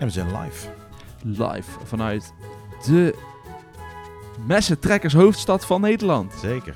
En 0.00 0.06
we 0.06 0.12
zijn 0.12 0.26
live. 0.26 0.68
Live 1.22 1.70
vanuit 1.84 2.32
de 2.86 3.18
messentrekkers 4.46 5.12
hoofdstad 5.12 5.66
van 5.66 5.80
Nederland. 5.80 6.32
Zeker. 6.32 6.74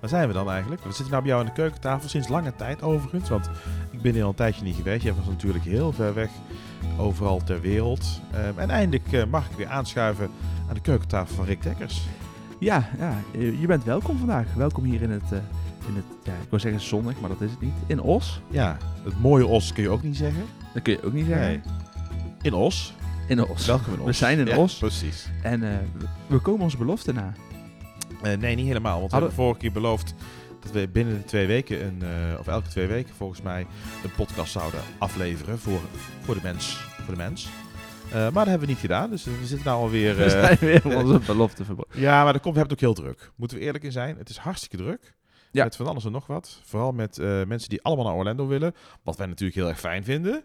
Waar 0.00 0.08
zijn 0.08 0.28
we 0.28 0.34
dan 0.34 0.50
eigenlijk? 0.50 0.82
We 0.82 0.92
zitten 0.92 1.10
nou 1.10 1.22
bij 1.22 1.30
jou 1.30 1.42
aan 1.42 1.48
de 1.54 1.60
keukentafel 1.60 2.08
sinds 2.08 2.28
lange 2.28 2.54
tijd 2.56 2.82
overigens. 2.82 3.28
Want 3.28 3.50
ik 3.90 4.02
ben 4.02 4.12
hier 4.12 4.22
al 4.22 4.28
een 4.28 4.34
tijdje 4.34 4.64
niet 4.64 4.76
geweest. 4.76 5.02
Je 5.02 5.14
was 5.14 5.26
natuurlijk 5.26 5.64
heel 5.64 5.92
ver 5.92 6.14
weg. 6.14 6.30
Overal 6.98 7.40
ter 7.44 7.60
wereld. 7.60 8.20
Ehm, 8.32 8.58
en 8.58 8.70
eindelijk 8.70 9.12
eh, 9.12 9.24
mag 9.24 9.50
ik 9.50 9.56
weer 9.56 9.68
aanschuiven 9.68 10.30
aan 10.68 10.74
de 10.74 10.80
keukentafel 10.80 11.34
van 11.34 11.44
Rick 11.44 11.62
Dekkers. 11.62 12.02
Ja, 12.58 12.88
ja 12.98 13.14
je 13.32 13.60
je 13.60 13.66
bent 13.66 13.84
welkom 13.84 14.18
vandaag. 14.18 14.54
Welkom 14.54 14.84
hier 14.84 15.02
in 15.02 15.10
het, 15.10 15.32
eh, 15.32 15.38
in 15.88 15.94
het 15.94 16.04
ja, 16.22 16.32
ik 16.32 16.50
wil 16.50 16.60
zeggen 16.60 16.80
zonnig, 16.80 17.20
maar 17.20 17.30
dat 17.30 17.40
is 17.40 17.50
het 17.50 17.60
niet. 17.60 17.74
In 17.86 18.00
Os. 18.00 18.40
Ja, 18.50 18.76
het 19.04 19.20
mooie 19.20 19.46
Os 19.46 19.72
kun 19.72 19.82
je 19.82 19.88
ook 19.88 20.02
niet 20.02 20.16
zeggen. 20.16 20.44
Dat 20.74 20.82
kun 20.82 20.92
je 20.92 21.02
ook 21.02 21.12
niet 21.12 21.26
zeggen. 21.26 21.46
Nee. 21.46 21.60
In 22.44 22.54
Os. 22.54 22.92
In 23.28 23.42
Os. 23.44 23.66
Welkom 23.66 23.92
in 23.92 24.00
Os. 24.00 24.06
We 24.06 24.12
zijn 24.12 24.38
in 24.38 24.46
Ja, 24.46 24.56
Os. 24.58 24.78
Precies. 24.78 25.26
En 25.42 25.62
eh, 25.62 25.78
we- 25.98 26.06
we 26.26 26.38
komen 26.38 26.62
onze 26.62 26.76
belofte 26.76 27.12
na. 27.12 27.32
Eh, 28.22 28.36
nee, 28.38 28.54
niet 28.54 28.66
helemaal. 28.66 28.98
Want 28.98 29.10
we 29.10 29.16
Hadden- 29.16 29.28
hebben 29.28 29.34
vorige 29.44 29.58
keer 29.60 29.72
beloofd 29.72 30.14
dat 30.60 30.70
we 30.72 30.88
binnen 30.88 31.14
de 31.18 31.24
twee 31.24 31.46
weken, 31.46 31.84
een, 31.86 32.02
eh, 32.02 32.38
of 32.38 32.46
elke 32.46 32.68
twee 32.68 32.86
weken 32.86 33.14
volgens 33.14 33.42
mij, 33.42 33.66
een 34.04 34.10
podcast 34.16 34.52
zouden 34.52 34.80
afleveren 34.98 35.58
voor, 35.58 35.80
voor, 36.20 36.34
de, 36.34 36.40
mens, 36.42 36.76
voor 37.04 37.14
de 37.14 37.20
mens. 37.20 37.48
Maar 38.12 38.32
dat 38.32 38.46
hebben 38.46 38.60
we 38.60 38.66
niet 38.72 38.78
gedaan, 38.78 39.10
dus 39.10 39.24
we 39.24 39.38
zitten 39.46 39.66
nou 39.66 39.80
alweer... 39.82 40.16
We 40.16 40.24
eh, 40.24 40.30
zijn 40.30 40.56
weer 40.60 40.96
onze 41.04 41.18
belofte 41.26 41.64
verbroken. 41.64 42.00
ja, 42.00 42.22
maar 42.24 42.32
dat 42.32 42.42
komt, 42.42 42.54
we 42.54 42.60
hebben 42.60 42.76
het 42.78 42.84
ook 42.88 42.94
heel 42.96 43.04
druk. 43.04 43.30
Moeten 43.36 43.58
we 43.58 43.64
eerlijk 43.64 43.84
in 43.84 43.92
zijn. 43.92 44.16
Het 44.18 44.28
is 44.28 44.36
hartstikke 44.36 44.76
druk. 44.76 45.14
Ja. 45.50 45.64
Met 45.64 45.76
van 45.76 45.86
alles 45.86 46.04
en 46.04 46.12
nog 46.12 46.26
wat. 46.26 46.60
Vooral 46.64 46.92
met 46.92 47.16
mensen 47.46 47.68
die 47.68 47.82
allemaal 47.82 48.04
naar 48.04 48.14
Orlando 48.14 48.46
willen. 48.46 48.74
Wat 49.02 49.16
wij 49.16 49.26
natuurlijk 49.26 49.58
heel 49.58 49.68
erg 49.68 49.80
fijn 49.80 50.04
vinden. 50.04 50.42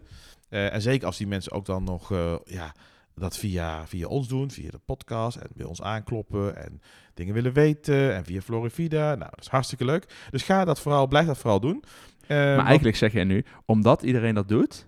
Eh, 0.50 0.74
en 0.74 0.82
zeker 0.82 1.06
als 1.06 1.16
die 1.16 1.26
mensen 1.26 1.52
ook 1.52 1.66
dan 1.66 1.84
nog 1.84 2.12
eh, 2.12 2.34
ja, 2.44 2.74
dat 3.14 3.36
via, 3.36 3.86
via 3.86 4.06
ons 4.06 4.28
doen. 4.28 4.50
Via 4.50 4.70
de 4.70 4.80
podcast. 4.84 5.36
En 5.36 5.48
bij 5.54 5.66
ons 5.66 5.82
aankloppen. 5.82 6.56
En 6.56 6.80
dingen 7.14 7.34
willen 7.34 7.52
weten. 7.52 8.14
En 8.14 8.24
via 8.24 8.40
Florivida. 8.40 9.14
Nou, 9.14 9.30
dat 9.30 9.40
is 9.40 9.48
hartstikke 9.48 9.84
leuk. 9.84 10.26
Dus 10.30 10.42
ga 10.42 10.64
dat 10.64 10.80
vooral, 10.80 11.06
blijf 11.06 11.26
dat 11.26 11.38
vooral 11.38 11.60
doen. 11.60 11.84
Eh, 12.20 12.36
Maar 12.36 12.54
want- 12.56 12.66
eigenlijk 12.66 12.96
zeg 12.96 13.12
jij 13.12 13.24
nu, 13.24 13.44
omdat 13.64 14.02
iedereen 14.02 14.34
dat 14.34 14.48
doet, 14.48 14.86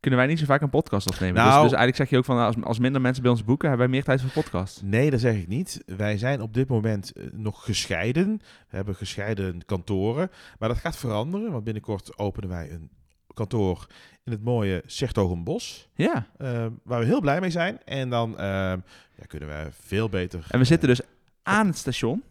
kunnen 0.00 0.18
wij 0.20 0.28
niet 0.28 0.38
zo 0.38 0.44
vaak 0.44 0.60
een 0.60 0.70
podcast 0.70 1.06
opnemen. 1.10 1.34
Dus, 1.34 1.42
Nou- 1.44 1.52
dus 1.62 1.72
eigenlijk 1.72 1.96
zeg 1.96 2.10
je 2.10 2.16
ook 2.16 2.24
van, 2.24 2.36
nou, 2.36 2.46
als, 2.54 2.64
als 2.64 2.78
minder 2.78 3.00
mensen 3.00 3.22
bij 3.22 3.30
ons 3.32 3.44
boeken, 3.44 3.68
hebben 3.68 3.86
wij 3.86 3.96
meer 3.96 4.04
tijd 4.04 4.20
voor 4.20 4.42
podcast. 4.42 4.82
Nee, 4.84 5.10
dat 5.10 5.20
zeg 5.20 5.36
ik 5.36 5.48
niet. 5.48 5.82
Wij 5.86 6.18
zijn 6.18 6.40
op 6.40 6.54
dit 6.54 6.68
moment 6.68 7.12
nog 7.32 7.64
gescheiden. 7.64 8.36
We 8.68 8.76
hebben 8.76 8.94
gescheiden 8.94 9.64
kantoren. 9.64 10.30
Maar 10.58 10.68
dat 10.68 10.78
gaat 10.78 10.96
veranderen, 10.96 11.52
want 11.52 11.64
binnenkort 11.64 12.18
openen 12.18 12.48
wij 12.48 12.70
een 12.70 12.90
kantoor 13.34 13.86
in 14.24 14.32
het 14.32 14.42
mooie 14.44 14.82
Sertogenbos. 14.86 15.88
Ja. 15.94 16.26
eh, 16.36 16.66
waar 16.82 17.00
we 17.00 17.06
heel 17.06 17.20
blij 17.20 17.40
mee 17.40 17.50
zijn. 17.50 17.80
En 17.84 18.10
dan 18.10 18.38
eh, 18.38 18.44
ja, 19.14 19.24
kunnen 19.26 19.48
we 19.48 19.68
veel 19.70 20.08
beter... 20.08 20.46
En 20.48 20.58
we 20.58 20.64
zitten 20.64 20.88
dus 20.88 21.00
aan 21.42 21.66
het 21.66 21.76
station. 21.76 22.22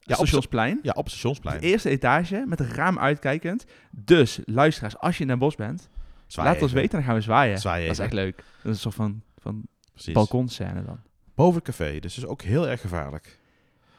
Ja, 0.00 0.14
op 0.14 0.20
Stationsplein. 0.20 0.78
Ja, 0.82 0.92
op 0.96 1.04
De 1.04 1.10
stationsplein. 1.10 1.60
eerste 1.60 1.88
etage, 1.88 2.44
met 2.46 2.60
een 2.60 2.68
raam 2.68 2.98
uitkijkend. 2.98 3.64
Dus, 3.90 4.40
luisteraars, 4.44 4.98
als 4.98 5.16
je 5.16 5.22
in 5.22 5.28
Den 5.28 5.38
Bosch 5.38 5.56
bent, 5.56 5.88
laat 6.34 6.54
ons 6.54 6.62
even. 6.62 6.74
weten, 6.74 6.90
dan 6.90 7.02
gaan 7.02 7.14
we 7.14 7.20
zwaaien. 7.20 7.58
Zwaai 7.58 7.82
Dat 7.82 7.92
is 7.92 7.98
echt 7.98 8.12
leuk. 8.12 8.36
Dat 8.36 8.44
is 8.64 8.70
een 8.70 8.76
soort 8.76 8.94
van, 8.94 9.22
van 9.38 9.66
balkonscène 10.12 10.84
dan. 10.84 11.00
Boven 11.34 11.54
het 11.54 11.64
café, 11.64 11.98
dus 11.98 12.16
is 12.16 12.26
ook 12.26 12.42
heel 12.42 12.68
erg 12.68 12.80
gevaarlijk. 12.80 13.37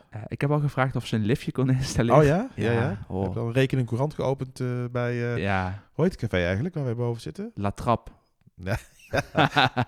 Eh, 0.09 0.21
ik 0.27 0.41
heb 0.41 0.51
al 0.51 0.59
gevraagd 0.59 0.95
of 0.95 1.05
ze 1.05 1.15
een 1.15 1.25
liftje 1.25 1.51
kon 1.51 1.69
installeren. 1.69 2.19
Oh 2.19 2.25
ja? 2.25 2.49
Ja, 2.55 2.71
ja. 2.71 2.81
Ja, 2.81 2.91
Ik 2.91 2.97
oh. 3.07 3.23
heb 3.23 3.37
al 3.37 3.47
een 3.47 3.53
rekening 3.53 3.87
courant 3.87 4.13
geopend 4.13 4.59
eh, 4.59 4.67
bij... 4.91 5.33
eh 5.33 5.37
Ja, 5.37 5.83
Hoe 5.93 6.03
heet 6.03 6.21
het 6.21 6.29
café 6.29 6.45
eigenlijk, 6.45 6.75
waar 6.75 6.83
wij 6.83 6.95
boven 6.95 7.21
zitten? 7.21 7.51
La 7.55 7.71
Trappe. 7.71 8.11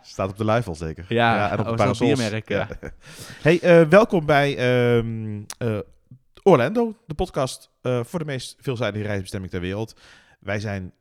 Staat 0.02 0.30
op 0.30 0.38
de 0.38 0.44
luif 0.44 0.68
al 0.68 0.76
zeker. 0.76 1.06
Ja, 1.10 1.52
en 1.52 1.60
op 1.60 1.68
oh, 1.68 1.76
parasols. 1.76 2.20
biermerk, 2.20 2.50
ja. 2.50 2.68
Hey, 3.42 3.88
welkom 3.90 4.26
bij 4.26 4.58
ehm, 4.58 5.42
eh, 5.58 5.80
Orlando, 6.44 6.96
de 7.06 7.14
podcast 7.14 7.70
voor 7.82 8.20
de 8.20 8.26
meest 8.26 8.56
veelzijdige 8.60 9.06
reisbestemming 9.06 9.52
ter 9.52 9.62
wereld. 9.62 10.00
Wij 10.40 10.60
zijn 10.60 10.94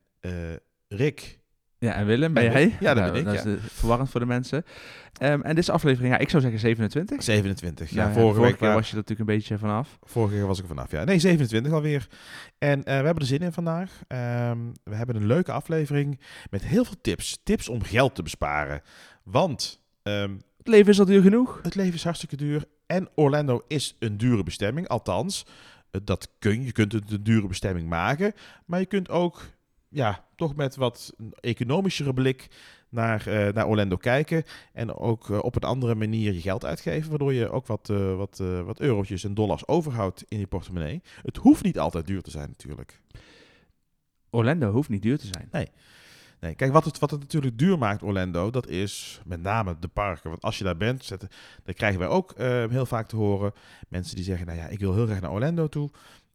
Rick. 0.88 1.39
Ja, 1.80 1.94
en 1.94 2.06
Willem, 2.06 2.32
ben 2.34 2.44
En 2.46 2.50
jij? 2.52 2.76
Ja, 2.80 2.94
dat 2.94 3.02
Nou, 3.02 3.10
ben 3.10 3.20
ik, 3.20 3.24
Dat 3.26 3.34
is 3.34 3.42
de- 3.42 3.58
verwarrend 3.60 4.10
voor 4.10 4.20
de 4.20 4.26
mensen. 4.26 4.64
Ehm, 5.18 5.40
en 5.40 5.48
dit 5.54 5.58
is 5.58 5.70
aflevering, 5.70 6.12
ja, 6.12 6.18
ik 6.18 6.28
zou 6.30 6.42
zeggen 6.42 6.60
27. 6.60 7.22
27. 7.22 7.90
Ja, 7.90 8.02
Nou 8.02 8.12
vorige, 8.12 8.40
week 8.40 8.56
keer 8.58 8.72
was 8.72 8.84
je 8.86 8.90
er 8.90 8.96
natuurlijk 8.96 9.28
een 9.30 9.36
beetje 9.36 9.58
vanaf. 9.58 9.98
vorige 10.02 10.34
keer 10.34 10.46
was 10.46 10.56
ik 10.58 10.62
er 10.62 10.68
vanaf. 10.74 10.90
Ja. 10.90 11.04
Nee, 11.04 11.18
27 11.18 11.72
alweer. 11.72 12.06
En 12.58 12.78
eh, 12.78 12.84
we 12.84 13.04
hebben 13.04 13.16
er 13.22 13.26
zin 13.26 13.38
in 13.40 13.52
vandaag. 13.52 13.90
Ehm, 14.08 14.58
we 14.84 14.94
hebben 14.94 15.16
een 15.16 15.26
leuke 15.26 15.52
aflevering 15.52 16.20
met 16.50 16.62
heel 16.64 16.84
veel 16.84 17.00
tips. 17.00 17.40
Tips 17.44 17.68
om 17.68 17.82
geld 17.82 18.14
te 18.14 18.22
besparen. 18.22 18.80
Want 19.24 19.80
ehm, 20.02 20.32
Het 20.58 20.68
leven 20.68 20.90
is 20.92 20.98
al 20.98 21.04
duur 21.06 21.22
genoeg. 21.22 21.60
Het 21.62 21.74
leven 21.74 21.94
is 21.94 22.04
hartstikke 22.04 22.36
duur. 22.36 22.64
En 22.86 23.08
Orlando 23.14 23.62
is 23.68 23.96
een 23.98 24.16
dure 24.16 24.42
bestemming. 24.42 24.88
Althans, 24.88 25.46
eh, 25.90 26.00
dat 26.04 26.28
kun 26.38 26.58
je. 26.60 26.64
Je 26.64 26.72
kunt 26.72 26.92
het 26.92 27.10
een 27.10 27.22
dure 27.22 27.46
bestemming 27.46 27.88
maken. 27.88 28.32
Maar 28.66 28.80
je 28.80 28.86
kunt 28.86 29.08
ook 29.10 29.42
ja, 29.90 30.24
toch 30.36 30.56
met 30.56 30.76
wat 30.76 31.14
economischere 31.40 32.14
blik 32.14 32.48
naar, 32.88 33.26
eh, 33.26 33.54
naar 33.54 33.66
Orlando 33.66 33.96
kijken. 33.96 34.44
En 34.72 34.94
ook 34.94 35.30
eh, 35.30 35.38
op 35.38 35.56
een 35.56 35.68
andere 35.68 35.94
manier 35.94 36.32
je 36.32 36.40
geld 36.40 36.64
uitgeven. 36.64 37.10
Waardoor 37.10 37.32
je 37.32 37.50
ook 37.50 37.66
wat, 37.66 37.90
eh, 37.90 38.16
wat, 38.16 38.38
wat 38.64 38.80
eurotjes 38.80 39.24
en 39.24 39.34
dollars 39.34 39.68
overhoudt 39.68 40.24
in 40.28 40.38
je 40.38 40.46
portemonnee. 40.46 41.02
Het 41.22 41.36
hoeft 41.36 41.62
niet 41.62 41.78
altijd 41.78 42.06
duur 42.06 42.22
te 42.22 42.30
zijn 42.30 42.48
natuurlijk. 42.48 43.00
Orlando 44.30 44.70
hoeft 44.72 44.88
niet 44.88 45.02
duur 45.02 45.18
te 45.18 45.28
zijn. 45.32 45.48
Nee, 46.40 46.54
kijk, 46.54 46.72
wat 46.72 46.84
het, 46.84 46.98
wat 46.98 47.10
het 47.10 47.20
natuurlijk 47.20 47.58
duur 47.58 47.78
maakt, 47.78 48.02
Orlando, 48.02 48.50
dat 48.50 48.68
is 48.68 49.20
met 49.24 49.42
name 49.42 49.76
de 49.78 49.88
parken. 49.88 50.30
Want 50.30 50.42
als 50.42 50.58
je 50.58 50.64
daar 50.64 50.76
bent, 50.76 51.04
zetten, 51.04 51.28
dan 51.64 51.74
krijgen 51.74 51.98
wij 51.98 52.08
ook 52.08 52.34
heel 52.70 52.86
vaak 52.86 53.08
te 53.08 53.16
horen. 53.16 53.52
Mensen 53.88 54.16
die 54.16 54.24
zeggen, 54.24 54.46
nou 54.46 54.58
ja, 54.58 54.66
ik 54.66 54.78
wil 54.78 54.94
heel 54.94 55.06
graag 55.06 55.20
naar 55.20 55.32
Orlando 55.32 55.68
toe. 55.68 55.90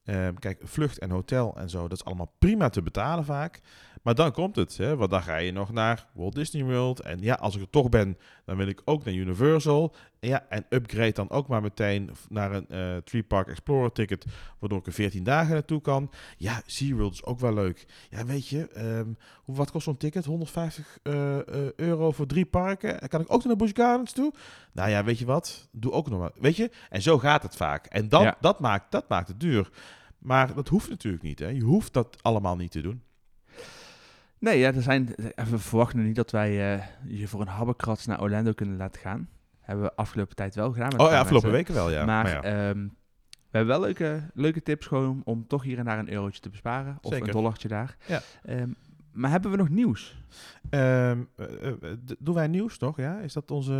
Ehm, 0.05 0.33
kijk, 0.33 0.61
vlucht 0.63 0.99
en 0.99 1.09
hotel 1.09 1.55
en 1.57 1.69
zo, 1.69 1.81
dat 1.88 1.97
is 1.97 2.05
allemaal 2.05 2.33
prima 2.39 2.69
te 2.69 2.81
betalen 2.81 3.25
vaak. 3.25 3.59
Maar 4.05 4.16
dan 4.16 4.31
komt 4.31 4.55
het, 4.55 4.77
hè, 4.77 4.95
want 4.95 5.09
dan 5.09 5.21
ga 5.21 5.38
je 5.38 5.51
nog 5.51 5.71
naar 5.71 6.05
Walt 6.13 6.35
Disney 6.35 6.63
World. 6.63 6.99
En 6.99 7.19
ja, 7.21 7.33
als 7.33 7.55
ik 7.55 7.61
er 7.61 7.69
toch 7.69 7.89
ben, 7.89 8.17
dan 8.45 8.57
wil 8.57 8.67
ik 8.67 8.81
ook 8.85 9.03
naar 9.03 9.13
Universal. 9.13 9.95
En 10.19 10.29
ja, 10.29 10.45
en 10.49 10.66
upgrade 10.69 11.11
dan 11.11 11.29
ook 11.29 11.47
maar 11.47 11.61
meteen 11.61 12.11
naar 12.29 12.51
een 12.51 12.67
eh 12.67 12.97
Tree 12.97 13.23
Park 13.23 13.47
Explorer 13.47 13.91
ticket, 13.91 14.25
waardoor 14.59 14.79
ik 14.79 14.85
er 14.85 14.94
14 14.94 15.23
dagen 15.23 15.53
naartoe 15.53 15.81
kan. 15.81 16.11
Ja, 16.38 16.61
SeaWorld 16.65 17.13
is 17.13 17.23
ook 17.23 17.39
wel 17.39 17.53
leuk. 17.53 17.85
Ja, 18.09 18.25
weet 18.25 18.47
je, 18.47 18.67
ehm, 18.67 19.13
hoe, 19.44 19.55
wat 19.55 19.71
kost 19.71 19.83
zo'n 19.83 19.97
ticket? 19.97 20.25
150 20.25 20.97
eh, 21.03 21.38
eh, 21.38 21.71
euro 21.75 22.11
voor 22.11 22.25
drie 22.25 22.45
parken. 22.45 23.01
En 23.01 23.07
kan 23.07 23.21
ik 23.21 23.33
ook 23.33 23.44
naar 23.45 23.55
Busch 23.55 23.75
Gardens 23.75 24.11
toe? 24.11 24.33
Nou 24.71 24.89
ja, 24.89 25.03
weet 25.03 25.19
je 25.19 25.25
wat? 25.25 25.67
Doe 25.71 25.91
ook 25.91 26.09
nog 26.09 26.19
wat. 26.19 26.35
Weet 26.39 26.55
je? 26.55 26.71
En 26.89 27.01
zo 27.01 27.17
gaat 27.17 27.44
het 27.44 27.55
vaak. 27.55 27.85
En 27.85 28.09
dan, 28.09 28.23
Ja. 28.23 28.38
dat, 28.39 28.59
maakt, 28.59 28.91
dat 28.91 29.09
maakt 29.09 29.27
het 29.27 29.39
duur. 29.39 29.69
Maar 30.17 30.53
dat 30.53 30.67
hoeft 30.67 30.89
natuurlijk 30.89 31.23
niet. 31.23 31.39
Hè? 31.39 31.47
Je 31.47 31.63
hoeft 31.63 31.94
dat 31.94 32.17
allemaal 32.21 32.55
niet 32.55 32.71
te 32.71 32.81
doen. 32.81 33.03
Nee, 34.45 34.59
ja, 34.59 34.73
er 34.73 34.81
zijn, 34.81 35.16
eh, 35.16 35.45
we 35.45 35.59
verwachten 35.59 36.03
niet 36.06 36.16
dat 36.16 36.31
wij 36.31 36.73
eh, 36.73 36.85
je 37.07 37.28
voor 37.28 37.41
een 37.41 37.47
habbekrats 37.47 38.06
naar 38.06 38.22
Orlando 38.22 38.51
kunnen 38.53 38.78
laten 38.78 39.01
gaan. 39.01 39.29
Hebben 39.59 39.85
we 39.85 39.95
afgelopen 39.95 40.35
tijd 40.35 40.56
wel 40.56 40.72
gedaan. 40.72 41.00
oh 41.00 41.09
ja, 41.09 41.19
afgelopen 41.19 41.51
weken 41.51 41.73
wel, 41.73 41.91
ja. 41.91 42.06
maar 42.06 42.23
Maar 42.23 42.31
ja. 42.33 42.41
ehm, 42.41 42.79
we 43.29 43.57
hebben 43.57 43.67
wel 43.67 43.79
leuke, 43.79 44.29
leuke 44.33 44.61
tips 44.61 44.85
gewoon 44.88 45.22
om, 45.23 45.47
toch 45.47 45.63
hier 45.63 45.78
en 45.78 45.85
daar 45.85 46.00
een 46.00 46.11
eurotje 46.11 46.41
te 46.41 46.50
besparen. 46.50 46.97
Of 47.01 47.11
Zeker. 47.11 47.28
een 47.28 47.33
dollartje 47.33 47.67
daar. 47.67 47.95
Ja. 48.06 48.22
Ehm, 48.44 48.69
maar 49.11 49.31
hebben 49.31 49.51
we 49.51 49.57
nog 49.57 49.69
nieuws? 49.69 50.23
D- 52.06 52.16
doen 52.19 52.35
wij 52.35 52.47
nieuws 52.47 52.77
nog? 52.79 52.97
Ja? 52.97 53.19
Is 53.19 53.33
dat 53.33 53.51
onze 53.51 53.73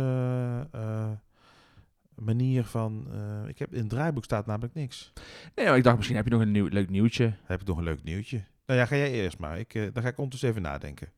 manier 2.14 2.64
van... 2.64 3.06
ik 3.48 3.58
heb, 3.58 3.72
in 3.74 3.80
het 3.80 3.88
draaiboek 3.88 4.24
staat 4.24 4.46
namelijk 4.46 4.74
niks. 4.74 5.12
Nee, 5.54 5.66
maar 5.66 5.76
ik 5.76 5.82
dacht 5.84 5.96
misschien 5.96 6.16
heb 6.16 6.24
je 6.26 6.32
nog 6.32 6.40
een 6.40 6.50
nieuw, 6.50 6.66
leuk 6.68 6.90
nieuwtje. 6.90 7.32
Heb 7.44 7.60
ik 7.60 7.66
nog 7.66 7.78
een 7.78 7.84
leuk 7.84 8.02
nieuwtje. 8.02 8.44
Nou 8.66 8.78
ja, 8.80 8.86
ga 8.86 8.96
jij 8.96 9.12
eerst 9.12 9.38
maar. 9.38 9.58
Ik, 9.58 9.74
eh, 9.74 9.82
dan 9.92 10.02
ga 10.02 10.08
ik 10.08 10.16
ondertussen 10.16 10.48
even 10.48 10.62
nadenken. 10.62 11.12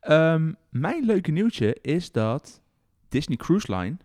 Ehm, 0.00 0.52
mijn 0.68 1.04
leuke 1.04 1.30
nieuwtje 1.30 1.74
is 1.80 2.12
dat 2.12 2.60
Disney 3.08 3.36
Cruise 3.36 3.76
Line 3.76 3.96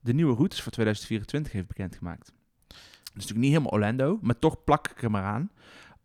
de 0.00 0.14
nieuwe 0.14 0.34
routes 0.34 0.62
voor 0.62 0.72
2024 0.72 1.52
heeft 1.52 1.66
bekendgemaakt. 1.66 2.32
Dat 2.66 2.76
is 3.04 3.12
natuurlijk 3.12 3.38
niet 3.38 3.50
helemaal 3.50 3.72
Orlando, 3.72 4.18
maar 4.22 4.38
toch 4.38 4.64
plak 4.64 4.88
ik 4.88 5.02
er 5.02 5.10
maar 5.10 5.22
aan. 5.22 5.50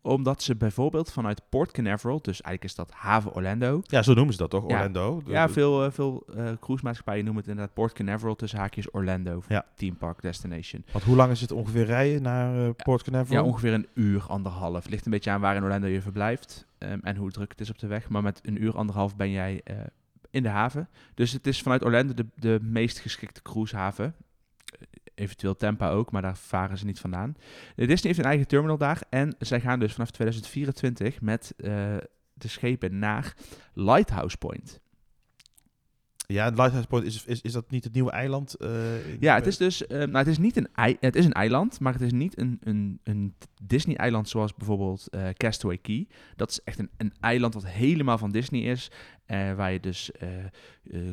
Omdat 0.08 0.44
ze 0.44 0.56
bijvoorbeeld 0.56 1.12
vanuit 1.12 1.42
Port 1.50 1.72
Canaveral, 1.72 2.18
dus 2.22 2.42
eigenlijk 2.42 2.64
is 2.64 2.76
dat 2.76 2.92
haven 2.92 3.34
Orlando. 3.34 3.82
Ja, 3.84 4.02
zo 4.04 4.14
noemen 4.14 4.34
ze 4.34 4.40
dat 4.40 4.50
toch, 4.50 4.70
Ja. 4.70 4.76
Orlando? 4.76 5.22
Ja, 5.26 5.48
de- 5.48 5.54
veel, 5.54 5.84
eh, 5.86 5.92
veel 5.92 6.24
eh 6.36 6.46
cruisemaatschappijen 6.60 7.24
noemen 7.24 7.42
het 7.42 7.52
inderdaad 7.52 7.76
Port 7.76 7.94
Canaveral 7.94 8.36
tussen 8.36 8.60
haakjes 8.60 8.94
Orlando. 8.94 9.42
Ja. 9.48 9.66
Team 9.76 9.96
Park 9.98 10.22
Destination. 10.22 10.86
Want 10.92 11.04
hoe 11.06 11.16
lang 11.16 11.32
is 11.32 11.42
het 11.42 11.52
ongeveer 11.52 11.86
rijden 11.86 12.22
naar 12.22 12.66
eh, 12.66 12.70
Port 12.76 13.04
Canaveral? 13.04 13.42
Ja, 13.44 13.50
ongeveer 13.50 13.74
een 13.74 13.88
uur, 13.94 14.24
anderhalf. 14.28 14.88
Ligt 14.90 15.06
een 15.06 15.12
beetje 15.12 15.32
aan 15.32 15.42
waar 15.42 15.56
in 15.56 15.64
Orlando 15.64 15.88
je 15.88 16.02
verblijft 16.02 16.66
ehm, 16.78 17.00
en 17.02 17.16
hoe 17.16 17.32
druk 17.32 17.50
het 17.52 17.62
is 17.62 17.70
op 17.70 17.80
de 17.80 17.88
weg. 17.88 18.10
Maar 18.10 18.22
met 18.24 18.40
een 18.44 18.64
uur, 18.64 18.76
anderhalf 18.78 19.16
ben 19.16 19.32
jij 19.32 19.62
in 20.32 20.44
de 20.44 20.50
haven. 20.50 20.90
Dus 21.14 21.32
het 21.32 21.48
is 21.48 21.62
vanuit 21.62 21.84
Orlando 21.86 22.14
de, 22.14 22.26
de 22.36 22.60
meest 22.62 23.00
geschikte 23.00 23.42
cruisehaven. 23.42 24.16
Eventueel 25.18 25.56
Tampa 25.56 25.90
ook, 25.90 26.12
maar 26.12 26.22
daar 26.22 26.38
varen 26.38 26.78
ze 26.78 26.86
niet 26.86 27.00
vandaan. 27.00 27.36
Disney 27.76 27.98
heeft 28.02 28.18
een 28.18 28.26
eigen 28.26 28.48
terminal 28.48 28.78
daar. 28.78 29.02
En 29.10 29.36
zij 29.40 29.62
gaan 29.62 29.80
dus 29.80 29.94
vanaf 29.94 30.12
2024 30.12 31.22
met 31.22 31.54
eh, 31.58 31.72
de 32.34 32.48
schepen 32.48 33.00
naar 33.00 33.36
Lighthouse 33.74 34.38
Point. 34.38 34.80
Ja, 36.34 36.50
Lighthouse 36.50 36.88
Point, 36.88 37.06
is, 37.06 37.26
is, 37.26 37.42
is 37.42 37.52
dat 37.52 37.70
niet 37.72 37.84
het 37.84 37.94
nieuwe 37.94 38.12
eiland? 38.12 38.54
eh, 38.54 39.20
Ja, 39.20 39.36
het 39.36 39.48
is 39.48 39.58
dus, 39.58 39.88
eh, 39.88 39.98
nou, 39.98 40.18
het 40.18 40.28
is 40.28 40.38
niet 40.38 40.58
een, 40.58 40.68
ei, 40.74 40.98
het 41.00 41.16
is 41.16 41.26
een 41.26 41.34
eiland, 41.34 41.80
maar 41.80 41.94
het 41.94 42.02
is 42.02 42.12
niet 42.12 42.40
een, 42.40 42.58
een, 42.64 43.00
een 43.04 43.36
Disney-eiland 43.64 44.30
zoals 44.30 44.54
bijvoorbeeld 44.54 45.08
eh, 45.08 45.30
Castaway 45.30 45.78
Key. 45.78 46.08
Dat 46.36 46.50
is 46.50 46.62
echt 46.64 46.80
een, 46.80 46.90
een 46.98 47.14
eiland 47.20 47.54
wat 47.54 47.66
helemaal 47.68 48.18
van 48.18 48.32
Disney 48.32 48.62
is, 48.62 48.92
waar 49.28 49.72
je 49.72 49.80
dus 49.80 50.12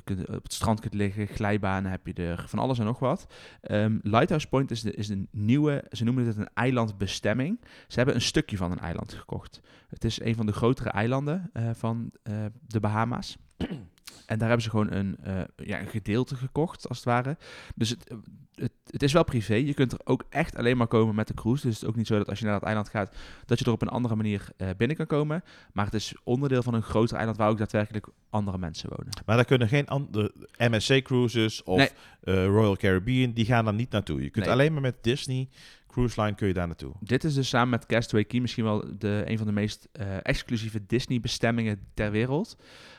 kunt, 0.05 0.29
op 0.29 0.43
het 0.43 0.53
strand 0.53 0.81
kunt 0.81 0.95
liggen, 0.95 1.27
glijbanen 1.27 1.91
heb 1.91 2.07
je 2.07 2.13
er, 2.13 2.45
van 2.49 2.59
alles 2.59 2.79
en 2.79 2.85
nog 2.85 2.99
wat. 2.99 3.27
Ehm, 3.61 3.99
Lighthouse 4.03 4.49
Point 4.49 4.71
is, 4.71 4.83
de, 4.83 4.95
is 4.95 5.09
een 5.09 5.29
nieuwe, 5.31 5.85
ze 5.91 6.05
noemen 6.05 6.27
het 6.27 6.37
een 6.37 6.51
eilandbestemming. 6.55 7.61
Ze 7.89 7.97
hebben 7.97 8.15
een 8.15 8.21
stukje 8.21 8.57
van 8.57 8.71
een 8.71 8.79
eiland 8.81 9.13
gekocht. 9.13 9.61
Het 9.89 10.05
is 10.05 10.21
een 10.21 10.35
van 10.35 10.47
de 10.47 10.53
grotere 10.53 10.91
eilanden 10.91 11.51
van 11.73 12.13
de 12.67 12.81
Bahama's. 12.81 13.37
En 14.27 14.39
daar 14.39 14.49
hebben 14.49 14.65
ze 14.65 14.71
gewoon 14.71 14.93
een, 14.93 15.17
eh, 15.23 15.41
ja, 15.57 15.81
een 15.81 15.89
gedeelte 15.89 16.37
gekocht, 16.37 16.89
als 16.89 16.97
het 16.97 17.07
ware. 17.07 17.37
Dus 17.75 17.89
het, 17.91 18.09
eh, 18.09 18.17
het, 18.55 18.73
het 18.91 19.03
is 19.03 19.13
wel 19.13 19.25
privé. 19.25 19.55
Je 19.55 19.75
kunt 19.75 19.93
er 19.93 20.01
ook 20.05 20.25
echt 20.29 20.57
alleen 20.57 20.77
maar 20.77 20.87
komen 20.87 21.15
met 21.15 21.27
de 21.29 21.35
cruise. 21.35 21.67
Dus 21.67 21.75
het 21.75 21.83
is 21.83 21.89
ook 21.89 21.97
niet 21.97 22.07
zo 22.07 22.19
dat 22.19 22.29
als 22.29 22.39
je 22.39 22.45
naar 22.45 22.55
dat 22.55 22.63
eiland 22.63 22.89
gaat, 22.89 23.15
dat 23.47 23.59
je 23.59 23.65
er 23.65 23.73
op 23.73 23.83
een 23.83 23.89
andere 23.89 24.17
manier 24.17 24.49
eh, 24.57 24.69
binnen 24.77 24.97
kan 24.97 25.07
komen. 25.07 25.45
Maar 25.73 25.85
het 25.85 25.95
is 25.95 26.15
onderdeel 26.25 26.63
van 26.63 26.75
een 26.75 26.83
groter 26.83 27.17
eiland 27.17 27.37
waar 27.37 27.49
ook 27.49 27.59
daadwerkelijk 27.59 28.07
andere 28.31 28.59
mensen 28.59 28.89
wonen. 28.89 29.13
Maar 29.27 29.37
daar 29.37 29.45
kunnen 29.45 29.69
geen 29.69 29.87
andere 29.87 30.33
MSC 30.59 31.03
Cruises 31.03 31.63
of 31.63 31.77
Nee. 31.77 32.47
Royal 32.47 32.77
Caribbean, 32.77 33.33
die 33.33 33.45
gaan 33.45 33.65
daar 33.65 33.75
niet 33.75 33.91
naartoe. 33.91 34.23
Je 34.23 34.31
kunt 34.31 34.45
Nee. 34.45 34.55
alleen 34.55 34.73
maar 34.73 34.83
met 34.83 34.97
Disney 35.03 35.49
Cruise 35.95 36.23
Line 36.23 36.35
kun 36.35 36.47
je 36.47 36.55
daar 36.55 36.67
naartoe. 36.67 36.93
Dit 37.01 37.25
is 37.25 37.35
dus 37.35 37.49
samen 37.49 37.69
met 37.69 37.87
Castaway 37.87 38.25
Key 38.25 38.41
misschien 38.41 38.65
wel 38.65 38.99
de, 38.99 39.23
een 39.27 39.39
van 39.39 39.47
de 39.47 39.53
meest 39.53 39.89
eh, 39.93 40.17
exclusieve 40.23 40.87
Disney-bestemmingen 40.87 41.81
ter 41.95 42.11
wereld. 42.11 42.57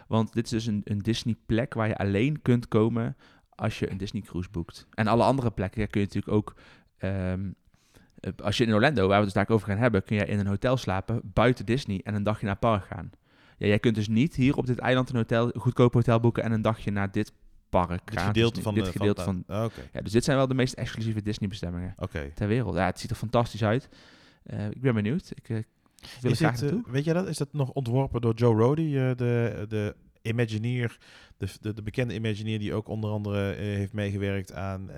Want 0.07 0.33
dit 0.33 0.43
is 0.43 0.49
dus 0.49 0.65
een, 0.65 0.81
een 0.83 0.99
Disney-plek 0.99 1.73
waar 1.73 1.87
je 1.87 1.97
alleen 1.97 2.41
kunt 2.41 2.67
komen 2.67 3.17
als 3.49 3.79
je 3.79 3.91
een 3.91 3.97
Disney-cruise 3.97 4.49
boekt. 4.51 4.87
En 4.93 5.07
alle 5.07 5.23
andere 5.23 5.51
plekken 5.51 5.87
kun 5.89 6.01
je 6.01 6.07
natuurlijk 6.07 6.35
ook... 6.35 6.55
ehm, 6.97 7.51
eh, 8.19 8.31
als 8.43 8.57
je 8.57 8.65
in 8.65 8.73
Orlando, 8.73 9.01
waar 9.01 9.19
we 9.19 9.25
het 9.25 9.33
dus 9.33 9.33
daar 9.33 9.55
over 9.55 9.67
gaan 9.67 9.77
hebben, 9.77 10.03
kun 10.03 10.15
je 10.15 10.25
in 10.25 10.39
een 10.39 10.47
hotel 10.47 10.77
slapen 10.77 11.21
buiten 11.23 11.65
Disney 11.65 12.01
en 12.03 12.15
een 12.15 12.23
dagje 12.23 12.45
naar 12.45 12.57
park 12.57 12.85
gaan. 12.85 13.09
Ja, 13.57 13.67
jij 13.67 13.79
kunt 13.79 13.95
dus 13.95 14.07
niet 14.07 14.35
hier 14.35 14.55
op 14.55 14.65
dit 14.65 14.79
eiland 14.79 15.09
een 15.09 15.15
hotel, 15.15 15.49
een 15.53 15.61
goedkoop 15.61 15.93
hotel 15.93 16.19
boeken 16.19 16.43
en 16.43 16.51
een 16.51 16.61
dagje 16.61 16.91
naar 16.91 17.11
dit 17.11 17.33
park 17.83 18.11
Dit 18.11 18.19
gedeelte 18.19 18.61
van 18.61 18.73
dit 18.73 18.85
de 18.85 18.91
gedeelte 18.91 19.23
van, 19.23 19.43
van. 19.47 19.63
Oké, 19.63 19.81
ja, 19.93 20.01
dus 20.01 20.11
dit 20.11 20.23
zijn 20.23 20.37
wel 20.37 20.47
de 20.47 20.53
meest 20.53 20.73
exclusieve 20.73 21.21
Disney-bestemmingen 21.21 21.95
ter 22.33 22.47
wereld. 22.47 22.75
Ja, 22.75 22.85
het 22.85 22.99
ziet 22.99 23.09
er 23.09 23.15
fantastisch 23.15 23.63
uit. 23.63 23.89
Eh, 24.43 24.69
ik 24.69 24.81
ben 24.81 24.93
benieuwd. 24.93 25.31
Ik 25.35 25.49
eh, 25.49 25.57
wil 26.21 26.31
er 26.31 26.37
graag 26.37 26.51
dit, 26.51 26.69
eh, 26.69 26.75
naartoe. 26.75 26.91
weet 26.91 27.03
jij 27.03 27.13
dat? 27.13 27.27
Is 27.27 27.37
dat 27.37 27.53
nog 27.53 27.69
ontworpen 27.69 28.21
door 28.21 28.33
Joe 28.33 28.55
Rody, 28.55 28.91
de, 28.91 29.65
de 29.67 29.95
Imagineer, 30.21 30.97
de, 31.37 31.47
de, 31.61 31.73
de 31.73 31.81
bekende 31.81 32.13
Imagineer 32.13 32.59
die 32.59 32.73
ook 32.73 32.87
onder 32.87 33.09
andere 33.09 33.53
heeft 33.53 33.93
meegewerkt 33.93 34.53
aan 34.53 34.89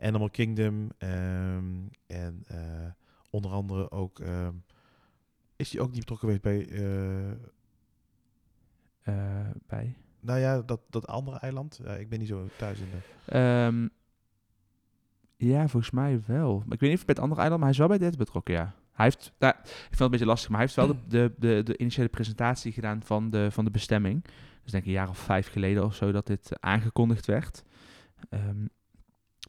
Animal 0.00 0.30
Kingdom 0.30 0.90
ehm, 0.98 1.64
en 2.06 2.44
onder 3.30 3.50
andere 3.50 3.90
ook 3.90 4.20
ehm, 4.20 4.54
is 5.56 5.72
hij 5.72 5.80
ook 5.80 5.90
niet 5.90 5.98
betrokken 5.98 6.28
geweest 6.28 6.42
bij 6.42 6.66
bij. 9.66 9.96
Nou 10.22 10.38
ja 10.38 10.62
dat, 10.62 10.80
dat 10.90 11.06
andere 11.06 11.38
eiland? 11.38 11.80
Ja, 11.84 11.92
ik 11.92 12.08
ben 12.08 12.18
niet 12.18 12.28
zo 12.28 12.48
thuis 12.56 12.78
in 12.78 12.86
de. 12.90 13.32
Ehm, 13.32 13.88
ja, 15.36 15.68
volgens 15.68 15.92
mij 15.92 16.20
wel. 16.26 16.62
Maar 16.64 16.74
ik 16.74 16.80
weet 16.80 16.90
niet 16.90 16.98
of 16.98 17.04
bij 17.04 17.14
het 17.14 17.22
andere 17.22 17.40
eiland, 17.40 17.60
maar 17.62 17.70
hij 17.70 17.80
is 17.80 17.86
wel 17.88 17.98
bij 17.98 18.08
dit 18.08 18.18
betrokken, 18.18 18.54
ja. 18.54 18.74
Hij 18.92 19.04
heeft, 19.04 19.32
nou, 19.38 19.54
ik 19.58 19.66
vind 19.66 19.90
het 19.90 20.00
een 20.00 20.10
beetje 20.10 20.26
lastig, 20.26 20.48
maar 20.50 20.58
hij 20.58 20.66
heeft 20.66 20.86
wel 20.86 20.96
de, 20.96 21.00
de, 21.08 21.34
de, 21.38 21.62
de 21.62 21.76
initiële 21.76 22.08
presentatie 22.08 22.72
gedaan 22.72 23.02
van 23.02 23.30
de, 23.30 23.50
van 23.50 23.64
de 23.64 23.70
bestemming. 23.70 24.24
Dus 24.62 24.72
denk 24.72 24.82
ik 24.82 24.88
een 24.88 24.96
jaar 24.96 25.08
of 25.08 25.18
vijf 25.18 25.50
geleden 25.50 25.84
of 25.84 25.94
zo 25.94 26.12
dat 26.12 26.26
dit 26.26 26.52
eh, 26.52 26.70
aangekondigd 26.70 27.26
werd. 27.26 27.62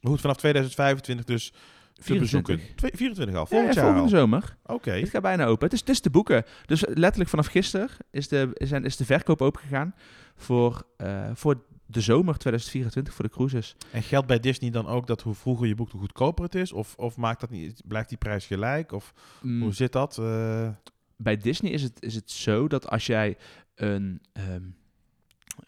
Maar 0.04 0.12
goed, 0.12 0.20
vanaf 0.20 0.36
2025 0.36 1.24
dus 1.24 1.52
te 1.94 2.18
bezoeken. 2.18 2.58
24. 2.58 2.74
Twee- 2.76 2.90
24 2.94 3.34
al, 3.36 3.40
Ja, 3.40 3.46
volgend 3.46 3.74
ja, 3.74 3.80
jaar 3.82 3.90
volgende 3.92 4.16
al. 4.16 4.20
zomer. 4.20 4.56
Oké. 4.62 4.90
Het 4.90 5.08
gaat 5.08 5.22
bijna 5.22 5.44
open. 5.44 5.64
Het 5.64 5.72
is, 5.72 5.80
het 5.80 5.88
is 5.88 6.00
te 6.00 6.10
boeken. 6.10 6.44
Dus 6.66 6.84
letterlijk 6.86 7.30
vanaf 7.30 7.46
gisteren 7.46 7.88
is 8.10 8.28
de, 8.28 8.50
zijn, 8.54 8.84
is 8.84 8.96
de 8.96 9.04
verkoop 9.04 9.42
opengegaan 9.42 9.94
voor, 10.36 10.86
eh, 10.96 11.30
voor 11.34 11.62
de 11.86 12.00
zomer 12.00 12.36
2024 12.38 13.14
voor 13.14 13.24
de 13.24 13.30
cruises. 13.30 13.76
En 13.90 14.02
geldt 14.02 14.26
bij 14.26 14.40
Disney 14.40 14.70
dan 14.70 14.86
ook 14.86 15.06
dat 15.06 15.22
hoe 15.22 15.34
vroeger 15.34 15.66
je 15.66 15.74
boekt, 15.74 15.92
hoe 15.92 16.00
goedkoper 16.00 16.44
het 16.44 16.54
is? 16.54 16.72
Of, 16.72 16.94
of 16.96 17.16
maakt 17.16 17.40
dat 17.40 17.50
niet, 17.50 17.82
blijft 17.84 18.08
die 18.08 18.18
prijs 18.18 18.46
gelijk? 18.46 18.92
Of 18.92 19.12
Mm, 19.42 19.62
hoe 19.62 19.74
zit 19.74 19.92
dat? 19.92 20.18
Eh, 20.18 20.68
bij 21.16 21.36
Disney 21.36 21.70
is 21.70 21.82
het, 21.82 22.02
is 22.02 22.14
het 22.14 22.30
zo 22.30 22.68
dat 22.68 22.88
als 22.90 23.06
jij 23.06 23.36
een, 23.74 24.20
ehm, 24.32 24.62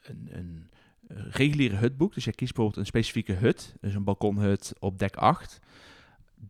een, 0.03 0.29
een 0.31 0.71
eh, 1.09 1.17
reguliere 1.31 1.77
hut 1.77 1.97
boekt, 1.97 2.15
dus 2.15 2.25
jij 2.25 2.33
kiest 2.33 2.55
bijvoorbeeld 2.55 2.81
een 2.85 2.91
specifieke 2.93 3.33
hut, 3.33 3.75
dus 3.81 3.95
een 3.95 4.05
balkonhut 4.05 4.73
op 4.79 4.99
dek 4.99 5.17
8, 5.17 5.59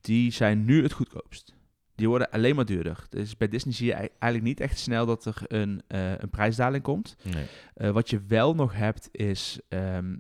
die 0.01 0.31
zijn 0.33 0.65
nu 0.65 0.83
het 0.83 0.93
goedkoopst. 0.93 1.55
Die 1.95 2.09
worden 2.09 2.31
alleen 2.31 2.55
maar 2.57 2.65
duurder. 2.65 3.07
Dus 3.09 3.37
bij 3.37 3.49
Disney 3.49 3.75
zie 3.75 3.87
je 3.87 3.93
ei- 3.93 4.09
eigenlijk 4.19 4.43
niet 4.43 4.61
echt 4.61 4.79
snel 4.79 5.07
dat 5.07 5.25
er 5.25 5.43
een, 5.47 5.83
eh, 5.89 6.19
een 6.19 6.31
prijsdaling 6.31 6.83
komt. 6.83 7.17
nee. 7.35 7.47
Eh, 7.75 7.91
wat 7.91 8.11
je 8.11 8.21
wel 8.27 8.55
nog 8.55 8.75
hebt 8.75 9.09
is 9.13 9.61
ehm, 9.69 10.17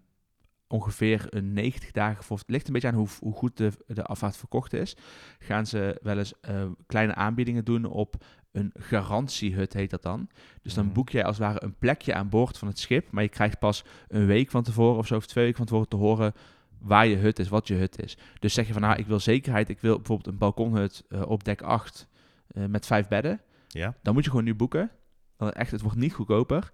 ongeveer 0.68 1.26
een 1.30 1.52
90 1.52 1.90
dagen 1.90 2.24
voor. 2.24 2.38
Het 2.38 2.50
ligt 2.50 2.66
een 2.66 2.72
beetje 2.72 2.88
aan 2.88 2.94
hoe, 2.94 3.08
hoe 3.20 3.32
goed 3.34 3.56
de, 3.56 3.70
de 3.86 4.02
afvaart 4.04 4.36
verkocht 4.36 4.72
is. 4.72 4.96
Gaan 5.38 5.66
ze 5.66 5.98
wel 6.02 6.18
eens 6.18 6.40
eh, 6.40 6.64
kleine 6.86 7.14
aanbiedingen 7.14 7.64
doen 7.64 7.84
op 7.84 8.24
een 8.52 8.72
garantiehut, 8.74 9.72
heet 9.72 9.90
dat 9.90 10.02
dan. 10.02 10.28
Dus 10.62 10.74
dan 10.74 10.84
Mhm. 10.84 10.94
boek 10.94 11.10
jij 11.10 11.24
als 11.24 11.38
het 11.38 11.46
ware 11.46 11.62
een 11.64 11.78
plekje 11.78 12.14
aan 12.14 12.28
boord 12.28 12.58
van 12.58 12.68
het 12.68 12.78
schip. 12.78 13.10
Maar 13.10 13.22
je 13.22 13.28
krijgt 13.28 13.58
pas 13.58 13.84
een 14.08 14.26
week 14.26 14.50
van 14.50 14.62
tevoren 14.62 14.98
of 14.98 15.06
zo, 15.06 15.16
of 15.16 15.26
twee 15.26 15.44
weken 15.44 15.58
van 15.58 15.66
tevoren 15.66 15.88
te 15.88 15.96
horen 15.96 16.32
waar 16.78 17.06
je 17.06 17.16
hut 17.16 17.38
is, 17.38 17.48
wat 17.48 17.68
je 17.68 17.74
hut 17.74 18.02
is. 18.02 18.16
Dus 18.38 18.54
zeg 18.54 18.66
je 18.66 18.72
van, 18.72 18.82
nou, 18.82 18.96
ik 18.98 19.06
wil 19.06 19.20
zekerheid. 19.20 19.68
Ik 19.68 19.80
wil 19.80 19.96
bijvoorbeeld 19.96 20.28
een 20.28 20.38
balkonhut 20.38 21.04
eh, 21.08 21.22
op 21.22 21.44
dek 21.44 21.62
8 21.62 22.08
eh, 22.48 22.64
met 22.64 22.86
vijf 22.86 23.08
bedden 23.08 23.40
Ja. 23.68 23.94
dan 24.02 24.14
moet 24.14 24.24
je 24.24 24.30
gewoon 24.30 24.44
nu 24.44 24.54
boeken. 24.54 24.90
Dan 25.36 25.50
echt, 25.52 25.70
het 25.70 25.80
wordt 25.80 25.96
niet 25.96 26.12
goedkoper. 26.12 26.70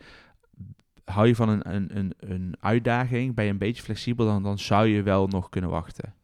Hou 1.04 1.26
je 1.26 1.34
van 1.34 1.48
een, 1.48 1.74
een, 1.74 1.96
een, 1.98 2.14
een 2.18 2.56
uitdaging, 2.60 3.34
ben 3.34 3.44
je 3.44 3.50
een 3.50 3.58
beetje 3.58 3.82
flexibel, 3.82 4.26
dan, 4.26 4.42
dan 4.42 4.58
zou 4.58 4.86
je 4.86 5.02
wel 5.02 5.26
nog 5.26 5.48
kunnen 5.48 5.70
wachten. 5.70 6.14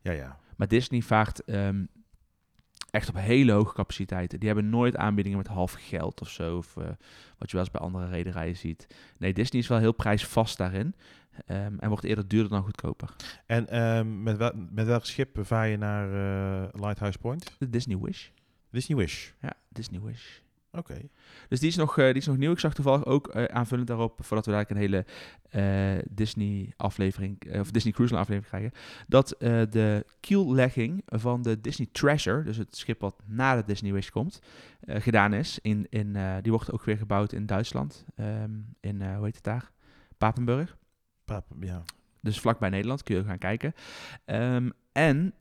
Ja, 0.00 0.12
ja. 0.12 0.38
Maar 0.56 0.68
Disney 0.68 1.00
vaart 1.00 1.44
ehm, 1.44 1.84
echt 2.90 3.08
op 3.08 3.14
hele 3.14 3.52
hoge 3.52 3.74
capaciteiten. 3.74 4.38
Die 4.38 4.48
hebben 4.48 4.70
nooit 4.70 4.96
aanbiedingen 4.96 5.38
met 5.38 5.46
half 5.46 5.72
geld 5.78 6.20
of 6.20 6.28
zo, 6.28 6.56
of 6.56 6.76
eh, 6.76 6.84
wat 7.38 7.50
je 7.50 7.56
wel 7.56 7.60
eens 7.60 7.70
bij 7.70 7.80
andere 7.80 8.06
rederijen 8.06 8.56
ziet. 8.56 8.86
Nee, 9.18 9.32
Disney 9.32 9.60
is 9.62 9.68
wel 9.68 9.78
heel 9.78 9.92
prijsvast 9.92 10.58
daarin 10.58 10.94
ehm, 11.46 11.78
en 11.78 11.88
wordt 11.88 12.04
eerder 12.04 12.28
duurder 12.28 12.50
dan 12.50 12.62
goedkoper. 12.62 13.14
En 13.46 13.68
ehm, 13.68 14.22
met, 14.22 14.36
wel, 14.36 14.52
met 14.70 14.86
welk 14.86 15.04
schip 15.04 15.38
vaar 15.40 15.68
je 15.68 15.76
naar 15.76 16.06
eh, 16.12 16.68
Lighthouse 16.80 17.18
Point? 17.18 17.56
De 17.58 17.70
Disney 17.70 17.98
Wish. 17.98 18.28
Disney 18.70 18.98
Wish. 18.98 19.30
Ja, 19.40 19.52
Disney 19.68 20.00
Wish. 20.00 20.38
Oké. 20.72 21.00
Dus 21.48 21.60
die 21.60 21.68
is, 21.68 21.76
nog, 21.76 21.98
eh, 21.98 22.04
die 22.04 22.14
is 22.14 22.26
nog 22.26 22.36
nieuw. 22.36 22.52
Ik 22.52 22.58
zag 22.58 22.74
toevallig 22.74 23.04
ook 23.04 23.28
eh, 23.28 23.44
aanvullend 23.44 23.88
daarop, 23.88 24.24
voordat 24.24 24.46
we 24.46 24.52
daar 24.52 24.64
een 24.68 24.76
hele 24.76 25.04
Disney-aflevering, 26.10 27.58
of 27.58 27.70
Disney 27.70 27.92
Cruise 27.92 28.14
Line 28.14 28.24
aflevering 28.24 28.46
krijgen, 28.46 28.72
dat 29.08 29.34
de 29.72 30.06
kiellegging 30.20 31.02
van 31.06 31.42
de 31.42 31.60
Disney 31.60 31.88
Treasure, 31.92 32.42
dus 32.42 32.56
het 32.56 32.76
schip 32.76 33.00
wat 33.00 33.22
na 33.26 33.56
de 33.56 33.64
Disney 33.66 33.92
Wish 33.92 34.08
komt, 34.08 34.40
gedaan 34.86 35.32
is. 35.32 35.58
In, 35.62 35.86
in, 35.90 36.16
die 36.42 36.52
wordt 36.52 36.72
ook 36.72 36.84
weer 36.84 36.96
gebouwd 36.96 37.32
in 37.32 37.46
Duitsland, 37.46 38.04
ehm, 38.16 38.50
in, 38.80 39.14
hoe 39.14 39.24
heet 39.24 39.34
het 39.34 39.44
daar? 39.44 39.70
Papenburg. 40.18 40.76
Pap, 41.24 41.46
ja. 41.60 41.82
Dus 42.20 42.40
vlakbij 42.40 42.68
Nederland 42.68 43.02
kun 43.02 43.16
je 43.16 43.24
gaan 43.24 43.38
kijken. 43.38 43.72
Ehm, 44.24 44.70
en 44.92 45.34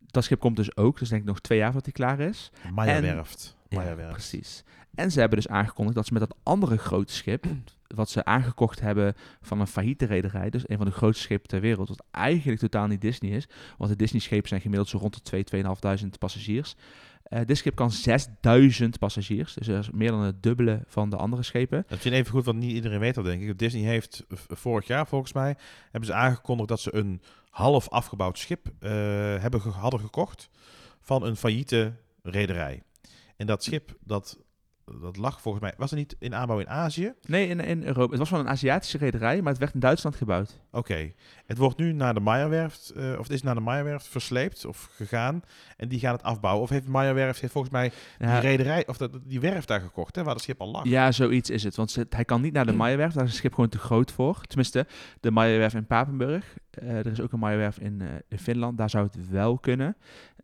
dat 0.00 0.24
schip 0.24 0.40
komt 0.40 0.56
dus 0.56 0.76
ook, 0.76 0.98
dus 0.98 1.08
denk 1.08 1.20
ik 1.22 1.28
nog 1.28 1.40
twee 1.40 1.58
jaar 1.58 1.72
voordat 1.72 1.84
hij 1.84 2.06
klaar 2.06 2.20
is. 2.20 2.52
Maya 2.74 2.94
En- 2.94 3.02
Werft. 3.02 3.56
Maya 3.68 3.88
Ja, 3.88 3.96
Werft. 3.96 4.12
precies. 4.12 4.64
En 4.94 5.10
ze 5.10 5.20
hebben 5.20 5.38
dus 5.38 5.48
aangekondigd 5.48 5.96
dat 5.96 6.06
ze 6.06 6.12
met 6.12 6.22
dat 6.28 6.36
andere 6.42 6.76
grote 6.78 7.12
schip, 7.12 7.46
wat 7.94 8.10
ze 8.10 8.24
aangekocht 8.24 8.80
hebben 8.80 9.14
van 9.40 9.60
een 9.60 9.66
failliete 9.66 10.04
rederij, 10.04 10.50
dus 10.50 10.68
een 10.68 10.76
van 10.76 10.86
de 10.86 10.92
grootste 10.92 11.22
schepen 11.22 11.48
ter 11.48 11.60
wereld, 11.60 11.88
wat 11.88 12.04
eigenlijk 12.10 12.60
totaal 12.60 12.86
niet 12.86 13.00
Disney 13.00 13.30
is, 13.30 13.48
want 13.78 13.90
de 13.90 13.96
Disney-schepen 13.96 14.48
zijn 14.48 14.60
gemiddeld 14.60 14.88
zo 14.88 14.98
rond 14.98 15.14
de 15.14 15.44
2, 15.44 15.64
2.500 16.04 16.08
passagiers. 16.18 16.74
Eh, 17.22 17.40
dit 17.46 17.56
schip 17.56 17.74
kan 17.74 17.90
6000 17.90 18.98
passagiers, 18.98 19.54
dus 19.54 19.68
is 19.68 19.90
meer 19.90 20.10
dan 20.10 20.20
het 20.20 20.42
dubbele 20.42 20.82
van 20.86 21.10
de 21.10 21.16
andere 21.16 21.42
schepen. 21.42 21.84
Dat 21.88 22.04
is 22.04 22.10
even 22.10 22.32
goed, 22.32 22.44
want 22.44 22.58
niet 22.58 22.72
iedereen 22.72 22.98
weet 22.98 23.14
dat, 23.14 23.24
denk 23.24 23.42
ik. 23.42 23.58
Disney 23.58 23.82
heeft 23.82 24.24
vorig 24.48 24.86
jaar, 24.86 25.06
volgens 25.06 25.32
mij, 25.32 25.56
hebben 25.82 26.08
ze 26.08 26.14
aangekondigd 26.14 26.68
dat 26.68 26.80
ze 26.80 26.94
een 26.94 27.22
half 27.50 27.88
afgebouwd 27.88 28.38
schip 28.38 28.66
eh, 28.78 28.90
hebben 29.40 29.60
hadden 29.60 30.00
gekocht 30.00 30.50
van 31.00 31.24
een 31.24 31.36
failliete 31.36 31.92
rederij. 32.22 32.82
En 33.36 33.46
dat 33.46 33.64
schip, 33.64 33.96
dat 34.04 34.38
dat 35.00 35.16
lag 35.16 35.40
volgens 35.40 35.64
mij... 35.64 35.74
Was 35.76 35.90
er 35.90 35.96
niet 35.96 36.16
in 36.18 36.34
aanbouw 36.34 36.58
in 36.58 36.68
Azië? 36.68 37.12
Nee, 37.26 37.48
in, 37.48 37.60
in 37.60 37.82
Europa. 37.82 38.10
Het 38.10 38.18
was 38.18 38.30
wel 38.30 38.40
een 38.40 38.48
Aziatische 38.48 38.98
rederij, 38.98 39.42
maar 39.42 39.50
het 39.50 39.60
werd 39.60 39.74
in 39.74 39.80
Duitsland 39.80 40.16
gebouwd. 40.16 40.60
Oké. 40.70 41.12
Het 41.46 41.58
wordt 41.58 41.78
nu 41.78 41.92
naar 41.92 42.14
de 42.14 42.20
Meyerwerft, 42.20 42.90
eh, 42.90 43.10
of 43.12 43.22
het 43.22 43.30
is 43.30 43.42
naar 43.42 43.54
de 43.54 43.60
Meyerwerft 43.60 44.06
versleept 44.06 44.64
of 44.64 44.88
gegaan. 44.92 45.42
En 45.76 45.88
die 45.88 45.98
gaan 45.98 46.12
het 46.12 46.22
afbouwen. 46.22 46.62
Of 46.62 46.68
heeft 46.68 46.88
Meyerwerft 46.88 47.40
heeft 47.40 47.52
volgens 47.52 47.72
mij 47.72 47.92
die 48.18 48.38
rederij, 48.38 48.86
of 48.86 48.96
dat, 48.96 49.18
die 49.24 49.40
werf 49.40 49.64
daar 49.64 49.80
gekocht, 49.80 50.16
hè, 50.16 50.22
waar 50.22 50.34
het 50.34 50.42
schip 50.42 50.60
al 50.60 50.70
lag. 50.70 50.84
ja, 50.84 51.12
zoiets 51.12 51.50
is 51.50 51.62
het. 51.62 51.76
Want 51.76 51.96
hij 52.08 52.24
kan 52.24 52.40
niet 52.40 52.52
naar 52.52 52.66
de 52.66 52.76
Meyerwerf. 52.82 53.12
Daar 53.12 53.24
is 53.24 53.30
het 53.30 53.38
schip 53.38 53.54
gewoon 53.54 53.70
te 53.70 53.78
groot 53.78 54.12
voor. 54.12 54.40
Tenminste, 54.40 54.86
de 55.20 55.30
Meyerwerf 55.30 55.74
in 55.74 55.86
Papenburg. 55.86 56.56
Eh, 56.70 56.98
er 56.98 57.06
is 57.06 57.20
ook 57.20 57.32
een 57.32 57.38
Meyerwerf 57.38 57.78
in, 57.78 58.00
eh, 58.00 58.08
in 58.28 58.38
Finland. 58.38 58.78
Daar 58.78 58.90
zou 58.90 59.04
het 59.06 59.28
wel 59.30 59.58
kunnen. 59.58 59.96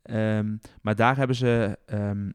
Ehm, 0.02 0.56
maar 0.82 0.94
daar 0.94 1.16
hebben 1.16 1.36
ze 1.36 1.78
ehm, 1.86 2.26
eh, 2.26 2.32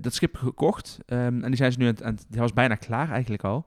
dat 0.00 0.14
schip 0.14 0.36
gekocht. 0.36 0.98
Ehm, 1.06 1.20
en 1.42 1.46
die 1.46 1.56
zijn 1.56 1.72
ze 1.72 1.78
nu 1.78 1.84
aan 1.86 1.90
het, 1.94 2.02
aan 2.02 2.14
het- 2.14 2.26
die 2.28 2.40
was 2.40 2.52
bijna 2.52 2.74
klaar 2.74 3.10
eigenlijk 3.10 3.44
al. 3.44 3.66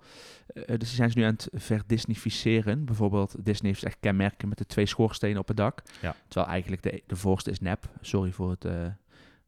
Eh, 0.54 0.64
dus 0.66 0.78
die 0.88 0.88
zijn 0.88 1.12
ze 1.12 1.18
nu 1.18 1.24
aan 1.24 1.34
het 1.34 1.50
verdisnificeren. 1.54 2.86
Bijvoorbeeld, 2.86 3.46
Disney 3.46 3.72
heeft 3.72 3.84
echt 3.84 3.98
kenmerken 4.00 4.50
met 4.50 4.58
de 4.58 4.66
twee 4.66 4.86
schoorstenen 4.86 5.38
op 5.40 5.48
het 5.48 5.58
dak. 5.58 5.82
Ja. 6.02 6.16
Terwijl 6.28 6.52
eigenlijk 6.52 6.84
de, 6.84 7.04
de 7.08 7.16
voorste 7.16 7.52
is 7.52 7.60
nep. 7.60 7.90
Sorry 8.02 8.32
voor 8.32 8.50
het, 8.50 8.66
eh, 8.66 8.86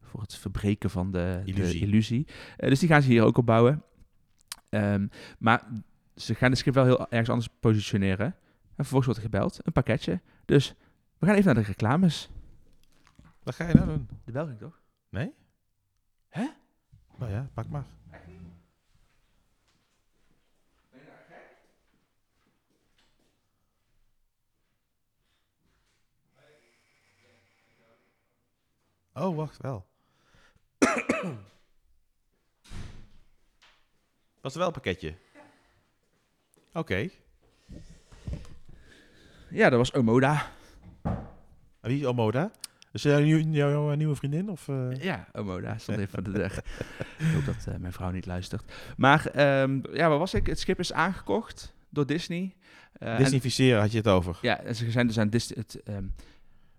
voor 0.01 0.21
het 0.21 0.35
verbreken 0.35 0.89
van 0.89 1.11
de 1.11 1.41
de 1.45 1.51
Illusie. 1.51 1.81
illusie. 1.81 2.27
Eh, 2.57 2.69
dus 2.69 2.79
die 2.79 2.89
gaan 2.89 3.01
ze 3.01 3.09
hier 3.09 3.23
ook 3.23 3.37
op 3.37 3.45
bouwen. 3.45 3.83
Ehm, 4.69 5.07
maar 5.39 5.63
ze 6.15 6.35
gaan 6.35 6.49
het 6.49 6.59
schip 6.59 6.73
wel 6.73 6.85
heel 6.85 6.99
ergens 7.09 7.29
anders 7.29 7.49
positioneren. 7.59 8.25
En 8.25 8.85
vervolgens 8.85 9.05
wordt 9.05 9.19
er 9.19 9.29
gebeld, 9.29 9.59
een 9.63 9.71
pakketje. 9.71 10.21
Dus 10.45 10.75
we 11.17 11.25
gaan 11.25 11.35
even 11.35 11.45
naar 11.53 11.63
de 11.63 11.69
reclames. 11.69 12.29
Wat 13.43 13.55
ga 13.55 13.67
je 13.67 13.73
nou 13.73 13.87
doen? 13.87 14.07
De 14.25 14.31
België 14.31 14.55
toch? 14.55 14.79
Nee? 15.09 15.31
Pak 17.59 17.69
maar. 17.69 17.85
Oh, 29.13 29.35
wacht 29.35 29.57
wel. 29.57 29.85
Was 34.41 34.53
er 34.53 34.59
wel 34.59 34.67
een 34.67 34.73
pakketje? 34.73 35.15
Oké. 36.73 37.09
Ja, 39.49 39.69
dat 39.69 39.79
was 39.79 39.93
Omoda. 39.93 40.51
En 41.81 41.89
wie 41.89 41.99
is 41.99 42.05
Omoda? 42.05 42.51
Is 42.91 43.01
jouw, 43.03 43.19
nieuw- 43.19 43.37
jouw, 43.51 43.93
nieuwe 43.93 44.15
vriendin? 44.15 44.49
Of, 44.49 44.67
eh? 44.67 44.91
Ja, 45.01 45.27
Omoda 45.33 45.77
stond 45.77 45.97
even 45.97 46.09
voor 46.09 46.23
de 46.23 46.31
deur. 46.31 46.63
Ik 47.17 47.33
hoop 47.33 47.45
dat 47.45 47.65
eh, 47.67 47.75
mijn 47.79 47.93
vrouw 47.93 48.11
niet 48.11 48.25
luistert. 48.25 48.71
Maar 48.97 49.25
ehm, 49.25 49.79
ja, 49.93 50.09
wat 50.09 50.19
was 50.19 50.33
ik? 50.33 50.47
Het 50.47 50.59
schip 50.59 50.79
is 50.79 50.93
aangekocht 50.93 51.73
door 51.89 52.05
Disney. 52.05 52.55
Eh, 52.93 53.11
en- 53.11 53.17
Disneyficeren 53.17 53.79
had 53.81 53.91
je 53.91 53.97
het 53.97 54.07
over. 54.07 54.37
ja, 54.41 54.59
en 54.61 54.75
ze 54.75 54.91
zijn 54.91 55.07
dus 55.07 55.19
aan 55.19 55.29
Disney... 55.29 55.57
Het, 55.59 55.83
ehm, 55.83 56.03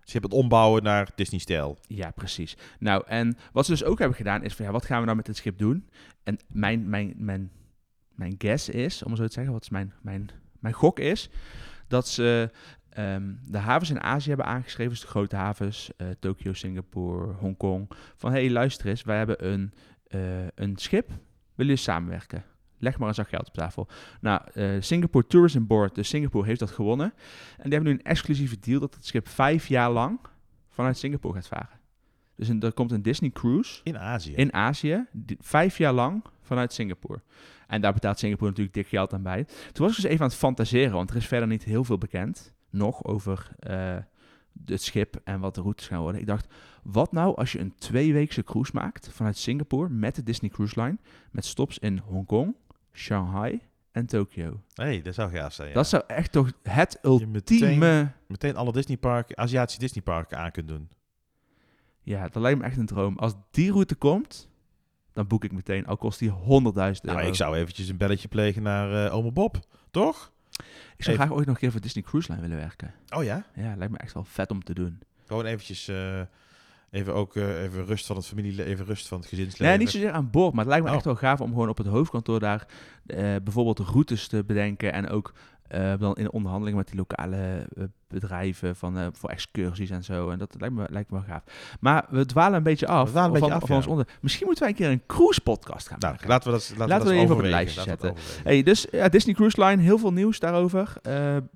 Ze 0.03 0.11
hebben 0.11 0.29
het 0.29 0.39
ombouwen 0.39 0.83
naar 0.83 1.09
Disney-stijl. 1.15 1.77
Ja, 1.87 2.11
precies. 2.11 2.57
Nou, 2.79 3.03
en 3.07 3.37
wat 3.51 3.65
ze 3.65 3.71
dus 3.71 3.83
ook 3.83 3.99
hebben 3.99 4.17
gedaan 4.17 4.43
is 4.43 4.53
van 4.53 4.65
ja, 4.65 4.71
wat 4.71 4.85
gaan 4.85 4.99
we 4.99 5.05
nou 5.05 5.17
met 5.17 5.25
dit 5.25 5.37
schip 5.37 5.57
doen? 5.57 5.89
En 6.23 6.39
mijn, 6.47 6.89
mijn, 6.89 7.13
mijn, 7.17 7.51
mijn 8.15 8.35
guess 8.37 8.69
is, 8.69 9.03
om 9.03 9.11
het 9.11 9.19
zo 9.19 9.27
te 9.27 9.33
zeggen, 9.33 9.53
wat 9.53 9.61
is 9.61 9.69
mijn, 9.69 9.93
mijn, 10.01 10.29
mijn 10.59 10.73
gok 10.73 10.99
is, 10.99 11.29
dat 11.87 12.07
ze 12.07 12.49
ehm, 12.93 13.33
de 13.47 13.57
havens 13.57 13.89
in 13.89 14.01
Azië 14.01 14.27
hebben 14.27 14.45
aangeschreven, 14.45 14.91
dus 14.91 15.01
de 15.01 15.07
grote 15.07 15.35
havens, 15.35 15.91
eh 15.97 16.07
Tokio, 16.19 16.53
Singapore, 16.53 17.33
Hongkong, 17.33 17.89
van 18.15 18.31
hé, 18.31 18.39
hey, 18.39 18.49
luister 18.49 18.87
eens, 18.87 19.03
wij 19.03 19.17
hebben 19.17 19.51
een, 19.51 19.73
eh, 20.07 20.47
een 20.55 20.77
schip, 20.77 21.07
willen 21.07 21.21
jullie 21.55 21.75
samenwerken? 21.75 22.43
Leg 22.77 22.97
maar 22.97 23.07
een 23.07 23.13
zak 23.13 23.29
geld 23.29 23.47
op 23.47 23.53
tafel. 23.53 23.87
Nou, 24.21 24.41
eh, 24.53 24.69
Singapore 24.79 25.27
Tourism 25.27 25.65
Board, 25.65 25.95
dus 25.95 26.09
Singapore 26.09 26.45
heeft 26.47 26.59
dat 26.59 26.71
gewonnen. 26.71 27.13
En 27.57 27.63
die 27.63 27.73
hebben 27.73 27.91
nu 27.91 27.97
een 27.97 28.03
exclusieve 28.05 28.59
deal 28.59 28.79
dat 28.79 28.93
het 28.95 29.05
schip 29.05 29.27
vijf 29.27 29.67
jaar 29.67 29.91
lang 29.91 30.19
vanuit 30.69 30.97
Singapore 30.97 31.33
gaat 31.33 31.47
varen. 31.47 31.79
Dus 32.35 32.47
een, 32.47 32.61
er 32.61 32.73
komt 32.73 32.91
een 32.91 33.01
Disney 33.01 33.29
Cruise 33.29 33.81
In 33.83 33.97
Azië. 33.99 34.33
in 34.33 34.53
Azië, 34.53 35.05
die- 35.11 35.37
vijf 35.41 35.77
jaar 35.77 35.93
lang 35.93 36.23
vanuit 36.41 36.73
Singapore. 36.73 37.21
En 37.67 37.81
daar 37.81 37.93
betaalt 37.93 38.19
Singapore 38.19 38.49
natuurlijk 38.49 38.75
dik 38.75 38.87
geld 38.87 39.13
aan 39.13 39.23
bij. 39.23 39.43
Toen 39.43 39.85
was 39.85 39.89
ik 39.89 40.01
dus 40.01 40.11
even 40.11 40.21
aan 40.23 40.29
het 40.29 40.37
fantaseren, 40.37 40.91
want 40.91 41.09
er 41.09 41.15
is 41.15 41.27
verder 41.27 41.47
niet 41.47 41.63
heel 41.63 41.83
veel 41.83 41.97
bekend 41.97 42.53
nog 42.71 43.03
over 43.03 43.51
eh, 43.59 43.97
het 44.65 44.81
schip 44.81 45.21
en 45.23 45.39
wat 45.39 45.55
de 45.55 45.61
routes 45.61 45.87
gaan 45.87 46.01
worden. 46.01 46.21
Ik 46.21 46.27
dacht, 46.27 46.47
wat 46.83 47.11
nou 47.11 47.35
als 47.35 47.51
je 47.51 47.59
een 47.59 47.75
tweeweekse 47.75 48.43
cruise 48.43 48.71
maakt 48.73 49.09
vanuit 49.11 49.37
Singapore 49.37 49.89
met 49.89 50.15
de 50.15 50.23
Disney 50.23 50.49
Cruise 50.49 50.81
Line, 50.81 50.97
met 51.31 51.45
stops 51.45 51.79
in 51.79 51.97
Hongkong, 51.97 52.55
Shanghai 52.93 53.61
en 53.91 54.05
Tokio. 54.05 54.61
hey, 54.73 55.01
dat 55.01 55.13
zou 55.13 55.31
gaaf 55.31 55.53
zijn. 55.53 55.67
Ja. 55.67 55.73
Dat 55.73 55.87
zou 55.87 56.03
echt 56.07 56.31
toch 56.31 56.51
het 56.63 56.97
Je 57.01 57.07
ultieme... 57.07 57.31
meteen, 57.31 58.11
meteen 58.27 58.55
alle 58.55 58.71
Disneyparken, 58.71 59.37
Aziatische 59.37 59.79
Disneyparken 59.79 60.37
aan 60.37 60.51
kunt 60.51 60.67
doen. 60.67 60.89
Ja, 62.03 62.27
dat 62.27 62.41
lijkt 62.41 62.59
me 62.59 62.65
echt 62.65 62.77
een 62.77 62.85
droom. 62.85 63.17
Als 63.17 63.33
die 63.51 63.71
route 63.71 63.95
komt, 63.95 64.49
dan 65.13 65.27
boek 65.27 65.43
ik 65.43 65.51
meteen, 65.51 65.85
al 65.85 65.97
kost 65.97 66.19
die 66.19 66.29
100.000 66.29 66.35
euro. 66.43 66.93
Nou, 67.01 67.21
ik 67.21 67.35
zou 67.35 67.55
eventjes 67.57 67.87
een 67.87 67.97
belletje 67.97 68.27
plegen 68.27 68.63
naar 68.63 69.05
eh 69.05 69.15
Ome 69.15 69.31
Bob, 69.31 69.59
toch? 69.91 70.31
Ik 70.97 71.03
zou 71.03 71.15
Even- 71.15 71.25
graag 71.25 71.31
ooit 71.37 71.45
nog 71.45 71.55
een 71.55 71.61
keer 71.61 71.71
voor 71.71 71.81
Disney 71.81 72.03
Cruise 72.03 72.29
Line 72.31 72.41
willen 72.41 72.57
werken. 72.57 72.93
Oh 73.09 73.23
ja? 73.23 73.43
Ja, 73.55 73.75
lijkt 73.75 73.91
me 73.93 73.97
echt 73.99 74.13
wel 74.13 74.23
vet 74.23 74.51
om 74.51 74.63
te 74.63 74.73
doen. 74.73 74.99
Gewoon 75.27 75.45
eventjes, 75.45 75.87
eh, 75.87 76.19
even 76.91 77.13
ook 77.13 77.35
eh, 77.35 77.63
even 77.63 77.85
rust 77.85 78.05
van 78.05 78.15
het 78.15 78.25
familie, 78.25 78.63
even 78.63 78.85
rust 78.85 79.07
van 79.07 79.19
het 79.19 79.27
gezinsleven. 79.27 79.65
Nee, 79.65 79.77
niet 79.77 79.89
zozeer 79.89 80.11
aan 80.11 80.29
boord, 80.29 80.53
maar 80.53 80.59
het 80.65 80.69
lijkt 80.69 80.83
me 80.83 80.89
Oh. 80.89 80.95
echt 80.95 81.05
wel 81.05 81.15
gaaf 81.15 81.41
om 81.41 81.49
gewoon 81.49 81.69
op 81.69 81.77
het 81.77 81.87
hoofdkantoor 81.87 82.39
daar 82.39 82.65
eh, 83.05 83.17
bijvoorbeeld 83.43 83.79
routes 83.79 84.27
te 84.27 84.43
bedenken 84.43 84.93
en 84.93 85.09
ook 85.09 85.33
eh, 85.71 85.93
dan 85.99 86.15
in 86.15 86.31
onderhandeling 86.31 86.77
met 86.77 86.87
die 86.87 86.95
lokale 86.95 87.67
eh, 87.77 87.83
bedrijven 88.07 88.75
van, 88.75 88.97
eh, 88.97 89.07
voor 89.11 89.29
excursies 89.29 89.89
en 89.89 90.03
zo. 90.03 90.29
En 90.29 90.37
dat 90.37 90.55
lijkt 90.59 90.75
me, 90.75 90.85
lijkt 90.89 91.11
me 91.11 91.17
wel 91.17 91.25
gaaf. 91.27 91.43
Maar 91.79 92.05
we 92.09 92.25
dwalen 92.25 92.57
een 92.57 92.63
beetje 92.63 92.87
af. 92.87 93.05
We 93.05 93.11
dwalen 93.11 93.33
een 93.33 93.39
van, 93.39 93.49
beetje 93.49 93.61
af, 93.61 93.67
van 93.67 93.69
ja. 93.69 93.75
ons 93.75 93.87
onder. 93.87 94.07
Misschien 94.21 94.45
moeten 94.45 94.63
wij 94.63 94.73
een 94.73 94.79
keer 94.79 94.89
een 94.89 95.03
cruise 95.05 95.41
podcast 95.41 95.87
gaan 95.87 95.97
Nou, 95.99 96.13
maken. 96.13 96.29
laten 96.29 96.51
we 96.51 96.57
dat, 96.57 96.69
laten 96.69 96.87
Laten 96.87 97.07
we 97.07 97.13
dat 97.13 97.23
even 97.23 97.35
op 97.35 97.41
het 97.41 97.49
lijstje 97.49 97.79
Laten 97.79 98.01
we 98.01 98.07
het 98.07 98.17
overwegen. 98.17 98.43
Hey, 98.43 98.63
dus 98.63 98.87
ja, 98.91 99.09
Disney 99.09 99.35
Cruise 99.35 99.63
Line, 99.63 99.81
heel 99.81 99.97
veel 99.97 100.13
nieuws 100.13 100.39
daarover. 100.39 100.93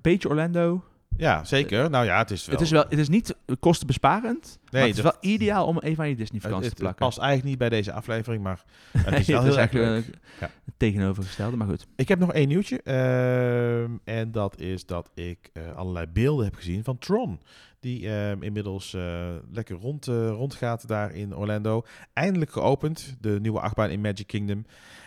Beetje 0.00 0.28
Orlando. 0.28 0.82
Ja, 1.16 1.44
zeker. 1.44 1.90
Nou 1.90 2.04
ja, 2.04 2.18
het 2.18 2.30
is 2.30 2.46
wel... 2.46 2.54
Het 2.54 2.64
is 2.64 2.70
wel, 2.70 2.84
het 2.88 2.98
is 2.98 3.08
niet 3.08 3.36
kostenbesparend, 3.60 4.58
maar 4.70 4.80
het 4.82 4.96
is 4.96 5.02
wel 5.02 5.14
ideaal 5.20 5.66
om 5.66 5.78
even 5.78 6.02
aan 6.02 6.08
je 6.08 6.16
Disney 6.16 6.34
het, 6.38 6.42
vakantie 6.42 6.66
het 6.68 6.76
te 6.76 6.82
plakken. 6.82 7.06
past 7.06 7.18
eigenlijk 7.18 7.48
niet 7.48 7.58
bij 7.58 7.68
deze 7.68 7.92
aflevering, 7.92 8.42
maar 8.42 8.64
het 8.92 9.10
Nee, 9.10 9.20
is 9.20 9.26
wel 9.26 9.42
het 9.42 9.46
heel 9.54 9.58
erg 9.62 9.72
eigenlijk 9.72 10.06
leuk. 10.06 10.14
een- 10.14 10.20
Ja. 10.40 10.50
het 10.64 10.74
tegenovergestelde, 10.76 11.56
maar 11.56 11.66
goed. 11.66 11.86
Ik 11.96 12.08
heb 12.08 12.18
nog 12.18 12.32
één 12.32 12.48
nieuwtje. 12.48 12.82
ehm, 12.82 13.90
en 14.04 14.32
dat 14.32 14.60
is 14.60 14.86
dat 14.86 15.10
ik 15.14 15.50
eh, 15.52 15.76
allerlei 15.76 16.06
beelden 16.06 16.44
heb 16.44 16.54
gezien 16.54 16.84
van 16.84 16.98
Tron. 16.98 17.40
Die 17.80 18.08
ehm, 18.08 18.42
inmiddels 18.42 18.94
eh, 18.94 19.34
lekker 19.52 19.76
rond, 19.76 20.08
eh, 20.08 20.28
rondgaat 20.28 20.88
daar 20.88 21.12
in 21.14 21.36
Orlando. 21.36 21.82
Eindelijk 22.12 22.50
geopend, 22.50 23.16
de 23.20 23.38
nieuwe 23.40 23.60
achtbaan 23.60 23.90
in 23.90 24.00
Magic 24.00 24.26
Kingdom. 24.26 24.64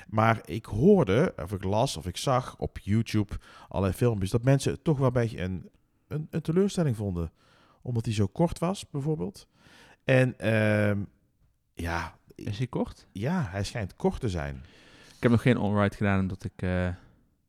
Maar 0.08 0.40
ik 0.46 0.66
hoorde, 0.66 1.34
of 1.44 1.52
ik 1.52 1.64
las, 1.64 1.98
of 1.98 2.08
ik 2.08 2.18
zag 2.18 2.56
op 2.58 2.78
YouTube 2.82 3.34
allerlei 3.68 3.98
filmpjes... 3.98 4.30
dat 4.30 4.44
mensen 4.44 4.72
het 4.72 4.84
toch 4.84 4.98
wel 4.98 5.08
een 5.08 5.14
beetje 5.14 5.42
een, 5.42 5.70
een, 6.10 6.28
een 6.30 6.42
teleurstelling 6.42 6.96
vonden. 6.96 7.32
Omdat 7.82 8.06
hij 8.06 8.14
zo 8.14 8.28
kort 8.28 8.60
was, 8.60 8.90
bijvoorbeeld. 8.90 9.48
En 10.04 10.40
ehm, 10.40 11.00
ja, 11.74 12.16
Is 12.36 12.58
hij 12.58 12.68
kort? 12.68 13.08
ja, 13.12 13.48
hij 13.50 13.64
schijnt 13.64 13.96
kort 13.96 14.20
te 14.20 14.30
zijn. 14.30 14.56
Ik 15.16 15.22
heb 15.26 15.32
nog 15.32 15.42
geen 15.42 15.58
on-ride 15.58 15.96
gedaan, 15.96 16.20
omdat 16.20 16.44
ik... 16.44 16.52
eh, 16.62 16.88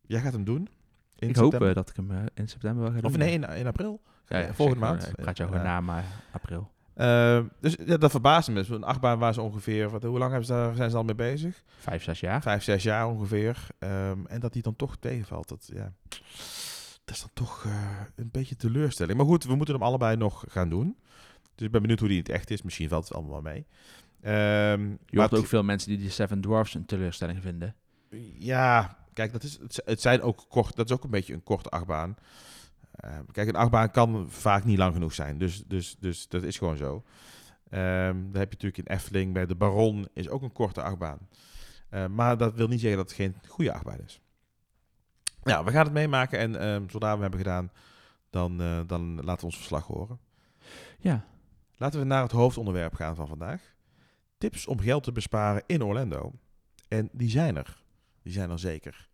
Jij 0.06 0.20
gaat 0.20 0.32
hem 0.32 0.44
doen? 0.44 0.68
In 1.18 1.28
ik 1.28 1.36
hoop 1.36 1.50
september? 1.50 1.68
eh, 1.68 1.74
dat 1.74 1.88
ik 1.90 1.96
hem 1.96 2.10
eh, 2.10 2.18
in 2.34 2.48
september 2.48 2.82
wel 2.82 2.92
ga 2.92 3.00
doen. 3.00 3.10
Of 3.10 3.16
nee, 3.16 3.32
in, 3.32 3.44
in 3.44 3.66
april? 3.66 4.00
Ja, 4.26 4.54
volgende 4.54 4.80
maand. 4.80 5.00
maar, 5.00 5.08
Ik 5.10 5.16
praat 5.16 5.36
jou 5.36 5.50
gewoon 5.50 5.64
na, 5.64 5.80
maar 5.80 6.04
april. 6.32 6.70
Eh, 6.94 7.40
dus 7.60 7.76
ja, 7.84 7.96
dat 7.96 8.10
verbaasde 8.10 8.52
me. 8.52 8.62
Zo'n 8.62 8.84
achtbaan 8.84 9.18
waar 9.18 9.34
ze 9.34 9.40
ongeveer... 9.40 9.90
Wat, 9.90 10.02
hoe 10.02 10.18
lang 10.18 10.30
hebben 10.30 10.46
ze 10.46 10.52
daar, 10.52 10.74
zijn 10.74 10.90
ze 10.90 10.96
al 10.96 11.02
mee 11.04 11.14
bezig? 11.14 11.62
Vijf, 11.78 12.02
zes 12.02 12.20
jaar. 12.20 12.42
Vijf, 12.42 12.62
zes 12.62 12.82
jaar 12.82 13.08
ongeveer. 13.08 13.66
Ehm, 13.78 14.26
en 14.26 14.40
dat 14.40 14.52
die 14.52 14.62
dan 14.62 14.76
toch 14.76 14.96
tegenvalt. 14.96 15.48
Dat, 15.48 15.70
ja, 15.74 15.92
dat 17.10 17.18
is 17.18 17.24
dan 17.34 17.46
toch 17.46 17.64
eh, 17.64 18.00
een 18.16 18.30
beetje 18.30 18.56
teleurstelling. 18.56 19.16
Maar 19.16 19.26
goed, 19.26 19.44
we 19.44 19.54
moeten 19.54 19.74
hem 19.74 19.84
allebei 19.84 20.16
nog 20.16 20.44
gaan 20.48 20.68
doen. 20.68 20.96
Dus 21.54 21.66
ik 21.66 21.72
ben 21.72 21.80
benieuwd 21.80 21.98
hoe 21.98 22.08
die 22.08 22.16
in 22.16 22.22
het 22.22 22.32
echt 22.32 22.50
is. 22.50 22.62
Misschien 22.62 22.88
valt 22.88 23.04
het 23.04 23.12
allemaal 23.12 23.42
wel 23.42 23.52
mee. 23.52 23.66
Ehm, 24.20 24.90
Je 25.06 25.18
hoort 25.18 25.34
ook 25.34 25.46
veel 25.46 25.62
mensen 25.62 25.88
die 25.88 25.98
die 25.98 26.10
Seven 26.10 26.40
Dwarfs 26.40 26.74
een 26.74 26.84
teleurstelling 26.84 27.42
vinden. 27.42 27.74
Ja, 28.38 28.98
kijk, 29.12 29.32
dat 29.32 29.42
is, 29.42 29.58
het, 29.84 30.00
zijn 30.00 30.22
ook 30.22 30.44
kort, 30.48 30.76
dat 30.76 30.90
is 30.90 30.96
ook 30.96 31.04
een 31.04 31.10
beetje 31.10 31.34
een 31.34 31.42
korte 31.42 31.68
achtbaan. 31.68 32.16
Eh, 32.90 33.18
kijk, 33.32 33.48
een 33.48 33.56
achtbaan 33.56 33.90
kan 33.90 34.30
vaak 34.30 34.64
niet 34.64 34.78
lang 34.78 34.94
genoeg 34.94 35.14
zijn. 35.14 35.38
Dus, 35.38 35.62
dus, 35.66 35.96
dus 36.00 36.28
dat 36.28 36.42
is 36.42 36.58
gewoon 36.58 36.76
zo. 36.76 37.04
Ehm 37.70 38.14
dan 38.14 38.40
heb 38.40 38.52
je 38.52 38.58
natuurlijk 38.58 38.78
in 38.88 38.94
Efteling 38.94 39.32
bij 39.32 39.46
de 39.46 39.54
Baron 39.54 40.08
is 40.12 40.28
ook 40.28 40.42
een 40.42 40.52
korte 40.52 40.82
achtbaan. 40.82 41.18
Maar 42.10 42.36
dat 42.36 42.54
wil 42.54 42.68
niet 42.68 42.80
zeggen 42.80 42.98
dat 42.98 43.08
het 43.08 43.16
geen 43.16 43.36
goede 43.46 43.72
achtbaan 43.72 44.00
is. 44.04 44.20
Ja, 45.44 45.64
we 45.64 45.70
gaan 45.70 45.84
het 45.84 45.92
meemaken 45.92 46.38
en 46.38 46.60
ehm 46.60 46.88
zodra 46.88 47.14
we 47.14 47.20
hebben 47.20 47.40
gedaan, 47.40 47.70
dan, 48.30 48.60
eh, 48.60 48.80
dan 48.86 49.14
laten 49.14 49.40
we 49.40 49.44
ons 49.44 49.56
verslag 49.56 49.86
horen. 49.86 50.18
Ja. 50.98 51.24
Laten 51.76 52.00
we 52.00 52.06
naar 52.06 52.22
het 52.22 52.32
hoofdonderwerp 52.32 52.94
gaan 52.94 53.14
van 53.14 53.28
vandaag. 53.28 53.60
Tips 54.38 54.66
om 54.66 54.80
geld 54.80 55.02
te 55.02 55.12
besparen 55.12 55.62
in 55.66 55.84
Orlando. 55.84 56.32
En 56.88 57.08
die 57.12 57.30
zijn 57.30 57.56
er. 57.56 57.82
Die 58.22 58.32
zijn 58.32 58.50
er 58.50 58.58
zeker. 58.58 59.08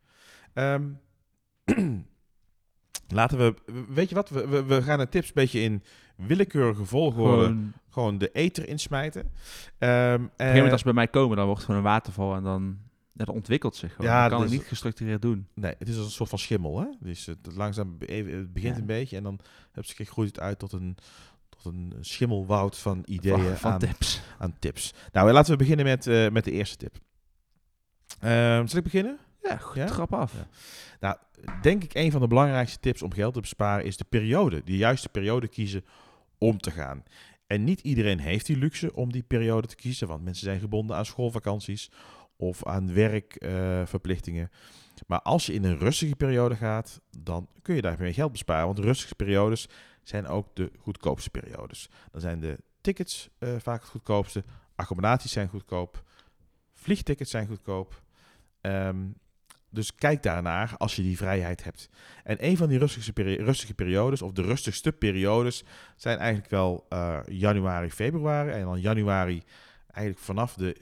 Ehm, 0.52 0.88
laten 3.08 3.38
we, 3.38 3.54
weet 3.88 4.08
je 4.08 4.14
wat, 4.14 4.28
we, 4.28 4.48
we, 4.48 4.64
we 4.64 4.82
gaan 4.82 4.98
de 4.98 5.08
tips 5.08 5.26
een 5.26 5.34
beetje 5.34 5.60
in 5.60 5.82
willekeurige 6.16 6.84
volgorde 6.84 7.44
Gewoon, 7.44 7.72
gewoon 7.90 8.18
de 8.18 8.30
ether 8.32 8.68
insmijten. 8.68 9.32
Ehm, 9.78 10.14
op 10.14 10.20
een 10.20 10.30
gegeven 10.30 10.46
eh, 10.46 10.54
moment 10.54 10.72
als 10.72 10.80
ze 10.80 10.86
bij 10.86 10.94
mij 10.94 11.08
komen, 11.08 11.36
dan 11.36 11.46
wordt 11.46 11.60
het 11.60 11.70
gewoon 11.70 11.84
een 11.84 11.90
waterval 11.92 12.34
en 12.34 12.42
dan 12.42 12.78
ja, 13.16 13.24
dat 13.24 13.34
ontwikkelt 13.34 13.76
zich 13.76 13.94
gewoon. 13.94 14.10
Ja, 14.10 14.22
dat 14.22 14.30
kan 14.38 14.46
ik 14.46 14.52
is- 14.52 14.58
niet 14.58 14.66
gestructureerd 14.68 15.22
doen. 15.22 15.48
nee, 15.54 15.74
het 15.78 15.88
is 15.88 15.96
als 15.96 16.04
een 16.04 16.10
soort 16.12 16.28
van 16.28 16.38
schimmel. 16.38 16.80
Hè? 16.80 16.86
Dus 17.00 17.26
het, 17.26 17.38
langzaam 17.54 17.96
even- 18.00 18.36
het 18.38 18.52
begint 18.52 18.74
Ja. 18.74 18.80
een 18.80 18.86
beetje 18.86 19.16
en 19.16 19.22
dan 19.22 19.38
heb 19.72 19.84
ze 19.84 20.04
groeit 20.04 20.28
het 20.28 20.40
uit 20.40 20.58
tot 20.58 20.72
een, 20.72 20.96
tot 21.48 21.64
een 21.64 21.92
schimmelwoud 22.00 22.78
van 22.78 23.02
ideeën 23.06 23.38
van, 23.38 23.56
van 23.56 23.72
aan, 23.72 23.78
tips. 23.78 24.20
aan 24.38 24.56
tips. 24.58 24.94
Nou, 25.12 25.32
laten 25.32 25.52
we 25.52 25.58
beginnen 25.58 25.84
met, 25.84 26.06
eh, 26.06 26.28
met 26.30 26.44
de 26.44 26.50
eerste 26.50 26.76
tip. 26.76 26.98
Ehm 28.20 28.66
zal 28.66 28.78
ik 28.78 28.84
beginnen? 28.84 29.18
Ja, 29.42 29.56
goed, 29.56 29.76
Ja? 29.76 29.86
trap 29.86 30.14
af. 30.14 30.32
Ja. 30.32 30.46
Nou, 31.00 31.16
denk 31.62 31.84
ik 31.84 31.94
een 31.94 32.10
van 32.10 32.20
de 32.20 32.26
belangrijkste 32.26 32.78
tips 32.80 33.02
om 33.02 33.12
geld 33.12 33.34
te 33.34 33.40
besparen 33.40 33.84
is 33.84 33.96
de 33.96 34.04
periode. 34.04 34.62
De 34.64 34.76
juiste 34.76 35.08
periode 35.08 35.48
kiezen 35.48 35.84
om 36.38 36.58
te 36.58 36.70
gaan. 36.70 37.02
En 37.46 37.64
niet 37.64 37.80
iedereen 37.80 38.18
heeft 38.18 38.46
die 38.46 38.56
luxe 38.56 38.94
om 38.94 39.12
die 39.12 39.22
periode 39.22 39.66
te 39.66 39.76
kiezen, 39.76 40.08
want 40.08 40.24
mensen 40.24 40.44
zijn 40.44 40.60
gebonden 40.60 40.96
aan 40.96 41.06
schoolvakanties 41.06 41.90
of 42.36 42.64
aan 42.64 42.94
werkverplichtingen. 42.94 44.50
maar 45.06 45.20
als 45.20 45.46
je 45.46 45.52
in 45.52 45.64
een 45.64 45.78
rustige 45.78 46.16
periode 46.16 46.56
gaat, 46.56 47.00
dan 47.18 47.48
kun 47.62 47.74
je 47.74 47.82
daarmee 47.82 48.12
geld 48.12 48.32
besparen. 48.32 48.66
Want 48.66 48.78
rustige 48.78 49.14
periodes 49.14 49.68
zijn 50.02 50.26
ook 50.26 50.56
de 50.56 50.70
goedkoopste 50.78 51.30
periodes. 51.30 51.88
Dan 52.12 52.20
zijn 52.20 52.40
de 52.40 52.58
tickets 52.80 53.28
eh, 53.38 53.48
vaak 53.58 53.80
het 53.80 53.90
goedkoopste, 53.90 54.44
accommodaties 54.74 55.32
zijn 55.32 55.48
goedkoop, 55.48 56.02
vliegtickets 56.74 57.30
zijn 57.30 57.46
goedkoop. 57.46 58.02
Ehm, 58.60 59.04
dus 59.70 59.94
kijk 59.94 60.22
daarnaar 60.22 60.74
als 60.76 60.96
je 60.96 61.02
die 61.02 61.16
vrijheid 61.16 61.64
hebt. 61.64 61.88
En 62.24 62.44
een 62.44 62.56
van 62.56 62.68
die 62.68 62.78
rustigste 62.78 63.12
peri- 63.12 63.42
rustige 63.42 63.74
periodes, 63.74 64.22
of 64.22 64.32
de 64.32 64.42
rustigste 64.42 64.92
periodes, 64.92 65.64
zijn 65.96 66.18
eigenlijk 66.18 66.50
wel 66.50 66.86
eh, 66.88 67.18
januari, 67.26 67.90
februari. 67.90 68.50
En 68.50 68.64
dan 68.64 68.80
januari 68.80 69.42
eigenlijk 69.86 70.24
vanaf 70.24 70.54
de, 70.54 70.76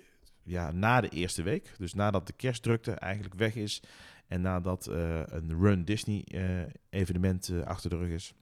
ja, 0.44 0.72
na 0.72 1.00
de 1.00 1.08
eerste 1.08 1.42
week. 1.42 1.74
Dus 1.78 1.94
nadat 1.94 2.26
de 2.26 2.32
kerstdrukte 2.32 2.92
eigenlijk 2.92 3.34
weg 3.34 3.54
is. 3.54 3.82
En 4.26 4.40
nadat 4.40 4.86
eh, 4.86 5.20
een 5.26 5.58
Run 5.60 5.84
Disney 5.84 6.24
eh, 6.24 6.72
evenement 6.90 7.48
eh, 7.48 7.62
achter 7.62 7.90
de 7.90 7.96
rug 7.96 8.08
is. 8.08 8.34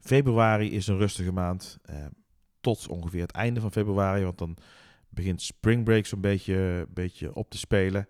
Februari 0.00 0.72
is 0.72 0.86
een 0.86 0.98
rustige 0.98 1.32
maand. 1.32 1.78
tot 2.60 2.88
ongeveer 2.88 3.20
het 3.20 3.30
einde 3.30 3.60
van 3.60 3.72
februari. 3.72 4.24
Want 4.24 4.38
dan 4.38 4.56
begint 5.08 5.42
Spring 5.42 5.84
Break 5.84 6.06
zo'n 6.06 6.20
beetje, 6.20 6.86
beetje 6.88 7.34
op 7.34 7.50
te 7.50 7.58
spelen. 7.58 8.08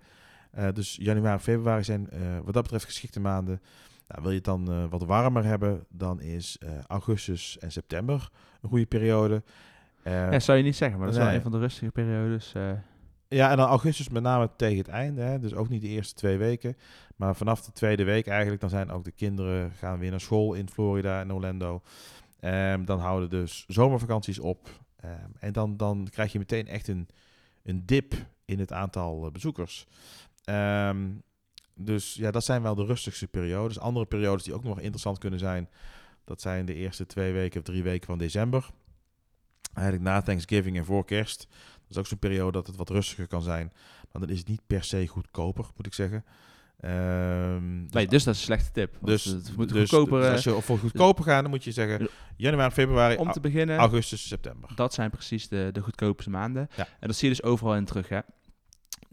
Dus 0.73 0.97
januari 1.01 1.39
februari 1.39 1.85
zijn 1.85 2.09
wat 2.45 2.55
dat 2.55 2.63
betreft 2.63 2.85
geschikte 2.85 3.21
maanden. 3.21 3.63
Nou, 4.09 4.23
wil 4.23 4.31
je 4.31 4.37
het 4.37 4.45
dan 4.45 4.89
wat 4.89 5.05
warmer 5.05 5.45
hebben, 5.45 5.87
dan 5.89 6.21
is 6.21 6.59
augustus 6.87 7.59
en 7.59 7.73
september 7.73 8.31
een 8.61 8.69
goede 8.69 8.87
periode. 8.87 9.43
Eh, 10.03 10.31
Ja, 10.33 10.41
zou 10.41 10.59
je 10.59 10.65
niet 10.65 10.77
zeggen, 10.77 10.99
maar 10.99 11.07
dat 11.07 11.17
is 11.17 11.23
wel 11.23 11.33
een 11.35 11.43
van 11.43 11.53
de 11.53 11.59
rustige 11.59 11.91
periodes. 11.93 12.53
eh. 12.55 12.73
ja, 13.29 13.51
en 13.51 13.57
dan 13.57 13.69
augustus 13.69 14.09
met 14.09 14.23
name 14.23 14.51
tegen 14.57 14.79
het 14.79 14.89
einde. 14.89 15.21
Hè? 15.23 15.39
Dus 15.39 15.55
ook 15.55 15.69
niet 15.69 15.83
de 15.83 15.89
eerste 15.89 16.15
twee 16.15 16.37
weken. 16.37 16.77
Maar 17.17 17.37
vanaf 17.37 17.61
de 17.65 17.73
tweede 17.73 18.05
week 18.05 18.27
eigenlijk, 18.27 18.61
dan 18.61 18.71
zijn 18.71 18.91
ook 18.91 19.05
de 19.05 19.11
kinderen 19.13 19.71
gaan 19.71 19.99
weer 19.99 20.11
naar 20.11 20.21
school 20.21 20.55
in 20.55 20.69
Florida 20.69 21.21
en 21.21 21.33
Orlando. 21.33 21.83
Ehm, 22.41 22.85
dan 22.85 22.99
houden 23.01 23.31
dus 23.31 23.65
zomervakanties 23.69 24.39
op. 24.39 24.69
Ehm, 25.01 25.31
en 25.39 25.53
dan, 25.53 25.77
dan 25.77 26.09
krijg 26.11 26.33
je 26.33 26.39
meteen 26.39 26.67
echt 26.67 26.89
een, 26.89 27.09
een 27.63 27.87
dip 27.87 28.15
in 28.45 28.59
het 28.59 28.73
aantal 28.73 29.25
eh, 29.27 29.33
bezoekers. 29.33 29.87
Ehm, 30.45 30.99
dus 31.75 32.15
ja, 32.15 32.31
dat 32.31 32.45
zijn 32.45 32.63
wel 32.63 32.75
de 32.75 32.85
rustigste 32.85 33.27
periodes. 33.29 33.79
Andere 33.79 34.07
periodes 34.07 34.43
die 34.45 34.55
ook 34.55 34.65
nog 34.65 34.81
interessant 34.81 35.19
kunnen 35.19 35.39
zijn, 35.39 35.69
dat 36.25 36.41
zijn 36.41 36.65
de 36.67 36.75
eerste 36.75 37.07
twee 37.07 37.33
weken 37.33 37.59
of 37.61 37.67
drie 37.67 37.83
weken 37.83 38.07
van 38.07 38.19
december. 38.19 38.71
Eigenlijk 39.75 40.07
na 40.07 40.23
Thanksgiving 40.23 40.77
en 40.77 40.85
voor 40.85 41.05
kerst. 41.05 41.47
Dat 41.49 41.91
is 41.91 41.97
ook 41.97 42.07
zo'n 42.07 42.19
periode 42.19 42.53
dat 42.53 42.67
het 42.67 42.77
wat 42.77 42.91
rustiger 42.91 43.27
kan 43.27 43.43
zijn. 43.43 43.73
Maar 44.13 44.21
dan 44.23 44.31
is 44.31 44.39
het 44.39 44.49
niet 44.49 44.63
per 44.67 44.85
se 44.85 45.07
goedkoper, 45.07 45.67
moet 45.77 45.87
ik 45.87 45.95
zeggen. 45.95 46.25
Ehm, 46.81 47.85
nee, 47.85 48.07
dus 48.07 48.25
dat 48.25 48.35
is 48.35 48.41
een 48.41 48.45
slechte 48.45 48.71
tip. 48.73 48.97
dus, 49.03 49.25
het 49.25 49.57
moet 49.57 49.69
dus, 49.69 49.91
goedkoper... 49.91 50.19
dus 50.19 50.27
eh, 50.27 50.33
als 50.33 50.45
je 50.45 50.63
voor 50.63 50.79
goedkoper 50.79 51.25
gaat, 51.25 51.43
dan 51.43 51.51
moet 51.51 51.65
je 51.65 51.73
zeggen 51.73 52.09
januari, 52.37 52.73
februari, 52.73 53.17
om 53.17 53.33
te 53.33 53.41
beginnen, 53.41 53.79
augustus, 53.79 54.29
september. 54.29 54.71
dat 54.75 54.95
zijn 54.95 55.11
precies 55.11 55.49
de, 55.49 55.69
de 55.73 55.81
goedkoopste 55.81 56.31
maanden. 56.31 56.69
Ja. 56.77 56.89
En 57.01 57.07
dat 57.07 57.17
zie 57.17 57.29
je 57.29 57.35
dus 57.35 57.45
overal 57.45 57.77
in 57.77 57.85
terug, 57.85 58.09
hè. 58.09 58.19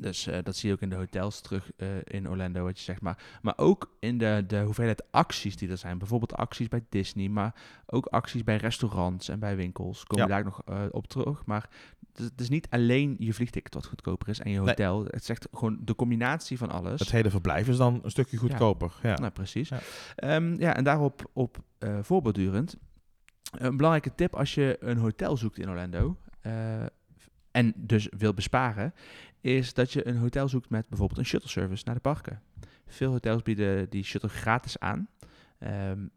Dus 0.01 0.27
eh, 0.27 0.38
dat 0.43 0.55
zie 0.55 0.69
je 0.69 0.75
ook 0.75 0.81
in 0.81 0.89
de 0.89 0.95
hotels 0.95 1.41
terug 1.41 1.71
eh, 1.77 1.88
in 2.03 2.29
Orlando, 2.29 2.63
wat 2.63 2.77
je 2.77 2.83
zegt. 2.83 3.01
Maar, 3.01 3.17
maar 3.41 3.53
ook 3.57 3.95
in 3.99 4.17
de, 4.17 4.43
de 4.47 4.62
hoeveelheid 4.62 5.03
acties 5.12 5.57
die 5.57 5.69
er 5.69 5.77
zijn. 5.77 5.97
Bijvoorbeeld 5.97 6.33
acties 6.35 6.67
bij 6.67 6.83
Disney, 6.89 7.27
maar 7.29 7.55
ook 7.85 8.05
acties 8.05 8.43
bij 8.43 8.55
restaurants 8.57 9.29
en 9.29 9.39
bij 9.39 9.55
winkels. 9.55 10.03
We 10.07 10.17
Ja. 10.17 10.25
daar 10.25 10.43
nog 10.43 10.62
eh, 10.65 10.81
op 10.91 11.07
terug. 11.07 11.45
Maar 11.45 11.69
het 12.12 12.19
is, 12.19 12.25
het 12.25 12.41
is 12.41 12.49
niet 12.49 12.67
alleen 12.69 13.15
je 13.19 13.33
vliegticket 13.33 13.73
wat 13.73 13.85
goedkoper 13.85 14.29
is 14.29 14.39
en 14.39 14.51
je 14.51 14.57
Nee. 14.59 14.67
hotel. 14.67 15.05
Het 15.05 15.25
zegt 15.25 15.47
gewoon 15.51 15.77
de 15.81 15.95
combinatie 15.95 16.57
van 16.57 16.69
alles. 16.71 16.99
Het 16.99 17.12
hele 17.12 17.29
verblijf 17.29 17.67
is 17.67 17.77
dan 17.77 17.99
een 18.03 18.12
stukje 18.12 18.38
goedkoper. 18.38 18.93
Ja. 19.03 19.15
Nou, 19.17 19.31
precies. 19.31 19.69
Ja. 19.69 19.79
Ja, 20.15 20.39
ja 20.57 20.75
en 20.75 20.83
daarop 20.83 21.29
op 21.33 21.57
voorbordurend. 22.01 22.77
Een 23.51 23.77
belangrijke 23.77 24.15
tip 24.15 24.35
als 24.35 24.53
je 24.53 24.77
een 24.79 24.97
hotel 24.97 25.38
zoekt 25.38 25.57
in 25.57 25.69
Orlando. 25.69 26.17
en 27.51 27.73
dus 27.75 28.07
wil 28.17 28.33
besparen. 28.33 28.93
Is 29.41 29.73
dat 29.73 29.93
je 29.93 30.08
een 30.08 30.17
hotel 30.17 30.47
zoekt 30.47 30.69
met 30.69 30.89
bijvoorbeeld 30.89 31.19
een 31.19 31.25
shuttle 31.25 31.49
service 31.49 31.84
naar 31.86 31.95
de 31.95 32.02
parken. 32.02 32.41
Veel 32.88 33.12
hotels 33.12 33.41
bieden 33.41 33.89
die 33.89 34.04
shuttle 34.04 34.30
gratis 34.30 34.80
aan. 34.80 35.08
Ehm, 35.60 36.08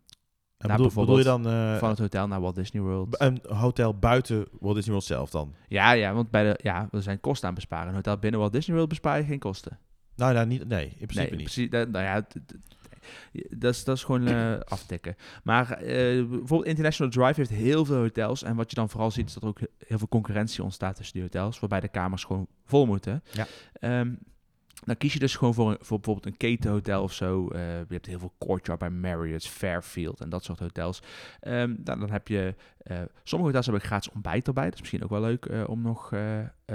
En 0.62 0.68
Nou, 0.68 0.82
bedoel, 0.82 1.04
bedoel 1.04 1.18
je 1.18 1.24
dan 1.24 1.46
eh, 1.46 1.76
van 1.76 1.88
het 1.88 1.98
hotel 1.98 2.26
naar 2.26 2.40
Walt 2.40 2.54
Disney 2.54 2.82
World. 2.82 3.20
een 3.20 3.40
hotel 3.48 3.98
buiten 3.98 4.46
Walt 4.60 4.74
Disney 4.74 4.92
World 4.92 5.08
zelf 5.08 5.30
dan? 5.30 5.54
Ja, 5.68 5.92
ja, 5.92 6.12
want 6.14 6.30
bij 6.30 6.42
de, 6.44 6.58
ja, 6.62 6.88
er 6.90 7.02
zijn 7.02 7.20
kosten 7.20 7.48
aan 7.48 7.54
besparen. 7.54 7.88
Een 7.88 7.94
hotel 7.94 8.18
binnen 8.18 8.40
Walt 8.40 8.52
Disney 8.52 8.74
World 8.74 8.88
bespaar 8.90 9.18
je 9.18 9.24
geen 9.24 9.38
kosten. 9.38 9.78
Nou, 10.16 10.34
nou 10.34 10.46
niet, 10.46 10.68
nee, 10.68 10.84
in 10.98 11.06
principe 11.06 11.36
nee, 11.36 11.68
niet. 11.68 11.90
Nou 11.92 12.04
ja, 12.04 12.26
dat 13.50 13.74
is, 13.74 13.84
dat 13.84 13.96
is 13.96 14.04
gewoon 14.04 14.64
aftikken. 14.64 15.16
Maar 15.42 15.70
eh, 15.70 16.26
bijvoorbeeld 16.26 16.64
International 16.64 17.12
Drive 17.12 17.40
heeft 17.40 17.50
heel 17.50 17.84
veel 17.84 17.96
hotels. 17.96 18.42
En 18.42 18.56
wat 18.56 18.70
je 18.70 18.76
dan 18.76 18.88
vooral 18.88 19.10
ziet, 19.10 19.26
is 19.26 19.32
dat 19.32 19.42
er 19.42 19.48
ook 19.48 19.60
heel 19.86 19.98
veel 19.98 20.08
concurrentie 20.08 20.62
ontstaat 20.62 20.96
tussen 20.96 21.14
die 21.14 21.22
hotels. 21.22 21.60
Waarbij 21.60 21.80
de 21.80 21.88
kamers 21.88 22.24
gewoon 22.24 22.46
vol 22.64 22.86
moeten. 22.86 23.22
Ja. 23.32 23.46
Ehm, 23.72 24.14
dan 24.84 24.96
kies 24.96 25.12
je 25.12 25.18
dus 25.18 25.36
gewoon 25.36 25.54
voor, 25.54 25.76
voor 25.80 25.96
bijvoorbeeld 25.96 26.26
een 26.26 26.36
ketenhotel 26.36 27.02
of 27.02 27.12
zo. 27.12 27.48
Eh, 27.48 27.60
je 27.60 27.86
hebt 27.88 28.06
heel 28.06 28.18
veel 28.18 28.32
Courtyard 28.38 28.78
bij 28.78 28.90
Marriott, 28.90 29.46
Fairfield 29.46 30.20
en 30.20 30.28
dat 30.28 30.44
soort 30.44 30.58
hotels. 30.58 31.02
Ehm, 31.40 31.74
nou, 31.84 31.98
dan 31.98 32.10
heb 32.10 32.28
je... 32.28 32.54
sommige 33.22 33.50
hotels 33.50 33.66
hebben 33.66 33.84
gratis 33.84 34.12
ontbijt 34.12 34.46
erbij. 34.46 34.64
Dat 34.64 34.74
is 34.74 34.80
misschien 34.80 35.02
ook 35.02 35.10
wel 35.10 35.20
leuk 35.20 35.48
om 35.66 35.82
nog 35.82 36.12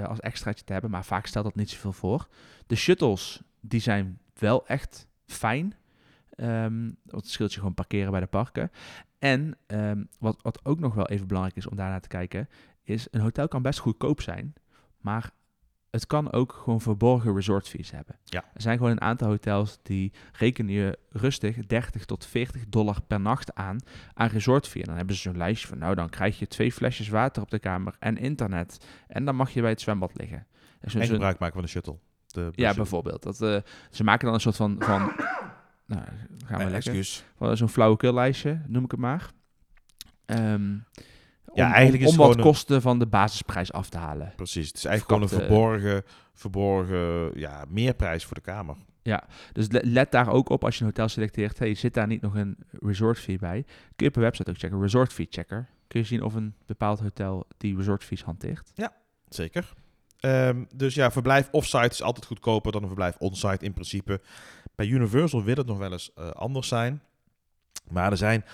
als 0.06 0.20
extraatje 0.20 0.64
te 0.64 0.72
hebben. 0.72 0.90
Maar 0.90 1.04
vaak 1.04 1.26
stelt 1.26 1.44
dat 1.44 1.54
niet 1.54 1.70
zoveel 1.70 1.92
voor. 1.92 2.28
De 2.66 2.76
shuttles, 2.76 3.42
die 3.60 3.80
zijn 3.80 4.18
wel 4.38 4.66
echt 4.66 5.06
fijn. 5.26 5.74
Want 6.38 7.22
het 7.24 7.28
scheelt 7.28 7.52
je 7.52 7.58
gewoon 7.58 7.74
parkeren 7.74 8.10
bij 8.10 8.20
de 8.20 8.26
parken. 8.26 8.70
En 9.18 9.56
ehm, 9.66 10.04
wat, 10.18 10.38
wat 10.42 10.64
ook 10.64 10.78
nog 10.78 10.94
wel 10.94 11.08
even 11.08 11.26
belangrijk 11.26 11.56
is 11.56 11.66
om 11.66 11.76
daarnaar 11.76 12.00
te 12.00 12.08
kijken, 12.08 12.48
is 12.82 13.06
een 13.10 13.20
hotel 13.20 13.48
kan 13.48 13.62
best 13.62 13.78
goedkoop 13.78 14.20
zijn, 14.20 14.54
maar 15.00 15.30
het 15.90 16.06
kan 16.06 16.32
ook 16.32 16.52
gewoon 16.52 16.80
verborgen 16.80 17.34
resort 17.34 17.68
fees 17.68 17.90
hebben. 17.90 18.18
Ja. 18.24 18.44
Er 18.54 18.60
zijn 18.60 18.76
gewoon 18.76 18.92
een 18.92 19.00
aantal 19.00 19.28
hotels 19.28 19.78
die 19.82 20.12
rekenen 20.32 20.72
je 20.72 20.98
rustig 21.10 21.66
30 21.66 22.04
tot 22.04 22.26
40 22.26 22.64
dollar 22.68 23.02
per 23.06 23.20
nacht 23.20 23.54
aan 23.54 23.78
aan 24.14 24.28
resort 24.28 24.68
fee. 24.68 24.82
En 24.82 24.88
dan 24.88 24.96
hebben 24.96 25.14
ze 25.14 25.20
zo'n 25.20 25.36
lijstje 25.36 25.68
van, 25.68 25.78
nou 25.78 25.94
dan 25.94 26.08
krijg 26.08 26.38
je 26.38 26.46
twee 26.46 26.72
flesjes 26.72 27.08
water 27.08 27.42
op 27.42 27.50
de 27.50 27.58
kamer 27.58 27.96
en 27.98 28.16
internet. 28.16 28.86
En 29.06 29.24
dan 29.24 29.36
mag 29.36 29.50
je 29.50 29.60
bij 29.60 29.70
het 29.70 29.80
zwembad 29.80 30.12
liggen. 30.14 30.46
En 30.80 30.90
gebruik 30.90 31.38
maken 31.38 31.54
van 31.54 31.64
de 31.64 31.68
shuttle. 31.68 31.98
De 32.26 32.50
ja, 32.54 32.74
bijvoorbeeld. 32.74 33.22
Dat, 33.22 33.42
eh, 33.42 33.58
ze 33.90 34.04
maken 34.04 34.24
dan 34.24 34.34
een 34.34 34.40
soort 34.40 34.56
van... 34.56 34.76
van 34.78 35.12
nou, 35.88 36.02
gaan 36.46 36.58
we 36.58 36.70
lekker. 36.70 37.56
Zo'n 37.56 37.68
flauwekullijstje, 37.68 38.60
noem 38.66 38.84
ik 38.84 38.90
het 38.90 39.00
maar. 39.00 39.30
Ehm, 40.26 40.72
Ja, 41.54 41.66
om, 41.66 41.72
eigenlijk 41.72 42.02
om, 42.04 42.08
is 42.12 42.18
om 42.18 42.26
wat 42.26 42.36
kosten 42.44 42.82
van 42.82 42.98
de 42.98 43.06
basisprijs 43.06 43.72
af 43.72 43.88
te 43.88 43.98
halen. 43.98 44.32
Precies. 44.36 44.66
Het 44.66 44.76
is 44.76 44.84
eigenlijk 44.84 45.22
gewoon 45.22 45.40
een 45.40 45.46
verborgen, 45.48 46.02
verborgen 46.34 47.38
ja, 47.38 47.64
meerprijs 47.68 48.24
voor 48.24 48.34
de 48.34 48.40
kamer. 48.40 48.76
Dus 49.52 49.68
le- 49.70 49.80
let 49.84 50.10
daar 50.12 50.28
ook 50.28 50.48
op 50.48 50.64
als 50.64 50.74
je 50.74 50.80
een 50.80 50.86
hotel 50.86 51.08
selecteert. 51.08 51.58
Hey, 51.58 51.74
zit 51.74 51.94
daar 51.94 52.06
niet 52.06 52.20
nog 52.20 52.34
een 52.34 52.56
resort 52.80 53.18
fee 53.18 53.38
bij? 53.38 53.62
Kun 53.64 53.74
je 53.96 54.08
op 54.08 54.16
een 54.16 54.22
website 54.22 54.50
ook 54.50 54.58
checken. 54.58 54.80
Resort 54.80 55.12
fee 55.12 55.26
checker. 55.30 55.68
Kun 55.86 56.00
je 56.00 56.06
zien 56.06 56.22
of 56.22 56.34
een 56.34 56.54
bepaald 56.66 57.00
hotel 57.00 57.46
die 57.56 57.76
resort 57.76 58.04
fees 58.04 58.22
hanteert. 58.22 58.70
Zeker. 59.28 59.72
Ehm, 60.20 60.64
dus 60.74 60.94
ja, 60.94 61.10
verblijf 61.10 61.48
offsite 61.50 61.88
is 61.88 62.02
altijd 62.02 62.26
goedkoper 62.26 62.72
dan 62.72 62.80
een 62.82 62.88
verblijf 62.88 63.16
onsite 63.18 63.64
in 63.64 63.72
principe. 63.72 64.20
Bij 64.74 64.86
Universal 64.86 65.44
wil 65.44 65.56
het 65.56 65.66
nog 65.66 65.78
wel 65.78 65.92
eens 65.92 66.12
eh, 66.14 66.30
anders 66.30 66.68
zijn. 66.68 67.02
Maar 67.90 68.10
er 68.10 68.16
zijn 68.16 68.44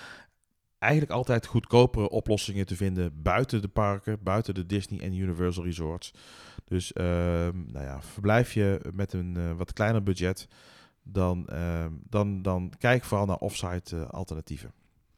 eigenlijk 0.79 1.13
altijd 1.13 1.45
goedkopere 1.45 2.09
oplossingen 2.09 2.65
te 2.65 2.75
vinden 2.75 3.21
buiten 3.21 3.61
de 3.61 3.67
parken, 3.67 4.23
buiten 4.23 4.53
de 4.53 4.65
Disney 4.65 4.99
en 4.99 5.13
Universal 5.13 5.63
Resorts. 5.63 6.13
Dus 6.65 6.93
ehm, 6.93 7.63
nou 7.71 7.85
ja, 7.85 8.01
verblijf 8.01 8.53
je 8.53 8.91
met 8.93 9.13
een 9.13 9.35
eh, 9.37 9.51
wat 9.51 9.73
kleiner 9.73 10.03
budget, 10.03 10.47
dan, 11.03 11.47
ehm, 11.47 11.91
dan, 12.09 12.41
dan 12.41 12.73
kijk 12.77 13.03
vooral 13.03 13.25
naar 13.25 13.37
offsite 13.37 13.95
eh, 13.95 14.09
alternatieven. 14.09 14.71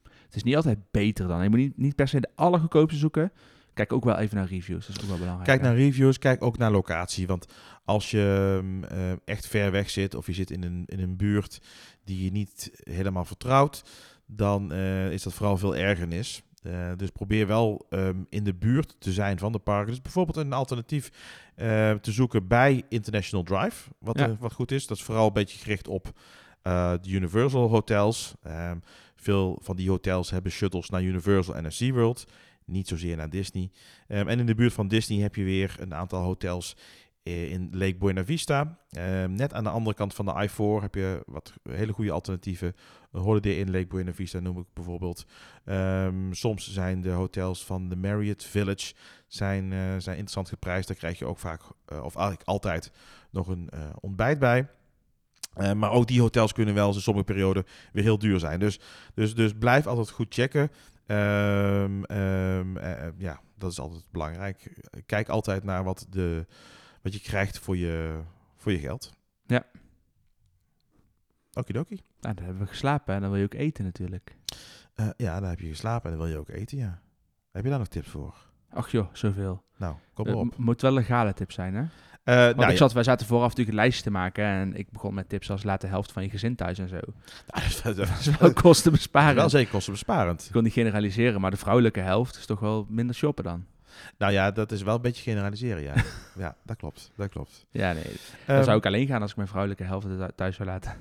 Het 0.03 0.35
is 0.35 0.43
niet 0.43 0.55
altijd 0.55 0.79
beter 0.91 1.27
dan. 1.27 1.43
Je 1.43 1.49
moet 1.49 1.59
niet, 1.59 1.77
niet 1.77 1.95
per 1.95 2.07
se 2.07 2.19
de 2.19 2.31
allergoedkoopste 2.35 2.99
zoeken. 2.99 3.31
Kijk 3.77 3.93
ook 3.93 4.03
wel 4.03 4.17
even 4.17 4.37
naar 4.37 4.47
reviews. 4.47 4.87
Dat 4.87 4.95
is 4.95 5.01
ook 5.01 5.09
wel 5.09 5.17
belangrijk. 5.17 5.47
Kijk 5.47 5.61
hè? 5.61 5.67
naar 5.67 5.75
reviews, 5.75 6.19
kijk 6.19 6.43
ook 6.43 6.57
naar 6.57 6.71
locatie. 6.71 7.27
Want 7.27 7.45
als 7.85 8.11
je 8.11 8.59
eh, 8.89 9.11
echt 9.25 9.47
ver 9.47 9.71
weg 9.71 9.89
zit 9.89 10.15
of 10.15 10.25
je 10.25 10.33
zit 10.33 10.51
in 10.51 10.63
een, 10.63 10.83
in 10.85 10.99
een 10.99 11.17
buurt 11.17 11.61
die 12.03 12.23
je 12.23 12.31
niet 12.31 12.71
helemaal 12.83 13.25
vertrouwt, 13.25 13.83
dan 14.25 14.71
eh, 14.71 15.11
is 15.11 15.23
dat 15.23 15.33
vooral 15.33 15.57
veel 15.57 15.75
ergernis. 15.75 16.41
Eh, 16.61 16.91
dus 16.95 17.09
probeer 17.09 17.47
wel 17.47 17.85
ehm, 17.89 18.23
in 18.29 18.43
de 18.43 18.53
buurt 18.53 18.95
te 18.99 19.13
zijn 19.13 19.39
van 19.39 19.51
de 19.51 19.59
parken. 19.59 19.91
Dus 19.91 20.01
bijvoorbeeld 20.01 20.37
een 20.37 20.53
alternatief 20.53 21.11
te 22.01 22.11
zoeken 22.11 22.47
bij 22.47 22.83
International 22.89 23.45
Drive, 23.45 23.89
wat, 23.99 24.19
Ja. 24.19 24.35
wat 24.39 24.53
goed 24.53 24.71
is. 24.71 24.87
Dat 24.87 24.97
is 24.97 25.03
vooral 25.03 25.27
een 25.27 25.33
beetje 25.33 25.57
gericht 25.57 25.87
op 25.87 26.11
de 27.01 27.09
Universal 27.09 27.69
hotels. 27.69 28.33
Ehm, 28.43 28.77
veel 29.15 29.59
van 29.61 29.75
die 29.75 29.89
hotels 29.89 30.29
hebben 30.29 30.51
shuttles 30.51 30.89
naar 30.89 31.03
Universal 31.03 31.55
en 31.55 31.61
naar 31.61 31.71
SeaWorld. 31.71 32.25
Niet 32.67 32.87
zozeer 32.87 33.17
naar 33.17 33.29
Disney. 33.29 33.71
Ehm, 34.07 34.27
en 34.27 34.39
in 34.39 34.45
de 34.45 34.55
buurt 34.55 34.73
van 34.73 34.87
Disney 34.87 35.19
heb 35.19 35.35
je 35.35 35.43
weer 35.43 35.75
een 35.79 35.93
aantal 35.93 36.21
hotels 36.21 36.75
eh, 37.27 37.51
in 37.51 37.69
Lake 37.71 37.97
Buena 37.97 38.25
Vista. 38.25 38.77
Ehm, 38.89 39.33
net 39.33 39.53
aan 39.53 39.63
de 39.63 39.69
andere 39.69 39.95
kant 39.95 40.13
van 40.13 40.25
de 40.25 40.43
I-4 40.43 40.81
heb 40.81 40.95
je 40.95 41.23
wat 41.25 41.53
hele 41.69 41.93
goede 41.93 42.11
alternatieven. 42.11 42.75
Een 43.11 43.21
Holiday 43.21 43.51
in 43.51 43.71
Lake 43.71 43.87
Buena 43.87 44.13
Vista 44.13 44.39
noem 44.39 44.57
ik 44.57 44.65
bijvoorbeeld. 44.73 45.25
Ehm, 45.65 46.31
soms 46.33 46.73
zijn 46.73 47.01
de 47.01 47.09
hotels 47.09 47.65
van 47.65 47.89
de 47.89 47.95
Marriott 47.95 48.43
Village 48.43 48.93
zijn, 49.27 49.73
eh, 49.73 49.79
zijn 49.79 50.15
interessant 50.15 50.49
geprijsd. 50.49 50.87
Daar 50.87 50.97
krijg 50.97 51.19
je 51.19 51.25
ook 51.25 51.39
vaak, 51.39 51.61
eh, 51.85 52.03
of 52.03 52.15
eigenlijk 52.15 52.47
altijd, 52.47 52.91
nog 53.31 53.47
een 53.47 53.69
ontbijt 53.99 54.39
bij. 54.39 54.67
Maar 55.75 55.91
ook 55.91 56.07
die 56.07 56.21
hotels 56.21 56.53
kunnen 56.53 56.73
wel 56.73 56.87
eens 56.87 56.95
in 56.95 57.01
sommige 57.01 57.25
perioden 57.25 57.65
weer 57.91 58.03
heel 58.03 58.19
duur 58.19 58.39
zijn. 58.39 58.59
Dus, 58.59 58.79
dus, 59.13 59.35
dus 59.35 59.53
blijf 59.53 59.87
altijd 59.87 60.09
goed 60.09 60.33
checken. 60.33 60.71
Eh, 61.07 61.87
ja, 63.17 63.39
dat 63.57 63.71
is 63.71 63.79
altijd 63.79 64.03
belangrijk. 64.11 64.79
Kijk 65.05 65.29
altijd 65.29 65.63
naar 65.63 65.83
wat, 65.83 66.07
de, 66.09 66.45
wat 67.01 67.13
je 67.13 67.19
krijgt 67.19 67.59
voor 67.59 67.77
je, 67.77 68.21
voor 68.55 68.71
je 68.71 68.79
geld. 68.79 69.13
Ja. 69.45 69.63
Okidoki. 71.53 72.01
Nou, 72.19 72.35
dan 72.35 72.45
hebben 72.45 72.63
we 72.63 72.69
geslapen 72.69 73.15
en 73.15 73.21
dan 73.21 73.29
wil 73.29 73.39
je 73.39 73.45
ook 73.45 73.53
eten 73.53 73.83
natuurlijk. 73.83 74.35
Eh, 74.95 75.09
ja, 75.17 75.39
dan 75.39 75.49
heb 75.49 75.59
je 75.59 75.67
geslapen 75.67 76.11
en 76.11 76.17
dan 76.17 76.25
wil 76.27 76.35
je 76.35 76.41
ook 76.41 76.49
eten, 76.49 76.77
ja. 76.77 77.01
Heb 77.51 77.63
je 77.63 77.69
daar 77.69 77.79
nog 77.79 77.87
tips 77.87 78.09
voor? 78.09 78.35
Ach 78.69 78.91
joh, 78.91 79.13
zoveel. 79.13 79.63
Nou, 79.77 79.95
kom 80.13 80.25
Het 80.25 80.35
maar 80.35 80.43
op. 80.45 80.57
moet 80.57 80.81
wel 80.81 80.91
legale 80.91 81.33
tips 81.33 81.55
zijn, 81.55 81.75
hè? 81.75 81.85
Want 82.35 82.55
nou, 82.55 82.63
ik 82.65 82.69
ja. 82.71 82.75
zat, 82.77 82.93
wij 82.93 83.03
zaten 83.03 83.27
vooraf 83.27 83.43
natuurlijk 83.49 83.69
een 83.69 83.83
lijstje 83.83 84.03
te 84.03 84.11
maken 84.11 84.45
en 84.45 84.75
ik 84.75 84.91
begon 84.91 85.13
met 85.13 85.29
tips 85.29 85.51
als 85.51 85.63
laat 85.63 85.81
de 85.81 85.87
helft 85.87 86.11
van 86.11 86.23
je 86.23 86.29
gezin 86.29 86.55
thuis 86.55 86.79
en 86.79 86.87
zo. 86.89 86.97
Nou, 87.83 87.95
dat 87.95 88.09
is 88.19 88.37
wel- 88.37 88.53
kostenbesparend. 88.53 89.35
wel 89.35 89.49
zeker 89.49 89.71
kostenbesparend. 89.71 90.45
Ik 90.45 90.51
kon 90.51 90.63
niet 90.63 90.73
generaliseren, 90.73 91.41
maar 91.41 91.51
de 91.51 91.57
vrouwelijke 91.57 91.99
helft 91.99 92.37
is 92.37 92.45
toch 92.45 92.59
wel 92.59 92.85
minder 92.89 93.15
shoppen 93.15 93.43
dan. 93.43 93.65
Nou 94.17 94.31
ja, 94.31 94.51
dat 94.51 94.71
is 94.71 94.81
wel 94.81 94.95
een 94.95 95.01
beetje 95.01 95.23
generaliseren, 95.23 95.83
ja. 95.83 95.93
ja, 96.43 96.55
dat 96.63 96.77
klopt. 96.77 97.11
Dat 97.15 97.29
klopt. 97.29 97.65
Ja, 97.71 97.93
nee. 97.93 98.03
Dan 98.45 98.55
Ehm, 98.55 98.63
zou 98.63 98.77
ik 98.77 98.85
alleen 98.85 99.07
gaan 99.07 99.21
als 99.21 99.29
ik 99.31 99.35
mijn 99.37 99.47
vrouwelijke 99.49 99.83
helft 99.83 100.07
thu- 100.07 100.27
thuis 100.35 100.55
zou 100.55 100.69
laten. 100.69 100.93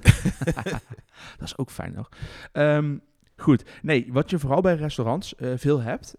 dat 1.39 1.43
is 1.43 1.59
ook 1.59 1.71
fijn 1.71 1.93
nog. 1.93 2.09
Ehm, 2.53 2.97
goed. 3.37 3.65
Nee, 3.83 4.07
wat 4.13 4.31
je 4.31 4.39
vooral 4.39 4.61
bij 4.61 4.75
restaurants 4.75 5.35
eh, 5.35 5.51
veel 5.57 5.81
hebt. 5.81 6.15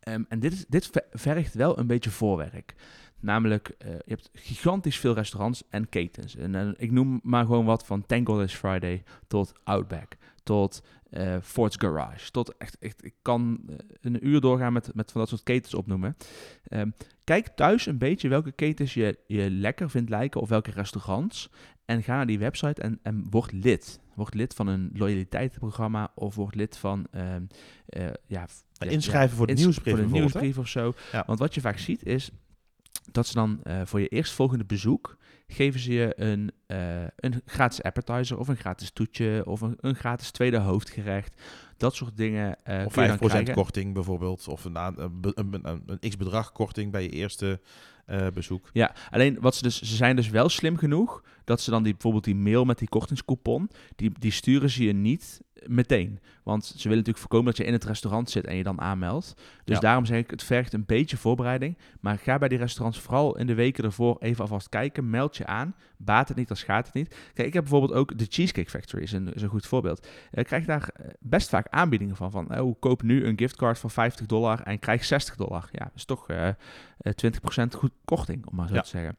ehm, 0.00 0.22
en 0.28 0.38
dit, 0.40 0.52
is, 0.52 0.64
dit 0.68 0.86
ver- 0.86 1.04
vergt 1.12 1.54
wel 1.54 1.78
een 1.78 1.86
beetje 1.86 2.10
voorwerk. 2.10 2.74
Namelijk, 3.20 3.68
eh, 3.78 3.90
je 3.90 4.02
hebt 4.06 4.30
gigantisch 4.32 4.98
veel 4.98 5.14
restaurants 5.14 5.62
en 5.70 5.88
ketens. 5.88 6.36
En 6.36 6.54
eh, 6.54 6.68
ik 6.76 6.90
noem 6.90 7.20
maar 7.22 7.44
gewoon 7.44 7.64
wat 7.64 7.86
van 7.86 8.06
Tangle 8.06 8.42
is 8.42 8.54
Friday 8.54 9.02
tot 9.26 9.52
Outback. 9.64 10.16
Tot 10.42 10.82
eh 11.10 11.36
Ford's 11.42 11.76
Garage. 11.76 12.30
Tot 12.30 12.56
echt, 12.56 12.78
echt 12.78 13.04
ik 13.04 13.14
kan 13.22 13.60
een 14.00 14.26
uur 14.26 14.40
doorgaan 14.40 14.72
met, 14.72 14.94
met 14.94 15.12
van 15.12 15.20
dat 15.20 15.30
soort 15.30 15.42
ketens 15.42 15.74
opnoemen. 15.74 16.16
Ehm, 16.64 16.90
kijk 17.24 17.46
thuis 17.48 17.86
een 17.86 17.98
beetje 17.98 18.28
welke 18.28 18.52
ketens 18.52 18.94
je, 18.94 19.18
je 19.26 19.50
lekker 19.50 19.90
vindt 19.90 20.10
lijken 20.10 20.40
of 20.40 20.48
welke 20.48 20.70
restaurants. 20.70 21.50
En 21.84 22.02
ga 22.02 22.16
naar 22.16 22.26
die 22.26 22.38
website 22.38 22.82
en, 22.82 22.98
en 23.02 23.26
word 23.30 23.52
lid. 23.52 24.00
Word 24.14 24.34
lid 24.34 24.54
van 24.54 24.66
een 24.66 24.90
loyaliteitsprogramma 24.94 26.12
of 26.14 26.34
word 26.34 26.54
lid 26.54 26.76
van... 26.78 27.06
eh, 27.10 27.22
ja, 28.26 28.46
f- 28.46 28.62
ja, 28.72 28.86
inschrijven 28.90 29.36
voor 29.36 29.46
de 29.46 29.52
ins- 29.52 29.62
nieuwsbrief 29.62 29.94
Voor 29.94 30.02
de 30.04 30.10
nieuwsbrief 30.10 30.58
of 30.58 30.68
zo. 30.68 30.92
Ja. 31.12 31.24
Want 31.26 31.38
wat 31.38 31.54
je 31.54 31.60
vaak 31.60 31.78
ziet 31.78 32.04
is 32.06 32.30
dat 33.12 33.26
ze 33.26 33.34
dan 33.34 33.60
eh, 33.62 33.80
voor 33.84 34.00
je 34.00 34.08
eerstvolgende 34.08 34.64
bezoek 34.64 35.16
geven 35.46 35.80
ze 35.80 35.92
je 35.92 36.12
een, 36.16 36.52
eh, 36.66 37.02
een 37.16 37.42
gratis 37.44 37.82
appetizer 37.82 38.38
of 38.38 38.48
een 38.48 38.56
gratis 38.56 38.90
toetje 38.90 39.42
of 39.46 39.60
een, 39.60 39.76
een 39.80 39.94
gratis 39.94 40.30
tweede 40.30 40.58
hoofdgerecht. 40.58 41.42
Dat 41.78 41.94
soort 41.94 42.16
dingen 42.16 42.56
eh 42.64 42.86
Of 42.86 42.92
kun 42.92 43.02
je 43.02 43.08
dan 43.08 43.16
5% 43.18 43.20
krijgen. 43.20 43.54
korting 43.54 43.94
bijvoorbeeld. 43.94 44.48
Of 44.48 44.64
een, 44.64 44.76
een, 44.76 45.22
een, 45.34 45.82
een, 45.86 46.10
x-bedrag 46.10 46.52
korting 46.52 46.92
bij 46.92 47.02
je 47.02 47.08
eerste 47.10 47.60
eh, 48.06 48.26
bezoek. 48.34 48.70
Ja, 48.72 48.94
alleen 49.10 49.36
wat 49.40 49.54
ze 49.54 49.62
dus, 49.62 49.82
ze 49.82 49.96
zijn 49.96 50.16
dus 50.16 50.28
wel 50.28 50.48
slim 50.48 50.76
genoeg 50.76 51.22
dat 51.44 51.60
ze 51.60 51.70
dan 51.70 51.82
die, 51.82 51.92
bijvoorbeeld 51.92 52.24
die 52.24 52.34
mail 52.36 52.64
met 52.64 52.78
die 52.78 52.88
kortingscoupon, 52.88 53.70
die, 53.96 54.12
die 54.18 54.30
sturen 54.32 54.70
ze 54.70 54.84
je 54.84 54.92
niet 54.92 55.40
meteen. 55.66 56.20
Want 56.42 56.64
ze 56.64 56.72
willen 56.76 56.88
natuurlijk 56.96 57.18
voorkomen 57.18 57.46
dat 57.46 57.56
je 57.56 57.64
in 57.64 57.72
het 57.72 57.84
restaurant 57.84 58.30
zit 58.30 58.44
en 58.46 58.56
je 58.56 58.62
dan 58.62 58.80
aanmeldt. 58.80 59.34
Dus 59.64 59.74
Ja. 59.74 59.80
daarom 59.80 60.04
zeg 60.04 60.18
ik, 60.18 60.30
het 60.30 60.42
vergt 60.42 60.72
een 60.72 60.84
beetje 60.86 61.16
voorbereiding. 61.16 61.78
Maar 62.00 62.18
ga 62.18 62.38
bij 62.38 62.48
die 62.48 62.58
restaurants 62.58 63.00
vooral 63.00 63.36
in 63.38 63.46
de 63.46 63.54
weken 63.54 63.84
ervoor 63.84 64.16
even 64.20 64.40
alvast 64.42 64.68
kijken. 64.68 65.10
Meld 65.10 65.36
je 65.36 65.46
aan. 65.46 65.74
Baat 65.98 66.28
het 66.28 66.36
niet, 66.36 66.48
dan 66.48 66.56
schaadt 66.56 66.86
het 66.86 66.94
niet. 66.94 67.16
Kijk, 67.34 67.48
ik 67.48 67.52
heb 67.54 67.62
bijvoorbeeld 67.62 67.92
ook 67.92 68.18
de 68.18 68.26
Cheesecake 68.28 68.70
Factory, 68.70 69.02
is 69.02 69.12
een, 69.12 69.32
is 69.34 69.42
een 69.42 69.48
goed 69.48 69.66
voorbeeld. 69.66 70.08
Ik 70.30 70.46
krijg 70.46 70.64
daar 70.64 70.88
eh, 70.94 71.06
best 71.20 71.48
vaak 71.48 71.66
aanbiedingen 71.70 72.16
van. 72.16 72.30
Van, 72.30 72.60
oh, 72.60 72.80
koop 72.80 73.02
nu 73.02 73.24
een 73.24 73.38
giftcard 73.38 73.78
van 73.78 73.90
50 73.90 74.26
dollar 74.26 74.62
en 74.62 74.78
krijg 74.78 75.04
60 75.04 75.36
dollar. 75.36 75.68
Ja, 75.72 75.84
dat 75.84 75.94
is 75.94 76.04
toch 76.04 76.28
eh, 76.28 76.48
eh, 76.48 76.54
20% 77.02 77.76
goed 77.76 77.92
korting, 78.04 78.46
om 78.46 78.56
maar 78.56 78.68
zo 78.68 78.74
Ja. 78.74 78.80
te 78.80 78.88
zeggen. 78.88 79.16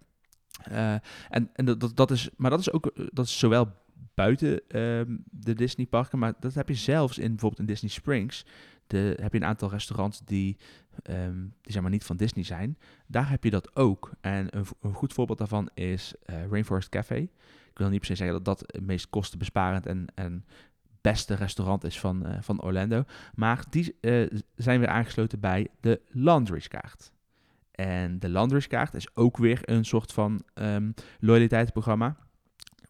Eh, 0.64 0.94
en 1.30 1.50
en 1.54 1.66
dat, 1.66 1.80
dat, 1.80 1.96
dat 1.96 2.12
is, 2.12 2.30
maar 2.38 2.50
dat 2.52 2.60
is 2.60 2.72
ook 2.72 2.86
eh, 2.86 3.06
dat 3.12 3.26
is 3.26 3.40
zowel 3.40 3.68
buiten 4.14 4.62
ehm, 4.68 5.18
de 5.26 5.54
Disney 5.54 5.86
parken, 5.86 6.20
maar 6.20 6.34
dat 6.40 6.54
heb 6.54 6.68
je 6.68 6.76
zelfs 6.76 7.18
in 7.18 7.30
bijvoorbeeld 7.30 7.60
in 7.62 7.66
Disney 7.66 7.92
Springs. 7.92 8.46
De, 8.88 9.18
heb 9.22 9.34
je 9.34 9.40
een 9.40 9.46
aantal 9.46 9.70
restaurants 9.70 10.22
die, 10.26 10.58
ehm, 11.04 11.42
die 11.62 11.72
zeg 11.72 11.82
maar 11.82 11.92
niet 11.92 12.04
van 12.04 12.18
Disney 12.18 12.44
zijn. 12.44 12.78
Daar 13.08 13.30
heb 13.30 13.44
je 13.44 13.50
dat 13.50 13.76
ook. 13.76 14.12
En 14.22 14.58
een, 14.58 14.94
goed 14.94 15.14
voorbeeld 15.14 15.38
daarvan 15.38 15.70
is 15.74 16.14
eh, 16.26 16.48
Rainforest 16.48 16.90
Café. 16.90 17.16
Ik 17.70 17.78
wil 17.78 17.90
niet 17.90 17.98
per 18.00 18.08
se 18.08 18.16
zeggen 18.16 18.36
dat 18.36 18.46
dat 18.46 18.60
het 18.60 18.86
meest 18.86 19.10
kostenbesparend 19.10 19.86
en, 19.86 20.06
en 20.16 20.46
beste 21.02 21.34
restaurant 21.34 21.84
is 21.84 22.00
van, 22.00 22.26
eh, 22.26 22.42
van 22.42 22.62
Orlando. 22.62 23.04
Maar 23.34 23.66
die 23.70 23.96
eh, 24.02 24.40
zijn 24.56 24.80
weer 24.80 24.90
aangesloten 24.90 25.40
bij 25.40 25.68
de 25.80 26.02
Landry's 26.08 26.68
kaart. 26.68 27.12
En 27.72 28.20
de 28.20 28.30
Landry's 28.30 28.68
kaart 28.68 28.94
is 28.94 29.16
ook 29.16 29.38
weer 29.38 29.60
een 29.64 29.86
soort 29.86 30.12
van 30.12 30.44
ehm 30.54 30.92
loyaliteitsprogramma. 31.20 32.18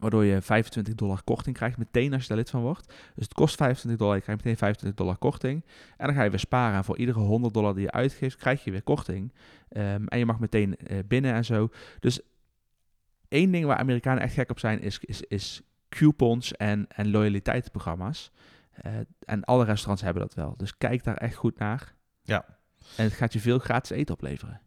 Waardoor 0.00 0.24
je 0.24 0.42
25 0.42 0.94
dollar 0.94 1.22
korting 1.22 1.56
krijgt 1.56 1.78
meteen 1.78 2.12
als 2.12 2.22
je 2.22 2.28
daar 2.28 2.36
lid 2.36 2.50
van 2.50 2.60
wordt. 2.60 2.86
Dus 2.86 3.24
het 3.24 3.34
kost 3.34 3.56
25 3.56 4.00
dollar, 4.00 4.16
je 4.16 4.22
krijgt 4.22 4.42
meteen 4.44 4.58
25 4.58 4.98
dollar 4.98 5.16
korting. 5.18 5.64
En 5.96 6.06
dan 6.06 6.14
ga 6.14 6.22
je 6.22 6.30
weer 6.30 6.38
sparen. 6.38 6.76
En 6.76 6.84
voor 6.84 6.96
iedere 6.98 7.18
100 7.18 7.54
dollar 7.54 7.74
die 7.74 7.82
je 7.82 7.90
uitgeeft, 7.90 8.36
krijg 8.36 8.64
je 8.64 8.70
weer 8.70 8.82
korting. 8.82 9.32
Ehm, 9.68 10.04
en 10.06 10.18
je 10.18 10.26
mag 10.26 10.38
meteen 10.38 10.76
eh, 10.76 10.98
binnen 11.06 11.32
en 11.34 11.44
zo. 11.44 11.68
Dus 12.00 12.20
één 13.28 13.50
ding 13.50 13.64
waar 13.66 13.76
Amerikanen 13.76 14.22
echt 14.22 14.34
gek 14.34 14.50
op 14.50 14.58
zijn, 14.58 14.80
is, 14.80 14.98
is, 15.00 15.22
is 15.22 15.62
coupons 15.88 16.52
en, 16.52 16.86
en 16.88 17.10
loyaliteitsprogramma's. 17.10 18.30
Eh, 18.72 18.92
en 19.24 19.44
alle 19.44 19.64
restaurants 19.64 20.02
hebben 20.02 20.22
dat 20.22 20.34
wel. 20.34 20.54
Dus 20.56 20.78
kijk 20.78 21.04
daar 21.04 21.16
echt 21.16 21.34
goed 21.34 21.58
naar. 21.58 21.94
Ja. 22.22 22.44
En 22.96 23.04
het 23.04 23.12
gaat 23.12 23.32
je 23.32 23.40
veel 23.40 23.58
gratis 23.58 23.90
eten 23.96 24.14
opleveren. 24.14 24.60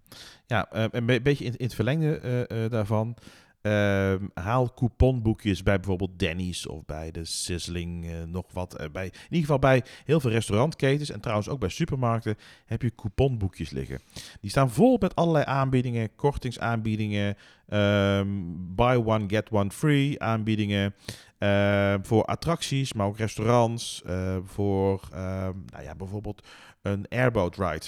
Ja, 0.45 0.71
eh, 0.71 0.85
een 0.91 1.05
be- 1.05 1.21
beetje 1.21 1.45
in, 1.45 1.55
in 1.57 1.65
het 1.65 1.75
verlengde 1.75 2.67
daarvan. 2.69 3.17
Ehm, 3.63 4.25
haal 4.33 4.73
couponboekjes 4.73 5.63
bij 5.63 5.75
bijvoorbeeld 5.75 6.19
Denny's 6.19 6.65
of 6.69 6.85
bij 6.85 7.11
de 7.11 7.25
Sizzling, 7.25 8.05
eh, 8.05 8.23
nog 8.23 8.45
wat. 8.53 8.75
eh, 8.77 8.89
bij, 8.91 9.05
in 9.05 9.13
ieder 9.23 9.39
geval 9.39 9.59
bij 9.59 9.83
heel 10.05 10.19
veel 10.19 10.31
restaurantketens 10.31 11.09
en 11.09 11.19
trouwens 11.19 11.49
ook 11.49 11.59
bij 11.59 11.69
supermarkten 11.69 12.35
heb 12.65 12.81
je 12.81 12.95
couponboekjes 12.95 13.69
liggen. 13.69 13.99
Die 14.41 14.49
staan 14.49 14.69
vol 14.71 14.97
met 14.99 15.15
allerlei 15.15 15.45
aanbiedingen, 15.45 16.15
kortingsaanbiedingen, 16.15 17.35
ehm, 17.67 18.27
buy 18.75 18.95
one 19.05 19.23
get 19.27 19.49
one 19.51 19.71
free 19.71 20.21
aanbiedingen. 20.21 20.95
eh, 21.37 21.95
voor 22.01 22.25
attracties, 22.25 22.93
maar 22.93 23.07
ook 23.07 23.17
restaurants. 23.17 24.01
eh, 24.05 24.37
voor 24.43 25.01
ehm, 25.13 25.53
nou 25.65 25.83
ja, 25.83 25.95
bijvoorbeeld 25.95 26.47
een 26.81 27.05
airboat 27.09 27.57
ride. 27.57 27.85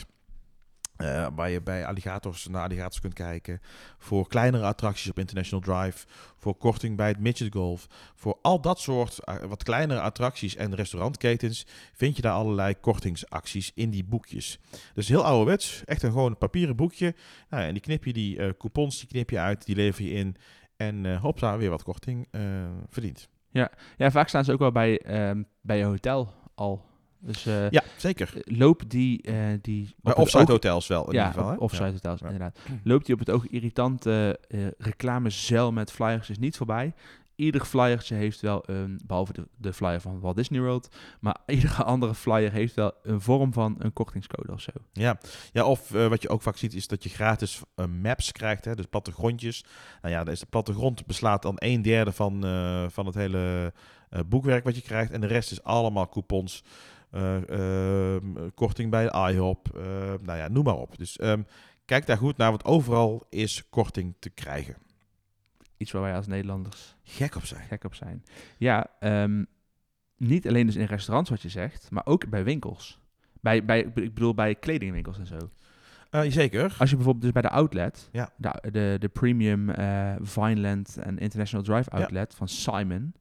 Eh, 0.96 1.28
waar 1.36 1.50
je 1.50 1.62
bij 1.62 1.86
alligators 1.86 2.48
naar 2.48 2.64
alligators 2.64 3.00
kunt 3.00 3.14
kijken. 3.14 3.62
Voor 3.98 4.28
kleinere 4.28 4.64
attracties 4.64 5.10
op 5.10 5.20
International 5.20 5.66
Drive. 5.66 6.06
Voor 6.38 6.56
korting 6.56 6.98
bij 6.98 7.08
het 7.08 7.20
Midget 7.20 7.54
Golf. 7.54 7.88
Voor 8.16 8.38
al 8.42 8.62
dat 8.62 8.80
soort 8.80 9.20
eh, 9.20 9.36
wat 9.36 9.64
kleinere 9.64 10.00
attracties 10.00 10.56
en 10.56 10.76
restaurantketens 10.76 11.66
vind 11.94 12.16
je 12.16 12.22
daar 12.22 12.34
allerlei 12.34 12.80
kortingsacties 12.80 13.72
in 13.74 13.90
die 13.90 14.04
boekjes. 14.04 14.60
Dus 14.94 15.08
heel 15.08 15.26
ouderwets. 15.26 15.84
Echt 15.86 16.04
een 16.04 16.12
gewoon 16.12 16.38
papieren 16.38 16.76
boekje. 16.76 17.16
Nou, 17.50 17.64
en 17.64 17.74
die 17.74 17.82
knip 17.82 18.04
je, 18.04 18.14
die 18.14 18.38
eh, 18.38 18.50
coupons, 18.58 19.00
die 19.00 19.08
knip 19.08 19.30
je 19.30 19.40
uit, 19.40 19.66
die 19.66 19.76
lever 19.76 20.04
je 20.04 20.12
in. 20.12 20.36
En 20.76 21.18
hopsa, 21.18 21.58
weer 21.58 21.70
wat 21.70 21.84
korting 21.84 22.28
verdient. 22.90 23.30
Ja. 23.50 23.72
ja, 23.98 24.12
vaak 24.12 24.28
staan 24.28 24.44
ze 24.44 24.52
ook 24.52 24.60
wel 24.60 24.72
bij, 24.72 25.00
ehm, 25.00 25.44
bij 25.62 25.78
je 25.78 25.84
hotel 25.84 26.34
al 26.56 26.86
dus 27.26 27.46
uh, 27.46 27.70
ja, 27.70 27.84
zeker. 27.98 28.34
Loop 28.44 28.84
die... 28.88 29.28
Uh, 29.30 29.36
die 29.62 29.96
Bij 30.02 30.16
offsite 30.16 30.52
hotels 30.52 30.88
wel, 30.88 31.06
in 31.08 31.14
ja, 31.14 31.28
ieder 31.28 31.42
geval. 31.42 31.58
offsite 31.58 31.84
hotels, 31.84 32.22
inderdaad. 32.22 32.60
Loopt 32.84 33.06
die 33.06 33.14
op 33.14 33.20
het 33.20 33.30
oog 33.30 33.48
irritante 33.48 34.40
uh, 34.48 34.68
reclamezel 34.78 35.72
met 35.72 35.92
flyers 35.92 36.30
is 36.30 36.38
niet 36.38 36.58
voorbij. 36.58 36.94
Ieder 37.36 37.66
flyertje 37.66 38.16
heeft 38.16 38.42
wel 38.42 38.64
een, 38.66 39.02
behalve 39.06 39.34
de, 39.34 39.48
de 39.58 39.74
flyer 39.74 40.02
van 40.02 40.20
Walt 40.20 40.36
Disney 40.36 40.62
World, 40.62 40.96
maar 41.20 41.38
iedere 41.48 41.84
andere 41.84 42.16
flyer 42.16 42.52
heeft 42.52 42.76
wel 42.76 42.94
een 43.04 43.22
vorm 43.22 43.54
van 43.54 43.76
een 43.80 43.94
kortingscode 43.94 44.52
of 44.54 44.62
zo. 44.62 44.72
Ja, 44.94 45.20
ja 45.52 45.66
of 45.66 45.90
wat 45.90 46.22
je 46.22 46.30
ook 46.30 46.42
vaak 46.42 46.58
ziet 46.58 46.74
is 46.74 46.88
dat 46.88 47.04
je 47.04 47.10
gratis 47.10 47.62
maps 48.02 48.32
krijgt, 48.32 48.66
hè, 48.66 48.76
dus 48.76 48.86
plattegrondjes. 48.86 49.66
Nou 50.02 50.14
ja, 50.14 50.24
de 50.24 50.38
plattegrond 50.50 51.06
beslaat 51.06 51.42
dan 51.42 51.56
een 51.56 51.82
derde 51.82 52.12
van, 52.12 52.42
van 52.92 53.06
het 53.06 53.16
hele 53.16 53.74
boekwerk 54.26 54.64
wat 54.64 54.76
je 54.76 54.82
krijgt 54.82 55.12
en 55.12 55.22
de 55.22 55.28
rest 55.28 55.52
is 55.52 55.64
allemaal 55.64 56.10
coupons 56.10 56.64
korting 58.54 58.92
bij 58.92 59.32
IHOP, 59.32 59.68
uh, 59.76 59.84
nou 60.22 60.38
ja, 60.38 60.48
noem 60.48 60.64
maar 60.64 60.78
op. 60.78 60.98
Dus 60.98 61.22
um, 61.22 61.46
kijk 61.86 62.06
daar 62.06 62.18
goed 62.18 62.38
naar, 62.38 62.50
want 62.50 62.66
overal 62.66 63.28
is 63.30 63.70
korting 63.70 64.16
te 64.20 64.30
krijgen. 64.30 64.76
Iets 65.78 65.92
waar 65.92 66.02
wij 66.02 66.16
als 66.16 66.28
Nederlanders 66.28 66.96
gek 67.04 67.36
op 67.36 67.46
zijn. 67.46 67.68
Gek 67.68 67.84
op 67.84 67.96
zijn. 67.96 68.24
Ja, 68.58 68.88
um, 69.00 69.48
niet 70.18 70.48
alleen 70.48 70.66
dus 70.66 70.76
in 70.76 70.86
restaurants 70.86 71.30
wat 71.30 71.42
je 71.42 71.50
zegt, 71.50 71.92
maar 71.92 72.06
ook 72.06 72.30
bij 72.30 72.44
winkels. 72.44 73.00
Bij, 73.42 73.66
bij, 73.66 73.80
ik 73.80 74.14
bedoel 74.14 74.34
bij 74.34 74.56
kledingwinkels 74.56 75.20
en 75.20 75.28
zo. 75.28 75.38
Uh, 76.12 76.32
zeker. 76.32 76.76
Als 76.78 76.90
je 76.90 76.96
bijvoorbeeld 76.96 77.22
dus 77.24 77.32
bij 77.32 77.42
de 77.42 77.50
outlet, 77.50 78.10
ja. 78.12 78.30
de, 78.38 78.72
de, 78.72 78.96
de 79.00 79.08
premium 79.08 79.70
uh, 79.70 80.16
Vineland 80.22 80.98
en 80.98 81.18
International 81.18 81.66
Drive 81.66 81.90
outlet 81.90 82.32
ja. 82.32 82.38
van 82.38 82.48
Simon, 82.48 83.14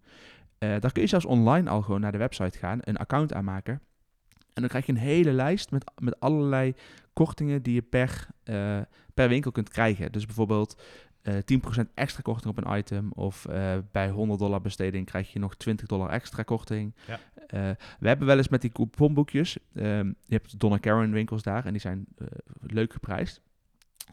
uh, 0.64 0.80
daar 0.80 0.92
kun 0.92 1.02
je 1.02 1.08
zelfs 1.08 1.24
online 1.24 1.70
al 1.70 1.82
gewoon 1.82 2.00
naar 2.00 2.12
de 2.12 2.18
website 2.18 2.58
gaan, 2.58 2.78
een 2.80 2.96
account 2.96 3.32
aanmaken. 3.32 3.80
En 4.52 4.60
dan 4.60 4.68
krijg 4.68 4.86
je 4.86 4.92
een 4.92 4.98
hele 4.98 5.32
lijst 5.32 5.70
met, 5.70 5.84
met 5.98 6.20
allerlei 6.20 6.74
kortingen 7.12 7.62
die 7.62 7.74
je 7.74 7.82
per, 7.82 8.26
uh, 8.44 8.80
per 9.14 9.28
winkel 9.28 9.52
kunt 9.52 9.68
krijgen. 9.68 10.12
Dus 10.12 10.26
bijvoorbeeld 10.26 10.82
uh, 11.22 11.34
10% 11.34 11.38
extra 11.94 12.22
korting 12.22 12.58
op 12.58 12.64
een 12.64 12.78
item. 12.78 13.12
Of 13.12 13.46
uh, 13.50 13.72
bij 13.92 14.10
100 14.10 14.38
dollar 14.38 14.60
besteding 14.60 15.06
krijg 15.06 15.32
je 15.32 15.38
nog 15.38 15.56
20 15.56 15.86
dollar 15.86 16.10
extra 16.10 16.42
korting. 16.42 16.94
Ja. 17.06 17.18
we 17.98 18.08
hebben 18.08 18.26
wel 18.26 18.36
eens 18.36 18.48
met 18.48 18.60
die 18.60 18.72
couponboekjes. 18.72 19.58
Ehm, 19.74 20.06
je 20.06 20.34
hebt 20.34 20.60
Donna 20.60 20.78
Karen 20.78 21.12
winkels 21.12 21.42
daar 21.42 21.64
en 21.64 21.72
die 21.72 21.80
zijn 21.80 22.06
leuk 22.60 22.92
geprijsd 22.92 23.42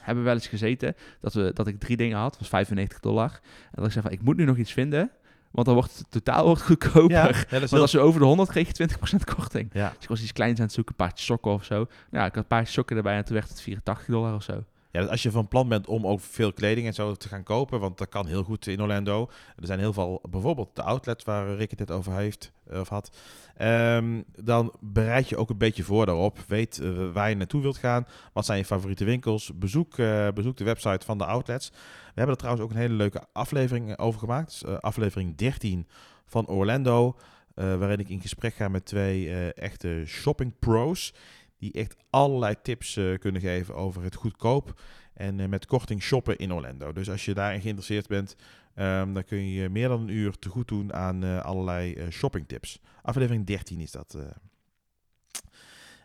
hebben 0.02 0.24
we 0.24 0.30
wel 0.30 0.40
eens 0.40 0.48
gezeten 0.48 0.96
dat, 1.20 1.34
we, 1.34 1.52
dat 1.54 1.68
ik 1.68 1.80
drie 1.80 1.98
dingen 1.98 2.18
had, 2.18 2.38
was 2.38 2.48
95 2.48 3.00
dollar. 3.00 3.40
En 3.44 3.70
dat 3.72 3.86
ik 3.86 3.92
zei 3.92 4.04
van, 4.04 4.14
ik 4.14 4.22
moet 4.22 4.38
nu 4.38 4.46
nog 4.46 4.58
iets 4.58 4.74
vinden 4.74 5.12
want 5.52 5.66
dan 5.66 5.76
wordt 5.76 5.98
het 5.98 6.12
totaal 6.12 6.46
wordt 6.46 6.62
goedkoper. 6.72 7.12
Ja, 7.12 7.60
ja, 7.60 7.60
Want 7.60 7.72
als 7.82 7.92
je 7.92 8.00
over 8.00 8.20
de 8.20 8.26
100 8.26 8.50
kreeg 8.50 8.78
je 8.78 8.90
20% 8.90 9.34
korting. 9.36 9.70
Ja. 9.74 9.90
Dus 9.94 10.04
ik 10.04 10.10
was 10.10 10.22
iets 10.22 10.34
kleins 10.34 10.60
aan 10.60 10.66
het 10.66 10.74
zoeken, 10.74 10.96
een 10.98 11.06
paardje 11.06 11.26
sokken 11.26 11.52
of 11.52 11.64
zo. 11.64 11.76
Nou, 12.10 12.26
ik 12.26 12.34
had 12.34 12.44
een 12.44 12.48
paardje 12.48 12.74
sokken 12.74 12.98
erbij 12.98 13.16
en 13.18 13.26
toen 13.26 13.36
werd 13.36 13.50
het 13.50 13.62
84 13.62 14.06
dollar 14.08 14.36
of 14.36 14.44
zo. 14.44 14.64
Ja, 14.92 15.02
dus 15.02 15.10
als 15.10 15.24
je 15.24 15.32
van 15.32 15.48
plan 15.48 15.68
bent 15.68 15.88
om 15.88 16.08
ook 16.08 16.20
veel 16.20 16.54
kleding 16.54 16.88
en 16.88 16.94
zo 16.94 17.14
te 17.14 17.28
gaan 17.28 17.44
kopen, 17.44 17.80
want 17.80 17.98
dat 17.98 18.10
kan 18.10 18.28
heel 18.28 18.44
goed 18.44 18.68
in 18.68 18.82
Orlando. 18.82 19.30
Er 19.56 19.66
zijn 19.66 19.80
heel 19.80 19.94
veel, 19.94 20.22
bijvoorbeeld 20.30 20.76
de 20.76 20.84
outlets 20.84 21.24
waar 21.24 21.56
Rick 21.56 21.70
het 21.70 21.80
net 21.80 21.92
over 21.92 22.14
heeft 22.14 22.52
of 22.70 22.90
had. 22.90 23.18
Um, 23.62 24.24
dan 24.36 24.74
bereid 24.80 25.30
je 25.30 25.38
ook 25.38 25.50
een 25.50 25.58
beetje 25.58 25.84
voor 25.84 26.06
daarop. 26.06 26.40
Weet 26.48 26.80
uh, 26.82 27.12
waar 27.12 27.30
je 27.30 27.36
naartoe 27.36 27.62
wilt 27.62 27.78
gaan. 27.78 28.08
Wat 28.34 28.46
zijn 28.46 28.58
je 28.58 28.66
favoriete 28.66 29.06
winkels? 29.06 29.52
Bezoek, 29.56 29.98
uh, 29.98 30.28
bezoek 30.34 30.58
de 30.58 30.64
website 30.64 31.06
van 31.06 31.18
de 31.18 31.26
outlets. 31.26 31.70
We 31.70 31.78
hebben 32.16 32.36
er 32.36 32.42
trouwens 32.42 32.66
ook 32.66 32.72
een 32.72 32.82
hele 32.82 32.94
leuke 32.94 33.24
aflevering 33.34 33.98
over 33.98 34.20
gemaakt. 34.20 34.64
Aflevering 34.80 35.36
13 35.38 35.88
van 36.26 36.48
Orlando. 36.48 37.16
waarin 37.54 38.00
ik 38.00 38.10
in 38.10 38.22
gesprek 38.22 38.54
ga 38.54 38.68
met 38.68 38.86
twee 38.86 39.52
echte 39.54 40.04
shopping 40.06 40.54
pros 40.60 41.14
die 41.62 41.72
echt 41.72 41.96
allerlei 42.10 42.56
tips 42.62 42.96
uh, 42.96 43.18
kunnen 43.18 43.42
geven 43.42 43.76
over 43.76 44.04
het 44.04 44.16
goedkoop 44.16 44.82
en 45.14 45.40
uh, 45.40 45.48
met 45.48 45.66
korting 45.66 46.02
shoppen 46.02 46.38
in 46.38 46.54
Orlando. 46.54 46.92
Dus 46.92 47.10
als 47.10 47.26
je 47.26 47.34
daarin 47.34 47.62
geïnteresseerd 47.62 48.08
bent, 48.08 48.36
um, 48.76 49.14
dan 49.14 49.24
kun 49.24 49.50
je 49.50 49.70
meer 49.70 49.88
dan 49.88 50.02
een 50.02 50.08
uur 50.08 50.40
te 50.40 50.50
goed 50.50 50.68
doen 50.68 50.94
aan 50.94 51.24
uh, 51.24 51.42
allerlei 51.42 52.12
shopping 52.12 52.48
tips. 52.48 52.80
Aflevering 53.02 53.46
13 53.46 53.80
is 53.80 53.92
dat. 53.92 54.18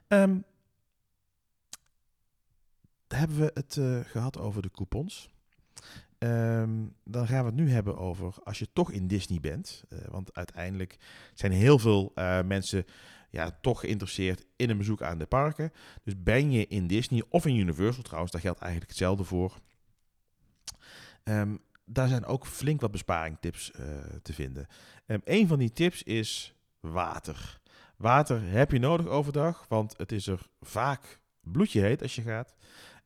Um, 0.08 0.44
hebben 3.08 3.38
we 3.38 3.50
het 3.54 3.80
gehad 4.06 4.38
over 4.38 4.62
de 4.62 4.70
coupons. 4.70 5.30
Um, 6.18 6.94
dan 7.04 7.26
gaan 7.26 7.40
we 7.40 7.46
het 7.46 7.60
nu 7.60 7.70
hebben 7.70 7.96
over 7.96 8.34
als 8.44 8.58
je 8.58 8.68
toch 8.72 8.90
in 8.90 9.06
Disney 9.06 9.40
bent. 9.40 9.84
want 10.10 10.34
uiteindelijk 10.34 10.96
zijn 11.34 11.52
heel 11.52 11.78
veel 11.78 12.12
mensen 12.44 12.84
ja, 13.30 13.58
toch 13.60 13.80
geïnteresseerd 13.80 14.44
in 14.56 14.70
een 14.70 14.78
bezoek 14.78 15.02
aan 15.02 15.18
de 15.18 15.26
parken. 15.26 15.72
Dus 16.04 16.22
ben 16.22 16.50
je 16.50 16.66
in 16.66 16.86
Disney 16.86 17.22
of 17.28 17.46
in 17.46 17.56
Universal 17.56 18.02
trouwens, 18.02 18.32
daar 18.32 18.40
geldt 18.40 18.60
eigenlijk 18.60 18.90
hetzelfde 18.90 19.24
voor. 19.24 19.60
Um, 21.24 21.58
daar 21.84 22.08
zijn 22.08 22.24
ook 22.24 22.46
flink 22.46 22.80
wat 22.80 22.90
besparingtips 22.90 23.72
uh, 23.80 23.86
te 24.22 24.32
vinden. 24.32 24.66
Um, 25.06 25.20
een 25.24 25.46
van 25.46 25.58
die 25.58 25.72
tips 25.72 26.02
is 26.02 26.54
water. 26.80 27.60
Water 27.96 28.42
heb 28.42 28.70
je 28.70 28.78
nodig 28.78 29.06
overdag, 29.06 29.64
want 29.68 29.94
het 29.96 30.12
is 30.12 30.26
er 30.26 30.40
vaak 30.60 31.20
bloedje 31.40 31.80
heet 31.80 32.02
als 32.02 32.14
je 32.14 32.22
gaat. 32.22 32.54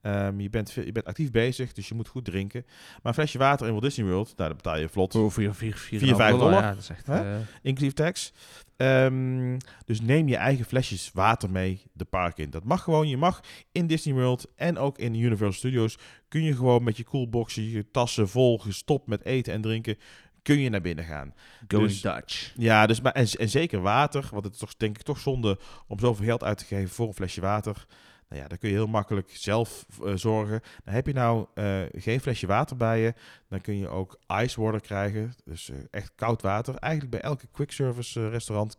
Um, 0.03 0.41
je, 0.41 0.51
bent, 0.51 0.73
je 0.73 0.93
bent 0.93 1.07
actief 1.07 1.31
bezig, 1.31 1.73
dus 1.73 1.89
je 1.89 1.95
moet 1.95 2.09
goed 2.09 2.25
drinken. 2.25 2.65
Maar 2.67 2.99
een 3.03 3.15
flesje 3.15 3.39
water 3.39 3.67
in 3.67 3.73
Walt 3.73 3.85
Disney 3.85 4.07
World, 4.07 4.27
nou, 4.27 4.37
daar 4.37 4.55
betaal 4.55 4.79
je 4.79 4.89
vlot. 4.89 5.13
Voor 5.13 5.33
4, 5.33 5.55
4, 5.55 5.77
4, 5.77 5.99
4 5.99 6.17
5 6.17 6.37
dollar. 6.37 6.63
Ja, 6.63 6.69
dat 6.69 6.79
is 6.79 6.89
echt, 6.89 7.09
uh... 7.09 7.37
Inclusief 7.63 7.93
tax. 7.93 8.33
Um, 8.83 9.57
dus 9.85 10.01
neem 10.01 10.29
je 10.29 10.37
eigen 10.37 10.65
flesjes 10.65 11.11
water 11.13 11.51
mee 11.51 11.83
de 11.93 12.05
park 12.05 12.39
in. 12.39 12.51
Dat 12.51 12.65
mag 12.65 12.83
gewoon. 12.83 13.09
Je 13.09 13.17
mag 13.17 13.41
in 13.73 13.87
Disney 13.87 14.15
World 14.15 14.47
en 14.57 14.79
ook 14.79 14.99
in 14.99 15.15
Universal 15.15 15.53
Studios... 15.53 15.99
kun 16.29 16.43
je 16.43 16.55
gewoon 16.55 16.83
met 16.83 16.97
je 16.97 17.05
coolboxje, 17.05 17.71
je 17.71 17.91
tassen 17.91 18.29
vol 18.29 18.59
gestopt 18.59 19.07
met 19.07 19.25
eten 19.25 19.53
en 19.53 19.61
drinken... 19.61 19.99
kun 20.43 20.59
je 20.59 20.71
naar 20.71 20.81
binnen 20.81 21.05
gaan. 21.05 21.35
Going 21.69 21.89
dus, 21.89 22.01
Dutch. 22.01 22.53
Ja, 22.57 22.87
dus, 22.87 23.01
maar, 23.01 23.13
en, 23.13 23.27
en 23.27 23.49
zeker 23.49 23.81
water. 23.81 24.29
Want 24.31 24.45
het 24.45 24.53
is 24.53 24.61
toch, 24.61 24.77
denk 24.77 24.99
ik 24.99 25.05
toch 25.05 25.19
zonde 25.19 25.59
om 25.87 25.99
zoveel 25.99 26.25
geld 26.25 26.45
uit 26.45 26.59
te 26.59 26.65
geven 26.65 26.89
voor 26.89 27.09
een 27.09 27.15
flesje 27.15 27.41
water... 27.41 27.87
Nou 28.31 28.43
ja, 28.43 28.49
dan 28.49 28.59
kun 28.59 28.69
je 28.69 28.75
heel 28.75 28.87
makkelijk 28.87 29.31
zelf 29.33 29.87
uh, 30.03 30.13
zorgen. 30.15 30.61
Dan 30.85 30.95
heb 30.95 31.07
je 31.07 31.13
nou 31.13 31.47
uh, 31.55 31.83
geen 31.93 32.21
flesje 32.21 32.47
water 32.47 32.77
bij 32.77 33.01
je, 33.01 33.15
dan 33.49 33.61
kun 33.61 33.77
je 33.77 33.89
ook 33.89 34.19
ice 34.43 34.61
water 34.61 34.81
krijgen. 34.81 35.35
Dus 35.45 35.71
uh, 35.71 35.77
echt 35.91 36.13
koud 36.15 36.43
water. 36.43 36.75
Eigenlijk 36.75 37.13
bij 37.13 37.21
elke 37.21 37.47
quick 37.53 37.73
service 37.73 38.29
restaurant 38.29 38.79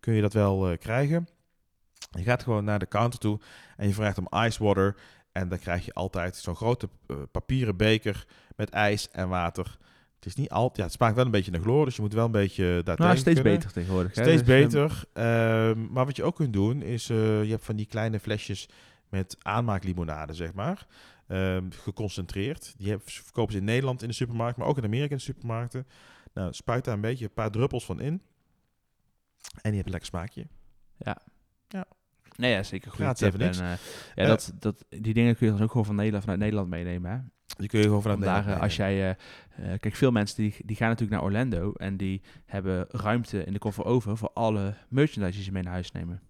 kun 0.00 0.14
je 0.14 0.20
dat 0.20 0.32
wel 0.32 0.78
krijgen. 0.78 1.28
Je 2.10 2.22
gaat 2.22 2.42
gewoon 2.42 2.64
naar 2.64 2.78
de 2.78 2.88
counter 2.88 3.18
toe 3.18 3.40
en 3.76 3.86
je 3.86 3.94
vraagt 3.94 4.18
om 4.18 4.42
ice 4.44 4.64
water. 4.64 4.96
En 5.32 5.48
dan 5.48 5.58
krijg 5.58 5.84
je 5.84 5.92
altijd 5.92 6.36
zo'n 6.36 6.56
grote 6.56 6.88
papieren 7.30 7.76
beker 7.76 8.26
met 8.56 8.70
ijs 8.70 9.10
en 9.10 9.28
water. 9.28 9.78
Het 10.22 10.26
is 10.26 10.34
niet 10.34 10.50
altijd, 10.50 10.76
ja, 10.76 10.84
het 10.84 10.92
smaakt 10.92 11.14
wel 11.16 11.24
een 11.24 11.30
beetje 11.30 11.50
naar 11.50 11.60
chloor, 11.60 11.84
dus 11.84 11.96
je 11.96 12.02
moet 12.02 12.12
wel 12.12 12.24
een 12.24 12.30
beetje 12.30 12.80
daar 12.84 12.98
nou, 12.98 13.16
steeds 13.16 13.40
kunnen. 13.40 13.58
beter 13.58 13.72
tegenwoordig. 13.72 14.10
Steeds 14.10 14.40
hè? 14.40 14.46
beter. 14.46 15.04
Um, 15.12 15.88
maar 15.92 16.04
wat 16.04 16.16
je 16.16 16.22
ook 16.22 16.36
kunt 16.36 16.52
doen 16.52 16.82
is, 16.82 17.10
uh, 17.10 17.44
je 17.44 17.50
hebt 17.50 17.64
van 17.64 17.76
die 17.76 17.86
kleine 17.86 18.20
flesjes 18.20 18.68
met 19.12 19.36
aanmaaklimonade, 19.42 20.34
zeg 20.34 20.52
maar. 20.52 20.86
Um, 21.28 21.72
geconcentreerd. 21.72 22.74
Die 22.78 22.98
verkopen 22.98 23.52
ze 23.52 23.58
in 23.58 23.64
Nederland 23.64 24.02
in 24.02 24.08
de 24.08 24.14
supermarkt, 24.14 24.58
maar 24.58 24.66
ook 24.66 24.78
in 24.78 24.84
Amerika 24.84 25.10
in 25.10 25.16
de 25.16 25.22
supermarkten. 25.22 25.86
Nou, 26.34 26.52
spuit 26.52 26.84
daar 26.84 26.94
een 26.94 27.00
beetje 27.00 27.24
een 27.24 27.32
paar 27.32 27.50
druppels 27.50 27.84
van 27.84 28.00
in. 28.00 28.22
En 29.62 29.70
je 29.70 29.74
hebt 29.74 29.84
een 29.84 29.90
lekker 29.90 30.08
smaakje. 30.08 30.46
Ja. 30.96 31.18
Ja. 31.68 31.84
Nee, 32.36 32.52
ja, 32.52 32.62
zeker 32.62 32.90
goed. 32.90 33.22
En, 33.22 33.40
uh, 33.40 33.54
ja, 33.54 33.76
uh, 34.14 34.26
dat, 34.26 34.52
dat, 34.58 34.84
die 34.88 35.14
dingen 35.14 35.36
kun 35.36 35.46
je 35.46 35.52
dan 35.52 35.62
ook 35.62 35.70
gewoon 35.70 35.86
van 35.86 35.94
Nederland, 35.94 36.22
vanuit 36.22 36.40
Nederland 36.40 36.68
meenemen. 36.68 37.10
Hè? 37.10 37.18
Die 37.56 37.68
kun 37.68 37.78
je 37.78 37.84
gewoon 37.84 38.02
vanuit 38.02 38.18
Vandaag, 38.18 38.38
Nederland 38.38 38.62
als 38.62 38.76
jij, 38.76 39.08
uh, 39.58 39.78
kijk, 39.78 39.94
veel 39.94 40.10
mensen 40.10 40.36
die, 40.36 40.54
die 40.64 40.76
gaan 40.76 40.88
natuurlijk 40.88 41.20
naar 41.20 41.28
Orlando 41.28 41.72
en 41.72 41.96
die 41.96 42.22
hebben 42.46 42.86
ruimte 42.88 43.44
in 43.44 43.52
de 43.52 43.58
koffer 43.58 43.84
over 43.84 44.16
voor 44.16 44.30
alle 44.32 44.74
merchandise 44.88 45.36
die 45.36 45.44
ze 45.44 45.52
mee 45.52 45.62
naar 45.62 45.72
huis 45.72 45.92
nemen. 45.92 46.22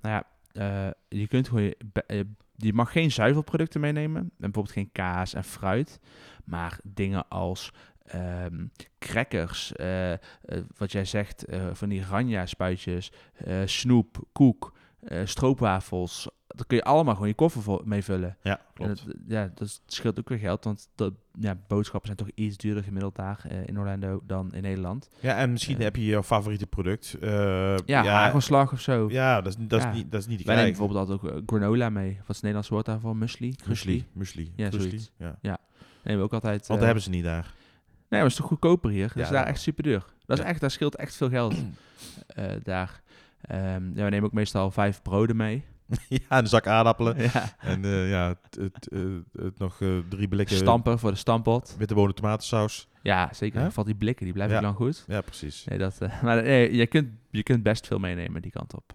Nou 0.00 0.14
ja, 0.14 0.26
uh, 0.52 0.90
je 1.08 1.26
kunt 1.26 1.48
gewoon, 1.48 1.62
je, 1.62 2.26
je 2.56 2.72
mag 2.72 2.92
geen 2.92 3.10
zuivelproducten 3.10 3.80
meenemen, 3.80 4.20
en 4.20 4.30
bijvoorbeeld 4.36 4.74
geen 4.74 4.92
kaas 4.92 5.34
en 5.34 5.44
fruit, 5.44 6.00
maar 6.44 6.78
dingen 6.84 7.28
als 7.28 7.72
um, 8.14 8.70
crackers, 8.98 9.72
uh, 9.76 10.12
wat 10.76 10.92
jij 10.92 11.04
zegt, 11.04 11.44
van 11.72 11.88
die 11.88 12.04
ranja 12.04 12.46
spuitjes, 12.46 13.12
snoep, 13.64 14.28
koek, 14.32 14.72
stroopwafels, 15.24 16.28
daar 16.46 16.66
kun 16.66 16.76
je 16.76 16.84
allemaal 16.84 17.14
gewoon 17.14 17.28
je 17.28 17.34
koffer 17.34 17.80
mee 17.84 18.02
vullen. 18.04 18.36
Ja, 18.42 18.60
klopt. 18.74 19.06
dat, 19.06 19.14
ja, 19.28 19.50
dat 19.54 19.80
scheelt 19.86 20.18
ook 20.18 20.28
weer 20.28 20.38
geld, 20.38 20.64
want 20.64 20.88
dat, 20.94 21.12
ja, 21.40 21.56
boodschappen 21.68 22.14
zijn 22.14 22.28
toch 22.28 22.36
iets 22.44 22.56
duurder 22.56 22.82
gemiddeld 22.84 23.16
daar 23.16 23.44
eh, 23.48 23.66
in 23.66 23.78
Orlando 23.78 24.20
dan 24.26 24.52
in 24.54 24.62
Nederland. 24.62 25.10
Ja, 25.20 25.36
en 25.36 25.52
misschien 25.52 25.76
Eh. 25.76 25.82
heb 25.82 25.96
je 25.96 26.04
je 26.04 26.22
favoriete 26.22 26.66
product. 26.66 27.14
eh, 27.20 27.30
Ja, 27.86 28.02
ja, 28.02 28.32
of 28.72 28.80
zo. 28.80 29.08
ja, 29.10 29.40
dat 29.40 29.52
is, 29.58 29.66
dat 29.68 29.78
is, 29.78 29.84
Ja. 29.84 29.92
niet, 29.92 30.10
dat 30.12 30.20
is 30.20 30.26
niet 30.26 30.38
te 30.38 30.44
Wij 30.44 30.54
nemen 30.54 30.70
bijvoorbeeld 30.70 31.08
altijd 31.08 31.32
ook 31.32 31.36
eh, 31.38 31.42
granola 31.46 31.90
mee. 31.90 32.08
Wat 32.10 32.18
is 32.20 32.26
het 32.26 32.36
Nederlands 32.36 32.68
woord 32.68 32.86
daarvoor? 32.86 33.16
Muesli? 33.16 33.54
Muesli. 33.66 34.06
Muesli. 34.12 34.52
Ja, 34.56 34.70
zoiets. 34.70 35.10
Ja. 35.18 35.58
Nemen 36.02 36.20
we 36.20 36.24
ook 36.26 36.32
altijd. 36.32 36.56
Want 36.58 36.68
dat 36.68 36.78
eh, 36.78 36.84
hebben 36.84 37.02
ze 37.02 37.10
niet 37.10 37.24
daar. 37.24 37.42
Nee, 37.44 38.20
maar 38.20 38.20
het 38.20 38.30
is 38.30 38.36
toch 38.36 38.46
goedkoper 38.46 38.90
hier? 38.90 39.06
Dat 39.06 39.16
Ja, 39.16 39.22
is 39.22 39.28
daar 39.28 39.38
dat 39.44 39.48
echt 39.48 39.60
super 39.60 39.82
duur. 39.82 40.04
Dat, 40.26 40.38
is 40.38 40.44
Ja. 40.44 40.50
echt, 40.50 40.60
daar 40.60 40.70
scheelt 40.70 40.96
echt 40.96 41.14
veel 41.16 41.28
geld 41.28 41.54
eh, 42.26 42.44
daar. 42.62 43.02
Ehm, 43.42 43.86
ja, 43.94 44.04
we 44.04 44.10
nemen 44.10 44.22
ook 44.24 44.32
meestal 44.32 44.70
vijf 44.70 45.02
broden 45.02 45.36
mee. 45.36 45.64
ja, 46.08 46.38
een 46.38 46.46
zak 46.46 46.66
aardappelen. 46.66 47.22
ja. 47.32 47.56
En 47.58 47.84
eh, 47.84 48.10
ja, 48.10 48.28
het, 48.28 48.56
het, 48.60 48.88
eh, 48.88 49.00
het 49.32 49.58
nog 49.58 49.80
eh, 49.80 49.88
drie 50.08 50.28
blikken 50.28 50.56
Stamper 50.56 50.98
voor 50.98 51.10
de 51.10 51.16
stampot. 51.16 51.74
witte 51.78 51.94
bonen 51.94 52.14
tomatensaus. 52.14 52.88
Ja, 53.02 53.28
zeker. 53.32 53.60
Hè? 53.60 53.70
Valt 53.70 53.86
die 53.86 53.96
blikken, 53.96 54.24
die 54.24 54.34
blijven 54.34 54.56
Ja. 54.56 54.62
lang 54.62 54.76
goed. 54.76 55.04
Ja, 55.06 55.20
precies. 55.20 55.64
Nee, 55.64 55.78
dat, 55.78 55.98
maar 56.22 56.42
nee, 56.42 56.74
je, 56.74 56.86
kunt, 56.86 57.08
je 57.30 57.42
kunt 57.42 57.62
best 57.62 57.86
veel 57.86 57.98
meenemen 57.98 58.42
die 58.42 58.50
kant 58.50 58.74
op. 58.74 58.92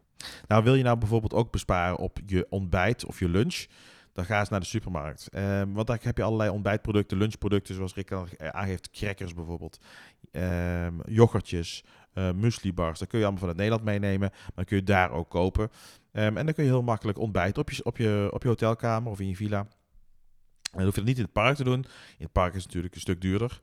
Nou, 0.48 0.64
wil 0.64 0.76
je 0.76 0.84
nou 0.84 0.98
bijvoorbeeld 0.98 1.34
ook 1.34 1.52
besparen 1.52 1.98
op 1.98 2.20
je 2.26 2.46
ontbijt 2.50 3.06
of 3.06 3.20
je 3.20 3.30
lunch? 3.30 3.66
Dan 4.18 4.26
ga 4.26 4.40
eens 4.40 4.50
naar 4.50 4.60
de 4.60 4.66
supermarkt. 4.66 5.28
Ehm, 5.28 5.72
want 5.72 5.88
daar 5.88 6.00
heb 6.02 6.18
je 6.18 6.24
allerlei 6.24 6.50
ontbijtproducten, 6.50 7.18
lunchproducten, 7.18 7.76
zoals 7.76 7.94
Rick 7.94 8.12
al 8.12 8.28
eh, 8.38 8.48
aangeeft, 8.48 8.90
crackers 8.90 9.34
bijvoorbeeld, 9.34 9.80
Ehm 10.32 10.94
yoghurtjes, 11.06 11.84
eh 12.14 12.32
muesli 12.32 12.74
bars. 12.74 13.00
Dat 13.00 13.08
kun 13.08 13.18
je 13.20 13.24
allemaal 13.24 13.42
vanuit 13.42 13.58
Nederland 13.58 13.86
meenemen, 13.86 14.32
maar 14.56 14.66
kun 14.66 14.78
je 14.78 14.84
daar 14.84 15.12
ook 15.12 15.30
kopen. 15.30 15.70
Ehm, 16.12 16.38
en 16.38 16.46
dan 16.46 16.54
kun 16.54 16.64
je 16.64 16.70
heel 16.70 16.82
makkelijk 16.82 17.18
ontbijten 17.18 17.62
op 17.62 17.70
je, 17.70 17.84
op, 17.84 17.98
je, 17.98 18.30
op 18.34 18.42
je 18.42 18.48
hotelkamer 18.48 19.12
of 19.12 19.20
in 19.20 19.28
je 19.28 19.36
villa. 19.36 19.60
En 19.60 19.68
dan 20.72 20.84
hoef 20.84 20.94
je 20.96 21.00
dat 21.00 21.10
niet 21.10 21.18
in 21.18 21.24
het 21.24 21.34
park 21.34 21.56
te 21.56 21.64
doen. 21.64 21.86
In 22.18 22.24
het 22.24 22.32
park 22.32 22.54
is 22.54 22.66
natuurlijk 22.66 22.96
een 22.96 23.02
stuk 23.02 23.22
duurder. 23.22 23.60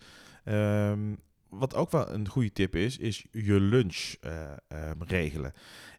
Wat 1.49 1.75
ook 1.75 1.91
wel 1.91 2.11
een 2.11 2.29
goede 2.29 2.53
tip 2.53 2.77
is, 2.77 2.99
is 2.99 3.27
je 3.31 3.61
lunch 3.61 4.15
eh, 4.21 4.91
regelen. 4.99 5.53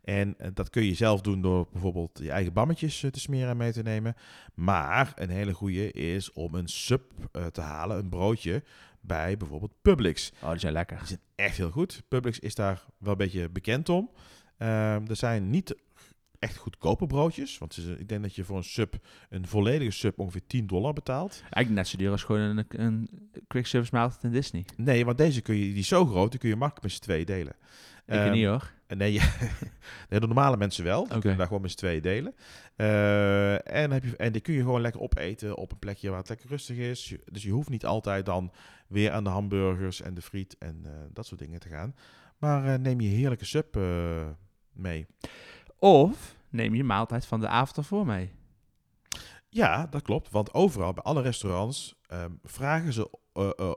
En 0.06 0.36
eh, 0.38 0.50
dat 0.54 0.70
kun 0.70 0.84
je 0.84 0.94
zelf 0.94 1.22
doen 1.22 1.42
door 1.42 1.68
bijvoorbeeld 1.72 2.20
je 2.22 2.32
eigen 2.32 2.54
bammetjes 2.54 3.04
eh, 3.04 3.12
te 3.12 3.20
smeren 3.20 3.50
en 3.50 3.58
mee 3.58 3.72
te 3.72 3.82
nemen. 3.82 4.16
Maar 4.54 5.12
een 5.16 5.30
hele 5.30 5.54
goede 5.54 5.92
is 5.92 6.32
om 6.32 6.56
een 6.56 6.68
sub 6.68 7.04
eh, 7.32 7.46
te 7.46 7.62
halen, 7.62 7.98
een 7.98 8.10
broodje, 8.10 8.64
bij 9.02 9.38
bijvoorbeeld 9.38 9.74
Publix. 9.82 10.32
Oh, 10.44 10.50
die 10.50 10.60
zijn 10.60 10.74
lekker. 10.74 10.98
Die 10.98 11.08
zijn 11.08 11.20
echt 11.36 11.58
heel 11.58 11.70
goed. 11.70 12.04
Publix 12.08 12.40
is 12.40 12.56
daar 12.56 12.86
wel 12.98 13.12
een 13.12 13.18
beetje 13.18 13.50
bekend 13.50 13.90
om. 13.90 14.10
Ehm, 14.58 15.06
er 15.08 15.16
zijn 15.16 15.50
niet 15.50 15.76
echt 16.40 16.58
goedkope 16.58 17.08
broodjes. 17.08 17.58
Want 17.58 17.78
ik 17.98 18.10
denk 18.10 18.22
dat 18.22 18.36
je 18.36 18.44
voor 18.44 18.58
een 18.58 18.64
sub, 18.64 18.96
een 19.30 19.48
volledige 19.48 19.92
sub, 19.92 20.20
ongeveer 20.20 20.48
10 20.48 20.68
dollar 20.68 20.94
betaalt. 20.94 21.40
Eigenlijk 21.42 21.70
net 21.70 21.88
zo 21.88 21.98
duur 21.98 22.12
als 22.12 22.24
gewoon 22.24 22.40
een, 22.42 22.66
een 22.68 23.10
quick 23.48 23.66
service 23.66 23.96
maaltijd 23.96 24.24
in 24.24 24.32
Disney. 24.32 24.66
Nee, 24.78 25.06
want 25.06 25.18
deze 25.18 25.42
kun 25.42 25.56
je, 25.56 25.62
die 25.62 25.76
is 25.76 25.88
zo 25.88 26.06
groot, 26.06 26.32
die 26.32 26.40
kun 26.40 26.50
je 26.50 26.56
makkelijk 26.56 26.84
met 26.84 26.92
z'n 26.92 27.02
tweeën 27.02 27.26
delen. 27.26 27.56
Ik 28.06 28.14
Ehm, 28.14 28.32
niet 28.32 28.46
hoor. 28.46 28.74
Nee, 28.88 29.14
ja, 30.10 30.20
de 30.20 30.20
normale 30.28 30.58
mensen 30.58 30.84
wel. 30.84 31.02
Oké. 31.02 31.20
kunnen 31.20 31.38
daar 31.38 31.48
gewoon 31.48 31.62
met 31.62 31.72
z'n 31.72 31.78
tweeën 31.78 32.02
delen. 32.02 32.36
Eh, 32.76 33.54
en, 33.84 33.92
heb 33.92 34.04
je, 34.04 34.16
en 34.18 34.32
die 34.32 34.42
kun 34.42 34.54
je 34.54 34.60
gewoon 34.62 34.82
lekker 34.82 35.02
opeten 35.02 35.56
op 35.58 35.72
een 35.72 35.80
plekje 35.80 36.10
waar 36.10 36.20
het 36.20 36.30
lekker 36.30 36.50
rustig 36.50 36.78
is. 36.78 37.10
Je- 37.10 37.22
Dus 37.32 37.44
je 37.44 37.52
hoeft 37.52 37.70
niet 37.70 37.86
altijd 37.86 38.26
dan 38.26 38.52
weer 38.88 39.12
aan 39.12 39.24
de 39.24 39.30
hamburgers 39.30 40.02
en 40.02 40.14
de 40.14 40.22
friet 40.22 40.58
en 40.58 40.82
eh, 40.86 40.92
dat 41.14 41.26
soort 41.26 41.40
dingen 41.40 41.60
te 41.60 41.70
gaan. 41.70 41.96
Maar 42.38 42.66
eh, 42.74 42.80
neem 42.80 43.00
je 43.02 43.08
heerlijke 43.08 43.46
sub 43.46 43.78
mee. 44.74 45.06
Of 45.80 46.36
neem 46.50 46.76
je 46.76 46.84
maaltijd 46.84 47.26
van 47.26 47.40
de 47.40 47.48
avond 47.48 47.78
ervoor 47.78 48.06
mee. 48.06 48.32
Ja, 49.50 49.88
dat 49.90 50.02
klopt. 50.02 50.32
Want 50.32 50.54
overal, 50.54 50.94
bij 50.94 51.04
alle 51.04 51.22
restaurants, 51.22 51.96
ehm, 52.08 52.32
vragen 52.44 52.94
ze 52.94 53.10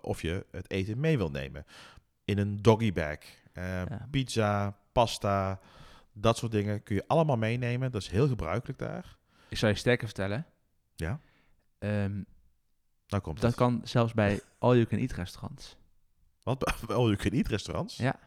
of 0.00 0.22
je 0.22 0.46
het 0.50 0.70
eten 0.70 1.00
mee 1.00 1.16
wil 1.16 1.30
nemen. 1.30 1.64
In 2.24 2.38
een 2.38 2.56
doggy 2.62 2.92
bag. 2.92 3.18
Ja. 3.61 4.07
Pizza, 4.11 4.77
pasta, 4.92 5.61
dat 6.12 6.37
soort 6.37 6.53
dingen 6.53 6.83
kun 6.83 6.94
je 6.94 7.05
allemaal 7.07 7.37
meenemen. 7.37 7.90
Dat 7.92 8.03
is 8.03 8.09
heel 8.09 8.29
gebruikelijk 8.29 8.79
daar. 8.79 9.16
Ik 9.49 9.57
zal 9.57 9.68
je 9.68 9.75
sterker 9.75 10.07
vertellen. 10.07 10.47
Ja. 10.97 11.21
Ehm, 11.79 12.23
Nou 13.09 13.23
komt 13.23 13.40
dat 13.40 13.51
het. 13.51 13.59
kan 13.59 13.81
zelfs 13.85 14.12
bij 14.14 14.40
all-you-can-eat 14.59 15.12
restaurants. 15.12 15.77
Wat? 16.42 16.59
Bij 16.87 16.97
all 16.97 17.05
you 17.05 17.16
can 17.16 17.31
eat 17.33 17.47
restaurants? 17.49 17.97
Ja. 17.97 18.18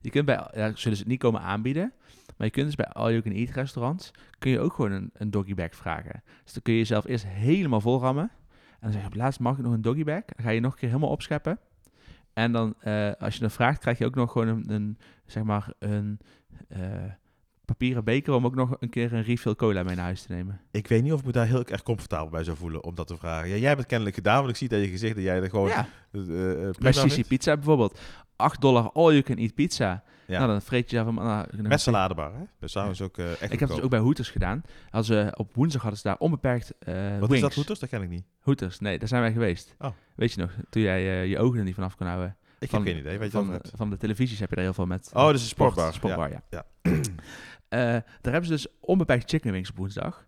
Je 0.00 0.10
kunt 0.10 0.24
bij, 0.26 0.34
ja, 0.54 0.74
zullen 0.74 0.96
ze 0.96 1.02
het 1.02 1.06
niet 1.06 1.18
komen 1.18 1.40
aanbieden, 1.40 1.92
maar 2.36 2.46
je 2.46 2.52
kunt 2.52 2.66
dus 2.66 2.74
bij 2.74 2.86
all-you-can-eat 2.88 3.50
restaurants, 3.50 4.10
kun 4.38 4.50
je 4.50 4.60
ook 4.60 4.72
gewoon 4.72 4.90
een, 4.92 5.10
een 5.12 5.30
doggy 5.30 5.54
bag 5.54 5.74
vragen. 5.74 6.22
Dus 6.44 6.52
dan 6.52 6.62
kun 6.62 6.72
je 6.72 6.78
jezelf 6.78 7.04
eerst 7.06 7.26
helemaal 7.26 7.80
vol 7.80 8.00
rammen. 8.00 8.30
En 8.70 8.78
dan 8.80 8.92
zeg 8.92 9.00
je 9.00 9.06
op 9.06 9.14
laatst, 9.14 9.40
mag 9.40 9.56
ik 9.56 9.64
nog 9.64 9.72
een 9.72 9.82
doggy 9.82 10.04
bag? 10.04 10.24
Dan 10.24 10.44
ga 10.44 10.50
je 10.50 10.60
nog 10.60 10.72
een 10.72 10.78
keer 10.78 10.88
helemaal 10.88 11.10
opscheppen. 11.10 11.58
En 12.38 12.52
dan, 12.52 12.74
eh, 12.80 13.10
als 13.18 13.34
je 13.34 13.40
dan 13.40 13.50
vraagt, 13.50 13.80
krijg 13.80 13.98
je 13.98 14.04
ook 14.04 14.14
nog 14.14 14.32
gewoon 14.32 14.48
een, 14.48 14.64
een 14.72 14.98
zeg 15.26 15.42
maar, 15.42 15.72
een 15.78 16.18
eh, 16.68 16.80
papieren 17.64 18.04
beker 18.04 18.34
om 18.34 18.44
ook 18.46 18.54
nog 18.54 18.76
een 18.80 18.88
keer 18.88 19.12
een 19.12 19.22
refill 19.22 19.54
cola 19.54 19.82
mee 19.82 19.96
naar 19.96 20.04
huis 20.04 20.22
te 20.22 20.32
nemen. 20.32 20.60
Ik 20.70 20.86
weet 20.86 21.02
niet 21.02 21.12
of 21.12 21.20
ik 21.20 21.26
me 21.26 21.32
daar 21.32 21.46
heel 21.46 21.64
erg 21.64 21.82
comfortabel 21.82 22.28
bij 22.28 22.44
zou 22.44 22.56
voelen 22.56 22.84
om 22.84 22.94
dat 22.94 23.06
te 23.06 23.16
vragen. 23.16 23.48
Ja, 23.48 23.56
jij 23.56 23.66
hebt 23.66 23.78
het 23.78 23.88
kennelijk 23.88 24.16
gedaan, 24.16 24.38
want 24.38 24.48
ik 24.48 24.56
zie 24.56 24.68
dat 24.68 24.80
je 24.80 24.88
gezicht 24.88 25.14
dat 25.14 25.24
jij 25.24 25.42
er 25.42 25.50
gewoon... 25.50 25.68
ja, 25.68 25.88
bij 26.78 26.92
vindt. 26.92 27.28
Pizza 27.28 27.54
bijvoorbeeld. 27.54 28.00
8 28.36 28.60
dollar 28.60 28.90
all-you-can-eat 28.92 29.54
pizza. 29.54 30.04
Ja. 30.28 30.38
Nou, 30.38 30.50
dan 30.50 30.62
vreet 30.62 30.90
je 30.90 30.96
hem- 30.96 31.14
nou, 31.14 31.46
Met 31.62 31.80
saladebar, 31.80 32.32
hè? 32.34 32.44
Dat 32.58 33.00
ook 33.02 33.18
eh, 33.18 33.30
echt 33.30 33.42
Ik 33.42 33.50
heb 33.50 33.60
het 33.60 33.68
dus 33.68 33.80
ook 33.80 33.90
bij 33.90 33.98
Hooters 33.98 34.30
gedaan. 34.30 34.62
Hadden 34.90 35.04
ze, 35.04 35.32
op 35.36 35.54
woensdag 35.54 35.80
hadden 35.82 36.00
ze 36.00 36.08
daar 36.08 36.16
onbeperkt 36.18 36.72
eh 36.78 36.94
Wat 36.94 37.18
wings. 37.18 37.34
is 37.34 37.40
dat, 37.40 37.54
Hoeters? 37.54 37.78
Dat 37.78 37.88
ken 37.88 38.02
ik 38.02 38.08
niet. 38.08 38.24
Hooters, 38.40 38.78
nee, 38.78 38.98
daar 38.98 39.08
zijn 39.08 39.22
wij 39.22 39.32
geweest. 39.32 39.74
Oh. 39.78 39.90
Weet 40.14 40.32
je 40.32 40.40
nog, 40.40 40.50
toen 40.70 40.82
jij 40.82 40.98
eh, 41.22 41.26
je 41.26 41.38
ogen 41.38 41.58
er 41.58 41.64
niet 41.64 41.74
vanaf 41.74 41.96
kon 41.96 42.06
houden. 42.06 42.36
Ik 42.58 42.70
Van- 42.70 42.78
heb 42.78 42.88
geen 42.88 42.98
idee. 43.00 43.18
Weet 43.18 43.32
je 43.32 43.36
van, 43.38 43.50
de- 43.50 43.70
van 43.76 43.90
de 43.90 43.96
televisies 43.96 44.38
heb 44.38 44.50
je 44.50 44.56
er 44.56 44.62
heel 44.62 44.74
veel 44.74 44.86
met. 44.86 45.10
Oh, 45.14 45.32
is 45.32 45.40
een 45.42 45.48
sportbar. 45.48 45.92
Sportbar, 45.92 46.30
ja. 46.30 46.42
Ja. 46.50 46.64
Daar 47.68 48.02
hebben 48.32 48.44
ze 48.44 48.50
dus 48.50 48.66
onbeperkt 48.80 49.30
chicken 49.30 49.52
wings 49.52 49.70
op 49.70 49.76
woensdag. 49.76 50.26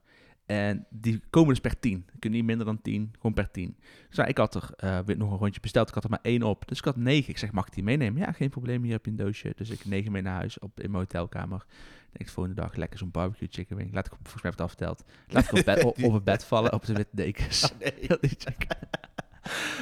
En 0.51 0.87
die 0.89 1.21
komen 1.31 1.49
dus 1.49 1.61
per 1.61 1.79
10. 1.79 2.07
Je 2.13 2.19
kunt 2.19 2.35
niet 2.35 2.45
minder 2.45 2.67
dan 2.67 2.83
10, 2.83 3.13
gewoon 3.15 3.35
per 3.35 3.51
10. 3.51 3.77
Dus 4.09 4.17
nou, 4.17 4.29
ik 4.29 4.37
had 4.37 4.55
er 4.55 4.71
eh, 4.77 4.99
weer 5.05 5.17
nog 5.17 5.31
een 5.31 5.39
rondje 5.39 5.61
besteld. 5.61 5.89
Ik 5.89 5.95
had 5.95 6.05
er 6.05 6.11
maar 6.11 6.19
één 6.23 6.43
op. 6.43 6.69
Dus 6.69 6.79
ik 6.79 6.85
had 6.85 6.97
negen. 6.97 7.29
Ik 7.29 7.39
zeg, 7.39 7.53
mag 7.53 7.67
ik 7.67 7.75
die 7.75 7.83
meenemen? 7.83 8.23
Ja, 8.23 8.33
geen 8.33 8.51
probleem. 8.51 8.83
Hier 8.83 8.93
heb 8.93 9.05
je 9.05 9.11
een 9.11 9.17
doosje. 9.17 9.53
Dus 9.57 9.71
ik 9.71 9.85
negen 9.85 10.13
mee 10.13 10.23
naar 10.23 10.35
huis 10.35 10.59
op, 10.59 10.81
in 10.81 10.91
mijn 10.91 11.03
hotelkamer. 11.03 11.65
Ik 11.67 12.17
denk 12.17 12.27
de 12.27 12.33
volgende 12.35 12.61
dag 12.61 12.75
lekker 12.75 12.99
zo'n 12.99 13.11
barbecue 13.11 13.49
chicken 13.51 13.77
wing. 13.77 13.93
Laat 13.93 14.07
ik, 14.07 14.13
volgens 14.13 14.43
mij 14.43 14.51
heb 14.51 14.53
ik 14.53 14.59
het 14.59 14.61
al 14.61 14.69
verteld. 14.69 15.05
Laat 15.29 15.45
ik 15.45 15.53
op, 15.53 15.65
bed, 15.65 15.85
op, 15.91 16.03
op 16.03 16.13
het 16.13 16.25
bed 16.25 16.45
vallen 16.45 16.73
op 16.73 16.85
de 16.85 16.93
witte 16.93 17.17
dekens. 17.17 17.73
Die 17.79 18.37
chicken. 18.45 18.77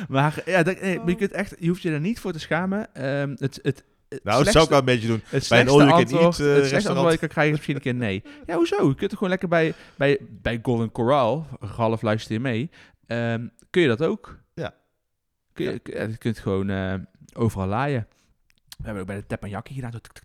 maar 0.09 0.43
ja, 0.47 0.63
dat, 0.63 0.81
nee, 0.81 0.99
maar 0.99 1.09
je, 1.09 1.15
kunt 1.15 1.33
echt, 1.33 1.57
je 1.59 1.69
hoeft 1.69 1.83
je 1.83 1.91
er 1.91 2.01
niet 2.01 2.21
voor 2.21 2.33
te 2.33 2.39
schamen. 2.39 2.95
Ehm, 2.95 3.35
het, 3.39 3.59
het 3.63 3.85
Nou, 4.23 4.45
dat 4.45 4.53
zou 4.53 4.65
ik 4.65 4.71
wel 4.71 4.79
een 4.79 4.85
beetje 4.85 5.07
doen. 5.09 5.23
het 5.25 5.49
Bij 5.49 5.61
een 5.61 5.69
antwoord, 5.69 6.11
eh, 6.13 6.21
het 6.21 6.37
slechtste 6.37 6.53
restaurant. 6.53 6.87
antwoord 6.87 7.05
dat 7.05 7.13
je 7.13 7.19
kan 7.19 7.29
krijgen 7.29 7.53
is 7.53 7.57
misschien 7.57 7.75
een 7.77 7.83
keer 7.83 7.95
nee. 7.95 8.23
Ja, 8.47 8.57
hoezo? 8.57 8.89
Je 8.89 8.95
kunt 8.95 9.11
er 9.11 9.17
gewoon 9.17 9.29
lekker 9.29 9.49
bij, 9.49 9.75
bij, 9.97 10.19
bij 10.31 10.59
Golden 10.63 10.91
Corral, 10.93 11.47
Ralf 11.61 12.03
luister 12.03 12.33
je 12.33 12.41
mee, 12.41 12.71
ehm, 13.07 13.47
kun 13.71 13.83
je 13.83 13.89
dat 13.89 14.03
ook. 14.03 14.39
Ja. 14.55 14.75
Kun 15.53 15.65
je, 15.65 15.81
ja, 15.85 16.03
je 16.03 16.17
kunt 16.17 16.39
gewoon 16.39 16.71
eh, 16.71 16.95
overal 17.35 17.67
laaien. 17.67 18.07
We 18.69 18.85
hebben 18.85 19.01
ook 19.01 19.09
bij 19.09 19.17
de 19.17 19.27
teppanyaki 19.27 19.75
gedaan. 19.75 19.93
Zo 19.93 19.99
tuk. 19.99 20.23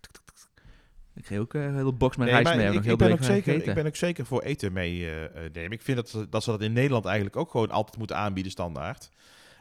Ik 1.14 1.22
kreeg 1.24 1.38
ook 1.38 1.54
eh, 1.54 1.64
een 1.64 1.74
hele 1.74 1.92
box 1.92 2.16
met 2.16 2.26
Nee, 2.30 2.42
rijst 2.42 2.56
mee. 2.58 2.66
ik, 2.66 2.74
ik, 2.74 2.84
nog 2.84 2.96
ben 2.96 3.06
heel 3.06 3.16
ook 3.16 3.22
zeker, 3.22 3.54
ik 3.68 3.74
ben 3.74 3.86
ook 3.86 3.96
zeker 3.96 4.26
voor 4.26 4.42
eten 4.42 4.72
mee 4.72 5.04
eh, 5.10 5.24
eh, 5.24 5.52
nemen. 5.52 5.70
Ik 5.72 5.82
vind 5.82 5.96
dat, 5.96 6.08
ze- 6.08 6.28
dat 6.28 6.42
ze 6.42 6.50
dat 6.50 6.62
in 6.62 6.72
Nederland 6.72 7.04
eigenlijk 7.04 7.36
ook 7.36 7.50
gewoon 7.50 7.70
altijd 7.70 7.98
moeten 7.98 8.16
aanbieden, 8.16 8.52
standaard. 8.52 9.08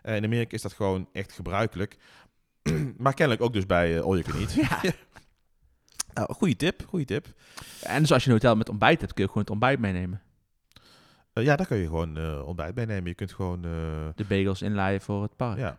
Eh, 0.01 0.15
in 0.15 0.23
Amerika 0.23 0.55
is 0.55 0.61
dat 0.61 0.73
gewoon 0.73 1.09
echt 1.11 1.31
gebruikelijk. 1.31 1.97
maar 2.97 3.13
kennelijk 3.13 3.43
ook 3.45 3.53
dus 3.53 3.65
bij 3.65 3.97
eh 3.97 4.03
All 4.03 4.17
You 4.17 4.23
Can 4.23 4.39
Eat. 4.39 4.53
Ja. 4.63 4.81
Nou, 6.13 6.33
goeie 6.33 6.55
tip, 6.55 6.83
goede 6.87 7.05
tip. 7.05 7.27
En 7.83 7.99
dus 8.01 8.11
als 8.11 8.23
je 8.23 8.29
een 8.29 8.35
hotel 8.35 8.55
met 8.55 8.69
ontbijt 8.69 9.01
hebt, 9.01 9.13
kun 9.13 9.21
je 9.23 9.27
gewoon 9.27 9.43
het 9.43 9.51
ontbijt 9.51 9.79
meenemen. 9.79 10.21
Eh, 11.33 11.43
ja, 11.43 11.55
daar 11.55 11.65
kun 11.67 11.77
je 11.77 11.85
gewoon 11.85 12.17
eh, 12.17 12.41
ontbijt 12.47 12.73
bij 12.75 12.85
nemen. 12.85 13.07
Je 13.07 13.13
kunt 13.15 13.33
gewoon... 13.33 13.61
De 14.15 14.25
bagels 14.27 14.61
inlaaien 14.61 15.01
voor 15.01 15.21
het 15.21 15.35
park. 15.35 15.57
ja. 15.57 15.77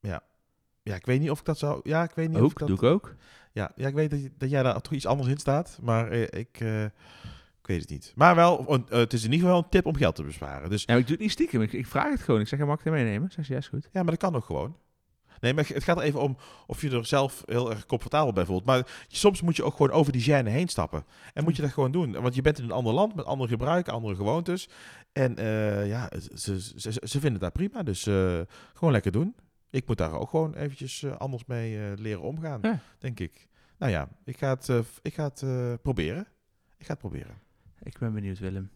ja. 0.00 0.22
Ja, 0.82 0.94
ik 0.94 1.06
weet 1.06 1.20
niet 1.20 1.30
of 1.30 1.38
ik 1.38 1.44
dat 1.44 1.58
zou... 1.58 1.80
Ja, 1.82 2.02
ik 2.02 2.10
weet 2.14 2.28
niet 2.28 2.38
of 2.40 2.50
ik 2.52 2.58
dat... 2.58 2.68
doe 2.68 2.76
ik 2.76 2.82
ook. 2.82 3.14
Ja, 3.52 3.72
ja, 3.76 3.88
ik 3.88 3.94
weet 3.94 4.10
dat, 4.10 4.22
je- 4.22 4.32
dat 4.38 4.50
jij 4.50 4.62
daar 4.62 4.80
toch 4.80 4.92
iets 4.92 5.06
anders 5.06 5.28
in 5.28 5.38
staat, 5.38 5.78
maar 5.82 6.12
ik, 6.12 6.30
ik 6.60 6.60
weet 7.62 7.80
het 7.80 7.90
niet. 7.90 8.12
Maar 8.16 8.34
wel, 8.34 8.64
een- 8.72 8.86
het 8.88 9.12
is 9.12 9.24
in 9.24 9.32
ieder 9.32 9.46
geval 9.46 9.62
een 9.62 9.68
tip 9.70 9.86
om 9.86 9.96
geld 9.96 10.14
te 10.14 10.22
besparen. 10.22 10.70
Dus 10.70 10.82
Ja, 10.86 10.94
ik 10.94 11.02
doe 11.02 11.10
het 11.12 11.20
niet 11.20 11.30
stiekem. 11.30 11.62
Ik, 11.62 11.72
ik 11.72 11.86
vraag 11.86 12.10
het 12.10 12.20
gewoon. 12.20 12.40
Ik 12.40 12.48
zeg, 12.48 12.58
mag 12.58 12.78
ik 12.78 12.84
het 12.84 12.92
meenemen? 12.92 13.30
Zeg 13.30 13.44
ze, 13.44 13.52
ja, 13.52 13.58
is 13.58 13.68
goed. 13.68 13.88
ja, 13.92 14.02
maar 14.02 14.10
dat 14.10 14.20
kan 14.20 14.34
ook 14.36 14.44
gewoon. 14.44 14.76
Nee, 15.42 15.54
maar 15.54 15.66
het 15.68 15.84
gaat 15.84 15.96
er 15.96 16.02
even 16.02 16.20
om 16.20 16.36
of 16.66 16.80
je 16.80 16.90
er 16.90 17.06
zelf 17.06 17.42
heel 17.46 17.70
erg 17.70 17.86
comfortabel 17.86 18.32
bij 18.32 18.44
voelt. 18.44 18.64
Maar 18.64 19.04
soms 19.08 19.40
moet 19.40 19.56
je 19.56 19.62
ook 19.62 19.76
gewoon 19.76 19.90
over 19.90 20.12
die 20.12 20.22
gêne 20.22 20.48
heen 20.48 20.68
stappen. 20.68 21.04
En 21.34 21.44
moet 21.44 21.56
je 21.56 21.62
dat 21.62 21.70
gewoon 21.72 21.92
doen. 21.92 22.12
Want 22.12 22.34
je 22.34 22.42
bent 22.42 22.58
in 22.58 22.64
een 22.64 22.70
ander 22.70 22.92
land 22.92 23.14
met 23.14 23.24
andere 23.24 23.48
gebruiken, 23.48 23.92
andere 23.92 24.14
gewoontes. 24.14 24.68
En 25.12 25.36
eh, 25.36 25.86
ja, 25.88 26.10
ze, 26.34 26.60
ze, 26.60 26.92
ze, 27.02 27.20
vinden 27.20 27.40
daar 27.40 27.52
prima. 27.52 27.82
Dus 27.82 28.06
eh, 28.06 28.40
gewoon 28.74 28.92
lekker 28.92 29.12
doen. 29.12 29.34
Ik 29.70 29.86
moet 29.86 29.98
daar 29.98 30.12
ook 30.12 30.30
gewoon 30.30 30.54
eventjes 30.54 31.02
eh, 31.02 31.16
anders 31.16 31.44
mee 31.44 31.96
leren 31.96 32.22
omgaan, 32.22 32.58
Ja. 32.62 32.78
denk 32.98 33.20
ik. 33.20 33.48
Nou 33.78 33.92
ja, 33.92 34.08
ik 34.24 34.38
ga 34.38 34.56
het, 34.58 34.68
ik 35.02 35.14
ga 35.14 35.24
het 35.34 35.82
proberen. 35.82 36.26
Ik 36.78 36.86
ga 36.86 36.92
het 36.92 37.02
proberen. 37.02 37.38
Ik 37.82 37.98
ben 37.98 38.12
benieuwd, 38.12 38.38
Willem. 38.38 38.70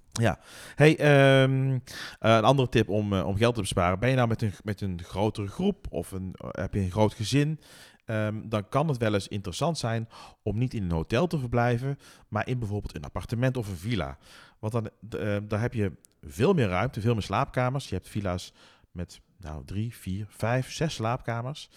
Hey, 0.74 0.98
ehm, 0.98 1.70
eh, 1.72 1.78
een 2.18 2.44
andere 2.44 2.68
tip 2.68 2.88
om, 2.88 3.12
eh, 3.12 3.26
om 3.26 3.36
geld 3.36 3.54
te 3.54 3.60
besparen. 3.60 3.98
Ben 3.98 4.10
je 4.10 4.16
nou 4.16 4.28
met 4.28 4.42
een, 4.42 4.52
met 4.64 4.80
een 4.80 5.00
grotere 5.04 5.46
groep 5.48 5.86
of 5.90 6.10
een, 6.12 6.34
eh, 6.34 6.48
heb 6.52 6.74
je 6.74 6.80
een 6.80 6.90
groot 6.90 7.14
gezin? 7.14 7.60
Ehm, 8.04 8.48
dan 8.48 8.68
kan 8.68 8.88
het 8.88 8.96
wel 8.96 9.14
eens 9.14 9.28
interessant 9.28 9.78
zijn 9.78 10.08
om 10.42 10.58
niet 10.58 10.74
in 10.74 10.82
een 10.82 10.90
hotel 10.90 11.26
te 11.26 11.38
verblijven, 11.38 11.98
maar 12.28 12.48
in 12.48 12.58
bijvoorbeeld 12.58 12.94
een 12.96 13.04
appartement 13.04 13.56
of 13.56 13.68
een 13.68 13.76
villa. 13.76 14.18
Want 14.58 14.72
dan, 14.72 14.90
d- 15.08 15.14
eh, 15.14 15.36
daar 15.48 15.60
heb 15.60 15.74
je 15.74 15.92
veel 16.22 16.52
meer 16.54 16.68
ruimte, 16.68 17.00
veel 17.00 17.12
meer 17.14 17.22
slaapkamers. 17.22 17.88
Je 17.88 17.94
hebt 17.94 18.08
villa's 18.08 18.52
met 18.90 19.20
nou, 19.38 19.64
drie, 19.64 19.94
vier, 19.94 20.26
vijf, 20.28 20.72
zes 20.72 20.94
slaapkamers. 20.94 21.70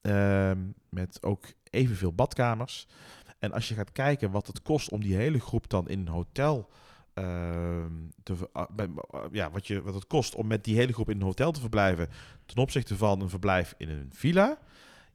Ehm, 0.00 0.58
met 0.88 1.18
ook 1.22 1.44
evenveel 1.70 2.12
badkamers. 2.12 2.86
En 3.38 3.52
als 3.52 3.68
je 3.68 3.74
gaat 3.74 3.92
kijken 3.92 4.30
wat 4.30 4.46
het 4.46 4.62
kost 4.62 4.90
om 4.90 5.00
die 5.00 5.14
hele 5.16 5.40
groep 5.40 5.68
dan 5.70 5.88
in 5.88 6.00
een 6.00 6.08
hotel 6.08 6.68
ehm, 6.68 6.70
te, 8.22 8.36
ver- 8.36 8.48
ah, 8.52 8.70
bij- 8.70 8.88
ah, 9.10 9.24
ja, 9.32 9.50
wat, 9.50 9.66
je, 9.66 9.82
wat 9.82 9.94
het 9.94 10.06
kost 10.06 10.34
om 10.34 10.46
met 10.46 10.64
die 10.64 10.76
hele 10.76 10.92
groep 10.92 11.10
in 11.10 11.16
een 11.16 11.22
hotel 11.22 11.52
te 11.52 11.60
verblijven 11.60 12.08
ten 12.46 12.56
opzichte 12.62 12.96
van 12.96 13.20
een 13.20 13.28
verblijf 13.30 13.74
in 13.76 13.88
een 13.88 14.10
villa, 14.12 14.58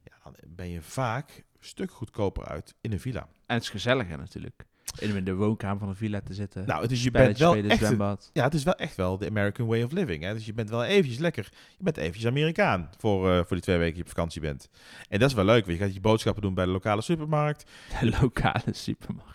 ja, 0.04 0.18
dan 0.22 0.34
ben 0.46 0.68
je 0.68 0.82
vaak 0.82 1.36
een 1.36 1.64
stuk 1.64 1.90
goedkoper 1.90 2.44
uit 2.44 2.74
in 2.80 2.92
een 2.92 3.00
villa. 3.00 3.28
En 3.46 3.54
het 3.54 3.62
is 3.62 3.70
gezelliger 3.70 4.18
natuurlijk. 4.18 4.66
In 4.98 5.16
in 5.16 5.24
de 5.24 5.34
woonkamer 5.34 5.78
van 5.78 5.88
een 5.88 5.96
villa 5.96 6.20
te 6.20 6.34
zitten. 6.34 6.66
Nou, 6.66 6.86
dus 6.86 7.02
je 7.02 7.10
bent 7.10 7.38
wel 7.38 7.50
spelen, 7.52 7.70
echt, 7.70 7.84
zwembad. 7.84 8.30
ja, 8.32 8.44
het 8.44 8.54
is 8.54 8.62
wel 8.62 8.74
echt 8.74 8.96
wel 8.96 9.18
de 9.18 9.26
American 9.28 9.66
way 9.66 9.82
of 9.82 9.92
living. 9.92 10.22
Hè? 10.22 10.34
Dus 10.34 10.46
je 10.46 10.52
bent 10.52 10.70
wel 10.70 10.84
eventjes 10.84 11.18
lekker, 11.18 11.48
je 11.76 11.84
bent 11.84 11.96
eventjes 11.96 12.26
Amerikaan 12.26 12.90
voor, 12.98 13.30
eh, 13.30 13.36
voor 13.36 13.46
die 13.56 13.60
twee 13.60 13.76
weken 13.76 13.94
die 13.94 14.02
je 14.02 14.08
op 14.10 14.16
vakantie 14.16 14.40
bent. 14.40 14.68
En 15.08 15.18
dat 15.18 15.28
is 15.28 15.34
wel 15.34 15.44
leuk, 15.44 15.66
want 15.66 15.78
je 15.78 15.84
gaat 15.84 15.94
je 15.94 16.00
boodschappen 16.00 16.42
doen 16.42 16.54
bij 16.54 16.64
de 16.64 16.70
lokale 16.70 17.02
supermarkt. 17.02 17.70
De 18.00 18.16
lokale 18.20 18.62
supermarkt. 18.72 19.26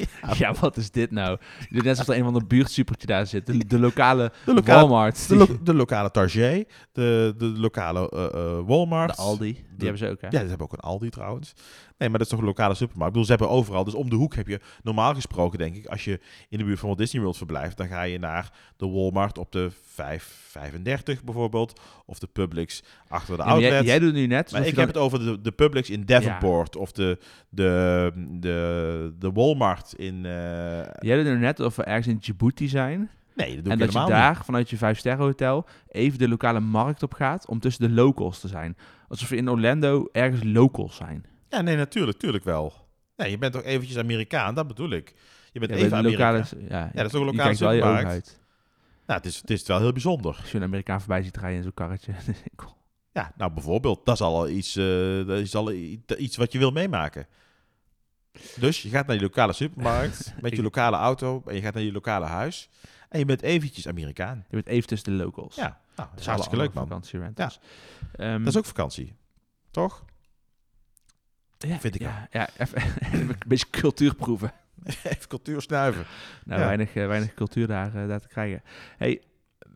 ja, 0.38 0.52
wat 0.60 0.76
is 0.76 0.90
dit 0.90 1.10
nou? 1.10 1.38
Net 1.68 1.86
alsof 1.86 2.08
er 2.08 2.16
een 2.16 2.24
van 2.24 2.34
de 2.34 2.44
buurtsupertje 2.44 3.06
daar 3.06 3.26
zit. 3.26 3.46
De, 3.46 3.66
de 3.66 3.78
lokale 3.78 4.32
De 4.44 4.54
lokale, 4.54 4.80
Walmart. 4.80 5.28
de, 5.28 5.36
lo- 5.36 5.58
de 5.62 5.74
lokale 5.74 6.10
Target, 6.10 6.72
de, 6.92 7.34
de 7.38 7.44
lokale 7.44 8.10
eh, 8.10 8.66
Walmart. 8.66 9.16
de 9.16 9.22
Aldi. 9.22 9.52
Die 9.52 9.62
De- 9.76 9.84
hebben 9.84 9.98
ze 9.98 10.08
ook, 10.08 10.20
hè? 10.20 10.26
Ja, 10.26 10.40
ze 10.42 10.48
hebben 10.48 10.66
ook 10.66 10.72
een 10.72 10.78
Aldi 10.80 11.08
trouwens. 11.10 11.52
Nee, 12.00 12.08
maar 12.08 12.18
dat 12.18 12.26
is 12.26 12.32
toch 12.32 12.38
een 12.42 12.48
lokale 12.50 12.74
supermarkt. 12.74 13.06
Ik 13.16 13.20
bedoel, 13.20 13.24
ze 13.36 13.42
hebben 13.42 13.58
overal. 13.58 13.84
Dus 13.84 13.94
om 13.94 14.10
de 14.10 14.16
hoek 14.16 14.34
heb 14.34 14.46
je 14.48 14.60
normaal 14.82 15.14
gesproken, 15.14 15.58
denk 15.58 15.74
ik, 15.76 15.86
als 15.86 16.04
je 16.04 16.20
in 16.48 16.58
de 16.58 16.64
buurt 16.64 16.78
van 16.78 16.86
Walt 16.88 16.98
Disney 17.00 17.22
World 17.22 17.36
verblijft, 17.36 17.76
dan 17.76 17.86
ga 17.88 18.02
je 18.02 18.18
naar 18.18 18.52
de 18.76 18.88
Walmart 18.88 19.38
op 19.38 19.52
de 19.52 19.70
535 19.84 21.24
bijvoorbeeld. 21.24 21.80
Of 22.06 22.18
de 22.18 22.26
Publix 22.26 22.82
achter 23.08 23.36
de 23.36 23.42
Ja, 23.42 23.48
maar 23.48 23.58
jij, 23.60 23.68
outlet. 23.70 23.86
jij 23.86 23.98
doet 23.98 24.12
nu 24.12 24.26
net... 24.26 24.52
maar 24.52 24.66
ik 24.66 24.76
heb 24.76 24.86
het 24.86 24.96
over 24.96 25.18
de, 25.18 25.40
de 25.40 25.50
Publix 25.52 25.90
in 25.90 26.04
Davenport. 26.04 26.76
Of 26.76 26.92
de, 26.92 27.18
de, 27.48 28.12
de, 28.40 29.14
de 29.18 29.32
Walmart 29.32 29.92
in... 29.92 30.26
eh, 30.26 30.32
Jij 31.00 31.16
doet 31.16 31.24
nu 31.32 31.38
net 31.38 31.60
of 31.60 31.76
we 31.76 31.82
ergens 31.84 32.06
in 32.06 32.16
Djibouti 32.16 32.68
zijn. 32.68 33.10
nee, 33.34 33.54
dat 33.54 33.64
doe 33.64 33.72
En 33.72 33.80
ik 33.80 33.92
dat 33.92 34.02
je 34.06 34.08
daar 34.12 34.44
vanuit 34.44 34.70
je 34.70 34.76
vijfsterren 34.76 35.24
hotel 35.24 35.66
even 35.88 36.18
de 36.18 36.28
lokale 36.28 36.60
markt 36.60 37.02
op 37.02 37.12
gaat 37.14 37.46
om 37.46 37.60
tussen 37.60 37.88
de 37.88 37.94
locals 37.94 38.40
te 38.40 38.48
zijn. 38.48 38.76
Alsof 39.08 39.28
we 39.28 39.36
in 39.36 39.50
Orlando 39.50 40.08
ergens 40.12 40.42
locals 40.44 40.96
zijn. 40.96 41.24
Ja, 41.50 41.60
nee, 41.60 41.76
natuurlijk, 41.76 42.12
natuurlijk 42.16 42.44
wel. 42.44 42.88
Nee, 43.16 43.30
je 43.30 43.38
bent 43.38 43.52
toch 43.52 43.62
eventjes 43.62 43.98
Amerikaan, 43.98 44.54
dat 44.54 44.66
bedoel 44.66 44.90
ik. 44.90 45.14
Je 45.52 45.58
bent 45.60 45.70
Ja, 45.72 45.78
even 45.78 45.96
Amerikaan. 45.96 46.44
ja, 46.68 46.90
dat 46.94 47.06
is 47.06 47.14
ook 47.14 47.20
een 47.20 47.26
lokale 47.36 47.54
supermarkt. 47.54 48.08
uit. 48.08 48.40
Nou, 49.06 49.18
het 49.22 49.28
is, 49.30 49.36
het 49.36 49.50
is 49.50 49.66
wel 49.66 49.78
heel 49.78 49.92
bijzonder. 49.92 50.36
Als 50.40 50.50
je 50.50 50.56
een 50.56 50.62
Amerikaan 50.64 50.98
voorbij 51.00 51.22
ziet 51.22 51.36
rijden 51.36 51.56
in 51.56 51.62
zo'n 51.62 51.74
karretje. 51.74 52.12
Ja, 53.12 53.32
nou 53.36 53.52
bijvoorbeeld, 53.52 54.04
dat 54.06 54.14
is 54.14 54.20
al 54.20 54.48
iets, 54.48 54.76
eh, 54.76 55.26
dat 55.26 55.38
is 55.38 55.54
al 55.54 55.72
iets 55.72 56.36
wat 56.36 56.52
je 56.52 56.58
wil 56.58 56.70
meemaken. 56.70 57.26
Dus 58.56 58.82
je 58.82 58.88
gaat 58.88 59.06
naar 59.06 59.16
je 59.16 59.22
lokale 59.22 59.52
supermarkt 59.52 60.32
met 60.42 60.56
je 60.56 60.62
lokale 60.62 60.96
auto 60.96 61.42
en 61.46 61.54
je 61.54 61.60
gaat 61.60 61.74
naar 61.74 61.82
je 61.82 61.92
lokale 61.92 62.26
huis 62.26 62.68
en 63.08 63.18
je 63.18 63.24
bent 63.24 63.42
eventjes 63.42 63.88
Amerikaan. 63.88 64.36
je 64.48 64.54
bent 64.56 64.66
even 64.66 64.88
tussen 64.88 65.16
de 65.18 65.24
locals. 65.24 65.54
Ja, 65.54 65.80
nou, 65.96 66.08
dat 66.10 66.20
is 66.20 66.26
hartstikke 66.26 66.56
leuk 66.56 66.72
man. 66.72 66.86
Vakantierentals. 66.86 67.60
Ehm, 68.12 68.38
Dat 68.38 68.46
is 68.52 68.56
ook 68.58 68.64
vakantie, 68.66 69.16
toch? 69.70 70.04
Ja, 71.68 71.78
vind 71.78 71.94
ik 71.94 72.00
ja, 72.00 72.28
ja, 72.30 72.48
even 72.58 72.82
een 73.12 73.36
beetje 73.46 73.70
cultuur 73.70 74.14
proeven. 74.14 74.52
Even 75.04 75.28
cultuur 75.28 75.62
snuiven. 75.62 76.04
Nou, 76.44 76.60
Ja. 76.60 76.66
weinig, 76.66 76.94
eh, 76.94 77.06
weinig 77.06 77.34
cultuur 77.34 77.66
daar, 77.66 77.94
eh, 77.94 78.08
daar 78.08 78.20
te 78.20 78.28
krijgen. 78.28 78.62
Hey, 78.96 79.22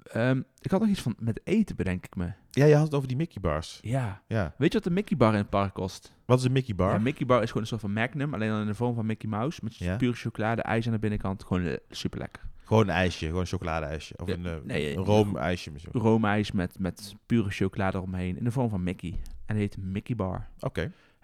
ehm, 0.04 0.42
ik 0.60 0.70
had 0.70 0.80
nog 0.80 0.88
iets 0.88 1.00
van 1.02 1.14
met 1.18 1.40
eten, 1.44 1.76
bedenk 1.76 2.04
ik 2.06 2.16
me. 2.16 2.32
Ja, 2.50 2.64
je 2.64 2.74
had 2.74 2.84
het 2.84 2.94
over 2.94 3.08
die 3.08 3.16
Mickey 3.16 3.40
bars. 3.40 3.78
Ja. 3.82 4.22
Ja. 4.26 4.54
Weet 4.58 4.72
je 4.72 4.78
wat 4.78 4.86
de 4.86 4.94
Mickey 4.94 5.16
bar 5.16 5.32
in 5.32 5.38
het 5.38 5.48
park 5.50 5.74
kost? 5.74 6.12
Wat 6.24 6.38
is 6.38 6.44
een 6.44 6.52
Mickey 6.52 6.74
bar? 6.74 6.92
Ja, 6.92 6.98
Mickey 6.98 7.26
bar 7.26 7.42
is 7.42 7.46
gewoon 7.46 7.62
een 7.62 7.68
soort 7.68 7.80
van 7.80 7.92
Magnum, 7.92 8.34
alleen 8.34 8.48
dan 8.48 8.60
in 8.60 8.66
de 8.66 8.74
vorm 8.74 8.94
van 8.94 9.06
Mickey 9.06 9.28
Mouse. 9.28 9.60
Met 9.62 9.76
Ja. 9.76 9.96
pure 9.96 10.16
chocolade, 10.16 10.62
ijs 10.62 10.86
aan 10.86 10.92
de 10.92 10.98
binnenkant. 10.98 11.44
Gewoon 11.44 11.78
super 11.90 12.18
lekker. 12.18 12.42
Gewoon 12.64 12.82
een 12.88 12.94
ijsje, 12.94 13.26
gewoon 13.26 13.40
een 13.40 13.46
chocoladeijsje. 13.46 14.14
Of 14.16 14.28
Ja, 14.28 14.34
een, 14.34 14.46
eh, 14.46 14.52
nee, 14.64 14.96
een 14.96 15.04
roomijsje. 15.04 15.70
Oké. 15.88 15.98
Roomijs 15.98 16.52
met, 16.52 16.78
met 16.78 17.14
pure 17.26 17.50
chocolade 17.50 17.96
eromheen 17.96 18.36
in 18.38 18.44
de 18.44 18.50
vorm 18.50 18.68
van 18.68 18.82
Mickey. 18.82 19.20
En 19.46 19.54
die 19.54 19.64
heet 19.64 19.76
Mickey 19.78 20.16
bar. 20.16 20.48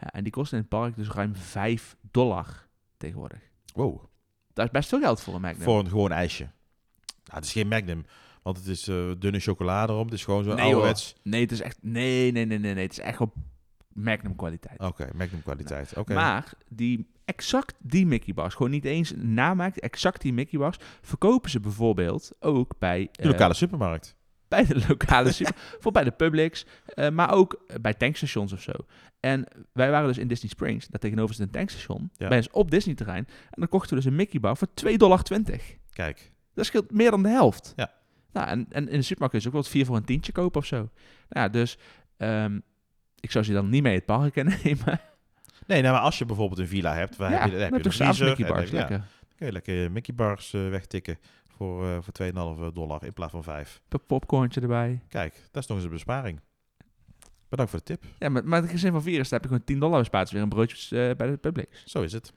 Ja, 0.00 0.12
en 0.12 0.22
die 0.22 0.32
kost 0.32 0.52
in 0.52 0.58
het 0.58 0.68
park 0.68 0.96
dus 0.96 1.08
ruim 1.08 1.34
5 1.36 1.96
dollar 2.10 2.66
tegenwoordig. 2.96 3.40
Wow. 3.74 4.04
Dat 4.52 4.64
is 4.64 4.70
best 4.70 4.88
veel 4.88 5.00
geld 5.00 5.20
voor 5.20 5.34
een 5.34 5.40
Magnum. 5.40 5.62
Voor 5.62 5.78
een 5.78 5.88
gewoon 5.88 6.12
ijsje. 6.12 6.42
Nou, 6.44 7.38
het 7.38 7.44
is 7.44 7.52
geen 7.52 7.68
Magnum, 7.68 8.06
want 8.42 8.56
het 8.56 8.66
is 8.66 8.88
eh, 8.88 9.10
dunne 9.18 9.40
chocolade 9.40 9.92
erom. 9.92 10.04
Het 10.04 10.14
is 10.14 10.24
gewoon 10.24 10.44
zo'n 10.44 10.54
Nee, 10.54 10.64
ouderwets... 10.64 11.14
Nee, 11.22 11.40
het 11.40 11.52
is 11.52 11.60
echt... 11.60 11.78
Nee, 11.80 12.32
nee, 12.32 12.44
nee, 12.44 12.58
nee, 12.58 12.74
nee. 12.74 12.82
Het 12.82 12.92
is 12.92 12.98
echt 12.98 13.16
gewoon 13.16 13.32
Magnum 13.92 14.36
kwaliteit. 14.36 14.80
Oké, 14.80 15.08
Magnum 15.14 15.42
kwaliteit. 15.42 15.96
Oké. 15.96 16.14
Maar 16.14 16.52
die 16.68 17.10
exact 17.24 17.74
die 17.78 18.06
Mickey 18.06 18.34
bars, 18.34 18.54
gewoon 18.54 18.70
niet 18.70 18.84
eens 18.84 19.12
namaakt, 19.16 19.80
exact 19.80 20.20
die 20.22 20.32
Mickey 20.32 20.58
bars, 20.58 20.76
verkopen 21.00 21.50
ze 21.50 21.60
bijvoorbeeld 21.60 22.30
ook 22.40 22.74
bij, 22.78 23.08
De 23.12 23.22
eh, 23.22 23.30
lokale 23.30 23.54
supermarkt. 23.54 24.16
Bij 24.50 24.64
de 24.66 24.84
lokale 24.88 25.32
super, 25.32 25.54
voor 25.80 25.92
bij 25.92 26.04
de 26.04 26.10
Publix, 26.10 26.66
eh, 26.86 27.10
maar 27.10 27.32
ook 27.32 27.60
bij 27.80 27.94
tankstations 27.94 28.52
of 28.52 28.60
zo. 28.62 28.72
En 29.20 29.46
wij 29.72 29.90
waren 29.90 30.06
dus 30.08 30.18
in 30.18 30.28
Disney 30.28 30.50
Springs, 30.50 30.86
daar 30.86 31.00
tegenover 31.00 31.34
zit 31.34 31.46
een 31.46 31.52
tankstation, 31.52 32.10
Ja. 32.16 32.28
bij 32.28 32.36
ons 32.36 32.50
op 32.50 32.70
Disney 32.70 32.94
terrein, 32.94 33.26
en 33.26 33.50
dan 33.50 33.68
kochten 33.68 33.90
we 33.90 33.96
dus 33.96 34.04
een 34.04 34.16
Mickey 34.16 34.40
bar 34.40 34.56
voor 34.56 34.68
2,20 34.74 34.96
dollar. 34.96 35.22
Kijk. 35.90 36.32
Dat 36.54 36.66
scheelt 36.66 36.90
meer 36.90 37.10
dan 37.10 37.22
de 37.22 37.28
helft. 37.28 37.72
Ja. 37.76 37.92
Nou, 38.32 38.48
en, 38.48 38.66
en 38.70 38.88
in 38.88 38.96
de 38.98 39.02
supermarkt 39.02 39.34
kun 39.34 39.40
je 39.40 39.46
ook 39.46 39.52
wel 39.52 39.62
eens 39.62 39.70
vier 39.70 39.86
voor 39.86 39.96
een 39.96 40.04
tientje 40.04 40.32
kopen 40.32 40.60
of 40.60 40.66
zo. 40.66 40.76
Nou, 40.76 40.88
ja, 41.28 41.48
dus 41.48 41.78
ehm, 42.16 42.60
ik 43.20 43.30
zou 43.30 43.44
ze 43.44 43.52
dan 43.52 43.68
niet 43.68 43.82
mee 43.82 43.94
het 43.94 44.04
park 44.04 44.32
kunnen 44.32 44.58
nemen. 44.64 45.00
Nee, 45.66 45.82
nou, 45.82 45.94
maar 45.94 46.02
als 46.02 46.18
je 46.18 46.24
bijvoorbeeld 46.24 46.60
een 46.60 46.68
villa 46.68 46.94
hebt, 46.94 47.16
waar 47.16 47.30
ja, 47.30 47.38
heb 47.40 47.50
je, 47.50 47.58
dan 47.58 47.72
heb 47.72 47.84
je 47.84 47.90
vriezer. 47.90 48.26
Mickey 48.26 48.44
en 48.46 48.52
bars, 48.52 48.70
ja, 48.70 48.76
lekker. 48.76 49.04
kun 49.36 49.46
je 49.46 49.52
lekker 49.52 49.90
Mickey 49.92 50.14
bars 50.14 50.52
eh, 50.52 50.68
wegtikken 50.68 51.18
voor, 51.60 51.86
eh 51.86 51.98
voor 52.00 52.68
2,5 52.68 52.74
dollar 52.74 53.04
in 53.04 53.12
plaats 53.12 53.32
van 53.32 53.42
5. 53.42 53.80
Een 53.88 54.06
popcornje 54.06 54.60
erbij. 54.60 55.00
Kijk, 55.08 55.34
dat 55.50 55.62
is 55.62 55.68
nog 55.68 55.76
eens 55.76 55.86
een 55.86 55.92
besparing. 55.92 56.40
Bedankt 57.48 57.70
voor 57.70 57.80
de 57.80 57.86
tip. 57.86 58.04
Ja, 58.18 58.28
maar, 58.28 58.44
maar 58.44 58.62
het 58.62 58.70
gezin 58.70 58.92
van 58.92 59.02
vier 59.02 59.20
is, 59.20 59.28
daar 59.28 59.40
heb 59.40 59.42
je 59.42 59.48
gewoon 59.48 59.64
10 59.64 59.78
dollar 59.78 59.98
bespaard. 59.98 60.24
Dus 60.24 60.32
weer 60.32 60.42
een 60.42 60.48
broodje 60.48 61.08
eh, 61.08 61.16
bij 61.16 61.30
de 61.30 61.36
Publix. 61.36 61.82
Zo 61.84 62.02
is 62.02 62.12
het. 62.12 62.32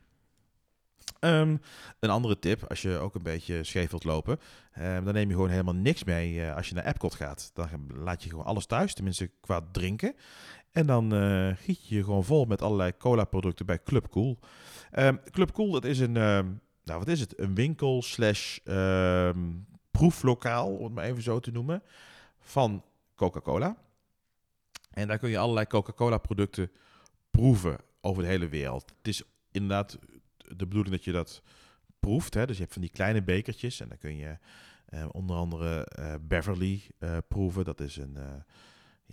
Ehm, 1.19 1.57
een 1.99 2.09
andere 2.09 2.39
tip, 2.39 2.63
als 2.69 2.81
je 2.81 2.97
ook 2.97 3.15
een 3.15 3.23
beetje 3.23 3.63
scheef 3.63 3.89
wilt 3.89 4.03
lopen, 4.03 4.39
ehm, 4.71 5.03
dan 5.03 5.13
neem 5.13 5.27
je 5.27 5.33
gewoon 5.33 5.49
helemaal 5.49 5.73
niks 5.73 6.03
mee 6.03 6.41
eh, 6.41 6.55
als 6.55 6.69
je 6.69 6.75
naar 6.75 6.85
Epcot 6.85 7.13
gaat. 7.13 7.51
Dan 7.53 7.67
laat 7.95 8.23
je 8.23 8.29
gewoon 8.29 8.45
alles 8.45 8.65
thuis, 8.65 8.93
tenminste 8.93 9.31
qua 9.41 9.61
drinken. 9.71 10.15
En 10.71 10.85
dan 10.85 11.13
eh, 11.13 11.49
giet 11.55 11.87
je 11.87 11.95
je 11.95 12.03
gewoon 12.03 12.23
vol 12.23 12.45
met 12.45 12.61
allerlei 12.61 12.97
cola-producten 12.97 13.65
bij 13.65 13.83
Club 13.83 14.09
Cool. 14.09 14.39
Ehm, 14.91 15.15
Club 15.31 15.51
Cool, 15.51 15.71
dat 15.71 15.85
is 15.85 15.99
een, 15.99 16.17
nou 16.83 16.99
wat 16.99 17.07
is 17.07 17.19
het? 17.19 17.39
Een 17.39 17.55
winkel 17.55 18.01
slash 18.01 18.57
ehm, 18.63 19.51
proeflokaal, 19.91 20.75
om 20.75 20.83
het 20.83 20.93
maar 20.93 21.05
even 21.05 21.23
zo 21.23 21.39
te 21.39 21.51
noemen, 21.51 21.83
van 22.39 22.83
Coca-Cola. 23.15 23.77
En 24.89 25.07
daar 25.07 25.17
kun 25.17 25.29
je 25.29 25.37
allerlei 25.37 25.67
Coca-Cola-producten 25.67 26.71
proeven 27.31 27.77
over 28.01 28.23
de 28.23 28.29
hele 28.29 28.47
wereld. 28.47 28.93
Het 28.97 29.07
is 29.07 29.23
inderdaad 29.51 29.97
de 30.37 30.65
bedoeling 30.67 30.95
dat 30.95 31.03
je 31.03 31.11
dat 31.11 31.41
proeft. 31.99 32.33
Hè? 32.33 32.45
Dus 32.45 32.55
je 32.55 32.61
hebt 32.61 32.73
van 32.73 32.81
die 32.81 32.91
kleine 32.91 33.23
bekertjes 33.23 33.79
en 33.79 33.87
dan 33.89 33.97
kun 33.97 34.17
je 34.17 34.37
eh, 34.85 35.05
onder 35.11 35.35
andere 35.35 35.85
eh, 35.85 36.13
Beverly 36.21 36.81
eh, 36.99 37.17
proeven. 37.27 37.65
Dat 37.65 37.79
is 37.79 37.97
een, 37.97 38.17
eh, 38.17 38.33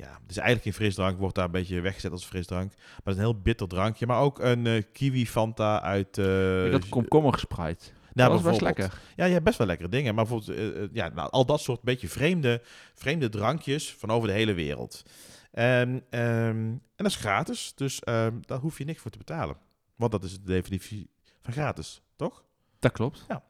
ja, 0.01 0.19
het 0.23 0.31
is 0.31 0.37
eigenlijk 0.37 0.67
een 0.67 0.73
frisdrank, 0.73 1.19
wordt 1.19 1.35
daar 1.35 1.45
een 1.45 1.51
beetje 1.51 1.81
weggezet 1.81 2.13
als 2.13 2.25
frisdrank. 2.25 2.73
Maar 2.77 2.87
het 3.05 3.15
is 3.15 3.15
een 3.15 3.31
heel 3.31 3.41
bitter 3.41 3.69
drankje. 3.69 4.07
Maar 4.07 4.21
ook 4.21 4.39
een 4.39 4.67
eh, 4.67 4.83
kiwi 4.93 5.27
Fanta 5.27 5.83
uit... 5.83 6.19
ik 6.19 6.73
had 6.73 6.89
komkommer 6.89 7.33
gespreid. 7.33 7.93
nou, 8.13 8.31
dat 8.31 8.41
was 8.41 8.51
best 8.51 8.63
lekker. 8.63 9.01
Ja, 9.17 9.25
je 9.25 9.33
hebt 9.33 9.45
best 9.45 9.59
wel 9.59 9.67
lekkere 9.67 9.89
dingen. 9.89 10.15
Maar 10.15 10.27
bijvoorbeeld, 10.27 10.75
eh, 10.77 10.83
ja, 10.93 11.09
nou, 11.09 11.31
al 11.31 11.47
dat 11.47 11.61
soort 11.61 11.83
beetje 11.83 12.09
vreemde, 12.09 12.63
vreemde 12.95 13.29
drankjes 13.29 13.95
van 13.95 14.11
over 14.11 14.29
de 14.29 14.35
hele 14.35 14.55
wereld. 14.55 15.03
En, 15.51 16.05
ehm, 16.11 16.57
en 16.57 16.81
dat 16.97 17.07
is 17.07 17.17
gratis, 17.17 17.73
dus 17.75 18.01
ehm, 18.01 18.35
daar 18.41 18.59
hoef 18.59 18.79
je 18.79 18.85
niks 18.85 19.01
voor 19.01 19.11
te 19.11 19.19
betalen. 19.19 19.57
Want 19.97 20.13
dat 20.13 20.25
is 20.25 20.33
de 20.33 20.47
definitie 20.47 21.11
van 21.41 21.53
gratis, 21.53 22.03
toch? 22.17 22.45
Dat 22.79 22.93
klopt. 22.93 23.25
Ja. 23.29 23.43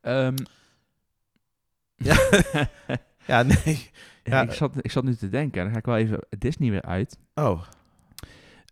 Ehm, 0.00 0.36
Ja, 3.28 3.42
nee. 3.42 3.90
Ja, 4.28 4.36
Ja, 4.36 4.42
ik, 4.42 4.52
zat, 4.52 4.74
ik 4.80 4.90
zat 4.90 5.04
nu 5.04 5.14
te 5.14 5.28
denken, 5.28 5.58
en 5.58 5.64
dan 5.64 5.72
ga 5.72 5.78
ik 5.78 5.84
wel 5.86 5.96
even 5.96 6.18
Disney 6.38 6.70
weer 6.70 6.82
uit. 6.82 7.18
Oh, 7.34 7.62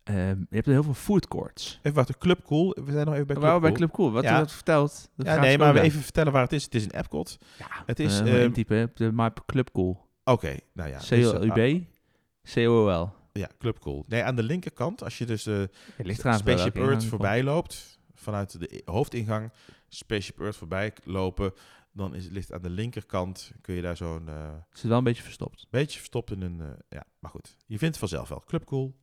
Ehm, 0.04 0.38
je 0.38 0.46
hebt 0.54 0.66
er 0.66 0.72
heel 0.72 0.82
veel 0.82 0.94
food 0.94 1.28
courts. 1.28 1.78
Even 1.82 1.92
wachten, 1.96 2.18
Club 2.18 2.44
Cool. 2.44 2.76
We 2.84 2.92
zijn 2.92 3.04
nog 3.06 3.14
even 3.14 3.26
bij 3.26 3.36
Club 3.36 3.48
Waar 3.48 3.60
bij 3.60 3.68
Cool. 3.72 3.80
Club 3.80 3.92
Cool? 3.92 4.10
Wat 4.12 4.22
Ja. 4.22 4.48
verteld. 4.48 5.10
dat 5.16 5.26
Ja, 5.26 5.40
nee, 5.40 5.58
maar 5.58 5.68
Skoda. 5.68 5.82
even 5.84 6.00
vertellen 6.00 6.32
waar 6.32 6.42
het 6.42 6.52
is. 6.52 6.64
Het 6.64 6.74
is 6.74 6.82
in 6.84 6.90
Epcot. 6.90 7.38
Ja, 7.58 7.66
Het 7.86 8.00
is, 8.00 8.20
eh, 8.20 8.44
ehm, 8.44 8.82
op 8.82 8.96
de 8.96 9.12
map 9.12 9.42
Club 9.46 9.70
Cool. 9.72 10.04
Oké, 10.24 10.56
nou 10.72 10.88
ja. 10.90 10.98
dus, 10.98 11.10
eh, 11.10 11.18
C-O-U-B, 11.30 11.82
C-O-O-L. 12.54 13.12
ja, 13.32 13.48
Club 13.58 13.78
Cool. 13.78 14.04
Nee, 14.08 14.22
aan 14.24 14.36
de 14.36 14.42
linkerkant, 14.42 15.02
als 15.04 15.18
je 15.18 15.26
dus 15.26 15.46
eh 15.46 15.62
ligt 15.98 16.20
eraan 16.20 16.38
Spaceship 16.38 16.76
Earth 16.76 17.04
voorbij 17.04 17.42
loopt, 17.42 17.98
vanuit 18.14 18.60
de 18.60 18.82
hoofdingang, 18.84 19.52
Spaceship 19.88 20.40
Earth 20.40 20.56
voorbij 20.56 20.92
lopen, 21.04 21.52
dan 21.96 22.14
is 22.14 22.24
het 22.24 22.32
ligt 22.32 22.52
aan 22.52 22.62
de 22.62 22.70
linkerkant, 22.70 23.52
kun 23.60 23.74
je 23.74 23.82
daar 23.82 23.96
zo'n 23.96 24.24
komt. 24.24 24.36
Het 24.70 24.78
zit 24.78 24.88
wel 24.88 24.98
een 24.98 25.04
beetje 25.04 25.22
verstopt. 25.22 25.66
beetje 25.70 25.98
verstopt 25.98 26.30
in 26.30 26.42
een, 26.42 26.60
eh, 26.60 26.68
ja, 26.88 27.04
maar 27.18 27.30
goed. 27.30 27.56
Je 27.66 27.78
vindt 27.78 27.84
het 27.84 27.98
vanzelf 28.08 28.28
wel. 28.28 28.42
Club 28.46 28.64
Cool, 28.64 28.94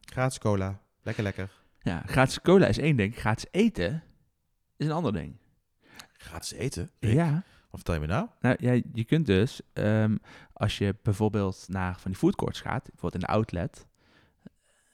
gratis 0.00 0.38
cola, 0.38 0.80
lekker 1.02 1.22
lekker. 1.22 1.50
Ja, 1.82 2.02
gratis 2.06 2.40
cola 2.40 2.66
is 2.66 2.78
één 2.78 2.96
ding. 2.96 3.16
Gratis 3.18 3.46
eten 3.50 4.02
is 4.76 4.86
een 4.86 4.92
ander 4.92 5.12
ding. 5.12 5.36
Gratis 6.12 6.52
eten? 6.52 6.90
Rick, 7.00 7.14
Ja. 7.14 7.32
Wat 7.70 7.80
vertel 7.80 7.94
je 7.94 8.00
me 8.00 8.06
nou? 8.06 8.28
Nou, 8.40 8.56
ja, 8.58 8.80
je 8.92 9.04
kunt 9.04 9.26
dus, 9.26 9.60
ehm, 9.72 10.16
als 10.52 10.78
je 10.78 10.96
bijvoorbeeld 11.02 11.64
naar 11.68 11.98
van 12.00 12.10
die 12.10 12.20
foodcourts 12.20 12.60
gaat, 12.60 12.82
bijvoorbeeld 12.82 13.14
in 13.14 13.20
de 13.20 13.26
outlet, 13.26 13.86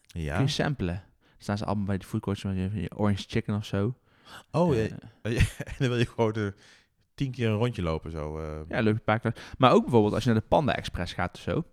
Ja. 0.07 0.35
kun 0.37 0.45
je 0.45 0.51
samplen. 0.51 0.95
Dan 1.21 1.35
staan 1.39 1.59
ze 1.59 1.65
allemaal 1.65 1.85
bij 1.85 1.99
de 1.99 2.05
foodcourts 2.07 2.41
van 2.41 2.55
je, 2.55 2.91
orange 2.97 3.25
chicken 3.27 3.55
of 3.55 3.65
zo. 3.65 3.99
Oh, 4.51 4.75
Eh, 4.77 4.85
eh, 4.85 4.93
en 5.71 5.75
dan 5.79 5.89
wil 5.89 5.99
je 5.99 6.07
gewoon 6.07 6.33
eh, 6.33 6.47
tien 7.17 7.31
keer 7.31 7.49
een 7.49 7.57
rondje 7.57 7.83
lopen 7.83 8.11
zo. 8.11 8.39
eh. 8.39 8.61
Ja, 8.69 8.81
leuke 8.81 9.01
paar 9.01 9.35
Maar 9.59 9.73
ook 9.73 9.83
bijvoorbeeld 9.83 10.15
als 10.15 10.25
je 10.25 10.31
naar 10.31 10.41
de 10.41 10.47
Panda 10.49 10.75
Express 10.77 11.13
gaat 11.13 11.35
of 11.37 11.41
zo. 11.41 11.65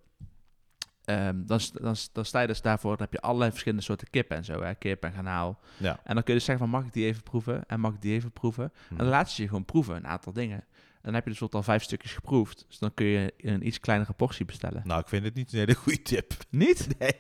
ehm, 1.05 1.45
dan, 1.45 1.59
dan, 1.73 1.95
dan 2.13 2.25
sta 2.25 2.41
je 2.41 2.47
dus 2.47 2.61
daarvoor, 2.61 2.91
dan 2.97 3.05
heb 3.05 3.13
je 3.13 3.21
allerlei 3.21 3.49
verschillende 3.51 3.83
soorten 3.83 4.09
kip 4.09 4.29
en 4.31 4.45
zo. 4.45 4.61
Hè? 4.61 4.75
Kip 4.75 5.03
en 5.03 5.11
garnaal. 5.13 5.59
Ja. 5.77 5.99
En 6.03 6.13
dan 6.13 6.23
kun 6.23 6.33
je 6.33 6.39
dus 6.39 6.45
zeggen 6.45 6.67
van, 6.69 6.79
mag 6.79 6.85
ik 6.87 6.93
die 6.93 7.05
even 7.05 7.23
proeven? 7.23 7.65
En 7.67 7.79
mag 7.79 7.93
ik 7.93 8.01
die 8.01 8.13
even 8.13 8.31
proeven? 8.31 8.71
En 8.89 8.97
dan 8.97 9.07
laat 9.07 9.31
ze 9.31 9.41
je 9.41 9.47
gewoon 9.47 9.65
proeven, 9.65 9.95
een 9.95 10.07
aantal 10.07 10.33
dingen. 10.33 10.57
En 10.93 11.09
dan 11.09 11.13
heb 11.13 11.23
je 11.23 11.29
dus 11.29 11.39
bijvoorbeeld 11.39 11.53
al 11.67 11.73
vijf 11.73 11.83
stukjes 11.83 12.13
geproefd. 12.13 12.65
Dus 12.67 12.79
dan 12.79 12.93
kun 12.93 13.05
je 13.05 13.33
een 13.37 13.67
iets 13.67 13.79
kleinere 13.79 14.13
portie 14.13 14.45
bestellen. 14.45 14.81
Nou, 14.85 14.99
ik 15.01 15.07
vind 15.07 15.23
het 15.23 15.33
niet 15.33 15.53
een 15.53 15.59
hele 15.59 15.73
goede 15.75 16.01
tip. 16.01 16.33
Niet? 16.49 16.87
Nee. 16.99 17.11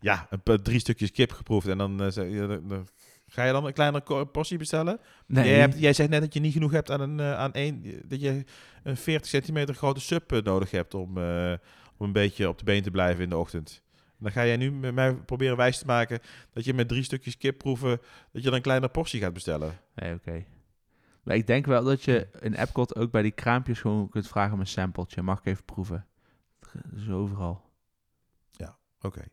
Ja, 0.00 0.26
een 0.30 0.42
paar- 0.42 0.62
drie 0.62 0.78
stukjes 0.78 1.10
kip 1.10 1.32
geproefd 1.32 1.66
en 1.68 1.78
dan, 1.78 1.96
dan- 1.96 2.12
dan- 2.68 2.88
ga 3.30 3.44
je 3.44 3.52
dan 3.52 3.66
een 3.66 3.72
kleinere 3.72 4.26
portie 4.26 4.58
bestellen? 4.58 5.00
Nee. 5.26 5.48
Jij, 5.48 5.58
hebt, 5.58 5.78
jij 5.78 5.92
zegt 5.92 6.10
net 6.10 6.20
dat 6.20 6.34
je 6.34 6.40
niet 6.40 6.52
genoeg 6.52 6.72
hebt 6.72 6.90
aan 6.90 7.00
een, 7.00 7.20
eh, 7.20 7.34
aan 7.34 7.52
één, 7.52 7.84
dat 8.04 8.20
je 8.20 8.44
een 8.82 8.96
40 8.96 9.28
centimeter 9.28 9.74
grote 9.74 10.00
sub 10.00 10.42
nodig 10.44 10.70
hebt 10.70 10.94
om, 10.94 11.18
eh, 11.18 11.52
om 11.96 12.06
een 12.06 12.12
beetje 12.12 12.48
op 12.48 12.58
de 12.58 12.64
been 12.64 12.82
te 12.82 12.90
blijven 12.90 13.22
in 13.22 13.28
de 13.28 13.36
ochtend. 13.36 13.82
Dan 14.18 14.32
ga 14.32 14.46
jij 14.46 14.56
nu 14.56 14.72
met 14.72 14.94
mij 14.94 15.14
proberen 15.14 15.56
wijs 15.56 15.78
te 15.78 15.86
maken 15.86 16.20
dat 16.52 16.64
je 16.64 16.74
met 16.74 16.88
drie 16.88 17.02
stukjes 17.02 17.36
kip 17.36 17.58
proeven, 17.58 18.00
dat 18.32 18.42
je 18.42 18.42
dan 18.42 18.54
een 18.54 18.62
kleinere 18.62 18.92
portie 18.92 19.20
gaat 19.20 19.32
bestellen. 19.32 19.78
Nee, 19.94 20.14
oké. 20.14 20.44
Maar 21.22 21.36
ik 21.36 21.46
denk 21.46 21.66
wel 21.66 21.84
dat 21.84 22.04
je 22.04 22.28
in 22.40 22.54
Epcot 22.54 22.96
ook 22.96 23.10
bij 23.10 23.22
die 23.22 23.30
kraampjes 23.30 23.80
gewoon 23.80 24.08
kunt 24.08 24.28
vragen 24.28 24.52
om 24.52 24.60
een 24.60 24.66
sampletje. 24.66 25.22
Mag 25.22 25.38
ik 25.38 25.46
even 25.46 25.64
proeven? 25.64 26.06
Is 26.96 27.08
overal. 27.08 27.70
Oké. 29.00 29.24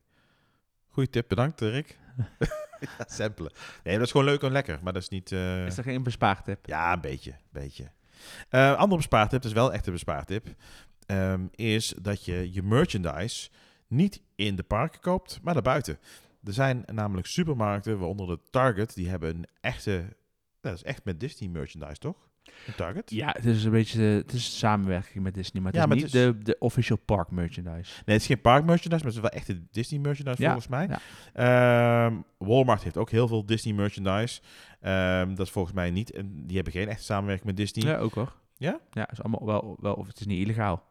Goeie 0.98 1.10
tip, 1.12 1.28
bedankt 1.28 1.62
Rick. 1.62 1.98
ja, 2.80 3.06
samplen. 3.08 3.52
Nee, 3.84 3.96
dat 3.98 4.06
is 4.06 4.12
gewoon 4.12 4.26
leuk 4.26 4.42
en 4.42 4.52
lekker, 4.52 4.80
maar 4.84 4.94
dat 4.94 5.02
is 5.02 5.10
niet... 5.10 5.32
eh, 5.32 5.66
Is 5.66 5.78
er 5.78 5.84
geen 5.84 6.04
bespaartip? 6.04 6.66
Ja, 6.66 6.94
een 6.94 7.02
beetje. 7.02 7.36
beetje. 7.52 7.92
Eh 8.50 8.76
andere 8.76 8.96
bespaartip, 8.98 9.42
dat 9.42 9.52
is 9.52 9.58
wel 9.58 9.74
echt 9.74 9.88
een 9.88 9.94
bespaartip, 9.94 10.48
ehm, 11.06 11.46
is 11.52 11.94
dat 12.02 12.26
je 12.26 12.54
je 12.54 12.64
merchandise 12.64 13.50
niet 13.88 14.22
in 14.36 14.56
de 14.56 14.64
parken 14.64 15.00
koopt, 15.02 15.40
maar 15.44 15.54
daarbuiten. 15.54 16.00
Er 16.44 16.54
zijn 16.54 16.84
namelijk 16.86 17.28
supermarkten, 17.28 17.98
waaronder 17.98 18.28
de 18.28 18.40
Target, 18.50 18.94
die 18.96 19.10
hebben 19.10 19.36
een 19.36 19.48
echte... 19.62 20.16
Dat 20.62 20.74
is 20.74 20.84
echt 20.84 21.04
met 21.06 21.20
Disney 21.20 21.50
merchandise, 21.50 22.00
toch? 22.00 22.27
Target? 22.76 23.12
Ja, 23.12 23.28
het 23.28 23.46
is 23.46 23.64
een 23.64 23.72
beetje 23.72 24.02
het 24.02 24.34
is 24.34 24.58
samenwerking 24.58 25.24
met 25.24 25.34
Disney, 25.34 25.62
maar 25.64 25.72
het 25.72 25.82
Ja, 25.82 25.88
is 25.88 25.94
maar 25.94 26.04
niet 26.04 26.14
het 26.14 26.38
de, 26.38 26.52
de 26.52 26.56
official 26.60 26.98
park 26.98 27.32
merchandise. 27.32 27.92
Nee, 28.06 28.16
het 28.16 28.22
is 28.22 28.26
geen 28.26 28.42
park 28.42 28.66
merchandise, 28.66 29.04
maar 29.06 29.14
het 29.14 29.24
is 29.24 29.30
wel 29.30 29.40
echte 29.40 29.62
Disney 29.72 30.00
merchandise 30.00 30.42
Ja, 30.42 30.48
volgens 30.52 30.68
mij. 30.72 30.88
ja. 30.88 32.06
Ehm, 32.06 32.16
Walmart 32.38 32.84
heeft 32.84 32.98
ook 32.98 33.10
heel 33.12 33.28
veel 33.28 33.46
Disney 33.46 33.74
merchandise. 33.74 34.42
Ehm, 34.82 35.36
dat 35.36 35.46
is 35.46 35.52
volgens 35.52 35.76
mij 35.76 35.92
niet. 35.92 36.12
En 36.12 36.44
die 36.46 36.56
hebben 36.56 36.74
geen 36.74 36.88
echte 36.88 37.04
samenwerking 37.04 37.46
met 37.48 37.58
Disney. 37.58 37.86
Ja, 37.94 37.98
ook 37.98 38.14
hoor. 38.14 38.34
Ja? 38.58 38.80
Ja, 38.92 39.12
is 39.12 39.22
allemaal 39.22 39.46
wel, 39.46 39.78
wel 39.80 39.94
of 39.94 40.08
het 40.08 40.20
is 40.20 40.26
niet 40.26 40.40
illegaal. 40.44 40.84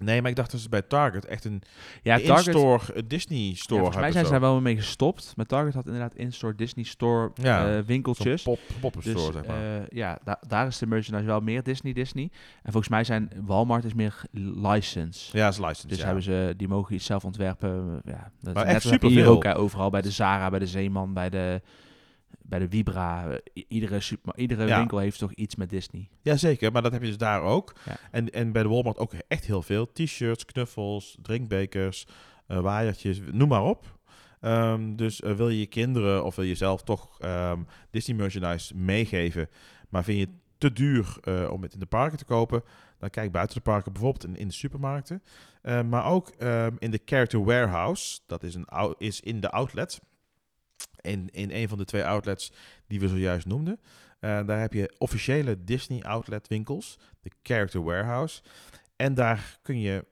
Nee, 0.00 0.20
maar 0.20 0.30
ik 0.30 0.36
dacht 0.36 0.50
dat 0.50 0.60
ze 0.60 0.68
bij 0.68 0.82
Target 0.82 1.24
echt 1.24 1.44
een 1.44 1.62
Ja, 2.02 2.16
in-store 2.16 2.92
eh, 2.94 3.02
Disney 3.06 3.38
Ja, 3.38 3.54
store 3.54 3.80
volgens 3.80 4.00
mij 4.00 4.12
zijn 4.12 4.24
ze 4.24 4.30
daar 4.30 4.40
wel 4.40 4.60
mee 4.60 4.76
gestopt. 4.76 5.32
Maar 5.36 5.46
Target 5.46 5.74
had 5.74 5.86
inderdaad 5.86 6.14
in-store 6.14 6.54
Disney 6.54 6.84
store 6.84 7.30
Ja, 7.34 7.76
eh, 7.76 7.82
winkeltjes. 7.84 8.42
pop, 8.42 8.58
pop-up 8.80 9.02
Dus 9.02 9.12
store, 9.20 9.32
zeg 9.32 9.46
maar. 9.46 9.56
eh, 9.80 9.82
ja, 9.88 10.18
da- 10.24 10.40
daar 10.48 10.66
is 10.66 10.78
de 10.78 10.86
merchandise 10.86 11.26
wel 11.26 11.40
meer 11.40 11.62
Disney 11.62 11.92
Disney. 11.92 12.30
En 12.62 12.72
volgens 12.72 12.88
mij 12.88 13.04
zijn 13.04 13.30
Walmart 13.44 13.84
is 13.84 13.94
meer 13.94 14.22
license. 14.32 15.36
ja, 15.36 15.48
is 15.48 15.58
licensed, 15.58 15.88
Dus 15.88 15.98
ja. 15.98 16.04
hebben 16.04 16.22
ze, 16.22 16.54
die 16.56 16.68
mogen 16.68 16.94
iets 16.94 17.04
zelf 17.06 17.24
ontwerpen. 17.24 18.00
Ja, 18.04 18.30
dat 18.40 18.54
Maar 18.54 18.66
is 18.66 18.72
echt 18.72 19.26
ook 19.26 19.44
hè, 19.44 19.56
overal. 19.56 19.90
Bij 19.90 20.02
de 20.02 20.10
Zara, 20.10 20.50
bij 20.50 20.58
de 20.58 20.66
Zeeman, 20.66 21.12
bij 21.14 21.30
de, 21.30 21.60
bij 22.50 22.58
de 22.58 22.68
Vibra. 22.68 23.38
I- 23.54 23.64
iedere, 23.68 24.00
super, 24.00 24.36
iedere 24.36 24.66
Ja. 24.66 24.78
winkel 24.78 24.98
heeft 24.98 25.18
toch 25.18 25.32
iets 25.32 25.56
met 25.56 25.70
Disney. 25.70 26.08
Jazeker, 26.22 26.72
maar 26.72 26.82
dat 26.82 26.92
heb 26.92 27.00
je 27.00 27.06
dus 27.06 27.16
daar 27.18 27.42
ook. 27.42 27.72
Ja. 27.84 27.96
En, 28.10 28.30
en 28.30 28.52
bij 28.52 28.62
de 28.62 28.68
Walmart 28.68 28.98
ook 28.98 29.12
echt 29.28 29.44
heel 29.46 29.62
veel. 29.62 29.92
T-shirts, 29.92 30.44
knuffels, 30.44 31.16
drinkbekers, 31.22 32.06
eh, 32.46 32.60
waaiertjes, 32.60 33.20
noem 33.32 33.48
maar 33.48 33.64
op. 33.64 33.98
Ehm, 34.40 34.96
dus 34.96 35.20
eh, 35.20 35.32
wil 35.32 35.48
je 35.48 35.58
je 35.58 35.66
kinderen 35.66 36.24
of 36.24 36.36
wil 36.36 36.44
je 36.44 36.54
zelf 36.54 36.82
toch 36.82 37.18
ehm, 37.20 37.62
Disney 37.90 38.16
merchandise 38.16 38.76
meegeven, 38.76 39.48
maar 39.88 40.04
vind 40.04 40.18
je 40.18 40.24
het 40.24 40.34
te 40.58 40.72
duur 40.72 41.16
eh, 41.20 41.50
om 41.52 41.62
het 41.62 41.72
in 41.72 41.78
de 41.80 41.86
parken 41.86 42.18
te 42.18 42.24
kopen, 42.24 42.62
dan 42.98 43.10
kijk 43.10 43.32
buiten 43.32 43.56
de 43.56 43.62
parken, 43.62 43.92
bijvoorbeeld 43.92 44.24
in, 44.24 44.36
in 44.36 44.48
de 44.48 44.54
supermarkten. 44.54 45.22
Eh, 45.62 45.82
maar 45.82 46.04
ook 46.04 46.28
ehm, 46.28 46.74
in 46.78 46.90
de 46.90 47.00
Character 47.04 47.44
Warehouse, 47.44 48.20
dat 48.26 48.42
is, 48.42 48.54
een, 48.54 48.94
is 48.98 49.20
in 49.20 49.40
de 49.40 49.50
outlet. 49.50 50.00
In, 51.00 51.28
in 51.30 51.50
een 51.50 51.68
van 51.68 51.78
de 51.78 51.84
twee 51.84 52.04
outlets 52.04 52.52
die 52.86 53.00
we 53.00 53.08
zojuist 53.08 53.46
noemden. 53.46 53.80
Eh, 54.20 54.46
daar 54.46 54.60
heb 54.60 54.72
je 54.72 54.94
officiële 54.98 55.64
Disney 55.64 56.02
outlet 56.02 56.48
winkels, 56.48 56.98
de 57.20 57.30
Character 57.42 57.82
Warehouse. 57.82 58.42
En 58.96 59.14
daar 59.14 59.58
kun 59.62 59.80
je 59.80 60.04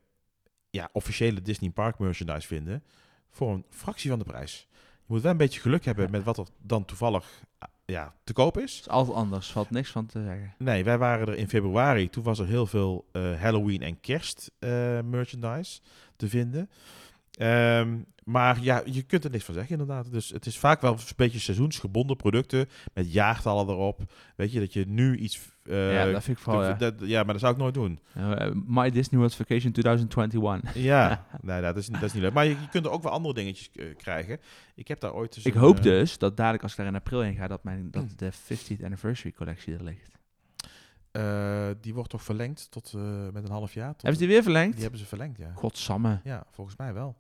ja, 0.70 0.88
officiële 0.92 1.42
Disney 1.42 1.70
Park 1.70 1.98
merchandise 1.98 2.46
vinden 2.46 2.82
voor 3.30 3.50
een 3.50 3.64
fractie 3.70 4.10
van 4.10 4.18
de 4.18 4.24
prijs. 4.24 4.66
Je 4.72 5.14
moet 5.14 5.22
wel 5.22 5.30
een 5.30 5.36
beetje 5.36 5.60
geluk 5.60 5.84
hebben 5.84 6.10
met 6.10 6.22
wat 6.22 6.38
er 6.38 6.46
dan 6.58 6.84
toevallig 6.84 7.42
ah, 7.58 7.68
ja, 7.84 8.14
te 8.24 8.32
koop 8.32 8.58
is. 8.58 8.76
Het 8.76 8.80
is 8.80 8.88
altijd 8.88 9.16
anders, 9.16 9.52
valt 9.52 9.70
niks 9.70 9.90
van 9.90 10.06
te 10.06 10.22
zeggen. 10.22 10.54
Nee, 10.58 10.84
wij 10.84 10.98
waren 10.98 11.28
er 11.28 11.36
in 11.36 11.48
februari. 11.48 12.10
Toen 12.10 12.22
was 12.22 12.38
er 12.38 12.46
heel 12.46 12.66
veel 12.66 13.08
eh, 13.12 13.40
Halloween 13.40 13.82
en 13.82 14.00
kerst 14.00 14.50
eh, 14.58 15.00
merchandise 15.00 15.80
te 16.16 16.28
vinden. 16.28 16.70
Ehm, 17.38 17.98
maar 18.24 18.62
ja, 18.62 18.82
je 18.84 19.02
kunt 19.02 19.24
er 19.24 19.30
niks 19.30 19.44
van 19.44 19.54
zeggen 19.54 19.78
inderdaad. 19.78 20.10
Dus 20.12 20.28
het 20.30 20.46
is 20.46 20.58
vaak 20.58 20.80
wel 20.80 20.92
een 20.92 20.98
beetje 21.16 21.38
seizoensgebonden 21.38 22.16
producten 22.16 22.68
met 22.94 23.12
jaartallen 23.12 23.68
erop. 23.68 24.12
Weet 24.36 24.52
je, 24.52 24.60
dat 24.60 24.72
je 24.72 24.84
nu 24.86 25.16
iets... 25.16 25.40
eh, 25.64 25.92
ja, 25.92 26.10
dat 26.12 26.22
vind 26.24 26.36
ik 26.36 26.42
vooral, 26.42 26.62
ja. 26.62 26.72
dat- 26.72 26.94
ja, 27.00 27.22
maar 27.22 27.32
dat 27.32 27.40
zou 27.40 27.52
ik 27.52 27.58
nooit 27.58 27.74
doen. 27.74 28.00
Eh, 28.14 28.50
My 28.66 28.90
Disney 28.90 29.18
World 29.20 29.34
Vacation 29.34 29.72
2021. 29.72 30.74
Ja, 30.82 31.26
nee, 31.40 31.60
dat, 31.62 31.76
is, 31.76 31.86
dat 31.86 32.02
is 32.02 32.12
niet 32.12 32.22
leuk. 32.22 32.32
Maar 32.32 32.44
je, 32.44 32.50
je 32.50 32.68
kunt 32.70 32.84
er 32.84 32.90
ook 32.90 33.02
wel 33.02 33.12
andere 33.12 33.34
dingetjes 33.34 33.70
eh, 33.72 33.96
krijgen. 33.96 34.38
Ik 34.74 34.88
heb 34.88 35.00
daar 35.00 35.14
ooit... 35.14 35.36
eens 35.36 35.44
Ik 35.46 35.54
een, 35.54 35.60
hoop 35.60 35.82
dus 35.82 36.18
dat 36.18 36.36
dadelijk 36.36 36.62
als 36.62 36.72
ik 36.72 36.78
daar 36.78 36.86
in 36.86 36.94
april 36.94 37.20
heen 37.20 37.34
ga, 37.34 37.46
dat, 37.46 37.64
mijn, 37.64 37.90
dat 37.90 38.04
de 38.16 38.32
50th 38.32 38.84
anniversary 38.84 39.32
collectie 39.32 39.74
er 39.74 39.84
ligt. 39.84 40.16
die 41.80 41.94
wordt 41.94 42.10
toch 42.10 42.22
verlengd 42.22 42.70
tot 42.70 42.92
met 43.32 43.44
een 43.44 43.50
half 43.50 43.74
jaar? 43.74 43.92
Tot, 43.92 44.02
Hebben 44.02 44.20
ze 44.20 44.26
die 44.26 44.34
weer 44.34 44.42
verlengd? 44.42 44.72
die 44.72 44.82
hebben 44.82 45.00
ze 45.00 45.06
verlengd, 45.06 45.38
ja. 45.38 45.52
Godsamme. 45.54 46.20
Ja, 46.24 46.46
volgens 46.50 46.76
mij 46.76 46.92
wel. 46.94 47.16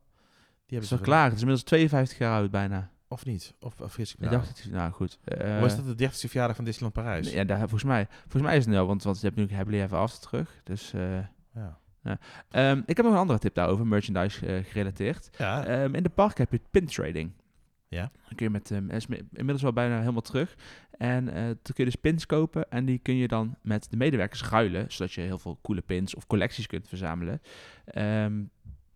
Hebben 0.74 0.88
is 0.90 0.96
ze 0.98 1.00
klaar. 1.04 1.24
Het 1.24 1.32
is 1.34 1.40
inmiddels 1.40 1.66
52 1.68 2.18
jaar 2.18 2.40
oud 2.40 2.50
bijna. 2.50 2.90
Of 3.08 3.24
niet? 3.24 3.54
Of, 3.60 3.80
of 3.80 3.98
ik 3.98 4.14
me 4.18 4.24
Ik 4.24 4.30
nou? 4.30 4.30
dacht 4.30 4.62
het, 4.62 4.72
nou 4.72 4.92
goed. 4.92 5.18
Eh, 5.24 5.60
Was 5.60 5.76
dat 5.76 5.98
de 5.98 6.06
30e 6.08 6.10
verjaardag 6.12 6.56
van 6.56 6.64
Disneyland 6.64 6.94
Parijs? 6.94 7.32
Ja, 7.32 7.44
daar, 7.44 7.58
volgens, 7.58 7.84
mij, 7.84 8.06
volgens 8.20 8.42
mij 8.42 8.56
is 8.56 8.66
het 8.66 8.74
al, 8.76 8.86
want, 8.86 9.02
want 9.02 9.20
je 9.20 9.26
hebt 9.26 9.38
nu 9.38 9.56
Happily 9.56 9.80
Ever 9.80 9.98
After 9.98 10.28
terug. 10.28 10.60
Dus, 10.64 10.92
eh, 10.92 11.18
Ja. 11.54 12.18
ehm, 12.50 12.78
ik 12.86 12.96
heb 12.96 13.04
nog 13.06 13.14
een 13.14 13.20
andere 13.20 13.38
tip 13.38 13.54
daarover, 13.54 13.86
merchandise 13.86 14.46
eh, 14.46 14.64
gerelateerd. 14.64 15.30
Ja, 15.38 15.64
Ehm, 15.66 15.94
in 15.94 16.02
de 16.02 16.08
park 16.08 16.38
heb 16.38 16.52
je 16.52 16.60
pin 16.70 16.86
trading. 16.86 17.30
Ja. 17.88 18.00
Dan 18.26 18.34
kun 18.36 18.46
je 18.46 18.50
met, 18.52 18.70
ehm, 18.70 18.90
is 18.90 19.06
inmiddels 19.32 19.62
wel 19.62 19.72
bijna 19.72 19.98
helemaal 19.98 20.20
terug. 20.20 20.54
En 20.90 21.28
eh 21.28 21.42
dan 21.44 21.56
kun 21.62 21.74
je 21.76 21.84
dus 21.84 21.94
pins 21.94 22.26
kopen 22.26 22.70
en 22.70 22.84
die 22.84 22.98
kun 22.98 23.16
je 23.16 23.28
dan 23.28 23.56
met 23.62 23.86
de 23.90 23.96
medewerkers 23.96 24.44
ruilen, 24.44 24.84
zodat 24.92 25.12
je 25.12 25.20
heel 25.20 25.38
veel 25.38 25.58
coole 25.62 25.80
pins 25.80 26.14
of 26.14 26.26
collecties 26.26 26.66
kunt 26.66 26.88
verzamelen. 26.88 27.40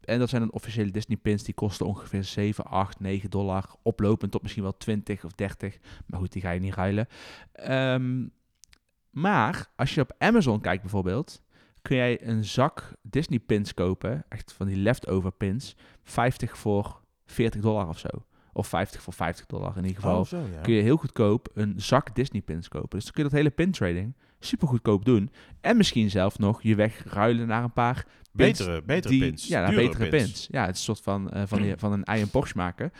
En 0.04 0.18
dat 0.18 0.28
zijn 0.28 0.42
dan 0.42 0.52
officiële 0.52 0.90
Disney 0.90 1.16
pins, 1.16 1.42
die 1.42 1.54
kosten 1.54 1.86
ongeveer 1.86 2.24
7, 2.24 2.64
8, 2.64 3.00
9 3.00 3.30
dollar, 3.30 3.74
oplopend 3.82 4.32
tot 4.32 4.42
misschien 4.42 4.62
wel 4.62 4.76
20 4.76 5.24
of 5.24 5.32
30. 5.32 5.78
Maar 6.06 6.20
goed, 6.20 6.32
die 6.32 6.42
ga 6.42 6.50
je 6.50 6.60
niet 6.60 6.74
ruilen. 6.74 7.08
Ehm, 7.52 8.26
maar 9.10 9.70
als 9.76 9.94
je 9.94 10.00
op 10.00 10.14
Amazon 10.18 10.60
kijkt 10.60 10.82
bijvoorbeeld, 10.82 11.42
kun 11.82 11.96
jij 11.96 12.26
een 12.26 12.44
zak 12.44 12.92
Disney 13.02 13.38
pins 13.38 13.74
kopen, 13.74 14.24
echt 14.28 14.52
van 14.52 14.66
die 14.66 14.76
leftover 14.76 15.32
pins, 15.32 15.76
50 16.02 16.58
voor 16.58 17.00
40 17.26 17.60
dollar 17.60 17.88
of 17.88 17.98
zo. 17.98 18.08
Of 18.52 18.66
50 18.66 19.02
voor 19.02 19.12
50 19.12 19.46
dollar 19.46 19.76
in 19.76 19.84
ieder 19.84 20.02
geval. 20.02 20.20
Oh, 20.20 20.26
zo, 20.26 20.38
ja. 20.38 20.60
Kun 20.60 20.74
je 20.74 20.82
heel 20.82 20.96
goedkoop 20.96 21.48
een 21.54 21.74
zak 21.76 22.14
Disney 22.14 22.40
pins 22.40 22.68
kopen. 22.68 22.90
Dus 22.90 23.04
dan 23.04 23.12
kun 23.12 23.22
je 23.22 23.28
dat 23.28 23.38
hele 23.38 23.50
pin 23.50 23.70
trading 23.70 24.14
super 24.44 24.68
goedkoop 24.68 25.04
doen. 25.04 25.30
En 25.60 25.76
misschien 25.76 26.10
zelf 26.10 26.38
nog 26.38 26.62
je 26.62 26.74
weg 26.74 27.04
ruilen 27.04 27.46
naar 27.46 27.64
een 27.64 27.72
paar 27.72 28.06
pins 28.36 28.58
betere, 28.58 28.82
betere 28.82 29.12
die, 29.14 29.22
pins. 29.22 29.46
Ja, 29.46 29.66
duurdere 29.66 29.88
betere 29.88 30.08
pins. 30.08 30.48
Ja, 30.50 30.60
het 30.66 30.70
is 30.74 30.78
een 30.78 30.84
soort 30.94 31.00
van, 31.00 31.30
eh, 31.30 31.42
van, 31.46 31.64
je, 31.64 31.78
van 31.78 31.92
een 31.92 32.04
ei 32.04 32.22
en 32.22 32.30
Porsche 32.30 32.56
maken. 32.56 32.92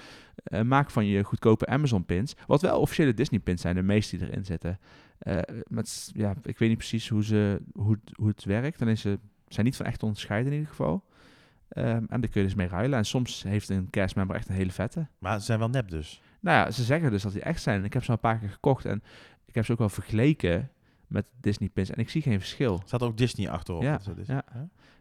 Eh, 0.45 0.61
maak 0.63 0.91
van 0.91 1.07
je 1.07 1.23
goedkope 1.25 1.67
Amazon 1.67 2.05
pins. 2.05 2.35
Wat 2.47 2.61
wel 2.63 2.81
officiële 2.81 3.15
Disney 3.15 3.41
pins 3.41 3.61
zijn, 3.61 3.75
de 3.75 3.83
meeste 3.83 4.17
die 4.17 4.27
erin 4.29 4.45
zitten. 4.45 4.79
Eh, 5.19 5.39
is- 5.77 6.11
ja, 6.15 6.35
ik 6.43 6.59
weet 6.59 6.69
niet 6.69 6.79
precies 6.79 7.09
hoe, 7.09 7.25
ze, 7.25 7.61
hoe, 7.73 7.93
het, 7.93 8.17
hoe 8.17 8.29
het 8.29 8.45
werkt. 8.45 8.83
Alleen 8.83 8.99
ze 8.99 9.19
zijn 9.49 9.67
niet 9.67 9.77
van 9.77 9.87
echt 9.87 10.03
onderscheiden 10.03 10.53
in 10.53 10.59
ieder 10.59 10.71
geval. 10.75 11.05
Ehm, 11.69 11.87
en 11.87 12.21
daar 12.21 12.29
kun 12.31 12.41
je 12.41 12.47
dus 12.47 12.55
mee 12.55 12.69
ruilen. 12.69 12.99
En 12.99 13.05
soms 13.05 13.43
heeft 13.43 13.69
een 13.69 13.91
castmember 13.91 14.37
echt 14.37 14.49
een 14.49 14.55
hele 14.55 14.71
vette. 14.73 15.07
Maar 15.19 15.39
ze 15.39 15.45
zijn 15.45 15.59
wel 15.59 15.69
nep 15.69 15.89
dus. 15.91 16.23
Nou 16.41 16.57
ja, 16.65 16.71
ze 16.71 16.83
zeggen 16.85 17.11
dus 17.11 17.23
dat 17.23 17.33
die 17.33 17.43
echt 17.43 17.63
zijn. 17.63 17.85
Ik 17.85 17.93
heb 17.93 18.03
ze 18.03 18.09
al 18.09 18.15
een 18.15 18.21
paar 18.21 18.39
keer 18.39 18.49
gekocht. 18.51 18.85
En 18.85 19.03
ik 19.47 19.55
heb 19.55 19.65
ze 19.65 19.73
ook 19.73 19.79
wel 19.79 19.89
vergeleken 19.89 20.71
met 21.07 21.27
Disney 21.41 21.69
pins. 21.69 21.91
En 21.91 21.99
ik 21.99 22.11
zie 22.11 22.23
geen 22.23 22.39
verschil. 22.39 22.75
Er 22.75 22.83
staat 22.87 23.03
ook 23.03 23.17
Disney 23.17 23.51
achterop. 23.51 23.83
Ja, 23.83 23.99
Dat 24.05 24.17
is- 24.17 24.23
is- 24.23 24.27
ja. 24.27 24.45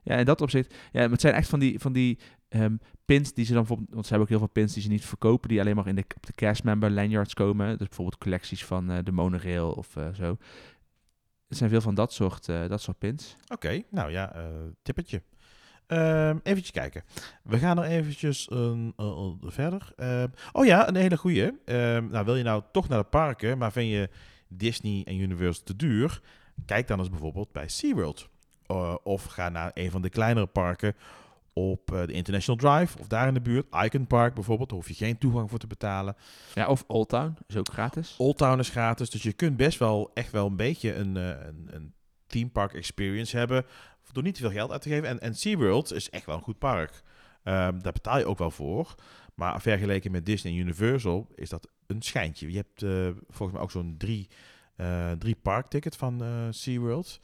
Ja, 0.04 0.16
in 0.16 0.26
dat 0.26 0.42
opzicht. 0.42 0.76
Ja, 0.92 1.10
het 1.10 1.22
zijn 1.22 1.34
echt 1.34 1.50
van 1.50 1.60
die, 1.60 1.80
van 1.80 1.94
die 1.94 2.20
ehm, 2.50 2.76
pins 3.06 3.34
die 3.34 3.46
ze 3.46 3.54
dan 3.54 3.62
bijvoorbeeld... 3.62 3.90
Want 3.94 4.06
ze 4.06 4.10
hebben 4.10 4.28
ook 4.28 4.38
heel 4.38 4.48
veel 4.48 4.62
pins 4.62 4.74
die 4.74 4.84
ze 4.84 4.90
niet 4.90 5.06
verkopen... 5.06 5.50
die 5.50 5.60
alleen 5.60 5.76
maar 5.76 5.88
in 5.88 5.96
de, 5.96 6.04
op 6.16 6.26
de 6.26 6.34
castmember 6.34 6.92
lanyards 6.92 7.34
komen. 7.34 7.78
Dus 7.78 7.88
bijvoorbeeld 7.88 8.18
collecties 8.18 8.66
van 8.66 8.92
eh, 8.92 8.98
de 9.04 9.12
monorail 9.12 9.72
of 9.72 9.96
eh, 9.96 10.14
zo. 10.14 10.38
Er 11.48 11.56
zijn 11.58 11.70
veel 11.70 11.82
van 11.82 11.96
dat 11.96 12.14
soort, 12.14 12.50
eh, 12.50 12.68
dat 12.68 12.82
soort 12.82 12.98
pins. 12.98 13.36
Oké, 13.48 13.82
nou 13.90 14.12
ja, 14.12 14.36
tippetje. 14.82 15.22
Ehm 15.88 16.38
eventjes 16.44 16.72
kijken. 16.72 17.04
We 17.44 17.58
gaan 17.58 17.78
er 17.78 17.84
eventjes 17.84 18.52
een, 18.52 18.94
verder. 19.40 19.94
Ehm, 19.96 20.28
oh 20.52 20.66
ja, 20.66 20.88
een 20.88 20.96
hele 20.96 21.18
goeie. 21.18 21.52
Nou, 21.66 22.26
wil 22.26 22.36
je 22.36 22.44
nou 22.44 22.64
toch 22.72 22.88
naar 22.88 22.98
de 22.98 23.10
parken, 23.10 23.58
maar 23.58 23.72
vind 23.72 23.92
je 23.92 24.10
Disney 24.48 25.04
en 25.06 25.20
Universal 25.20 25.64
te 25.64 25.76
duur? 25.76 26.22
Kijk 26.66 26.88
dan 26.88 27.00
eens 27.00 27.10
bijvoorbeeld 27.10 27.52
bij 27.52 27.68
SeaWorld. 27.68 28.30
Eh, 28.72 28.96
of 29.04 29.24
ga 29.24 29.50
naar 29.50 29.72
een 29.74 29.92
van 29.92 30.02
de 30.02 30.10
kleinere 30.10 30.46
parken 30.46 30.96
op 31.54 31.92
eh, 31.92 32.06
de 32.06 32.14
International 32.14 32.78
Drive 32.78 33.00
of 33.00 33.08
daar 33.08 33.28
in 33.28 33.34
de 33.34 33.42
buurt. 33.42 33.66
Icon 33.84 34.08
Park 34.08 34.34
bijvoorbeeld, 34.34 34.70
daar 34.70 34.78
hoef 34.78 34.88
je 34.88 34.94
geen 34.94 35.18
toegang 35.18 35.50
voor 35.50 35.60
te 35.60 35.68
betalen. 35.68 36.16
Ja, 36.54 36.68
of 36.68 36.84
Old 36.88 37.10
Town 37.10 37.38
is 37.48 37.58
ook 37.58 37.70
gratis. 37.72 38.16
Old 38.18 38.38
Town 38.38 38.60
is 38.60 38.70
gratis, 38.70 39.10
dus 39.10 39.24
je 39.24 39.34
kunt 39.34 39.58
best 39.58 39.80
wel 39.80 40.12
echt 40.14 40.32
wel 40.32 40.48
een 40.48 40.56
beetje 40.56 40.96
een, 40.96 41.18
eh, 41.18 41.28
een, 41.28 41.70
een 41.72 41.94
theme 42.28 42.50
park 42.50 42.74
experience 42.74 43.38
hebben 43.38 43.66
door 44.12 44.24
niet 44.24 44.36
te 44.36 44.42
veel 44.42 44.52
geld 44.52 44.72
uit 44.72 44.82
te 44.82 44.90
geven. 44.90 45.08
En, 45.08 45.20
en 45.20 45.36
SeaWorld 45.36 45.94
is 45.94 46.10
echt 46.10 46.26
wel 46.26 46.36
een 46.36 46.42
goed 46.42 46.60
park. 46.60 47.02
Ehm, 47.44 47.80
daar 47.80 47.94
betaal 47.94 48.18
je 48.18 48.26
ook 48.26 48.38
wel 48.38 48.52
voor. 48.52 48.96
Maar 49.36 49.62
vergeleken 49.62 50.12
met 50.12 50.26
Disney 50.26 50.54
en 50.54 50.60
Universal 50.60 51.28
is 51.36 51.50
dat 51.50 51.68
een 51.88 52.02
schijntje. 52.02 52.52
Je 52.52 52.58
hebt 52.58 53.16
volgens 53.28 53.52
mij 53.52 53.62
ook 53.62 53.72
zo'n 53.72 53.96
drie, 53.98 54.28
eh 54.76 55.12
drie 55.12 55.36
parkticket 55.36 55.96
van 55.96 56.24
SeaWorld. 56.50 57.20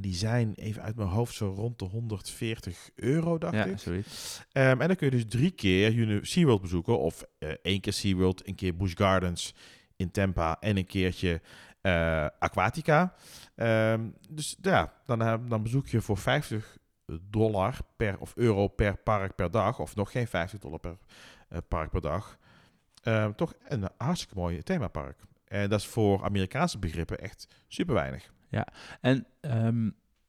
En 0.00 0.06
die 0.06 0.14
zijn 0.18 0.52
even 0.54 0.82
uit 0.82 0.96
mijn 0.96 1.08
hoofd 1.08 1.34
zo 1.34 1.52
rond 1.56 1.78
de 1.78 1.84
140 1.84 2.90
euro, 2.94 3.38
dacht 3.38 3.54
Ja, 3.54 3.64
ik. 3.64 3.78
zoiets. 3.78 4.42
Ehm, 4.52 4.80
en 4.80 4.86
dan 4.86 4.96
kun 4.96 5.06
je 5.06 5.16
dus 5.16 5.24
drie 5.28 5.50
keer 5.50 6.18
SeaWorld 6.26 6.60
bezoeken. 6.60 6.98
Of 6.98 7.24
eh, 7.38 7.48
één 7.62 7.80
keer 7.80 7.92
SeaWorld, 7.92 8.48
een 8.48 8.54
keer 8.54 8.76
Busch 8.76 8.96
Gardens 8.96 9.54
in 9.96 10.10
Tampa 10.10 10.56
en 10.60 10.76
een 10.76 10.86
keertje 10.86 11.40
eh, 11.80 12.26
Aquatica. 12.38 13.14
Ehm, 13.54 14.08
dus 14.30 14.56
ja, 14.60 14.92
dan, 15.06 15.22
eh, 15.22 15.34
dan 15.48 15.62
bezoek 15.62 15.86
je 15.88 16.00
voor 16.00 16.18
50 16.18 16.78
dollar 17.30 17.76
per, 17.96 18.18
of 18.18 18.36
euro 18.36 18.68
per 18.68 18.96
park 18.96 19.34
per 19.34 19.50
dag. 19.50 19.78
Of 19.78 19.96
nog 19.96 20.10
geen 20.10 20.26
50 20.26 20.58
dollar 20.58 20.78
per 20.78 20.96
park 21.68 21.90
per 21.90 22.00
dag. 22.00 22.38
Ehm, 23.02 23.32
toch 23.32 23.54
een 23.68 23.88
hartstikke 23.96 24.34
mooi 24.34 24.62
themapark. 24.62 25.20
En 25.44 25.68
dat 25.68 25.80
is 25.80 25.86
voor 25.86 26.24
Amerikaanse 26.24 26.78
begrippen 26.78 27.18
echt 27.18 27.46
super 27.68 27.94
weinig. 27.94 28.30
En 29.00 29.26
ehm, 29.40 29.84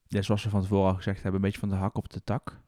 ja, 0.07 0.21
zoals 0.21 0.43
we 0.43 0.49
van 0.49 0.61
tevoren 0.61 0.89
al 0.89 0.95
gezegd 0.95 1.15
hebben, 1.23 1.35
een 1.35 1.45
beetje 1.45 1.59
van 1.59 1.69
de 1.69 1.75
hak 1.75 1.97
op 1.97 2.09
de 2.09 2.23
tak. 2.23 2.59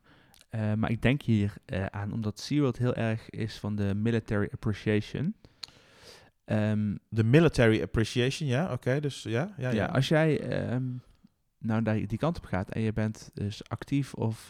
Eh, 0.49 0.73
maar 0.73 0.91
ik 0.91 1.01
denk 1.01 1.21
hier 1.21 1.53
eh, 1.65 1.85
aan, 1.85 2.11
omdat 2.13 2.39
SeaWorld 2.39 2.77
heel 2.77 2.95
erg 2.95 3.29
is 3.29 3.57
van 3.57 3.75
de 3.75 3.95
military 3.95 4.49
appreciation. 4.51 5.35
Ehm, 6.45 6.95
De 7.09 7.23
military 7.23 7.81
appreciation, 7.81 8.49
ja, 8.49 8.71
oké. 8.71 8.99
dus 8.99 9.23
ja, 9.23 9.53
ja, 9.57 9.69
ja, 9.69 9.71
ja. 9.71 9.85
als 9.85 10.07
jij 10.07 10.39
ehm, 10.39 10.83
nou 11.59 11.81
daar 11.81 12.07
die 12.07 12.17
kant 12.17 12.37
op 12.37 12.45
gaat 12.45 12.69
en 12.69 12.81
je 12.81 12.93
bent 12.93 13.31
dus 13.33 13.69
actief 13.69 14.13
of 14.13 14.49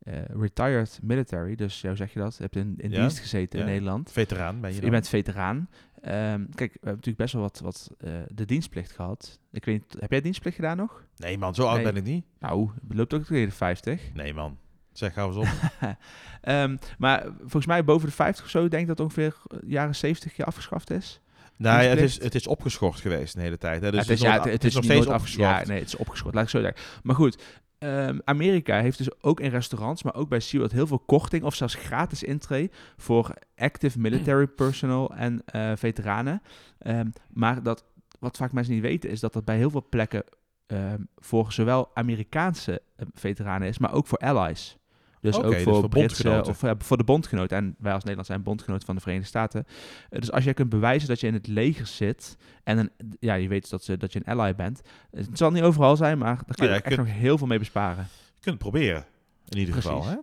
eh, 0.00 0.22
retired 0.24 0.98
military, 1.02 1.54
dus 1.54 1.80
jou 1.80 1.96
zeg 1.96 2.12
je 2.12 2.18
dat, 2.18 2.36
je 2.36 2.42
hebt 2.42 2.56
in, 2.56 2.74
in 2.76 2.90
Ja, 2.90 3.00
dienst 3.00 3.18
gezeten 3.18 3.58
in 3.58 3.64
ja. 3.64 3.70
Nederland. 3.70 4.12
Veteraan 4.12 4.60
ben 4.60 4.70
je 4.70 4.74
Je, 4.76 4.82
dan. 4.82 4.90
bent 4.90 5.08
veteraan. 5.08 5.68
Ehm, 6.02 6.44
kijk, 6.54 6.72
we 6.72 6.78
hebben 6.82 6.90
natuurlijk 6.94 7.16
best 7.16 7.32
wel 7.32 7.42
wat, 7.42 7.60
wat 7.60 7.90
eh, 7.98 8.12
de 8.28 8.44
dienstplicht 8.44 8.92
gehad. 8.92 9.38
Ik 9.52 9.64
weet 9.64 9.74
niet, 9.80 10.00
heb 10.00 10.10
jij 10.10 10.20
dienstplicht 10.20 10.56
gedaan 10.56 10.76
nog? 10.76 11.04
Nee 11.16 11.38
man, 11.38 11.54
zo 11.54 11.66
oud 11.66 11.74
Nee. 11.74 11.84
ben 11.84 11.96
ik 11.96 12.04
niet. 12.04 12.24
Nou, 12.38 12.70
het 12.88 12.96
loopt 12.96 13.14
ook 13.14 13.24
tegen 13.24 13.48
de 13.48 13.54
50. 13.54 14.00
Nee 14.14 14.34
man. 14.34 14.58
Zeg, 14.92 15.12
gauw 15.12 15.26
eens 15.28 15.36
op. 15.36 15.46
Ehm, 16.40 16.76
maar 16.98 17.26
volgens 17.38 17.66
mij 17.66 17.84
boven 17.84 18.08
de 18.08 18.14
50 18.14 18.44
of 18.44 18.50
zo, 18.50 18.68
denk 18.68 18.82
ik 18.82 18.88
dat 18.88 19.00
ongeveer 19.00 19.36
eh, 19.46 19.58
jaren 19.66 19.94
70 19.96 20.36
je 20.36 20.44
afgeschaft 20.44 20.90
is. 20.90 21.20
nee, 21.56 21.88
het 21.88 22.00
is, 22.00 22.22
het 22.22 22.34
is 22.34 22.46
opgeschort 22.46 23.00
geweest 23.00 23.34
de 23.34 23.40
hele 23.40 23.58
tijd. 23.58 23.82
Hè? 23.82 23.90
Dus 23.90 24.00
Ja, 24.06 24.10
het 24.10 24.10
is, 24.10 24.20
ja, 24.20 24.32
het, 24.32 24.44
het 24.52 24.64
is 24.64 24.74
nog 24.74 24.84
steeds 24.84 25.06
afgeschort. 25.06 25.48
Ja, 25.48 25.64
nee, 25.66 25.78
het 25.78 25.88
is 25.88 25.96
opgeschort, 25.96 26.34
laat 26.34 26.44
ik 26.44 26.50
zo 26.50 26.60
zeggen. 26.60 26.82
Maar 27.02 27.14
goed, 27.14 27.42
ehm, 27.80 28.18
Amerika 28.24 28.80
heeft 28.80 28.98
dus 28.98 29.22
ook 29.22 29.40
in 29.40 29.50
restaurants, 29.50 30.02
maar 30.02 30.14
ook 30.14 30.28
bij 30.28 30.40
SeaWorld 30.40 30.72
heel 30.72 30.86
veel 30.86 30.98
korting 30.98 31.42
of 31.44 31.54
zelfs 31.54 31.74
gratis 31.74 32.22
intree 32.22 32.70
voor 32.96 33.34
active 33.56 33.98
military 33.98 34.46
personnel 34.62 35.14
en 35.14 35.42
eh, 35.44 35.72
veteranen. 35.76 36.42
Ehm, 36.78 37.10
maar 37.32 37.62
dat, 37.62 37.84
wat 38.18 38.36
vaak 38.36 38.52
mensen 38.52 38.74
niet 38.74 38.82
weten, 38.82 39.10
is 39.10 39.20
dat 39.20 39.32
dat 39.32 39.44
bij 39.44 39.56
heel 39.56 39.70
veel 39.70 39.86
plekken 39.88 40.24
ehm, 40.66 41.02
voor 41.16 41.52
zowel 41.52 41.90
Amerikaanse 41.94 42.82
veteranen 43.14 43.68
is, 43.68 43.78
maar 43.78 43.92
ook 43.92 44.06
voor 44.06 44.18
allies. 44.18 44.79
Dus 45.20 45.36
Oké, 45.36 45.46
ook 45.46 45.52
dus 45.52 45.62
voor, 45.62 45.74
voor 45.74 45.88
Britse 45.88 46.22
bondgenoten. 46.22 46.52
of 46.52 46.62
eh, 46.62 46.70
voor 46.78 46.96
de 46.96 47.04
bondgenoten. 47.04 47.56
En 47.56 47.74
wij 47.78 47.92
als 47.92 48.00
Nederland 48.00 48.26
zijn 48.28 48.42
bondgenoten 48.42 48.86
van 48.86 48.94
de 48.94 49.00
Verenigde 49.00 49.28
Staten. 49.28 49.64
Eh, 50.10 50.18
dus 50.20 50.32
als 50.32 50.44
jij 50.44 50.54
kunt 50.54 50.68
bewijzen 50.68 51.08
dat 51.08 51.20
je 51.20 51.26
in 51.26 51.34
het 51.34 51.46
leger 51.46 51.86
zit 51.86 52.36
en 52.64 52.78
een, 52.78 52.90
ja, 53.20 53.34
je 53.34 53.48
weet 53.48 53.70
dat, 53.70 53.84
ze, 53.84 53.96
dat 53.96 54.12
je 54.12 54.18
een 54.24 54.38
ally 54.38 54.54
bent. 54.54 54.80
Het 55.10 55.28
zal 55.38 55.50
niet 55.50 55.62
overal 55.62 55.96
zijn, 55.96 56.18
maar 56.18 56.34
daar 56.34 56.44
kun 56.44 56.54
je 56.56 56.62
Nou 56.62 56.74
ja, 56.74 56.82
echt 56.82 56.96
nog 56.96 57.06
heel 57.06 57.38
veel 57.38 57.46
mee 57.46 57.58
besparen. 57.58 58.06
Je 58.34 58.40
kunt 58.40 58.44
het 58.54 58.58
proberen, 58.58 59.04
in 59.48 59.58
ieder 59.58 59.72
Precies. 59.74 59.90
geval. 59.90 60.06
Hè? 60.08 60.16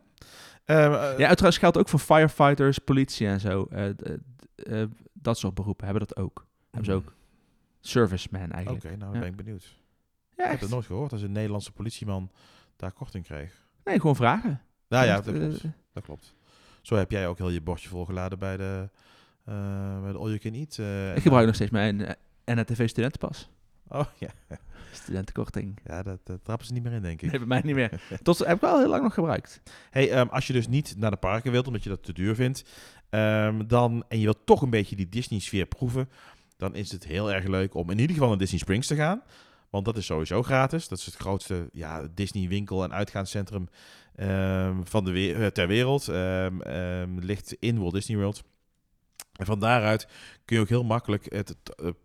Ehm, 0.66 0.94
eh, 0.94 1.18
Ja, 1.20 1.30
trouwens 1.32 1.58
geldt 1.58 1.78
ook 1.78 1.90
voor 1.90 2.00
firefighters, 2.00 2.78
politie 2.78 3.28
en 3.28 3.40
zo. 3.40 3.68
Eh, 3.70 3.90
eh, 4.56 4.88
dat 5.14 5.38
soort 5.38 5.54
beroepen 5.54 5.86
hebben 5.88 6.08
dat 6.08 6.18
ook. 6.18 6.46
Hebben 6.72 6.86
ze 6.92 6.98
ook. 6.98 7.14
Serviceman 7.80 8.44
Oké, 8.44 8.54
eigenlijk. 8.54 8.84
nou 8.84 8.98
dan 9.00 9.14
Ja. 9.14 9.20
ben 9.20 9.28
ik 9.30 9.36
benieuwd. 9.36 9.76
Ja, 10.36 10.44
Ik 10.46 10.52
heb 10.52 10.60
het 10.60 10.70
nooit 10.70 10.86
gehoord 10.86 11.12
als 11.12 11.22
een 11.22 11.32
Nederlandse 11.32 11.72
politieman 11.72 12.32
daar 12.76 12.92
korting 12.92 13.24
kreeg. 13.24 13.66
Nee, 13.84 14.00
gewoon 14.00 14.16
vragen. 14.16 14.62
Nou 14.90 15.06
ja, 15.06 15.16
dat 15.22 15.28
eh, 15.28 15.40
klopt. 15.42 15.62
dat 15.94 16.04
klopt. 16.04 16.36
Zo 16.82 16.96
heb 16.96 17.12
jij 17.12 17.28
ook 17.28 17.38
heel 17.38 17.50
je 17.50 17.62
bordje 17.62 17.90
volgeladen 17.90 18.40
bij 18.40 18.58
de, 18.58 18.90
eh 19.46 20.02
bij 20.02 20.12
de 20.12 20.18
All 20.18 20.28
You 20.28 20.38
Can 20.38 20.54
Eat. 20.54 20.78
eh, 20.78 21.16
ik 21.16 21.22
gebruik 21.22 21.46
nog 21.46 21.56
steeds 21.56 21.72
mijn 21.72 22.00
uh, 22.00 22.10
NRTV 22.46 22.90
studentenpas. 22.90 23.50
Oh 23.88 24.06
ja, 24.18 24.30
Studentenkorting. 24.92 25.80
ja 25.86 26.04
dat, 26.04 26.20
dat 26.24 26.44
trappen 26.44 26.68
ze 26.68 26.74
niet 26.74 26.84
meer 26.84 26.92
in, 26.92 27.02
denk 27.02 27.22
ik. 27.22 27.30
Nee, 27.30 27.40
bij 27.40 27.48
mij 27.48 27.62
niet 27.64 27.76
meer. 27.76 28.02
Tot 28.24 28.38
heb 28.38 28.56
ik 28.56 28.62
wel 28.62 28.80
heel 28.80 28.90
lang 28.90 29.04
nog 29.04 29.14
gebruikt. 29.14 29.62
Hey, 29.90 30.12
ehm, 30.12 30.28
als 30.28 30.48
je 30.48 30.54
dus 30.54 30.68
niet 30.68 30.96
naar 30.98 31.12
de 31.12 31.18
parken 31.18 31.52
wilt, 31.52 31.68
omdat 31.68 31.84
je 31.84 31.90
dat 31.90 32.04
te 32.04 32.14
duur 32.14 32.36
vindt, 32.36 32.64
ehm, 33.10 33.68
dan, 33.68 34.04
en 34.08 34.18
je 34.18 34.24
wilt 34.24 34.46
toch 34.46 34.62
een 34.62 34.70
beetje 34.70 34.96
die 34.96 35.10
Disney-sfeer 35.10 35.66
proeven, 35.66 36.10
dan 36.58 36.76
is 36.76 36.92
het 36.92 37.04
heel 37.06 37.32
erg 37.34 37.46
leuk 37.46 37.74
om 37.76 37.90
in 37.90 38.00
ieder 38.00 38.14
geval 38.14 38.30
naar 38.30 38.38
Disney 38.38 38.60
Springs 38.60 38.88
te 38.88 38.96
gaan. 38.96 39.22
Want 39.70 39.86
dat 39.86 39.98
is 39.98 40.06
sowieso 40.06 40.44
gratis. 40.44 40.88
Dat 40.88 40.98
is 40.98 41.06
het 41.06 41.16
grootste 41.16 41.70
ja, 41.74 42.08
Disney-winkel- 42.14 42.84
en 42.84 42.94
uitgaanscentrum 42.94 43.68
ehm, 44.18 44.84
van 44.84 45.06
de 45.06 45.34
eh, 45.34 45.46
ter 45.46 45.68
wereld. 45.68 46.08
Ehm, 46.08 46.62
ehm, 46.62 47.20
ligt 47.20 47.54
in 47.60 47.80
Walt 47.80 47.94
Disney 47.94 48.18
World. 48.18 48.44
En 49.34 49.46
van 49.46 49.60
daaruit 49.60 50.08
kun 50.46 50.56
je 50.56 50.62
ook 50.62 50.70
heel 50.70 50.84
makkelijk 50.84 51.34
het, 51.34 51.56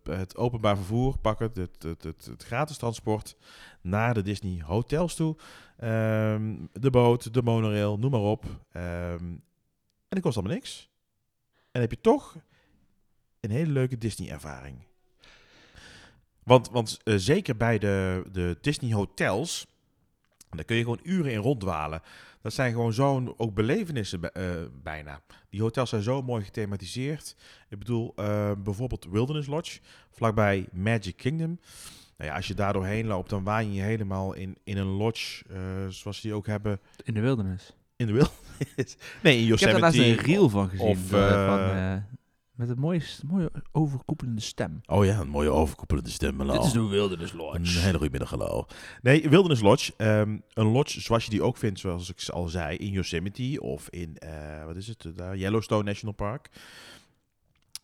het, 0.02 0.36
openbaar 0.36 0.76
vervoer 0.76 1.18
pakken, 1.18 1.50
het, 1.54 1.82
het, 2.02 2.44
gratis 2.44 2.76
transport 2.76 3.36
naar 3.80 4.14
de 4.14 4.22
Disney 4.22 4.62
hotels 4.64 5.14
toe. 5.14 5.36
De 6.72 6.88
boot, 6.90 7.34
de 7.34 7.42
monorail, 7.42 7.98
noem 7.98 8.10
maar 8.10 8.20
op. 8.20 8.44
En 8.72 9.42
dat 10.08 10.20
kost 10.20 10.36
allemaal 10.36 10.54
niks. 10.54 10.90
En 11.70 11.80
heb 11.80 11.90
je 11.90 12.00
toch 12.00 12.36
een 13.40 13.50
hele 13.50 13.72
leuke 13.72 13.98
Disney-ervaring. 13.98 14.84
Want, 16.42 16.70
want 16.70 17.00
eh, 17.04 17.14
zeker 17.16 17.56
bij 17.56 17.78
de, 17.78 18.24
de 18.32 18.58
Disney 18.60 18.92
hotels, 18.92 19.66
daar 20.56 20.64
kun 20.64 20.76
je 20.76 20.82
gewoon 20.82 21.00
uren 21.02 21.32
in 21.32 21.38
ronddwalen. 21.38 22.02
Dat 22.42 22.52
zijn 22.52 22.72
gewoon 22.72 22.92
zo'n 22.92 23.34
ook 23.36 23.54
belevenissen 23.54 24.32
eh, 24.32 24.44
bijna. 24.82 25.20
Die 25.50 25.60
hotels 25.60 25.88
zijn 25.88 26.02
zo 26.02 26.22
mooi 26.22 26.44
gethematiseerd. 26.44 27.36
Ik 27.68 27.78
bedoel, 27.78 28.12
eh, 28.16 28.50
bijvoorbeeld 28.58 29.06
Wilderness 29.10 29.48
Lodge, 29.48 29.80
vlakbij 30.10 30.66
Magic 30.72 31.16
Kingdom. 31.16 31.60
Nou 32.16 32.30
ja, 32.30 32.36
als 32.36 32.46
je 32.46 32.54
daar 32.54 32.72
doorheen 32.72 33.06
loopt, 33.06 33.30
dan 33.30 33.44
waan 33.44 33.68
je 33.68 33.74
je 33.74 33.82
helemaal 33.82 34.32
in, 34.32 34.56
in 34.64 34.76
een 34.76 34.86
lodge, 34.86 35.44
eh, 35.50 35.58
zoals 35.88 36.20
die 36.20 36.34
ook 36.34 36.46
hebben 36.46 36.80
In 37.04 37.14
de 37.14 37.20
wildernis. 37.20 37.72
In 37.96 38.06
de 38.06 38.12
wildernis. 38.12 38.40
Nee, 39.22 39.38
in 39.46 39.52
Ik 39.52 39.58
heb 39.58 39.70
daar 39.70 39.80
laatst 39.80 39.98
Yosemite. 39.98 40.20
een 40.22 40.26
reel 40.26 40.48
van 40.48 40.68
gezien. 40.68 40.86
of, 40.86 41.08
door, 41.10 41.46
van, 41.46 42.04
met 42.54 42.68
een 42.68 42.78
mooie, 42.78 43.02
mooie 43.26 43.50
overkoepelende 43.72 44.40
stem. 44.40 44.80
Oh 44.86 45.04
ja, 45.04 45.20
een 45.20 45.28
mooie 45.28 45.50
overkoepelende 45.50 46.10
stem. 46.10 46.36
hallo. 46.38 46.62
de 46.72 46.86
Wilderness 46.88 47.32
Een 47.76 47.82
hele 47.82 47.96
goede 47.96 48.10
middag, 48.10 48.30
hallo. 48.30 48.66
Nee, 49.02 49.28
Wilderness 49.28 49.62
Lodge. 49.62 49.92
ehm, 49.96 50.38
een 50.54 50.66
lodge 50.66 51.00
zoals 51.00 51.24
je 51.24 51.30
die 51.30 51.42
ook 51.42 51.56
vindt, 51.56 51.80
zoals 51.80 52.10
ik 52.10 52.28
al 52.28 52.48
zei, 52.48 52.76
in 52.76 52.90
Yosemite 52.90 53.60
of 53.60 53.88
in, 53.90 54.18
eh, 54.18 54.64
wat 54.64 54.76
is 54.76 54.86
het, 54.86 55.04
eh, 55.04 55.12
daar, 55.14 55.36
Yellowstone 55.36 55.82
National 55.82 56.14
Park. 56.14 56.48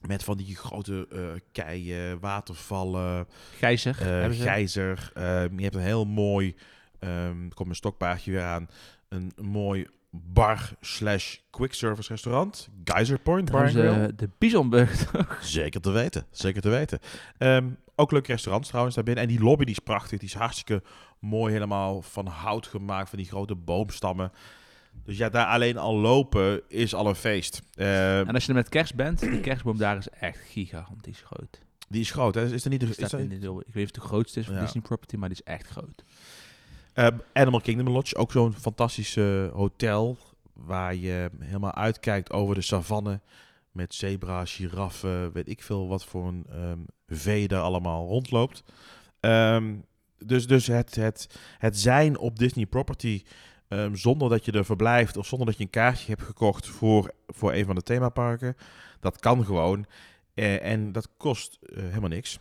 Met 0.07 0.25
van 0.25 0.37
die 0.37 0.57
grote 0.57 1.07
eh 1.11 1.41
keien, 1.53 2.19
watervallen, 2.21 3.27
Gijzer. 3.57 3.97
eh, 4.01 4.31
gijzer. 4.41 5.11
Ehm, 5.15 5.57
je 5.57 5.63
hebt 5.63 5.75
een 5.75 5.81
heel 5.81 6.05
mooi, 6.07 6.55
ehm 6.99 7.43
er 7.45 7.55
komt 7.55 7.65
mijn 7.65 7.75
stokpaardje 7.75 8.31
weer 8.31 8.43
aan, 8.43 8.69
een 9.09 9.33
mooi 9.43 9.87
bar 10.11 10.73
slash 10.81 11.37
quick 11.51 11.75
service 11.75 12.09
restaurant. 12.09 12.69
Geyser 12.85 13.19
Point 13.19 13.51
Bar 13.51 13.69
ze 13.71 14.13
de 14.17 14.29
Bisonburg 14.39 14.97
toch? 15.13 15.39
Zeker 15.43 15.81
te 15.81 15.91
weten, 15.91 16.27
zeker 16.31 16.63
te 16.63 16.69
weten. 16.69 16.99
Ehm, 17.39 17.69
ook 17.95 18.13
leuke 18.13 18.33
restaurants 18.33 18.69
trouwens 18.69 18.95
daarbinnen. 18.95 19.23
En 19.25 19.29
die 19.31 19.41
lobby 19.41 19.65
die 19.65 19.75
is 19.75 19.79
prachtig, 19.85 20.19
die 20.19 20.29
is 20.29 20.35
hartstikke 20.35 20.83
mooi 21.19 21.53
helemaal 21.53 22.03
van 22.03 22.27
hout 22.27 22.67
gemaakt, 22.67 23.09
van 23.09 23.19
die 23.19 23.27
grote 23.29 23.55
boomstammen. 23.55 24.33
Dus 25.05 25.17
ja, 25.17 25.29
daar 25.29 25.47
alleen 25.47 25.77
al 25.79 25.97
lopen 25.97 26.63
is 26.69 26.95
al 26.95 27.07
een 27.09 27.15
feest. 27.15 27.63
Ehm, 27.75 27.89
En 28.27 28.35
als 28.35 28.43
je 28.45 28.49
er 28.49 28.55
met 28.57 28.69
kerst 28.69 28.95
bent, 28.95 29.19
de 29.21 29.41
kerstboom 29.41 29.79
daar 29.79 29.97
is 29.97 30.09
echt 30.09 30.39
gigantisch 30.39 31.23
groot. 31.25 31.61
die 31.89 32.01
is 32.01 32.11
groot, 32.11 32.35
hè? 32.35 32.53
Is 32.53 32.65
er 32.65 32.71
niet... 32.71 32.83
Is 32.83 32.97
deel- 32.97 33.05
ik 33.07 33.11
weet 33.11 33.29
niet 33.31 33.47
of 33.49 33.73
het 33.73 33.95
de 33.95 34.01
grootste 34.01 34.41
is 34.41 34.47
van 34.47 34.55
Ja. 34.55 34.61
Disney 34.61 34.83
Property, 34.83 35.17
maar 35.17 35.29
die 35.29 35.39
is 35.45 35.53
echt 35.53 35.67
groot. 35.69 36.05
Ehm, 36.99 37.19
Animal 37.33 37.61
Kingdom 37.61 37.89
Lodge, 37.89 38.17
ook 38.17 38.33
zo'n 38.33 38.53
fantastisch 38.53 39.17
eh, 39.17 39.49
hotel 39.53 40.19
waar 40.53 40.95
je 40.95 41.31
helemaal 41.39 41.75
uitkijkt 41.75 42.33
over 42.33 42.55
de 42.55 42.61
savanne 42.61 43.21
met 43.73 43.95
zebra, 43.95 44.45
giraffen, 44.45 45.33
weet 45.33 45.49
ik 45.49 45.63
veel 45.63 45.89
wat 45.89 46.05
voor 46.05 46.27
een 46.27 46.47
ehm 46.51 46.79
vee 47.07 47.49
daar 47.49 47.63
allemaal 47.63 48.07
rondloopt. 48.07 48.65
Ehm, 49.21 49.75
dus 50.19 50.47
dus 50.47 50.67
het, 50.67 50.95
het, 50.95 51.39
het 51.59 51.79
zijn 51.79 52.19
op 52.19 52.39
Disney 52.39 52.67
Property 52.67 53.23
ehm, 53.69 53.95
zonder 53.95 54.29
dat 54.29 54.45
je 54.45 54.53
er 54.53 54.65
verblijft 54.65 55.17
of 55.17 55.27
zonder 55.27 55.47
dat 55.47 55.57
je 55.57 55.65
een 55.65 55.71
kaartje 55.71 56.07
hebt 56.07 56.23
gekocht 56.23 56.67
voor, 56.67 57.13
voor 57.27 57.53
een 57.53 57.67
van 57.67 57.75
de 57.75 57.83
themaparken, 57.83 58.57
dat 59.01 59.21
kan 59.21 59.45
gewoon. 59.45 59.87
Eh, 60.35 60.65
en 60.65 60.93
dat 60.93 61.09
kost 61.17 61.59
eh, 61.63 61.83
helemaal 61.83 62.09
niks. 62.09 62.39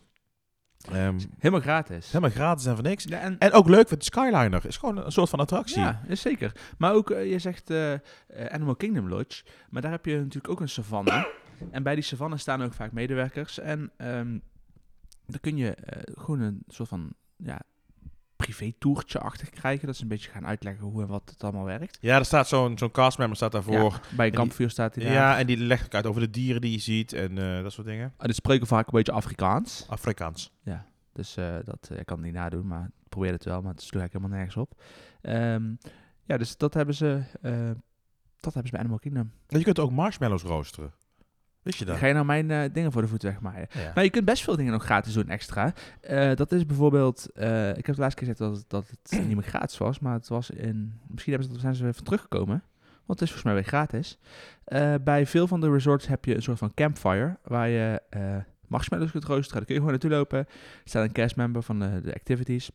Ehm, 0.91 1.19
Helemaal 1.37 1.61
gratis. 1.61 2.07
helemaal 2.07 2.29
gratis 2.29 2.65
en 2.65 2.73
voor 2.75 2.83
niks. 2.83 3.03
Ja, 3.03 3.19
en, 3.19 3.37
En 3.37 3.51
ook 3.51 3.67
leuk, 3.67 3.89
want 3.89 4.01
de 4.01 4.05
Skyliner 4.05 4.65
is 4.65 4.77
gewoon 4.77 5.05
een 5.05 5.11
soort 5.11 5.29
van 5.29 5.39
attractie. 5.39 5.79
ja, 5.79 6.01
is 6.07 6.21
zeker. 6.21 6.51
Maar 6.77 6.93
ook, 6.93 7.09
eh, 7.11 7.31
je 7.31 7.39
zegt 7.39 7.69
eh, 7.69 7.93
eh, 7.93 7.99
Animal 8.49 8.75
Kingdom 8.75 9.07
Lodge, 9.09 9.43
maar 9.69 9.81
daar 9.81 9.91
heb 9.91 10.05
je 10.05 10.15
natuurlijk 10.17 10.49
ook 10.49 10.59
een 10.59 10.69
savanne. 10.69 11.27
En 11.71 11.83
bij 11.83 11.95
die 11.95 12.03
savanne 12.03 12.37
staan 12.37 12.63
ook 12.63 12.73
vaak 12.73 12.91
medewerkers. 12.91 13.59
En 13.59 13.91
ehm 13.97 14.37
dan 15.25 15.39
kun 15.41 15.57
je 15.57 15.77
gewoon 16.13 16.39
een 16.39 16.63
soort 16.67 16.89
van 16.89 17.13
ja, 17.35 17.61
privé-toertje 18.53 19.19
achter 19.19 19.49
krijgen. 19.49 19.87
Dat 19.87 19.95
ze 19.95 20.01
een 20.01 20.07
beetje 20.07 20.29
gaan 20.29 20.45
uitleggen 20.47 20.83
hoe 20.85 21.01
en 21.01 21.07
wat 21.07 21.29
het 21.29 21.43
allemaal 21.43 21.65
werkt. 21.65 21.97
Ja, 22.01 22.17
er 22.17 22.25
staat 22.25 22.47
zo'n 22.47 22.77
zo'n 22.77 22.91
castmember 22.91 23.37
staat 23.37 23.51
daarvoor. 23.51 23.91
Ja, 23.91 24.01
bij 24.15 24.27
een 24.27 24.33
kampvuur 24.33 24.69
staat 24.69 24.95
hij 24.95 25.03
Ja, 25.03 25.13
daar. 25.13 25.37
en 25.37 25.47
die 25.47 25.57
legt 25.57 25.85
ook 25.85 25.93
uit 25.93 26.05
over 26.05 26.21
de 26.21 26.29
dieren 26.29 26.61
die 26.61 26.71
je 26.71 26.79
ziet 26.79 27.13
en 27.13 27.37
eh, 27.37 27.63
dat 27.63 27.71
soort 27.71 27.87
dingen. 27.87 28.13
En 28.17 28.25
die 28.25 28.33
spreken 28.33 28.67
vaak 28.67 28.85
een 28.85 28.93
beetje 28.93 29.11
Afrikaans. 29.11 29.85
Afrikaans. 29.89 30.55
Dus 31.17 31.37
eh, 31.37 31.55
dat 31.63 31.87
eh, 31.91 31.99
ik 31.99 32.05
kan 32.05 32.17
het 32.17 32.25
niet 32.25 32.35
nadoen, 32.35 32.67
maar 32.67 32.83
ik 32.83 33.09
probeer 33.09 33.31
het 33.31 33.43
wel, 33.43 33.61
maar 33.61 33.71
het 33.71 33.81
sloeg 33.81 34.01
eigenlijk 34.01 34.13
helemaal 34.13 34.37
nergens 34.37 34.57
op. 34.57 34.81
Ehm, 35.21 35.91
ja, 36.23 36.37
dus 36.37 36.57
dat 36.57 36.73
hebben 36.73 36.95
ze, 36.95 37.23
eh, 37.41 37.71
dat 38.39 38.53
hebben 38.53 38.65
ze 38.65 38.71
bij 38.71 38.79
Animal 38.79 38.99
Kingdom. 38.99 39.31
En 39.47 39.57
je 39.57 39.63
kunt 39.63 39.79
ook 39.79 39.91
marshmallows 39.91 40.43
roosteren. 40.43 40.93
Wist 41.67 41.79
je 41.79 41.85
dat? 41.85 41.97
Ga 41.97 42.07
je 42.07 42.13
nou 42.13 42.25
mijn 42.25 42.51
eh, 42.51 42.63
dingen 42.73 42.91
voor 42.91 43.01
de 43.01 43.07
voet 43.07 43.23
wegmaaien? 43.23 43.67
Ja. 43.73 43.81
Nou, 43.93 44.01
je 44.01 44.09
kunt 44.09 44.25
best 44.25 44.43
veel 44.43 44.55
dingen 44.55 44.71
nog 44.71 44.83
gratis 44.83 45.13
doen 45.13 45.29
extra. 45.29 45.73
Eh, 46.01 46.35
dat 46.35 46.51
is 46.51 46.65
bijvoorbeeld, 46.65 47.31
eh, 47.33 47.69
ik 47.77 47.85
heb 47.85 47.95
de 47.95 48.01
laatste 48.01 48.23
keer 48.23 48.33
gezegd 48.35 48.37
dat, 48.51 48.57
het- 48.57 48.69
dat 48.69 48.87
het 48.89 49.11
niet 49.27 49.35
meer 49.35 49.43
gratis 49.47 49.77
was, 49.77 49.99
maar 49.99 50.13
het 50.13 50.27
was 50.27 50.49
in, 50.49 50.99
misschien 51.07 51.33
hebben 51.33 51.53
ze, 51.53 51.59
zijn 51.59 51.75
ze 51.75 51.87
even 51.87 52.03
teruggekomen. 52.03 52.63
Want 53.05 53.19
het 53.19 53.21
is 53.29 53.35
volgens 53.35 53.43
mij 53.43 53.53
weer 53.53 53.63
gratis. 53.63 54.17
Bij 55.03 55.25
veel 55.25 55.47
van 55.47 55.61
de 55.61 55.71
resorts 55.71 56.07
heb 56.07 56.25
je 56.25 56.35
een 56.35 56.41
soort 56.41 56.57
van 56.57 56.73
campfire, 56.73 57.37
waar 57.43 57.69
je 57.69 58.01
marshmallows 58.67 59.11
kunt 59.11 59.23
roosteren. 59.23 59.57
Daar 59.57 59.65
kun 59.65 59.73
je 59.75 59.79
gewoon 59.81 59.91
naartoe 59.91 60.11
lopen. 60.17 60.37
Er 60.39 60.47
staat 60.83 61.03
een 61.03 61.11
castmember 61.11 61.63
van 61.63 61.79
de, 61.79 62.01
de 62.03 62.13
activities. 62.13 62.69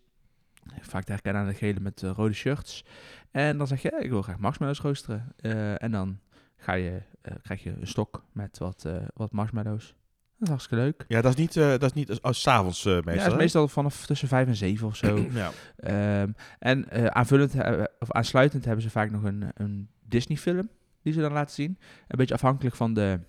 Vaak 0.80 1.08
herkennen 1.08 1.42
aan 1.42 1.48
de 1.48 1.54
gele 1.54 1.80
met 1.80 2.00
rode 2.02 2.32
shirts. 2.34 2.84
En 3.30 3.58
dan 3.58 3.66
zeg 3.66 3.82
je, 3.82 3.96
ik 4.00 4.10
wil 4.10 4.22
graag 4.22 4.38
marshmallows 4.38 4.80
roosteren. 4.80 5.32
En 5.78 5.90
dan 5.90 6.18
ga 6.62 6.72
je, 6.72 7.02
eh, 7.22 7.34
krijg 7.42 7.62
je 7.62 7.74
een 7.80 7.86
stok 7.86 8.24
met 8.32 8.58
wat, 8.58 8.84
eh, 8.84 8.96
wat 9.14 9.32
marshmallows. 9.32 9.86
Dat 9.86 10.42
is 10.42 10.48
hartstikke 10.48 10.82
leuk. 10.84 11.04
Ja, 11.08 11.20
dat 11.20 11.32
is 11.32 11.38
niet, 11.38 11.56
eh, 11.56 11.68
dat 11.68 11.82
is 11.82 11.92
niet 11.92 12.20
als 12.20 12.40
s'avonds 12.40 12.84
eh 12.84 12.92
meestal. 12.92 13.14
ja, 13.14 13.22
het 13.22 13.32
is 13.32 13.38
meestal 13.38 13.68
vanaf 13.68 14.06
tussen 14.06 14.28
vijf 14.28 14.46
en 14.46 14.56
zeven 14.56 14.86
of 14.86 14.96
zo. 14.96 15.16
ja. 15.32 15.50
Ehm, 15.76 16.32
en 16.58 17.14
aanvullend, 17.14 17.54
of 17.98 18.12
aansluitend 18.12 18.64
hebben 18.64 18.82
ze 18.82 18.90
vaak 18.90 19.10
nog 19.10 19.22
een, 19.22 19.44
een 19.54 19.88
Disney-film 20.00 20.68
die 21.02 21.12
ze 21.12 21.20
dan 21.20 21.32
laten 21.32 21.54
zien. 21.54 21.78
Een 22.08 22.16
beetje 22.16 22.34
afhankelijk 22.34 22.76
van 22.76 22.94
de, 22.94 23.20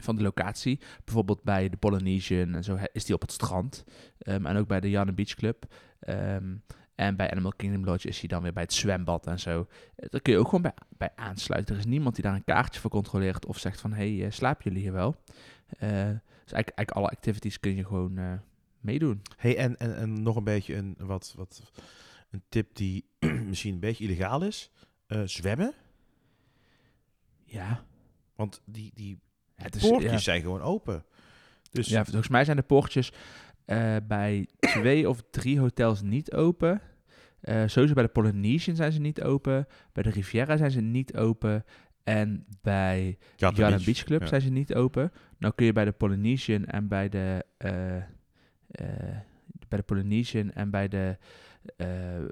van 0.00 0.16
de 0.16 0.22
locatie. 0.22 0.80
Bijvoorbeeld 1.04 1.42
bij 1.42 1.68
de 1.68 1.76
Polynesian 1.76 2.54
en 2.54 2.64
zo 2.64 2.78
is 2.92 3.04
die 3.04 3.14
op 3.14 3.20
het 3.20 3.32
strand. 3.32 3.84
Ehm, 4.18 4.46
en 4.46 4.56
ook 4.56 4.68
bij 4.68 4.80
de 4.80 4.90
Jan 4.90 5.14
Beach 5.14 5.34
Club. 5.34 5.64
Ehm, 6.00 6.54
en 6.98 7.16
bij 7.16 7.30
Animal 7.30 7.52
Kingdom 7.56 7.84
Lodge 7.84 8.08
is 8.08 8.18
hij 8.18 8.28
dan 8.28 8.42
weer 8.42 8.52
bij 8.52 8.62
het 8.62 8.72
zwembad 8.72 9.26
en 9.26 9.40
zo. 9.40 9.66
Eh, 9.96 10.08
Daar 10.10 10.20
kun 10.20 10.32
je 10.32 10.38
ook 10.38 10.44
gewoon 10.44 10.62
bij, 10.62 10.72
bij 10.88 11.10
aansluiten. 11.14 11.74
Er 11.74 11.80
is 11.80 11.86
niemand 11.86 12.14
die 12.14 12.24
daar 12.24 12.34
een 12.34 12.44
kaartje 12.44 12.80
voor 12.80 12.90
controleert 12.90 13.46
of 13.46 13.58
zegt 13.58 13.80
van... 13.80 13.92
hey, 13.92 14.24
eh, 14.24 14.30
slapen 14.30 14.64
jullie 14.64 14.82
hier 14.82 14.92
wel? 14.92 15.16
Eh, 15.68 15.88
dus 15.88 16.52
eigenlijk, 16.52 16.68
eigenlijk 16.68 16.90
alle 16.90 17.08
activities 17.08 17.60
kun 17.60 17.74
je 17.74 17.84
gewoon 17.84 18.40
meedoen. 18.80 19.22
Hey, 19.36 19.56
en, 19.56 19.76
en, 19.76 19.96
en 19.96 20.22
nog 20.22 20.36
een 20.36 20.44
beetje 20.44 20.76
een, 20.76 20.94
wat, 20.98 21.34
wat, 21.36 21.62
een 22.30 22.42
tip 22.48 22.74
die 22.74 23.04
misschien 23.48 23.74
een 23.74 23.80
beetje 23.80 24.04
illegaal 24.04 24.42
is. 24.42 24.70
Zwemmen. 25.24 25.74
Ja, 27.44 27.84
Want 28.34 28.62
die, 28.64 28.90
die 28.94 29.18
het 29.54 29.74
is, 29.74 29.88
poortjes 29.88 30.10
ja. 30.10 30.18
zijn 30.18 30.40
gewoon 30.40 30.62
open. 30.62 31.04
Dus 31.70 31.88
Ja, 31.88 32.04
volgens 32.04 32.28
mij 32.28 32.44
zijn 32.44 32.56
de 32.56 32.62
poortjes 32.62 33.12
eh, 33.68 33.96
bij 34.08 34.48
twee 34.58 35.08
of 35.08 35.22
drie 35.30 35.60
hotels 35.60 36.02
niet 36.02 36.32
open. 36.32 36.80
Eh 37.40 37.62
sowieso 37.66 37.94
bij 37.94 38.02
de 38.02 38.08
Polynesian 38.08 38.76
zijn 38.76 38.92
ze 38.92 39.00
niet 39.00 39.22
open. 39.22 39.66
Bij 39.92 40.02
de 40.02 40.10
Riviera 40.10 40.56
zijn 40.56 40.70
ze 40.70 40.80
niet 40.80 41.16
open. 41.16 41.64
En 42.04 42.46
bij 42.62 43.18
Jarden 43.36 43.68
Beach. 43.68 43.84
Beach, 43.84 44.04
Club 44.04 44.20
ja. 44.20 44.26
zijn 44.26 44.40
ze 44.40 44.50
niet 44.50 44.74
open. 44.74 45.12
Nou 45.38 45.54
kun 45.54 45.66
je 45.66 45.72
bij 45.72 45.84
de 45.84 45.92
Polynesian 45.92 46.64
en 46.64 46.88
bij 46.88 47.08
de... 47.08 47.44
eh, 47.56 48.02
bij 49.68 49.78
de 49.78 49.82
Polynesian 49.84 50.50
en 50.50 50.70
bij 50.70 50.88
de 50.88 51.16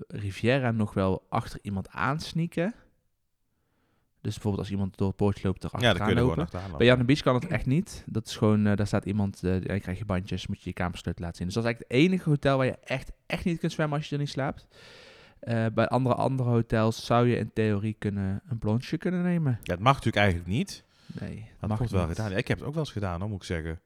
Riviera 0.07 0.70
nog 0.70 0.95
wel 0.95 1.26
achter 1.28 1.59
iemand 1.62 1.89
aansnieken. 1.89 2.74
Dus 4.27 4.35
bijvoorbeeld 4.35 4.62
als 4.62 4.72
iemand 4.72 4.97
door 4.97 5.07
het 5.07 5.16
poortje 5.16 5.47
loopt, 5.47 5.64
erachter 5.64 5.89
ja, 5.89 5.95
dan 5.95 6.07
kun 6.07 6.16
je 6.16 6.22
lopen. 6.22 6.49
Bij 6.77 6.87
Jan 6.87 7.07
Beach 7.07 7.20
kan 7.20 7.35
het 7.35 7.47
echt 7.47 7.66
niet. 7.66 8.05
Dat 8.07 8.27
is 8.27 8.37
gewoon, 8.37 8.66
eh, 8.66 8.77
daar 8.77 8.87
staat 8.87 9.05
iemand, 9.05 9.43
en 9.43 9.61
dan 9.61 9.81
krijg 9.81 9.99
je 9.99 10.05
bandjes, 10.05 10.47
moet 10.47 10.62
je 10.62 10.68
je 10.68 10.74
kamersleutel 10.74 11.24
laten 11.24 11.37
zien. 11.37 11.47
Dus 11.47 11.55
dat 11.55 11.64
is 11.64 11.70
eigenlijk 11.70 11.93
het 11.93 12.11
enige 12.11 12.29
hotel 12.29 12.57
waar 12.57 12.66
je 12.66 12.79
echt, 12.85 13.12
echt 13.27 13.45
niet 13.45 13.59
kunt 13.59 13.72
zwemmen 13.72 13.99
als 13.99 14.09
je 14.09 14.14
er 14.14 14.20
niet 14.20 14.31
slaapt. 14.31 14.66
Eh, 15.41 15.66
bij 15.74 15.89
andere, 15.89 16.14
andere 16.14 16.49
hotels 16.49 17.05
zou 17.05 17.29
je 17.29 17.37
in 17.37 17.53
theorie 17.53 17.97
kunnen, 17.99 18.43
een 18.49 18.59
plonsje 18.59 18.97
kunnen 18.97 19.22
nemen. 19.22 19.59
Ja, 19.62 19.72
het 19.72 19.83
mag 19.83 19.95
natuurlijk 19.95 20.24
eigenlijk 20.24 20.49
niet. 20.49 20.85
Nee, 21.07 21.37
Maar 21.61 21.68
mag 21.68 21.79
het 21.79 21.91
wordt 21.91 21.93
wel 21.93 22.14
gedaan. 22.14 22.39
Ik 22.39 22.49
heb 22.49 22.59
het 22.59 22.66
ook 22.66 22.74
wel 22.74 22.83
eens 22.83 22.93
gedaan, 22.93 23.20
hoor, 23.20 23.29
moet 23.29 23.41
ik 23.41 23.47
zeggen. 23.47 23.81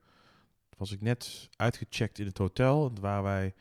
Toen 0.69 0.79
was 0.79 0.91
ik 0.91 1.01
net 1.01 1.49
uitgecheckt 1.55 2.19
in 2.19 2.25
het 2.25 2.37
hotel, 2.37 2.91
waar 3.01 3.23
wij 3.23 3.53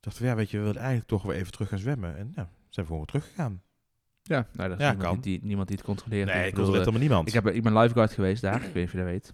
dachten, 0.00 0.26
ja, 0.26 0.34
weet 0.34 0.50
je, 0.50 0.58
we 0.58 0.64
willen 0.64 0.80
eigenlijk 0.80 1.08
toch 1.08 1.22
weer 1.22 1.36
even 1.36 1.52
terug 1.52 1.68
gaan 1.68 1.78
zwemmen. 1.78 2.16
En 2.16 2.32
ja, 2.34 2.48
zijn 2.68 2.86
we 2.86 2.92
gewoon 2.92 2.98
weer 2.98 3.06
teruggegaan. 3.06 3.62
Ja, 4.26 4.46
nou, 4.52 4.68
dat 4.68 4.78
is 4.78 4.84
Ja, 4.84 4.90
niemand, 4.90 5.12
kan. 5.12 5.20
Die, 5.20 5.40
niemand 5.42 5.68
die 5.68 5.76
het 5.76 5.86
controleert. 5.86 6.26
Nee, 6.26 6.40
Ik 6.40 6.44
ik 6.46 6.50
bedoel, 6.54 6.64
controleert 6.64 6.86
eh, 6.86 6.92
helemaal 6.92 7.08
niemand. 7.08 7.28
ik, 7.28 7.34
heb, 7.34 7.54
ik 7.54 7.62
ben 7.62 7.78
lifeguard 7.78 8.12
geweest 8.12 8.42
daar, 8.42 8.54
ik 8.54 8.60
weet 8.62 8.74
niet 8.74 8.84
of 8.84 8.90
je 8.92 8.96
dat 8.98 9.06
weet. 9.06 9.32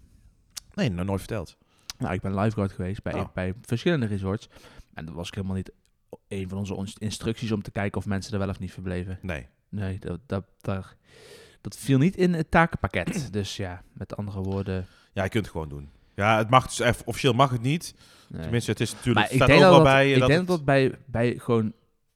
Nee, 0.75 0.91
nog 0.91 1.07
nooit 1.07 1.19
verteld. 1.19 1.57
Nou, 1.99 2.15
ik 2.15 2.21
ben 2.21 2.35
lifeguard 2.39 2.73
geweest 2.73 3.03
bij, 3.03 3.15
Oh. 3.15 3.33
bij 3.35 3.55
verschillende 3.63 4.07
resorts. 4.07 4.49
En 4.95 5.05
dat 5.05 5.15
was 5.15 5.27
ook 5.27 5.35
helemaal 5.35 5.57
niet 5.57 5.73
een 6.29 6.49
van 6.49 6.59
onze 6.59 6.97
instructies 6.99 7.53
om 7.53 7.63
te 7.63 7.71
kijken 7.71 7.99
of 8.01 8.07
mensen 8.07 8.33
er 8.33 8.39
wel 8.39 8.49
of 8.49 8.59
niet 8.59 8.73
verbleven. 8.73 9.19
Nee. 9.23 9.47
Nee, 9.69 9.99
dat, 9.99 10.21
dat, 10.27 10.45
daar, 10.61 10.97
dat 11.61 11.77
viel 11.77 11.99
niet 11.99 12.17
in 12.17 12.35
het 12.35 12.51
takenpakket. 12.51 13.29
Dus 13.33 13.57
ja, 13.57 13.83
met 13.93 14.17
andere 14.17 14.41
woorden. 14.41 14.87
Ja, 15.13 15.23
je 15.23 15.29
kunt 15.29 15.45
het 15.45 15.53
gewoon 15.53 15.69
doen. 15.69 15.89
Ja, 16.15 16.39
het 16.39 16.51
mag 16.51 16.67
dus 16.75 17.03
officieel 17.05 17.33
mag 17.33 17.51
het 17.51 17.63
niet. 17.63 17.95
Nee. 18.29 18.43
Tenminste, 18.43 18.71
het 18.71 18.81
is 18.81 18.93
natuurlijk, 18.93 19.17
maar 19.17 19.25
het 19.25 19.41
ik 19.41 19.47
denk 19.47 19.61
dat, 19.61 19.73
dat, 19.73 19.83
bij. 19.83 20.13
ik 20.13 20.19
dat 20.19 20.29
denk 20.29 20.39
het- 20.41 20.49
dat 20.49 20.65
bij, 20.65 20.99
bij 21.07 21.39
gewoon 21.39 21.73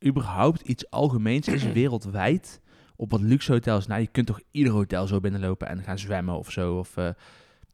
überhaupt 0.06 0.60
iets 0.60 0.90
algemeens 0.90 1.48
is 1.48 1.62
wereldwijd. 1.80 2.60
Op 2.96 3.10
wat 3.10 3.20
luxe 3.20 3.52
hotels. 3.52 3.86
Nou, 3.86 4.00
je 4.00 4.06
kunt 4.06 4.26
toch 4.26 4.40
ieder 4.50 4.72
hotel 4.72 5.06
zo 5.06 5.20
binnenlopen 5.20 5.68
en 5.68 5.82
gaan 5.82 5.98
zwemmen 5.98 6.38
of 6.38 6.50
zo. 6.50 6.78
Of, 6.78 6.96
eh, 6.96 7.08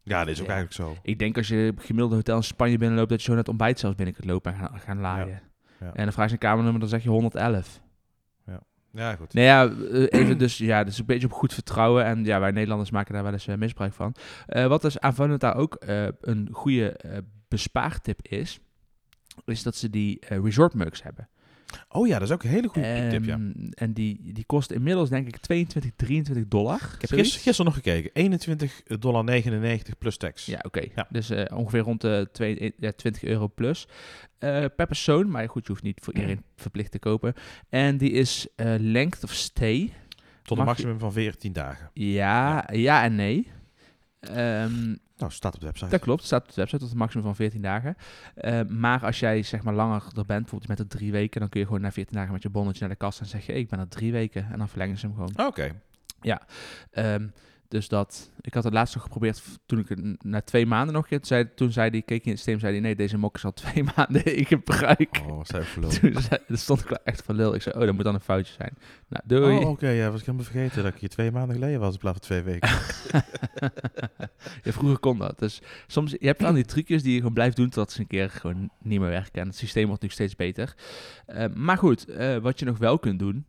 Ja, 0.03 0.19
dat 0.19 0.27
is 0.27 0.41
ook 0.41 0.47
Ja. 0.47 0.53
eigenlijk 0.53 0.73
zo. 0.95 1.01
ik 1.03 1.19
denk 1.19 1.37
als 1.37 1.47
je 1.47 1.73
gemiddelde 1.77 2.15
hotel 2.15 2.35
in 2.35 2.43
Spanje 2.43 2.77
binnenloopt, 2.77 3.09
dat 3.09 3.21
je 3.21 3.29
zo 3.31 3.35
net 3.35 3.47
ontbijt 3.47 3.79
zelfs 3.79 3.95
binnen 3.95 4.15
kunt 4.15 4.27
lopen 4.27 4.53
en 4.53 4.57
gaan, 4.59 4.79
gaan 4.79 4.99
laaien. 4.99 5.41
Ja. 5.79 5.93
En 5.93 6.03
dan 6.03 6.13
vraag 6.13 6.27
je 6.27 6.33
een 6.33 6.39
kamernummer, 6.39 6.79
dan 6.79 6.89
zeg 6.89 7.03
je 7.03 7.09
111. 7.09 7.81
Ja, 8.93 9.15
goed. 9.15 9.33
Nee, 9.33 9.45
ja, 9.45 9.67
eh, 9.69 10.05
even 10.19 10.37
dus, 10.37 10.57
ja, 10.57 10.83
dus 10.83 10.99
een 10.99 11.05
beetje 11.05 11.27
op 11.27 11.33
goed 11.33 11.53
vertrouwen. 11.53 12.05
En 12.05 12.23
ja, 12.25 12.39
wij 12.39 12.51
Nederlanders 12.51 12.91
maken 12.91 13.13
daar 13.13 13.23
wel 13.23 13.31
eens 13.31 13.47
eh, 13.47 13.55
misbruik 13.55 13.93
van. 13.93 14.15
Wat 14.47 14.81
dus 14.81 14.99
aanvullend 14.99 15.41
daar 15.41 15.55
ook 15.55 15.75
een 16.21 16.49
goede 16.51 16.99
bespaartip 17.47 18.21
is, 18.27 18.59
is 19.45 19.63
dat 19.63 19.75
ze 19.75 19.89
die 19.89 20.19
eh, 20.19 20.43
resort 20.43 20.73
mugs 20.73 21.03
hebben. 21.03 21.29
Oh 21.89 22.07
ja, 22.07 22.13
dat 22.19 22.27
is 22.27 22.33
ook 22.33 22.43
een 22.43 22.49
hele 22.49 22.67
goede 22.67 23.07
tip, 23.09 23.23
ja. 23.25 23.33
Ehm, 23.33 23.51
En 23.69 23.93
die, 23.93 24.33
die 24.33 24.43
kost 24.45 24.71
inmiddels 24.71 25.09
denk 25.09 25.27
ik 25.27 25.37
22, 25.37 25.91
23 25.95 26.47
dollar. 26.47 26.75
Ik 26.75 26.81
heb 27.01 27.09
gisteren, 27.09 27.43
gisteren 27.43 27.65
nog 27.65 27.73
gekeken. 27.73 28.11
21,99 28.89 28.99
dollar 28.99 29.23
plus 29.99 30.17
tax. 30.17 30.45
Ja, 30.45 30.59
oké. 30.61 30.81
Ja. 30.95 31.07
Dus 31.09 31.29
eh, 31.29 31.57
ongeveer 31.57 31.79
rond 31.81 32.01
de 32.01 32.29
twee, 32.31 32.73
ja, 32.77 32.91
20 32.91 33.23
euro 33.23 33.47
plus 33.55 33.87
eh, 34.39 34.65
per 34.75 34.87
persoon. 34.87 35.29
Maar 35.29 35.49
goed, 35.49 35.65
je 35.65 35.71
hoeft 35.71 35.83
niet 35.83 35.99
voor 36.03 36.13
iedereen 36.13 36.43
verplicht 36.55 36.91
te 36.91 36.99
kopen. 36.99 37.33
En 37.69 37.97
die 37.97 38.11
is 38.11 38.47
eh, 38.55 38.73
length 38.77 39.23
of 39.23 39.31
stay. 39.33 39.93
Tot 40.43 40.57
een 40.57 40.63
je- 40.63 40.69
maximum 40.69 40.99
van 40.99 41.11
14 41.13 41.53
dagen. 41.53 41.89
Ja, 41.93 42.67
ja, 42.73 43.03
en 43.03 43.15
nee. 43.15 43.47
Ehm, 44.21 44.95
Nou, 45.17 45.31
staat 45.31 45.53
op 45.53 45.59
de 45.59 45.65
website. 45.65 45.89
dat 45.89 45.99
klopt, 45.99 46.23
staat 46.23 46.41
op 46.41 46.47
de 46.47 46.55
website 46.55 46.81
tot 46.81 46.91
een 46.91 46.97
maximum 46.97 47.23
van 47.25 47.35
14 47.35 47.61
dagen. 47.61 47.95
Eh, 48.35 48.61
maar 48.67 49.05
als 49.05 49.19
jij 49.19 49.43
zeg 49.43 49.63
maar 49.63 49.73
langer 49.73 50.01
er 50.01 50.13
bent, 50.13 50.25
bijvoorbeeld 50.25 50.67
met 50.67 50.79
er 50.79 50.87
drie 50.87 51.11
weken, 51.11 51.39
dan 51.39 51.49
kun 51.49 51.59
je 51.59 51.65
gewoon 51.65 51.81
na 51.81 51.91
14 51.91 52.15
dagen 52.17 52.33
met 52.33 52.41
je 52.43 52.49
bonnetje 52.49 52.79
naar 52.79 52.89
de 52.89 52.95
kast 52.95 53.19
en 53.19 53.25
zeg 53.25 53.45
je, 53.45 53.51
hey, 53.51 53.61
ik 53.61 53.69
ben 53.69 53.79
er 53.79 53.87
drie 53.87 54.11
weken. 54.11 54.47
En 54.51 54.57
dan 54.57 54.69
verlengen 54.69 54.97
ze 54.97 55.05
hem 55.05 55.15
gewoon. 55.15 55.47
Oké. 55.47 55.71
Ehm, 56.91 57.27
dus 57.71 57.87
dat, 57.87 58.31
ik 58.41 58.53
had 58.53 58.63
het 58.63 58.73
laatst 58.73 58.93
nog 58.93 59.03
geprobeerd 59.03 59.41
toen 59.65 59.79
ik 59.79 59.89
het 59.89 60.23
na 60.23 60.41
twee 60.41 60.65
maanden 60.65 60.93
nog, 60.93 61.07
toen 61.07 61.19
zei, 61.21 61.53
toen 61.55 61.71
zei 61.71 61.89
die, 61.89 62.01
keek 62.01 62.23
in 62.23 62.29
het 62.29 62.39
systeem, 62.39 62.59
zei 62.59 62.71
die, 62.71 62.81
nee, 62.81 62.95
deze 62.95 63.17
mok 63.17 63.35
is 63.35 63.45
al 63.45 63.53
twee 63.63 63.83
maanden 63.95 64.35
in 64.35 64.45
gebruik. 64.45 65.21
Oh, 65.27 65.39
verloren. 65.43 65.99
Toen 65.99 66.21
zei, 66.21 66.41
er 66.47 66.57
stond 66.57 66.79
ik 66.79 66.87
wel 66.87 66.99
echt 67.03 67.21
van 67.23 67.35
lul. 67.35 67.55
Ik 67.55 67.61
zei, 67.61 67.75
oh, 67.75 67.85
dat 67.85 67.93
moet 67.93 68.03
dan 68.03 68.13
een 68.13 68.21
foutje 68.21 68.53
zijn. 68.53 68.77
Nou, 69.07 69.23
doei. 69.25 69.57
Oh, 69.57 69.69
oké. 69.69 69.89
ja, 69.89 70.09
was 70.11 70.19
ik 70.19 70.25
helemaal 70.25 70.47
vergeten 70.47 70.83
dat 70.83 70.93
ik 70.93 70.99
hier 70.99 71.09
twee 71.09 71.31
maanden 71.31 71.55
geleden 71.55 71.79
was 71.79 71.93
in 71.93 71.99
plaats 71.99 72.17
van 72.17 72.27
twee 72.27 72.41
weken. 72.41 72.69
ja, 74.63 74.71
vroeger 74.71 74.99
kon 74.99 75.17
dat. 75.17 75.39
Dus 75.39 75.61
soms, 75.87 76.11
je 76.11 76.25
hebt 76.27 76.41
van 76.41 76.55
die 76.55 76.65
trucjes 76.65 77.03
die 77.03 77.11
je 77.11 77.17
gewoon 77.17 77.33
blijft 77.33 77.55
doen 77.55 77.69
totdat 77.69 77.91
ze 77.91 77.99
een 77.99 78.07
keer 78.07 78.29
gewoon 78.29 78.69
niet 78.81 78.99
meer 78.99 79.09
werken. 79.09 79.41
En 79.41 79.47
het 79.47 79.57
systeem 79.57 79.87
wordt 79.87 80.01
nu 80.01 80.09
steeds 80.09 80.35
beter. 80.35 80.75
Eh, 81.25 81.45
maar 81.53 81.77
goed, 81.77 82.05
eh, 82.05 82.37
wat 82.37 82.59
je 82.59 82.65
nog 82.65 82.77
wel 82.77 82.99
kunt 82.99 83.19
doen, 83.19 83.45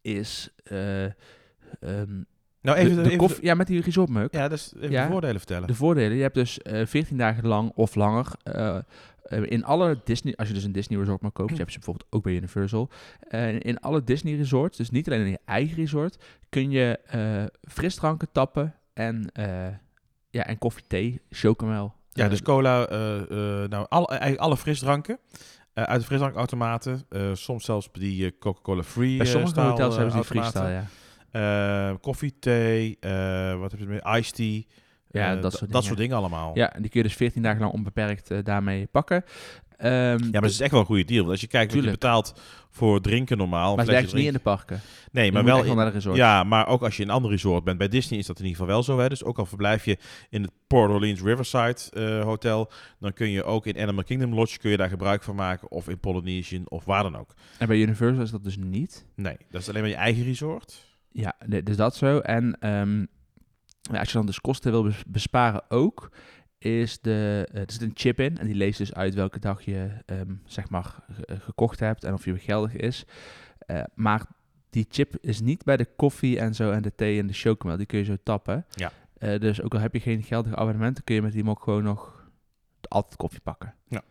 is 0.00 0.50
eh, 0.64 1.04
ehm, 1.04 2.22
Nou, 2.62 2.76
de, 2.78 2.82
even, 2.84 2.96
de 2.96 3.02
even 3.02 3.18
koffie, 3.18 3.44
ja, 3.44 3.54
met 3.54 3.66
die 3.66 3.80
resortmuk. 3.80 4.32
Ja, 4.34 4.48
dus 4.48 4.72
even 4.76 4.90
Ja. 4.90 5.04
de 5.04 5.10
voordelen 5.10 5.36
vertellen. 5.38 5.66
De 5.68 5.74
voordelen, 5.74 6.16
je 6.16 6.22
hebt 6.22 6.34
dus 6.34 6.58
eh 6.62 6.86
14 6.86 7.16
dagen 7.16 7.46
lang 7.46 7.72
of 7.74 7.94
langer 7.94 8.26
eh, 8.42 8.78
in 9.42 9.64
alle 9.64 10.00
Disney, 10.04 10.34
als 10.36 10.48
je 10.48 10.54
dus 10.54 10.64
een 10.64 10.72
Disney 10.72 10.98
resort 10.98 11.20
maar 11.20 11.30
koopt, 11.30 11.50
je 11.50 11.56
hebt 11.56 11.72
ze 11.72 11.76
bijvoorbeeld 11.78 12.06
ook 12.10 12.22
bij 12.22 12.32
Universal, 12.34 12.88
eh, 13.28 13.60
in 13.60 13.80
alle 13.80 14.04
Disney 14.04 14.36
resorts, 14.36 14.76
dus 14.76 14.90
niet 14.90 15.06
alleen 15.06 15.20
in 15.24 15.30
je 15.30 15.38
eigen 15.44 15.76
resort, 15.76 16.16
kun 16.48 16.70
je 16.70 16.98
frisdranken 17.68 18.28
tappen 18.32 18.74
en, 18.94 19.30
ja, 20.30 20.46
en 20.46 20.58
koffie, 20.58 20.84
thee, 20.86 21.20
chocomel. 21.30 21.94
Ja, 22.12 22.28
dus 22.28 22.42
cola, 22.42 22.86
nou, 23.68 23.86
alle, 23.88 24.06
eigenlijk 24.06 24.40
alle 24.40 24.56
frisdranken 24.56 25.18
eh, 25.72 25.84
uit 25.84 26.00
de 26.00 26.06
frisdrankautomaten. 26.06 27.02
eh, 27.08 27.30
soms 27.32 27.64
zelfs 27.64 27.88
die 27.92 28.38
Coca-Cola 28.38 28.82
Free 28.82 29.16
bij 29.16 29.26
sommige 29.26 29.60
hotels 29.60 29.94
hebben 29.94 30.12
ze 30.12 30.16
die 30.18 30.26
freestyle, 30.26 30.68
ja. 30.70 30.84
Eh, 31.32 31.92
koffie, 32.00 32.38
thee, 32.38 32.96
eh, 33.00 33.58
wat 33.58 33.70
heb 33.70 33.80
je 33.80 33.86
meer? 33.86 34.16
Iced 34.16 34.34
tea. 34.34 34.62
Ja, 35.10 35.36
eh, 35.36 35.42
dat 35.42 35.50
soort 35.52 35.60
dat 35.60 35.68
dingen. 35.70 35.82
soort 35.82 35.98
dingen 35.98 36.16
allemaal. 36.16 36.50
Ja, 36.54 36.72
en 36.74 36.82
die 36.82 36.90
kun 36.90 37.00
je 37.00 37.06
dus 37.06 37.16
14 37.16 37.42
dagen 37.42 37.60
lang 37.60 37.72
onbeperkt 37.72 38.30
eh, 38.30 38.38
daarmee 38.42 38.86
pakken. 38.86 39.24
Ehm, 39.76 39.92
Ja, 39.92 40.16
maar 40.30 40.42
het 40.42 40.50
is 40.50 40.60
echt 40.60 40.70
wel 40.70 40.80
een 40.80 40.86
goede 40.86 41.04
deal. 41.04 41.18
Want 41.18 41.30
als 41.30 41.40
je 41.40 41.46
kijkt 41.46 41.74
wat 41.74 41.84
je 41.84 41.90
betaalt 41.90 42.40
voor 42.70 43.00
drinken 43.00 43.36
normaal. 43.36 43.76
maar 43.76 43.84
het 43.84 43.94
werkt 43.94 44.14
niet 44.14 44.26
in 44.26 44.32
de 44.32 44.38
parken. 44.38 44.80
Nee, 45.12 45.24
Je 45.24 45.32
maar 45.32 45.44
wel 45.44 45.64
wel 45.64 45.74
naar 45.74 45.86
de 45.86 45.92
resort. 45.92 46.16
Ja, 46.16 46.44
maar 46.44 46.66
ook 46.66 46.82
als 46.82 46.96
je 46.96 47.02
in 47.02 47.08
een 47.08 47.14
ander 47.14 47.30
resort 47.30 47.64
bent. 47.64 47.78
Bij 47.78 47.88
Disney 47.88 48.18
is 48.18 48.26
dat 48.26 48.38
in 48.38 48.44
ieder 48.44 48.58
geval 48.60 48.74
wel 48.74 48.82
zo. 48.82 48.98
Hè? 48.98 49.08
Dus 49.08 49.24
ook 49.24 49.38
al 49.38 49.46
verblijf 49.46 49.84
je 49.84 49.98
in 50.30 50.42
het 50.42 50.50
Port 50.66 50.90
Orleans 50.90 51.20
Riverside 51.20 52.20
Hotel, 52.24 52.70
dan 53.00 53.12
kun 53.12 53.30
je 53.30 53.44
ook 53.44 53.66
in 53.66 53.78
Animal 53.80 54.04
Kingdom 54.04 54.34
Lodge 54.34 54.58
kun 54.58 54.70
je 54.70 54.76
daar 54.76 54.88
gebruik 54.88 55.22
van 55.22 55.34
maken. 55.34 55.70
Of 55.70 55.88
in 55.88 55.98
Polynesian 55.98 56.62
of 56.68 56.84
waar 56.84 57.02
dan 57.02 57.16
ook. 57.16 57.34
En 57.58 57.66
bij 57.66 57.78
Universal 57.78 58.22
is 58.22 58.30
dat 58.30 58.44
dus 58.44 58.56
niet. 58.56 59.06
Nee, 59.14 59.36
dat 59.50 59.60
is 59.60 59.68
alleen 59.68 59.80
maar 59.80 59.90
je 59.90 59.96
eigen 59.96 60.24
resort. 60.24 60.90
Ja, 61.12 61.34
dus 61.64 61.76
dat 61.76 61.96
zo. 61.96 62.18
En 62.18 62.58
ehm, 62.60 63.06
als 63.98 64.08
je 64.08 64.16
dan 64.16 64.26
dus 64.26 64.40
kosten 64.40 64.70
wil 64.70 64.82
bes- 64.82 65.04
besparen 65.06 65.70
ook, 65.70 66.10
is 66.58 67.00
de, 67.00 67.48
er 67.52 67.64
zit 67.66 67.82
een 67.82 67.92
chip 67.94 68.20
in 68.20 68.38
en 68.38 68.46
die 68.46 68.54
leest 68.54 68.78
dus 68.78 68.94
uit 68.94 69.14
welke 69.14 69.38
dag 69.38 69.62
je 69.62 69.90
ehm, 70.06 70.34
zeg 70.44 70.70
maar 70.70 70.94
eh, 71.26 71.36
gekocht 71.40 71.80
hebt 71.80 72.04
en 72.04 72.12
of 72.12 72.24
je 72.24 72.38
geldig 72.38 72.76
is. 72.76 73.04
Eh, 73.58 73.82
maar 73.94 74.26
die 74.70 74.86
chip 74.88 75.16
is 75.20 75.40
niet 75.40 75.64
bij 75.64 75.76
de 75.76 75.88
koffie 75.96 76.38
en 76.38 76.54
zo 76.54 76.70
en 76.70 76.82
de 76.82 76.94
thee 76.94 77.18
en 77.20 77.26
de 77.26 77.32
chocomel. 77.32 77.76
Die 77.76 77.86
kun 77.86 77.98
je 77.98 78.04
zo 78.04 78.16
tappen. 78.22 78.66
Ja. 78.70 78.92
Eh, 79.18 79.40
dus 79.40 79.62
ook 79.62 79.74
al 79.74 79.80
heb 79.80 79.94
je 79.94 80.00
geen 80.00 80.22
geldig 80.22 80.54
abonnement, 80.54 80.94
dan 80.94 81.04
kun 81.04 81.14
je 81.14 81.22
met 81.22 81.32
die 81.32 81.44
mok 81.44 81.62
gewoon 81.62 81.82
nog 81.82 82.30
altijd 82.88 83.16
koffie 83.16 83.40
pakken. 83.40 83.74
Ja. 83.88 84.02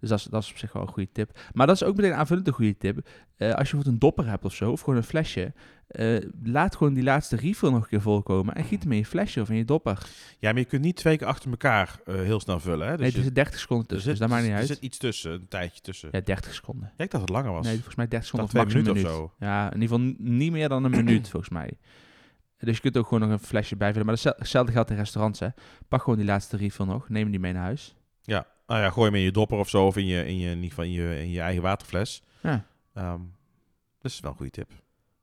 Dus 0.00 0.08
dat 0.08 0.18
is, 0.18 0.24
dat 0.24 0.42
is 0.42 0.50
op 0.50 0.58
zich 0.58 0.72
wel 0.72 0.82
een 0.82 0.88
goede 0.88 1.12
tip. 1.12 1.38
Maar 1.52 1.66
dat 1.66 1.76
is 1.76 1.84
ook 1.84 1.96
meteen 1.96 2.12
aanvullend 2.12 2.46
een 2.46 2.52
goede 2.52 2.76
tip. 2.76 2.96
Eh, 2.96 3.06
als 3.46 3.48
je 3.48 3.54
bijvoorbeeld 3.54 3.86
een 3.86 3.98
dopper 3.98 4.26
hebt 4.26 4.44
of 4.44 4.54
zo, 4.54 4.70
of 4.70 4.80
gewoon 4.80 4.96
een 4.96 5.04
flesje, 5.04 5.52
eh, 5.88 6.16
laat 6.42 6.76
gewoon 6.76 6.94
die 6.94 7.02
laatste 7.02 7.36
refill 7.36 7.70
nog 7.70 7.82
een 7.82 7.88
keer 7.88 8.00
volkomen 8.00 8.54
en 8.54 8.64
giet 8.64 8.82
hem 8.82 8.92
in 8.92 8.98
je 8.98 9.06
flesje 9.06 9.40
of 9.40 9.50
in 9.50 9.56
je 9.56 9.64
dopper. 9.64 10.06
Ja, 10.38 10.50
maar 10.50 10.60
je 10.60 10.64
kunt 10.64 10.82
niet 10.82 10.96
twee 10.96 11.16
keer 11.16 11.26
achter 11.26 11.50
elkaar 11.50 12.00
eh, 12.04 12.14
heel 12.14 12.40
snel 12.40 12.60
vullen. 12.60 12.86
Hè? 12.88 12.96
Dus 12.96 13.06
nee, 13.06 13.16
er 13.16 13.22
zit 13.22 13.34
30 13.34 13.60
seconden 13.60 13.86
er 13.86 13.94
tussen, 13.94 14.10
zit, 14.10 14.18
dus 14.18 14.28
dat 14.28 14.36
maakt 14.36 14.42
niet 14.42 14.52
er 14.52 14.58
uit. 14.58 14.68
zit 14.68 14.80
iets 14.80 14.98
tussen, 14.98 15.32
een 15.32 15.48
tijdje 15.48 15.80
tussen. 15.80 16.08
Ja, 16.12 16.20
30 16.20 16.54
seconden. 16.54 16.92
Ja, 16.96 17.04
ik 17.04 17.10
dacht 17.10 17.10
dat 17.10 17.20
het 17.20 17.30
langer 17.30 17.52
was. 17.52 17.64
Nee, 17.64 17.74
volgens 17.74 17.96
mij 17.96 18.08
30 18.08 18.28
seconden 18.28 18.54
of 18.54 18.60
een 18.60 18.68
minuten 18.68 18.92
minuut. 18.92 19.10
of 19.10 19.16
zo. 19.16 19.32
Ja, 19.38 19.72
in 19.72 19.80
ieder 19.80 19.96
geval 19.96 20.14
niet 20.18 20.52
meer 20.52 20.68
dan 20.68 20.84
een 20.84 20.90
minuut 20.90 21.28
volgens 21.30 21.52
mij. 21.52 21.78
Dus 22.58 22.74
je 22.74 22.82
kunt 22.82 22.96
ook 22.96 23.06
gewoon 23.06 23.28
nog 23.28 23.38
een 23.38 23.46
flesje 23.46 23.76
bijvullen. 23.76 24.06
Maar 24.06 24.16
hetzelfde 24.22 24.72
geldt 24.72 24.90
in 24.90 24.96
restaurants. 24.96 25.40
Hè. 25.40 25.48
Pak 25.88 26.02
gewoon 26.02 26.18
die 26.18 26.26
laatste 26.26 26.56
refill 26.56 26.86
nog. 26.86 27.08
Neem 27.08 27.30
die 27.30 27.40
mee 27.40 27.52
naar 27.52 27.62
huis. 27.62 27.96
Ja, 28.22 28.46
nou 28.68 28.80
ja, 28.82 28.90
gooi 28.90 29.06
hem 29.06 29.14
in 29.14 29.24
je 29.24 29.30
dopper 29.30 29.58
of 29.58 29.68
zo, 29.68 29.86
of 29.86 29.96
in 29.96 30.06
je, 30.06 30.26
in 30.26 30.38
je, 30.38 30.50
in 30.50 30.54
ieder 30.54 30.68
geval 30.68 30.84
in 30.84 30.90
je, 30.90 31.20
in 31.20 31.30
je 31.30 31.40
eigen 31.40 31.62
waterfles. 31.62 32.22
Ja. 32.42 32.66
Ehm, 32.94 33.20
dat 34.00 34.10
is 34.10 34.20
wel 34.20 34.30
een 34.30 34.36
goede 34.36 34.52
tip. 34.52 34.70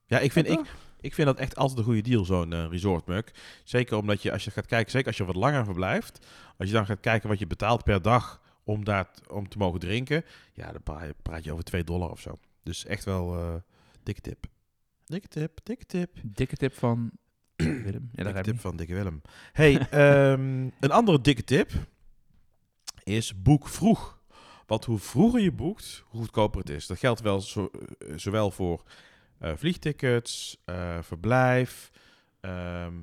Ja, 0.06 0.20
ik 0.20 0.32
vind, 0.32 0.50
ik, 0.50 0.60
ik 1.02 1.14
vind 1.14 1.28
dat 1.28 1.38
echt 1.38 1.56
altijd 1.56 1.80
een 1.80 1.86
goede 1.86 2.02
deal, 2.02 2.26
zo'n 2.26 2.70
resort 2.70 3.06
mug. 3.06 3.26
Zeker 3.64 3.98
omdat 3.98 4.22
je, 4.22 4.32
als 4.32 4.44
je 4.44 4.52
gaat 4.52 4.66
kijken, 4.66 4.92
zeker 4.92 5.08
als 5.08 5.18
je 5.18 5.26
wat 5.26 5.36
langer 5.36 5.66
verblijft, 5.66 6.26
als 6.58 6.68
je 6.68 6.74
dan 6.74 6.86
gaat 6.86 7.00
kijken 7.00 7.30
wat 7.30 7.40
je 7.40 7.48
betaalt 7.48 7.84
per 7.84 8.02
dag 8.02 8.42
om, 8.64 8.84
daar, 8.84 9.10
om 9.28 9.50
te 9.50 9.58
mogen 9.58 9.80
drinken, 9.80 10.26
ja, 10.54 10.72
dan 10.72 11.14
praat 11.22 11.44
je, 11.44 11.52
over 11.52 11.64
2 11.64 11.84
dollar 11.84 12.10
of 12.10 12.20
zo. 12.20 12.34
Dus 12.64 12.86
echt 12.86 13.04
wel 13.04 13.38
eh 13.38 13.56
dikke 14.04 14.22
tip. 14.22 14.46
Dikke 15.06 15.28
tip, 15.28 15.60
dikke 15.64 15.86
tip. 15.86 16.10
Dikke 16.24 16.56
tip 16.56 16.74
van 16.74 17.12
Willem. 17.56 18.10
Ja, 18.12 18.24
dikke 18.24 18.32
heb 18.34 18.44
tip 18.44 18.60
van 18.60 18.76
Dikke 18.76 18.94
Willem. 18.94 19.22
Hey, 19.52 19.78
ehm, 19.90 20.70
een 20.80 20.92
andere 20.92 21.22
dikke 21.22 21.44
tip 21.44 21.72
is 23.06 23.42
boek 23.42 23.68
vroeg. 23.68 24.20
Want 24.66 24.86
hoe 24.86 25.00
vroeger 25.00 25.42
je 25.42 25.52
boekt, 25.52 26.04
hoe 26.08 26.22
goedkoper 26.22 26.60
het 26.60 26.70
is. 26.70 26.88
Dat 26.88 27.00
geldt 27.00 27.22
wel 27.22 27.42
zo, 27.42 27.70
eh, 27.72 28.14
zowel 28.16 28.52
voor 28.52 28.84
eh, 29.40 29.52
vliegtickets, 29.56 30.62
eh, 30.66 30.98
verblijf, 31.02 31.92
ehm, 32.40 32.94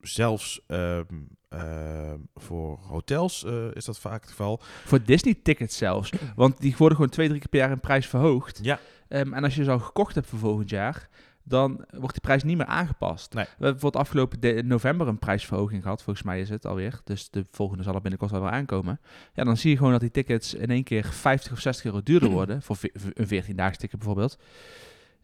zelfs 0.00 0.60
ehm, 0.66 1.04
ehm, 1.48 2.18
voor 2.34 2.78
hotels 2.78 3.44
is 3.72 3.84
dat 3.84 3.98
vaak 3.98 4.20
het 4.20 4.30
geval. 4.30 4.60
Voor 4.84 5.02
Disney-tickets 5.04 5.76
zelfs. 5.76 6.12
Want 6.36 6.60
die 6.60 6.74
worden 6.76 6.96
gewoon 6.96 7.12
twee, 7.12 7.28
drie 7.28 7.40
keer 7.40 7.48
per 7.48 7.58
jaar 7.58 7.70
in 7.70 7.80
prijs 7.80 8.06
verhoogd. 8.06 8.58
Ja. 8.62 8.80
En 9.08 9.44
als 9.44 9.54
je 9.54 9.64
ze 9.64 9.70
al 9.70 9.78
gekocht 9.78 10.14
hebt 10.14 10.26
voor 10.26 10.38
volgend 10.38 10.70
jaar, 10.70 11.08
dan 11.48 11.84
wordt 11.90 12.12
die 12.12 12.20
prijs 12.20 12.42
niet 12.42 12.56
meer 12.56 12.66
aangepast. 12.66 13.34
Nee. 13.34 13.44
We 13.44 13.50
hebben 13.50 13.70
bijvoorbeeld 13.70 14.02
afgelopen 14.02 14.66
november 14.66 15.08
een 15.08 15.18
prijsverhoging 15.18 15.82
gehad. 15.82 16.02
Volgens 16.02 16.26
mij 16.26 16.40
is 16.40 16.48
het 16.48 16.66
alweer. 16.66 17.00
Dus 17.04 17.30
de 17.30 17.44
volgende 17.50 17.82
zal 17.82 17.94
er 17.94 18.00
binnenkort 18.00 18.30
wel 18.30 18.40
weer 18.40 18.50
aankomen. 18.50 19.00
Ja, 19.34 19.44
dan 19.44 19.56
zie 19.56 19.70
je 19.70 19.76
gewoon 19.76 19.92
dat 19.92 20.00
die 20.00 20.10
tickets 20.10 20.54
in 20.54 20.70
één 20.70 20.84
keer 20.84 21.04
50 21.04 21.52
of 21.52 21.60
60 21.60 21.84
euro 21.84 22.02
duurder 22.02 22.30
worden. 22.40 22.62
Voor 22.62 22.76
een 23.14 23.26
14-daags 23.26 23.76
ticket 23.76 23.98
bijvoorbeeld. 23.98 24.38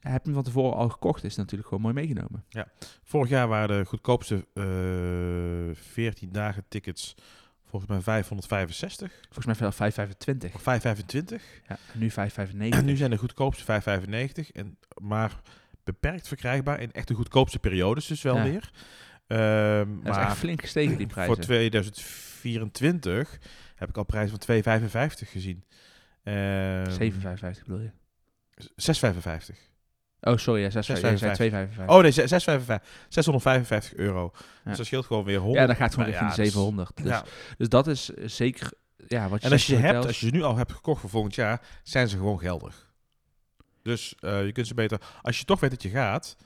Heb 0.00 0.12
je 0.12 0.24
hem 0.24 0.34
van 0.34 0.42
tevoren 0.42 0.76
al 0.76 0.88
gekocht, 0.88 1.24
is 1.24 1.30
het 1.30 1.38
natuurlijk 1.38 1.68
gewoon 1.68 1.82
mooi 1.82 1.94
meegenomen. 1.94 2.44
Vorig 3.02 3.28
jaar 3.28 3.48
waren 3.48 3.78
de 3.78 3.84
goedkoopste 3.84 4.46
eh 4.54 5.76
14 5.92 6.32
dagen 6.32 6.64
tickets 6.68 7.14
volgens 7.72 7.90
mij 7.90 8.00
565 8.00 9.12
Volgens 9.30 9.46
mij 9.46 9.54
veel 9.54 9.72
5,25. 9.72 10.54
of 10.54 10.62
525. 10.62 11.42
Ja, 11.68 11.78
en 11.92 11.98
nu 11.98 12.10
5,95. 12.10 12.78
En 12.78 12.84
nu 12.84 12.96
zijn 12.96 13.10
de 13.10 13.16
goedkoopste 13.16 13.82
5,95. 13.82 14.52
En, 14.52 14.76
maar 15.02 15.40
beperkt 15.84 16.28
verkrijgbaar 16.28 16.80
in 16.80 16.92
echt 16.92 17.08
de 17.08 17.14
goedkoopste 17.14 17.58
periodes 17.58 18.06
dus 18.06 18.22
wel 18.22 18.36
Ja. 18.36 18.42
weer. 18.42 18.70
Ehm, 19.26 19.88
Dat 20.02 20.16
is 20.16 20.22
echt 20.22 20.36
flink 20.36 20.60
gestegen, 20.60 20.96
die 20.96 21.06
prijzen. 21.06 21.34
voor 21.34 21.44
2024 21.44 23.38
heb 23.74 23.88
ik 23.88 23.96
al 23.96 24.04
prijzen 24.04 24.30
van 24.30 24.38
2,55 24.38 25.30
gezien. 25.30 25.64
Ehm 26.22 26.90
7,55 26.90 27.64
bedoel 27.66 27.80
je? 27.80 27.90
6,55. 28.76 29.70
Oh, 30.20 30.36
sorry, 30.36 30.62
ja, 30.62 30.70
6,55. 30.70 31.00
Ja, 31.02 31.08
je 31.08 31.16
zei 31.16 31.50
2,55. 31.50 31.86
Oh 31.86 32.02
nee, 32.02 32.12
6,55. 32.12 32.82
655 33.08 33.94
euro. 33.94 34.30
Ja. 34.34 34.40
Dus 34.64 34.76
dat 34.76 34.86
scheelt 34.86 35.06
gewoon 35.06 35.24
weer 35.24 35.38
100. 35.38 35.60
ja, 35.60 35.66
dan 35.66 35.76
gaat 35.76 35.84
het 35.84 35.94
gewoon 35.94 36.08
richting 36.08 36.30
ja, 36.30 36.36
de 36.36 36.42
dus- 36.42 36.52
700. 36.52 36.96
Dus, 36.96 37.06
ja. 37.06 37.24
dus 37.56 37.68
dat 37.68 37.86
is 37.86 38.04
zeker 38.24 38.72
ja, 39.06 39.28
wat 39.28 39.40
je 39.40 39.46
En 39.46 39.52
als 39.52 39.66
je, 39.66 39.76
hebt, 39.76 40.06
als 40.06 40.20
je 40.20 40.26
ze 40.26 40.32
nu 40.32 40.42
al 40.42 40.56
hebt 40.56 40.72
gekocht 40.72 41.00
voor 41.00 41.10
volgend 41.10 41.34
jaar, 41.34 41.60
zijn 41.82 42.08
ze 42.08 42.16
gewoon 42.16 42.38
geldig. 42.38 42.90
Dus 43.82 44.14
eh, 44.18 44.44
je 44.44 44.52
kunt 44.52 44.66
ze 44.66 44.74
beter... 44.74 45.00
Als 45.22 45.38
je 45.38 45.44
toch 45.44 45.60
weet 45.60 45.70
dat 45.70 45.82
je 45.82 45.88
gaat, 45.88 46.36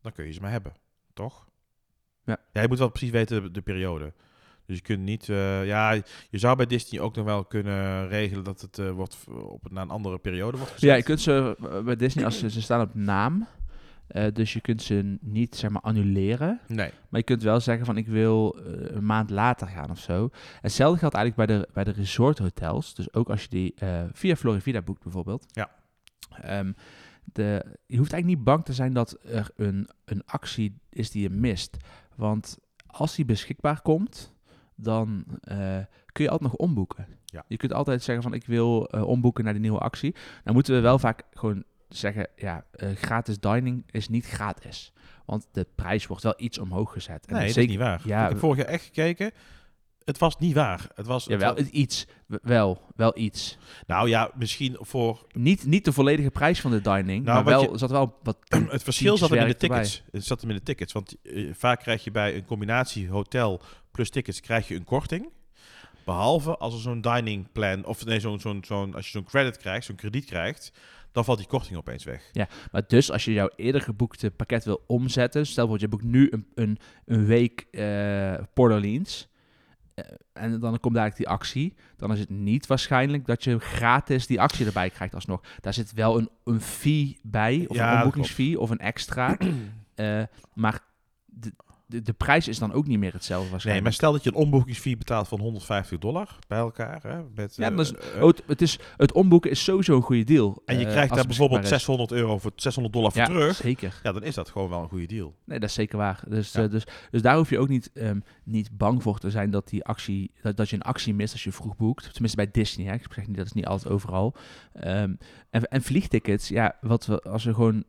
dan 0.00 0.12
kun 0.12 0.26
je 0.26 0.32
ze 0.32 0.40
maar 0.40 0.50
hebben. 0.50 0.72
Toch? 1.14 1.48
Ja. 2.24 2.36
Ja, 2.52 2.62
je 2.62 2.68
moet 2.68 2.78
wel 2.78 2.88
precies 2.88 3.10
weten 3.10 3.42
de, 3.42 3.50
de 3.50 3.60
periode. 3.60 4.12
Dus 4.66 4.76
je 4.76 4.82
kunt 4.82 5.02
niet... 5.02 5.28
eh, 5.28 5.66
ja, 5.66 5.92
je 6.30 6.38
zou 6.38 6.56
bij 6.56 6.66
Disney 6.66 7.00
ook 7.00 7.16
nog 7.16 7.24
wel 7.24 7.44
kunnen 7.44 8.08
regelen 8.08 8.44
dat 8.44 8.60
het 8.60 8.78
eh, 8.78 8.90
wordt 8.90 9.16
op, 9.28 9.70
naar 9.70 9.82
een 9.82 9.90
andere 9.90 10.18
periode 10.18 10.56
wordt 10.56 10.72
gezet. 10.72 10.88
Ja, 10.90 10.96
je 10.96 11.02
kunt 11.02 11.20
ze 11.20 11.56
bij 11.84 11.96
Disney, 11.96 12.24
als 12.24 12.38
ze, 12.38 12.50
ze 12.50 12.62
staan 12.62 12.80
op 12.80 12.94
naam. 12.94 13.46
dus 14.32 14.52
je 14.52 14.60
kunt 14.60 14.82
ze 14.82 15.18
niet 15.20 15.56
zeg 15.56 15.70
maar 15.70 15.82
annuleren. 15.82 16.60
Nee. 16.66 16.90
Maar 17.08 17.20
je 17.20 17.26
kunt 17.26 17.42
wel 17.42 17.60
zeggen 17.60 17.86
van 17.86 17.96
ik 17.96 18.06
wil 18.06 18.56
een 18.66 19.06
maand 19.06 19.30
later 19.30 19.68
gaan 19.68 19.90
of 19.90 19.98
zo. 19.98 20.30
Hetzelfde 20.60 20.98
geldt 20.98 21.14
eigenlijk 21.14 21.48
bij 21.48 21.58
de, 21.58 21.68
bij 21.72 21.84
de 21.84 21.92
resort 21.92 22.38
hotels. 22.38 22.94
Dus 22.94 23.12
ook 23.12 23.30
als 23.30 23.42
je 23.42 23.48
die 23.48 23.74
via 24.12 24.36
Florivida 24.36 24.82
boekt 24.82 25.02
bijvoorbeeld. 25.02 25.44
Ja. 25.52 25.70
Ehm, 26.42 26.72
de, 27.24 27.64
je 27.86 27.96
hoeft 27.96 28.12
eigenlijk 28.12 28.26
niet 28.26 28.44
bang 28.44 28.64
te 28.64 28.72
zijn 28.72 28.92
dat 28.92 29.18
er 29.24 29.50
een, 29.56 29.88
een 30.04 30.22
actie 30.26 30.78
is 30.90 31.10
die 31.10 31.22
je 31.22 31.30
mist. 31.30 31.76
Want 32.14 32.58
als 32.86 33.14
die 33.14 33.24
beschikbaar 33.24 33.80
komt, 33.82 34.34
dan 34.74 35.24
eh, 35.40 35.78
kun 36.12 36.24
je 36.24 36.30
altijd 36.30 36.50
nog 36.50 36.60
omboeken. 36.60 37.06
Ja. 37.24 37.44
Je 37.48 37.56
kunt 37.56 37.72
altijd 37.72 38.02
zeggen 38.02 38.22
van 38.22 38.34
ik 38.34 38.46
wil 38.46 38.88
eh, 38.88 39.02
omboeken 39.02 39.44
naar 39.44 39.52
de 39.52 39.58
nieuwe 39.58 39.78
actie. 39.78 40.14
Dan 40.44 40.54
moeten 40.54 40.74
we 40.74 40.80
wel 40.80 40.98
vaak 40.98 41.22
gewoon 41.32 41.64
zeggen, 41.88 42.28
ja, 42.36 42.64
eh, 42.70 42.88
gratis 42.94 43.40
dining 43.40 43.84
is 43.90 44.08
niet 44.08 44.26
gratis. 44.26 44.92
Want 45.24 45.46
de 45.52 45.66
prijs 45.74 46.06
wordt 46.06 46.22
wel 46.22 46.34
iets 46.36 46.58
omhoog 46.58 46.92
gezet. 46.92 47.26
En 47.26 47.34
Nee, 47.34 47.44
dat 47.44 47.54
zeker, 47.54 47.70
is 47.70 47.76
niet 47.76 47.86
waar. 47.86 48.00
Ja, 48.04 48.22
ik 48.24 48.28
heb 48.28 48.38
vorig 48.38 48.56
jaar 48.56 48.66
echt 48.66 48.84
gekeken. 48.84 49.30
Het 50.06 50.18
was 50.18 50.38
niet 50.38 50.54
waar. 50.54 50.86
Het 50.94 51.06
was, 51.06 51.24
Ja, 51.24 51.30
het 51.32 51.40
wel 51.40 51.54
was- 51.54 51.64
iets. 51.64 52.06
Wel, 52.26 52.82
wel 52.96 53.18
iets. 53.18 53.58
nou 53.86 54.08
ja, 54.08 54.30
misschien 54.34 54.76
voor... 54.80 55.26
Niet, 55.32 55.64
niet 55.66 55.84
de 55.84 55.92
volledige 55.92 56.30
prijs 56.30 56.60
van 56.60 56.70
de 56.70 56.80
dining, 56.80 57.24
Nou, 57.24 57.44
maar 57.44 57.44
wel, 57.44 57.72
je- 57.72 57.78
zat 57.78 57.90
wel 57.90 58.18
wat... 58.22 58.36
Het 58.68 58.82
verschil 58.82 59.16
zat 59.16 59.28
hem 59.30 59.38
in 59.38 59.44
de 59.44 59.50
werk 59.50 59.62
erbij. 59.62 59.82
tickets. 59.82 60.02
Het 60.12 60.24
zat 60.24 60.40
hem 60.40 60.50
in 60.50 60.56
de 60.56 60.62
tickets. 60.62 60.92
Want 60.92 61.16
eh, 61.22 61.48
vaak 61.54 61.80
krijg 61.80 62.04
je 62.04 62.10
bij 62.10 62.36
een 62.36 62.44
combinatie 62.44 63.08
hotel 63.08 63.60
plus 63.90 64.10
tickets 64.10 64.40
krijg 64.40 64.68
je 64.68 64.74
een 64.74 64.84
korting. 64.84 65.28
Behalve 66.04 66.56
als 66.56 66.74
er 66.74 66.80
zo'n 66.80 67.00
dining 67.00 67.52
plan, 67.52 67.84
of 67.84 68.04
nee, 68.04 68.20
zo'n, 68.20 68.40
zo'n, 68.40 68.64
zo'n, 68.66 68.94
als 68.94 69.04
je 69.04 69.10
zo'n 69.10 69.24
credit 69.24 69.56
krijgt, 69.56 69.86
zo'n 69.86 69.96
krediet 69.96 70.24
krijgt, 70.24 70.72
dan 71.12 71.24
valt 71.24 71.38
die 71.38 71.46
korting 71.46 71.76
opeens 71.78 72.04
weg. 72.04 72.30
Maar 72.72 72.82
dus 72.86 73.10
als 73.10 73.24
je 73.24 73.32
jouw 73.32 73.50
eerder 73.56 73.80
geboekte 73.80 74.30
pakket 74.30 74.64
wil 74.64 74.84
omzetten, 74.86 75.46
stel 75.46 75.66
bijvoorbeeld 75.68 76.00
je 76.00 76.08
boekt 76.08 76.16
nu 76.16 76.28
een, 76.30 76.46
een, 76.54 76.78
een 77.04 77.26
week 77.26 77.66
eh 77.70 78.34
Port 78.54 78.72
Orleans, 78.72 79.28
en 80.32 80.60
dan 80.60 80.80
komt 80.80 80.96
eigenlijk 80.96 81.16
die 81.16 81.28
actie, 81.28 81.74
dan 81.96 82.12
is 82.12 82.18
het 82.18 82.30
niet 82.30 82.66
waarschijnlijk 82.66 83.26
dat 83.26 83.44
je 83.44 83.58
gratis 83.58 84.26
die 84.26 84.40
actie 84.40 84.66
erbij 84.66 84.90
krijgt 84.90 85.14
alsnog. 85.14 85.40
Daar 85.60 85.74
zit 85.74 85.92
wel 85.92 86.18
een, 86.18 86.28
een 86.44 86.60
fee 86.60 87.18
bij, 87.22 87.64
of 87.68 87.76
Ja, 87.76 87.90
een 87.90 87.96
dat 87.96 87.96
omboekingsfee, 87.96 88.60
of 88.60 88.70
een 88.70 88.78
extra. 88.78 89.36
Eh, 89.96 90.22
maar 90.54 90.80
de, 91.24 91.52
de, 91.86 92.02
de 92.02 92.12
prijs 92.12 92.48
is 92.48 92.58
dan 92.58 92.72
ook 92.72 92.86
niet 92.86 92.98
meer 92.98 93.12
hetzelfde 93.12 93.42
Nee, 93.42 93.50
waarschijnlijk. 93.50 93.84
maar 93.86 93.94
stel 93.96 94.12
dat 94.12 94.22
je 94.24 94.30
een 94.30 94.36
omboekingsfee 94.36 94.96
betaalt 94.96 95.28
van 95.28 95.40
150 95.40 95.98
dollar 95.98 96.38
bij 96.48 96.58
elkaar. 96.58 97.02
Hè, 97.02 97.22
met, 97.34 97.56
Ja, 97.56 97.70
eh, 97.72 97.78
is- 97.78 97.92
Oh, 98.20 98.32
het, 98.46 98.62
is, 98.62 98.78
het 98.96 99.12
omboeken 99.12 99.50
is 99.50 99.64
sowieso 99.64 99.96
een 99.96 100.02
goede 100.02 100.24
deal. 100.24 100.62
en 100.64 100.78
je 100.78 100.84
eh, 100.84 100.90
krijgt 100.90 101.14
daar 101.14 101.26
bijvoorbeeld 101.26 101.60
beschikbaar 101.60 101.62
is. 101.62 101.68
600 102.08 102.12
euro 102.12 102.38
voor 102.38 102.52
600 102.56 102.94
dollar 102.94 103.12
voor 103.12 103.20
Ja, 103.20 103.26
terug. 103.26 103.56
zeker. 103.56 104.00
Ja, 104.02 104.12
dan 104.12 104.22
is 104.22 104.34
dat 104.34 104.50
gewoon 104.50 104.68
wel 104.68 104.82
een 104.82 104.88
goede 104.88 105.06
deal. 105.06 105.34
Nee, 105.44 105.58
dat 105.58 105.68
is 105.68 105.74
zeker 105.74 105.98
waar. 105.98 106.22
Dus, 106.28 106.52
Ja. 106.52 106.62
eh, 106.62 106.70
dus, 106.70 106.84
dus 107.10 107.22
daar 107.22 107.36
hoef 107.36 107.50
je 107.50 107.58
ook 107.58 107.68
niet, 107.68 107.90
ehm, 107.94 108.20
niet 108.44 108.70
bang 108.76 109.02
voor 109.02 109.18
te 109.18 109.30
zijn 109.30 109.50
dat, 109.50 109.68
die 109.68 109.84
actie, 109.84 110.30
dat, 110.42 110.56
dat 110.56 110.68
je 110.68 110.76
een 110.76 110.82
actie 110.82 111.14
mist 111.14 111.32
als 111.32 111.44
je 111.44 111.52
vroeg 111.52 111.76
boekt. 111.76 112.12
Tenminste 112.12 112.36
bij 112.36 112.50
Disney. 112.50 112.86
Hè. 112.86 112.94
Ik 112.94 113.06
zeg 113.10 113.26
niet 113.26 113.36
dat 113.36 113.46
is 113.46 113.52
niet 113.52 113.66
altijd 113.66 113.92
overal. 113.92 114.34
Ehm, 114.72 115.14
en, 115.50 115.62
en 115.68 115.82
vliegtickets, 115.82 116.48
ja, 116.48 116.76
wat 116.80 117.06
we, 117.06 117.20
als 117.20 117.44
we 117.44 117.54
gewoon. 117.54 117.84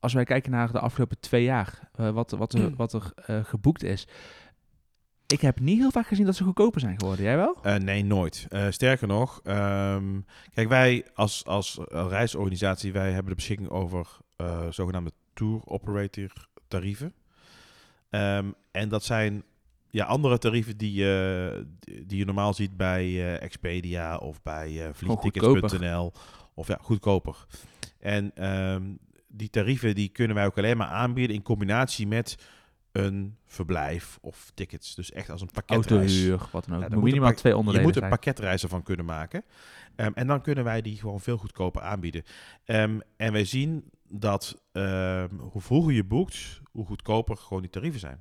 Als 0.00 0.12
wij 0.12 0.24
kijken 0.24 0.50
naar 0.50 0.72
de 0.72 0.80
afgelopen 0.80 1.20
twee 1.20 1.42
jaar, 1.42 1.90
eh, 1.94 2.10
wat, 2.10 2.30
wat 2.30 2.52
er, 2.52 2.74
wat 2.76 2.92
er 2.92 3.12
eh, 3.26 3.44
geboekt 3.44 3.82
is. 3.82 4.06
Ik 5.26 5.40
heb 5.40 5.60
niet 5.60 5.78
heel 5.78 5.90
vaak 5.90 6.06
gezien 6.06 6.26
dat 6.26 6.36
ze 6.36 6.44
goedkoper 6.44 6.80
zijn 6.80 6.98
geworden. 6.98 7.24
Jij 7.24 7.36
wel? 7.36 7.56
Eh, 7.62 7.74
nee, 7.76 8.04
nooit. 8.04 8.46
Eh, 8.48 8.66
sterker 8.70 9.06
nog, 9.08 9.40
ehm, 9.44 10.20
kijk, 10.54 10.68
wij 10.68 11.06
als, 11.14 11.44
als 11.44 11.78
reisorganisatie, 11.88 12.92
wij 12.92 13.10
hebben 13.12 13.28
de 13.28 13.34
beschikking 13.34 13.68
over 13.68 14.06
eh, 14.36 14.66
zogenaamde 14.70 15.12
tour 15.34 15.60
operator 15.64 16.30
tarieven. 16.68 17.14
Ehm, 18.10 18.50
en 18.70 18.88
dat 18.88 19.04
zijn 19.04 19.42
ja, 19.90 20.04
andere 20.04 20.38
tarieven 20.38 20.76
die, 20.76 20.92
je 20.92 21.66
die 22.06 22.18
je 22.18 22.24
normaal 22.24 22.54
ziet 22.54 22.76
bij 22.76 23.04
eh, 23.04 23.42
Expedia 23.42 24.16
of 24.16 24.42
bij 24.42 24.86
eh 24.86 24.92
vliegtickets.nl. 24.92 26.12
Of 26.54 26.68
ja, 26.68 26.78
goedkoper. 26.80 27.46
En 28.00 28.30
ehm, 28.34 28.82
die 29.28 29.50
tarieven 29.50 29.94
die 29.94 30.08
kunnen 30.08 30.36
wij 30.36 30.46
ook 30.46 30.58
alleen 30.58 30.76
maar 30.76 30.86
aanbieden 30.86 31.36
in 31.36 31.42
combinatie 31.42 32.06
met 32.06 32.36
een 32.92 33.36
verblijf 33.46 34.18
of 34.20 34.50
tickets. 34.54 34.94
Dus 34.94 35.12
echt 35.12 35.30
als 35.30 35.40
een 35.40 35.50
pakketreis. 35.52 35.90
Autohuur, 35.90 36.48
wat 36.52 36.64
dan 36.64 36.76
ook. 36.76 36.82
Ja, 36.82 36.88
dan 36.88 37.02
minimaal 37.02 37.32
twee 37.32 37.52
Je 37.52 37.58
onderdelen 37.58 37.86
moet 37.86 37.96
een 38.02 38.08
pakketreis 38.08 38.62
ervan 38.62 38.82
kunnen 38.82 39.04
maken. 39.04 39.44
Ehm, 39.96 40.12
en 40.14 40.26
dan 40.26 40.42
kunnen 40.42 40.64
wij 40.64 40.82
die 40.82 40.96
gewoon 40.96 41.20
veel 41.20 41.36
goedkoper 41.36 41.82
aanbieden. 41.82 42.22
Ehm, 42.64 42.98
en 43.16 43.32
wij 43.32 43.44
zien 43.44 43.84
dat 44.08 44.62
ehm, 44.72 45.34
hoe 45.38 45.62
vroeger 45.62 45.92
je 45.92 46.04
boekt, 46.04 46.60
hoe 46.70 46.86
goedkoper 46.86 47.36
gewoon 47.36 47.62
die 47.62 47.70
tarieven 47.70 48.00
zijn. 48.00 48.20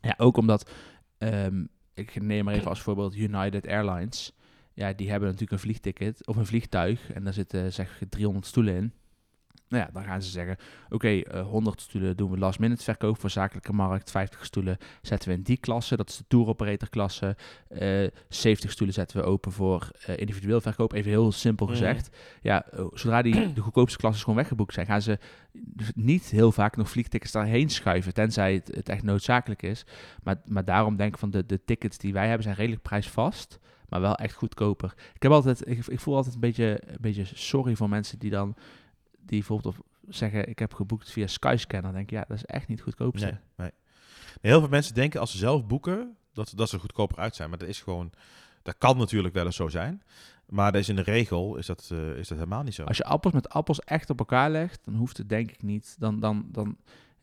Ja, 0.00 0.14
ook 0.16 0.36
omdat, 0.36 0.70
ik 1.94 2.22
neem 2.22 2.44
maar 2.44 2.54
even 2.54 2.68
als 2.68 2.80
voorbeeld 2.80 3.16
United 3.16 3.66
Airlines. 3.66 4.36
Ja, 4.74 4.92
die 4.92 5.10
hebben 5.10 5.28
natuurlijk 5.28 5.52
een 5.52 5.68
vliegticket 5.68 6.26
of 6.26 6.36
een 6.36 6.46
vliegtuig 6.46 7.12
en 7.12 7.24
daar 7.24 7.32
zitten 7.32 7.72
zeg 7.72 8.02
300 8.08 8.46
stoelen 8.46 8.74
in. 8.74 8.92
Nou 9.72 9.84
ja, 9.84 9.90
dan 9.92 10.04
gaan 10.04 10.22
ze 10.22 10.30
zeggen, 10.30 10.56
oké, 10.90 11.08
eh 11.20 11.46
100 11.46 11.80
stoelen 11.80 12.16
doen 12.16 12.30
we 12.30 12.38
last 12.38 12.58
minute 12.58 12.82
verkoop 12.82 13.20
voor 13.20 13.30
zakelijke 13.30 13.72
markt. 13.72 14.10
50 14.10 14.44
stoelen 14.44 14.76
zetten 15.02 15.28
we 15.28 15.34
in 15.34 15.42
die 15.42 15.56
klasse, 15.56 15.96
dat 15.96 16.08
is 16.08 16.16
de 16.16 16.24
tour 16.28 16.46
operator 16.46 16.88
klasse. 16.88 17.36
Eh 17.68 18.06
70 18.28 18.70
stoelen 18.70 18.94
zetten 18.94 19.16
we 19.16 19.22
open 19.26 19.52
voor 19.52 19.90
eh, 20.06 20.16
individueel 20.18 20.60
verkoop, 20.60 20.92
even 20.92 21.10
heel 21.10 21.32
simpel 21.32 21.66
Mhm. 21.66 21.74
gezegd. 21.74 22.16
Ja, 22.42 22.64
eh, 22.70 22.84
zodra 22.92 23.22
die 23.22 23.52
de 23.54 23.60
goedkoopste 23.60 23.98
klassen 23.98 24.22
gewoon 24.24 24.38
weggeboekt 24.38 24.74
zijn, 24.74 24.86
gaan 24.86 25.02
ze 25.02 25.18
niet 25.94 26.24
heel 26.24 26.52
vaak 26.52 26.76
nog 26.76 26.90
vliegtickets 26.90 27.32
daarheen 27.32 27.68
schuiven, 27.70 28.14
tenzij 28.14 28.54
het, 28.54 28.70
het 28.74 28.88
echt 28.88 29.02
noodzakelijk 29.02 29.62
is. 29.62 29.84
Maar, 30.22 30.36
maar 30.44 30.64
daarom 30.64 30.96
denk 30.96 31.12
ik 31.12 31.18
van 31.18 31.30
de, 31.30 31.46
de 31.46 31.64
tickets 31.64 31.98
die 31.98 32.12
wij 32.12 32.26
hebben 32.26 32.42
zijn 32.42 32.56
redelijk 32.56 32.82
prijsvast, 32.82 33.58
maar 33.88 34.00
wel 34.00 34.14
echt 34.14 34.34
goedkoper. 34.34 34.94
Ik, 35.14 35.22
heb 35.22 35.32
altijd, 35.32 35.68
ik, 35.68 35.86
ik 35.86 36.00
voel 36.00 36.16
altijd 36.16 36.34
een 36.34 36.40
beetje, 36.40 36.80
een 36.86 36.96
beetje 37.00 37.24
sorry 37.34 37.74
voor 37.76 37.88
mensen 37.88 38.18
die 38.18 38.30
dan, 38.30 38.54
die 39.32 39.40
bijvoorbeeld 39.40 39.74
of 39.74 39.82
zeggen 40.08 40.48
ik 40.48 40.58
heb 40.58 40.74
geboekt 40.74 41.10
via 41.10 41.26
Skyscanner. 41.26 41.92
Dan 41.92 41.92
denk 41.92 42.10
ik, 42.10 42.18
ja, 42.18 42.24
dat 42.28 42.36
is 42.36 42.44
echt 42.44 42.68
niet 42.68 42.80
goedkoop. 42.80 43.18
Nee, 43.18 43.34
nee. 43.56 43.70
Heel 44.40 44.60
veel 44.60 44.68
mensen 44.68 44.94
denken 44.94 45.20
als 45.20 45.30
ze 45.30 45.38
zelf 45.38 45.66
boeken, 45.66 46.16
dat, 46.32 46.52
dat 46.56 46.68
ze 46.68 46.78
goedkoper 46.78 47.18
uit 47.18 47.34
zijn. 47.34 47.48
Maar 47.48 47.58
dat 47.58 47.68
is 47.68 47.80
gewoon, 47.80 48.12
dat 48.62 48.78
kan 48.78 48.96
natuurlijk 48.98 49.34
wel 49.34 49.44
eens 49.44 49.56
zo 49.56 49.68
zijn. 49.68 50.02
Maar 50.46 50.72
dat 50.72 50.80
is 50.80 50.88
in 50.88 50.96
de 50.96 51.02
regel 51.02 51.56
is 51.56 51.66
dat, 51.66 51.88
eh, 51.92 52.16
is 52.16 52.28
dat 52.28 52.38
helemaal 52.38 52.62
niet 52.62 52.74
zo. 52.74 52.84
Als 52.84 52.96
je 52.96 53.04
appels 53.04 53.32
met 53.32 53.48
appels 53.48 53.80
echt 53.80 54.10
op 54.10 54.18
elkaar 54.18 54.50
legt, 54.50 54.80
dan 54.84 54.94
hoeft 54.94 55.16
het 55.16 55.28
denk 55.28 55.50
ik 55.50 55.62
niet. 55.62 55.96
Dan, 55.98 56.20
dan, 56.20 56.48
dan 56.50 56.76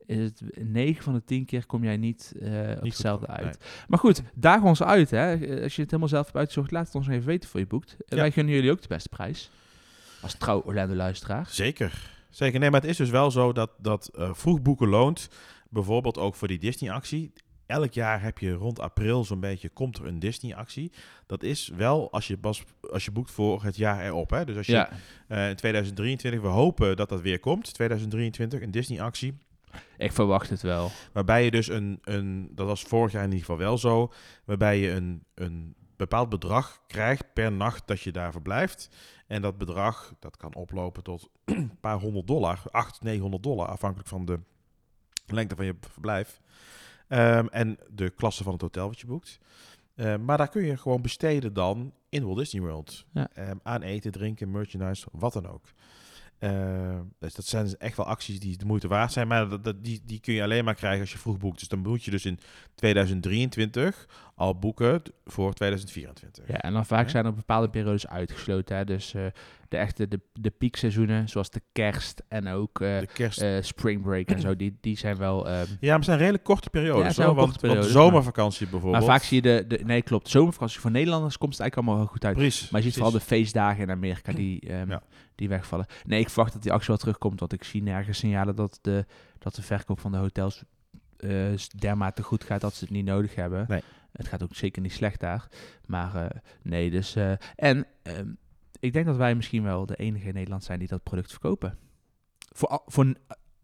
is 0.05 0.18
het 0.18 0.41
9 0.55 1.03
van 1.03 1.14
de 1.14 1.24
10 1.24 1.45
keer 1.45 1.66
kom 1.66 1.84
jij 1.84 1.97
niet, 1.97 2.34
eh, 2.39 2.70
op 2.76 2.82
Niet 2.82 2.93
hetzelfde 2.93 3.28
uit. 3.28 3.57
Maar 3.88 3.99
goed, 3.99 4.22
daag 4.34 4.62
ons 4.62 4.84
uit. 4.84 5.12
Hè. 5.12 5.32
Als 5.64 5.76
je 5.76 5.82
het 5.82 5.91
helemaal 5.91 6.07
zelf 6.07 6.26
hebt 6.26 6.38
uitgezocht, 6.38 6.72
laat 6.72 6.86
het 6.86 6.95
ons 6.95 7.07
even 7.07 7.26
weten 7.26 7.49
voor 7.49 7.60
je 7.60 7.68
boekt. 7.68 7.97
Ja. 8.05 8.16
Wij 8.16 8.32
gunnen 8.32 8.53
jullie 8.53 8.72
ook 8.72 8.82
de 8.82 8.88
beste 8.88 9.10
prijs. 9.10 9.51
Als 10.22 10.34
trouw 10.34 10.61
Orlando-luisteraar. 10.61 11.47
Zeker. 11.49 12.17
Zeker. 12.30 12.59
Nee, 12.59 12.70
maar 12.70 12.82
het 12.82 12.89
is 12.89 12.97
dus 12.97 13.09
wel 13.09 13.32
zo 13.32 13.51
dat, 13.51 13.72
dat 13.78 14.07
eh, 14.07 14.34
vroeg 14.34 14.61
boeken 14.61 14.88
loont. 14.88 15.30
Bijvoorbeeld 15.70 16.17
ook 16.17 16.36
voor 16.36 16.47
die 16.47 16.59
Disney-actie. 16.59 17.34
Elk 17.65 17.93
jaar 17.93 18.22
heb 18.22 18.38
je 18.38 18.53
rond 18.53 18.80
april 18.80 19.24
zo'n 19.24 19.39
beetje, 19.39 19.70
komt 19.70 19.97
er 19.97 20.05
een 20.05 20.20
Disney-actie. 20.20 20.91
Dat 21.26 21.43
is 21.43 21.72
wel 21.76 22.11
als 22.11 22.28
je, 22.28 22.38
pas, 22.38 22.63
als 22.91 23.05
je 23.05 23.11
boekt 23.11 23.32
voor 23.32 23.63
het 23.63 23.76
jaar 23.76 24.05
erop. 24.05 24.30
Hè? 24.30 24.45
Dus 24.45 24.57
als 24.57 24.65
je 24.65 24.72
Ja, 24.72 24.89
eh, 25.28 25.49
in 25.49 25.55
2023, 25.55 26.41
we 26.41 26.47
hopen 26.47 26.97
dat 26.97 27.09
dat 27.09 27.22
weer 27.22 27.39
komt. 27.39 27.74
2023, 27.74 28.61
een 28.61 28.72
Disney-actie. 28.72 29.38
ik 29.97 30.11
verwacht 30.11 30.49
het 30.49 30.61
wel. 30.61 30.91
Waarbij 31.13 31.43
je 31.43 31.51
dus 31.51 31.67
een, 31.70 31.99
een, 32.03 32.51
dat 32.55 32.67
was 32.67 32.82
vorig 32.82 33.11
jaar 33.11 33.24
in 33.24 33.32
ieder 33.32 33.45
geval 33.45 33.61
wel 33.61 33.78
zo, 33.78 34.13
waarbij 34.45 34.80
je 34.80 34.91
een, 34.91 35.24
een 35.36 35.76
bepaald 35.99 36.30
bedrag 36.30 36.82
krijgt 36.88 37.34
per 37.34 37.51
nacht 37.51 37.88
dat 37.88 38.01
je 38.01 38.11
daar 38.11 38.32
verblijft. 38.32 38.89
En 39.30 39.41
dat 39.41 39.57
bedrag, 39.57 40.13
dat 40.19 40.38
kan 40.38 40.55
oplopen 40.55 41.03
tot 41.03 41.30
een 41.45 41.71
paar 41.82 41.99
honderd 41.99 42.27
dollar, 42.27 42.61
800, 42.71 43.01
900 43.01 43.43
dollar, 43.43 43.67
afhankelijk 43.67 44.09
van 44.09 44.25
de 44.25 44.39
lengte 45.25 45.55
van 45.55 45.65
je 45.65 45.75
verblijf. 45.80 46.41
Ehm, 47.07 47.45
en 47.47 47.77
de 47.89 48.09
klasse 48.09 48.43
van 48.43 48.53
het 48.53 48.61
hotel 48.61 48.88
wat 48.88 48.99
je 48.99 49.07
boekt. 49.07 49.39
Ehm, 49.95 50.25
maar 50.25 50.38
daar 50.38 50.49
kun 50.49 50.63
je 50.65 50.77
gewoon 50.77 51.01
besteden 51.01 51.53
dan 51.53 51.93
in 52.09 52.23
Walt 52.23 52.38
Disney 52.38 52.61
World. 52.61 53.05
Ja. 53.11 53.30
Ehm, 53.34 53.57
aan 53.63 53.82
eten, 53.82 54.11
drinken, 54.11 54.51
merchandise, 54.51 55.07
wat 55.11 55.34
dan 55.34 55.47
ook. 55.47 55.63
Dus 57.19 57.34
dat 57.34 57.45
zijn 57.45 57.77
echt 57.77 57.97
wel 57.97 58.05
acties 58.05 58.39
die 58.39 58.57
de 58.57 58.65
moeite 58.65 58.88
waard 58.88 59.11
zijn. 59.11 59.27
Maar 59.27 59.49
dat, 59.49 59.63
dat- 59.63 59.84
die, 59.84 60.01
die 60.05 60.19
kun 60.19 60.34
je 60.34 60.43
alleen 60.43 60.63
maar 60.63 60.75
krijgen 60.75 61.01
als 61.01 61.11
je 61.11 61.17
vroeg 61.17 61.38
boekt. 61.38 61.59
Dus 61.59 61.67
dan 61.67 61.80
moet 61.80 62.03
je 62.03 62.11
dus 62.11 62.25
in 62.25 62.39
2023 62.75 64.07
al 64.39 64.59
boeken 64.59 65.01
voor 65.25 65.53
2024. 65.53 66.47
Ja, 66.47 66.57
en 66.61 66.73
dan 66.73 66.85
vaak 66.85 67.03
Ja. 67.05 67.09
zijn 67.09 67.25
er 67.25 67.33
bepaalde 67.33 67.69
periodes 67.69 68.07
uitgesloten. 68.07 68.75
Hè? 68.77 68.85
Dus 68.85 69.13
eh, 69.13 69.25
de 69.69 69.77
echte 69.77 70.07
de, 70.07 70.19
de 70.33 70.49
piekseizoenen, 70.49 71.29
zoals 71.29 71.49
de 71.49 71.61
kerst 71.71 72.23
en 72.27 72.47
ook 72.47 72.81
eh, 72.81 72.99
De 72.99 73.07
kerst. 73.13 73.41
eh, 73.41 73.57
spring 73.61 74.01
break 74.01 74.27
en 74.29 74.39
zo, 74.39 74.55
die, 74.55 74.77
die 74.81 74.97
zijn 74.97 75.17
wel... 75.17 75.47
ehm, 75.47 75.65
ja, 75.79 75.87
maar 75.87 75.95
het 75.95 76.05
zijn 76.05 76.17
redelijk 76.17 76.43
korte 76.43 76.69
Ja, 76.71 76.79
periodes. 76.79 77.05
het 77.05 77.15
zijn 77.15 77.27
hoor, 77.27 77.35
wel 77.35 77.45
want, 77.45 77.59
periodes, 77.59 77.91
zomervakantie 77.91 78.67
bijvoorbeeld. 78.67 79.03
maar 79.05 79.13
vaak 79.15 79.23
zie 79.27 79.35
je 79.35 79.41
de, 79.41 79.65
de... 79.77 79.83
Nee, 79.85 80.01
klopt. 80.01 80.29
Zomervakantie 80.29 80.79
voor 80.79 80.91
Nederlanders 80.91 81.37
komt 81.37 81.51
het 81.51 81.61
eigenlijk 81.61 81.89
allemaal 81.89 82.05
wel 82.05 82.13
goed 82.15 82.25
uit. 82.25 82.35
Precies. 82.37 82.69
Maar 82.69 82.79
je 82.81 82.85
ziet 82.85 82.95
vooral 82.95 83.11
de 83.11 83.19
feestdagen 83.19 83.83
in 83.83 83.91
Amerika 83.91 84.31
die, 84.31 84.59
ehm, 84.69 84.89
Ja. 84.89 85.01
die 85.35 85.49
wegvallen. 85.49 85.85
Nee, 86.05 86.19
ik 86.19 86.29
verwacht 86.29 86.53
dat 86.53 86.61
die 86.63 86.71
actie 86.71 86.87
wel 86.87 86.97
terugkomt. 86.97 87.39
Want 87.39 87.53
ik 87.53 87.63
zie 87.63 87.83
nergens 87.83 88.17
signalen 88.17 88.55
dat 88.55 88.79
de, 88.81 89.05
dat 89.39 89.55
de 89.55 89.61
verkoop 89.61 89.99
van 89.99 90.11
de 90.11 90.17
hotels 90.17 90.63
dermate 91.77 92.23
goed 92.23 92.43
gaat 92.43 92.61
dat 92.61 92.73
ze 92.73 92.83
het 92.83 92.93
niet 92.93 93.05
nodig 93.05 93.35
hebben. 93.35 93.65
Nee. 93.67 93.81
Het 94.12 94.28
gaat 94.28 94.43
ook 94.43 94.55
zeker 94.55 94.82
niet 94.82 94.91
slecht 94.91 95.20
daar. 95.20 95.47
Maar 95.86 96.16
eh, 96.16 96.39
nee, 96.62 96.89
dus... 96.89 97.16
eh, 97.16 97.32
en 97.55 97.86
ehm, 98.01 98.30
ik 98.80 98.93
denk 98.93 99.05
dat 99.05 99.18
wij 99.18 99.36
misschien 99.36 99.64
wel 99.64 99.86
de 99.86 99.95
enige 99.95 100.28
in 100.28 100.34
Nederland 100.34 100.64
zijn 100.64 100.80
die 100.80 100.88
dat 100.88 101.03
product 101.03 101.32
verkopen. 101.32 101.78
Voor, 102.51 102.82
voor 102.86 103.03
een 103.03 103.18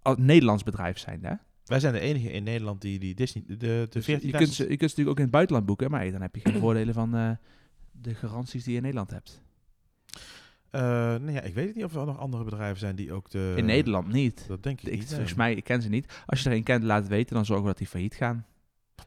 als 0.05 0.17
Nederlands 0.17 0.63
bedrijf 0.63 0.97
zijn, 0.97 1.19
hè? 1.23 1.33
Wij 1.65 1.79
zijn 1.79 1.93
de 1.93 1.99
enige 1.99 2.31
in 2.31 2.43
Nederland 2.43 2.81
die 2.81 2.99
die 2.99 3.15
Disney... 3.15 3.43
De, 3.47 3.55
de 3.57 3.87
Dus 3.89 4.05
14 4.05 4.29
je, 4.29 4.37
kunt 4.37 4.49
ze, 4.49 4.61
je 4.61 4.67
kunt 4.67 4.79
ze 4.79 4.85
natuurlijk 4.85 5.09
ook 5.09 5.17
in 5.17 5.23
het 5.23 5.31
buitenland 5.31 5.65
boeken, 5.65 5.91
maar 5.91 6.11
dan 6.11 6.21
heb 6.21 6.35
je 6.35 6.41
geen 6.41 6.59
voordelen 6.59 6.93
van 6.93 7.15
eh, 7.15 7.31
de 7.91 8.15
garanties 8.15 8.63
die 8.63 8.71
je 8.71 8.77
in 8.77 8.83
Nederland 8.83 9.11
hebt. 9.11 9.41
Eh, 10.69 10.81
nou 10.81 11.31
ja, 11.31 11.41
ik 11.41 11.53
weet 11.53 11.75
niet 11.75 11.83
of 11.83 11.95
er 11.95 12.05
nog 12.05 12.19
andere 12.19 12.43
bedrijven 12.43 12.79
zijn 12.79 12.95
die 12.95 13.13
ook 13.13 13.29
de... 13.29 13.53
in 13.55 13.65
Nederland 13.65 14.11
niet. 14.11 14.47
Dat 14.47 14.63
denk 14.63 14.81
ik, 14.81 14.87
Ik, 14.87 14.99
niet. 14.99 15.07
volgens 15.07 15.33
mij, 15.33 15.53
ik 15.55 15.63
ken 15.63 15.81
ze 15.81 15.89
niet. 15.89 16.23
Als 16.25 16.43
je 16.43 16.49
er 16.49 16.55
een 16.55 16.63
kent, 16.63 16.83
laat 16.83 16.99
het 16.99 17.07
weten. 17.07 17.35
Dan 17.35 17.45
zorgen 17.45 17.63
we 17.65 17.71
dat 17.71 17.79
die 17.79 17.87
failliet 17.87 18.15
gaan. 18.15 18.45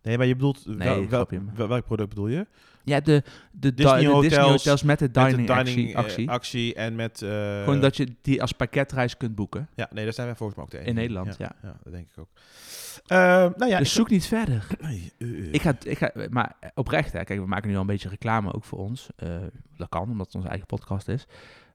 Nee, 0.03 0.16
maar 0.18 0.26
je 0.26 0.34
bedoelt... 0.34 0.66
Nee, 0.66 1.09
wel, 1.09 1.68
welk 1.68 1.84
product 1.84 2.09
bedoel 2.09 2.28
je? 2.28 2.47
Ja, 2.84 3.01
de, 3.01 3.22
de, 3.53 3.74
Disney 3.74 3.99
di- 3.99 4.07
de 4.07 4.20
Disney 4.20 4.43
hotels 4.45 4.82
met 4.82 4.99
de 4.99 5.11
Met 5.12 5.30
de 5.30 5.36
dining, 5.36 5.51
actie. 5.51 5.89
eh, 5.91 5.95
actie. 5.97 6.30
actie 6.30 6.74
en 6.74 6.95
met... 6.95 7.22
eh, 7.22 7.59
Gewoon 7.64 7.80
dat 7.80 7.97
je 7.97 8.14
die 8.22 8.41
als 8.43 8.53
pakketreis 8.53 9.16
kunt 9.16 9.34
boeken. 9.34 9.68
Ja, 9.74 9.89
nee, 9.93 10.05
daar 10.05 10.12
zijn 10.12 10.26
wij 10.26 10.36
volgens 10.36 10.59
mij 10.59 10.66
ook 10.66 10.84
de. 10.84 10.89
In 10.91 10.95
Nederland, 10.95 11.36
ja. 11.39 11.53
Ja, 11.62 11.76
dat 11.82 11.93
denk 11.93 12.09
ik 12.11 12.18
ook. 12.18 12.28
Eh, 13.07 13.18
nou 13.57 13.66
ja, 13.66 13.78
dus 13.78 13.89
ik- 13.89 13.95
zoek 13.95 14.11
niet 14.11 14.26
verder. 14.26 14.66
Nee, 14.80 15.12
eh. 15.18 15.53
Ik 15.53 15.62
ga, 15.62 15.74
ik 15.82 15.99
ga, 15.99 16.11
maar 16.30 16.57
oprecht, 16.74 17.12
hè, 17.12 17.24
kijk, 17.24 17.41
we 17.41 17.47
maken 17.47 17.68
nu 17.68 17.74
al 17.74 17.80
een 17.80 17.86
beetje 17.86 18.09
reclame 18.09 18.53
ook 18.55 18.64
voor 18.64 18.78
ons. 18.78 19.09
Dat 19.76 19.89
kan, 19.89 20.03
omdat 20.11 20.26
het 20.26 20.34
onze 20.34 20.49
eigen 20.49 20.66
podcast 20.66 21.09
is. 21.09 21.26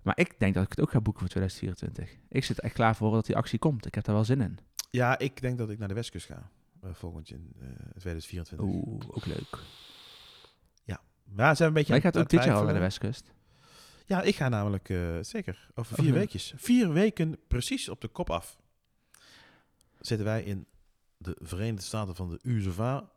Maar 0.01 0.17
ik 0.17 0.33
denk 0.39 0.53
dat 0.53 0.63
ik 0.63 0.69
het 0.69 0.81
ook 0.81 0.91
ga 0.91 1.01
boeken 1.01 1.21
voor 1.21 1.29
2024. 1.29 2.17
Ik 2.29 2.43
zit 2.43 2.59
echt 2.59 2.73
klaar 2.73 2.95
voor 2.95 3.11
dat 3.11 3.25
die 3.25 3.35
actie 3.35 3.59
komt. 3.59 3.85
Ik 3.85 3.95
heb 3.95 4.03
daar 4.03 4.15
wel 4.15 4.23
zin 4.25 4.41
in. 4.41 4.57
Ja, 4.91 5.19
ik 5.19 5.41
denk 5.41 5.57
dat 5.57 5.69
ik 5.69 5.79
naar 5.79 5.87
de 5.87 5.93
Westkust 5.93 6.25
ga. 6.25 6.49
Eh, 6.83 6.93
volgend 6.93 7.27
jaar, 7.27 7.39
eh 7.39 7.67
2024. 7.97 8.59
Oeh, 8.59 9.03
ook 9.09 9.25
leuk. 9.25 9.57
Maar 11.33 11.55
zijn 11.55 11.67
een 11.67 11.73
beetje 11.73 11.89
Maar 11.89 11.99
ik 11.99 12.05
aan 12.05 12.13
ga 12.13 12.19
ook 12.19 12.29
dit 12.29 12.43
jaar 12.43 12.55
al 12.55 12.63
naar 12.63 12.73
de. 12.73 12.79
Westkust. 12.79 13.33
Ja, 14.05 14.21
ik 14.21 14.35
ga 14.35 14.49
namelijk 14.49 14.89
eh, 14.89 15.17
zeker 15.21 15.69
over 15.75 15.95
vier 15.95 16.05
ja. 16.05 16.13
weekjes. 16.13 16.53
Vier 16.55 16.91
weken 16.91 17.37
precies 17.47 17.89
op 17.89 18.01
de 18.01 18.07
kop 18.07 18.29
af. 18.29 18.57
Zitten 19.99 20.25
wij 20.25 20.43
in 20.43 20.65
de 21.17 21.37
Verenigde 21.39 21.81
Staten 21.81 22.15
van 22.15 22.29
de 22.29 22.39
USA. 22.41 23.09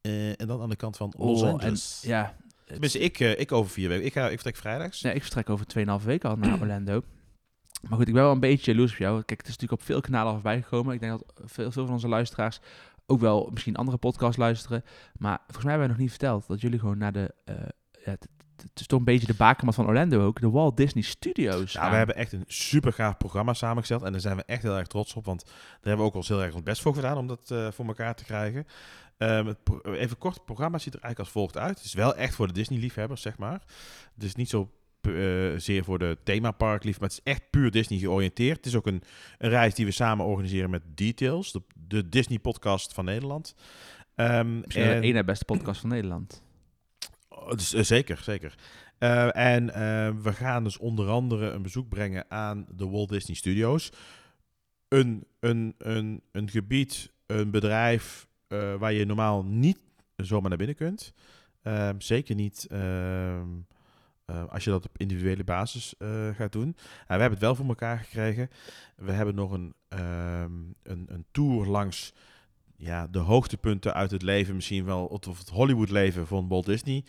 eh, 0.00 0.40
en 0.40 0.46
dan 0.46 0.60
aan 0.60 0.68
de 0.68 0.76
kant 0.76 0.96
van 0.96 1.12
Los 1.16 1.42
Oh, 1.42 1.48
Angeles. 1.52 2.00
En, 2.02 2.08
ja, 2.08 2.36
Tenminste, 2.64 2.98
ik, 2.98 3.20
eh, 3.20 3.38
ik 3.40 3.52
over 3.52 3.70
vier 3.70 3.88
weken. 3.88 4.06
Ik, 4.06 4.12
ga, 4.12 4.24
ik 4.24 4.30
vertrek 4.30 4.56
vrijdags. 4.56 5.00
Nee, 5.00 5.14
ik 5.14 5.22
vertrek 5.22 5.50
over 5.50 5.66
2,5 5.66 6.04
weken 6.04 6.30
al 6.30 6.36
naar 6.36 6.60
Orlando. 6.60 7.02
Maar 7.88 7.98
goed, 7.98 8.08
ik 8.08 8.14
ben 8.14 8.22
wel 8.22 8.32
een 8.32 8.40
beetje 8.40 8.72
jaloers 8.72 8.92
op 8.92 8.98
jou. 8.98 9.22
Kijk, 9.22 9.40
het 9.40 9.48
is 9.48 9.54
natuurlijk 9.54 9.80
op 9.80 9.86
veel 9.86 10.00
kanalen 10.00 10.26
al 10.26 10.32
voorbij 10.34 10.62
gekomen. 10.62 10.94
Ik 10.94 11.00
denk 11.00 11.12
dat 11.18 11.50
veel, 11.50 11.70
veel 11.72 11.84
van 11.84 11.94
onze 11.94 12.08
luisteraars 12.08 12.60
ook 13.06 13.20
wel 13.20 13.48
misschien 13.52 13.76
andere 13.76 13.96
podcasts 13.96 14.36
luisteren. 14.36 14.84
Maar 15.18 15.38
volgens 15.38 15.64
mij 15.64 15.72
hebben 15.72 15.88
we 15.88 15.94
nog 15.94 16.02
niet 16.02 16.18
verteld 16.18 16.46
dat 16.46 16.60
jullie 16.60 16.78
gewoon 16.78 16.98
naar 16.98 17.12
de... 17.12 17.34
eh, 17.44 17.54
ja, 18.04 18.10
het, 18.10 18.28
het 18.56 18.80
is 18.80 18.86
toch 18.86 18.98
een 18.98 19.04
beetje 19.04 19.26
de 19.26 19.34
bakermat 19.34 19.74
van 19.74 19.86
Orlando 19.86 20.26
ook. 20.26 20.40
De 20.40 20.50
Walt 20.50 20.76
Disney 20.76 21.02
Studios 21.02 21.72
Ja, 21.72 21.90
we 21.90 21.96
hebben 21.96 22.16
echt 22.16 22.32
een 22.32 22.44
super 22.46 22.92
gaaf 22.92 23.16
programma 23.16 23.52
samengesteld. 23.52 24.02
En 24.02 24.12
daar 24.12 24.20
zijn 24.20 24.36
we 24.36 24.42
echt 24.46 24.62
heel 24.62 24.76
erg 24.76 24.86
trots 24.86 25.14
op. 25.14 25.24
Want 25.24 25.44
daar 25.44 25.54
hebben 25.80 25.98
we 25.98 26.10
ook 26.10 26.14
ons 26.14 26.28
heel 26.28 26.42
erg 26.42 26.54
ons 26.54 26.62
best 26.62 26.82
voor 26.82 26.94
gedaan 26.94 27.16
om 27.16 27.26
dat 27.26 27.50
eh, 27.50 27.70
voor 27.70 27.86
elkaar 27.86 28.14
te 28.14 28.24
krijgen. 28.24 28.66
Ehm, 29.18 29.46
het 29.46 29.58
even 29.84 30.18
kort, 30.18 30.34
het 30.34 30.44
programma 30.44 30.78
ziet 30.78 30.94
er 30.94 31.00
eigenlijk 31.00 31.18
als 31.18 31.42
volgt 31.42 31.58
uit. 31.58 31.76
Het 31.76 31.84
is 31.84 31.94
wel 31.94 32.14
echt 32.14 32.34
voor 32.34 32.46
de 32.46 32.52
Disney-liefhebbers, 32.52 33.22
zeg 33.22 33.38
maar. 33.38 33.62
Het 34.14 34.24
is 34.24 34.34
niet 34.34 34.48
zo 34.48 34.70
eh, 35.00 35.12
zeer 35.56 35.84
voor 35.84 35.98
de 35.98 36.18
themapark-lief, 36.22 37.00
maar 37.00 37.08
het 37.08 37.18
is 37.18 37.32
echt 37.32 37.50
puur 37.50 37.70
Disney 37.70 37.98
georiënteerd. 37.98 38.56
Het 38.56 38.66
is 38.66 38.76
ook 38.76 38.86
een, 38.86 39.02
een 39.38 39.50
reis 39.50 39.74
die 39.74 39.84
we 39.84 39.90
samen 39.90 40.26
organiseren 40.26 40.70
met 40.70 40.82
Details, 40.86 41.52
de, 41.52 41.62
de 41.88 42.08
Disney-podcast 42.08 42.92
van 42.94 43.04
Nederland. 43.04 43.54
Ehm, 44.14 44.60
Misschien 44.60 44.84
en- 44.84 45.00
de 45.00 45.06
ene 45.06 45.24
beste 45.24 45.44
podcast 45.44 45.80
van 45.80 45.90
Nederland. 45.90 46.42
Oh, 47.28 47.50
dus, 47.50 47.72
eh, 47.74 47.82
zeker, 47.82 48.18
zeker. 48.22 48.54
Eh, 48.98 49.36
en 49.36 49.70
eh, 49.74 50.10
we 50.22 50.32
gaan 50.32 50.64
dus 50.64 50.78
onder 50.78 51.08
andere 51.08 51.50
een 51.50 51.62
bezoek 51.62 51.88
brengen 51.88 52.24
aan 52.30 52.66
de 52.76 52.88
Walt 52.88 53.08
Disney 53.08 53.36
Studios. 53.36 53.90
Een, 54.88 55.24
een, 55.40 55.74
een, 55.78 56.22
een 56.32 56.50
gebied, 56.50 57.12
een 57.26 57.50
bedrijf 57.50 58.26
waar 58.78 58.92
je 58.92 59.04
normaal 59.04 59.44
niet 59.44 59.78
zomaar 60.16 60.48
naar 60.48 60.58
binnen 60.58 60.76
kunt. 60.76 61.12
Ehm, 61.62 62.00
zeker 62.00 62.34
niet 62.34 62.66
eh, 64.24 64.44
als 64.48 64.64
je 64.64 64.70
dat 64.70 64.84
op 64.84 64.98
individuele 64.98 65.44
basis 65.44 65.94
eh, 65.98 66.28
gaat 66.28 66.52
doen. 66.52 66.76
En 67.06 67.16
we 67.16 67.20
hebben 67.20 67.30
het 67.30 67.40
wel 67.40 67.54
voor 67.54 67.66
elkaar 67.66 67.98
gekregen. 67.98 68.50
We 68.96 69.12
hebben 69.12 69.34
nog 69.34 69.50
een, 69.50 69.74
ehm, 69.88 70.52
een, 70.82 71.06
een 71.06 71.24
tour 71.30 71.66
langs 71.66 72.12
ja, 72.76 73.06
de 73.06 73.18
hoogtepunten 73.18 73.94
uit 73.94 74.10
het 74.10 74.22
leven, 74.22 74.54
misschien 74.54 74.84
wel, 74.84 75.06
of 75.06 75.38
het 75.38 75.48
Hollywood-leven 75.48 76.26
van 76.26 76.48
Walt 76.48 76.66
Disney. 76.66 77.04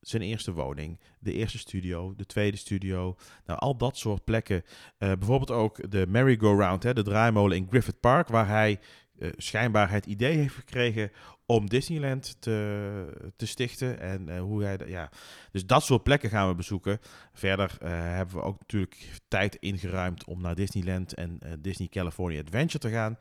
Zijn 0.00 0.22
eerste 0.22 0.52
woning, 0.52 1.00
de 1.18 1.32
eerste 1.32 1.58
studio, 1.58 2.14
de 2.14 2.26
tweede 2.26 2.56
studio. 2.56 3.16
Nou, 3.46 3.58
al 3.58 3.76
dat 3.76 3.96
soort 3.96 4.24
plekken. 4.24 4.62
Eh, 4.98 5.12
bijvoorbeeld 5.12 5.50
ook 5.50 5.90
de 5.90 6.06
merry-go-round, 6.08 6.82
hè, 6.82 6.94
de 6.94 7.02
draaimolen 7.02 7.56
in 7.56 7.66
Griffith 7.68 8.00
Park, 8.00 8.28
waar 8.28 8.48
hij 8.48 8.80
eh, 9.22 9.28
schijnbaar 9.36 9.90
het 9.90 10.06
idee 10.06 10.36
heeft 10.36 10.54
gekregen 10.54 11.12
om 11.46 11.68
Disneyland 11.68 12.36
te, 12.40 13.32
te 13.36 13.46
stichten. 13.46 14.00
En 14.00 14.28
eh, 14.28 14.40
hoe 14.40 14.62
hij, 14.62 14.78
ja. 14.86 15.10
Dus 15.50 15.66
dat 15.66 15.82
soort 15.82 16.02
plekken 16.02 16.30
gaan 16.30 16.48
we 16.48 16.54
bezoeken. 16.54 16.98
Verder 17.32 17.76
eh, 17.80 17.90
hebben 17.90 18.34
we 18.34 18.42
ook 18.42 18.58
natuurlijk 18.58 19.20
tijd 19.28 19.54
ingeruimd 19.54 20.24
om 20.24 20.40
naar 20.40 20.54
Disneyland 20.54 21.14
en 21.14 21.38
Disney 21.58 21.88
California 21.88 22.40
Adventure 22.40 22.78
te 22.78 22.90
gaan. 22.90 23.18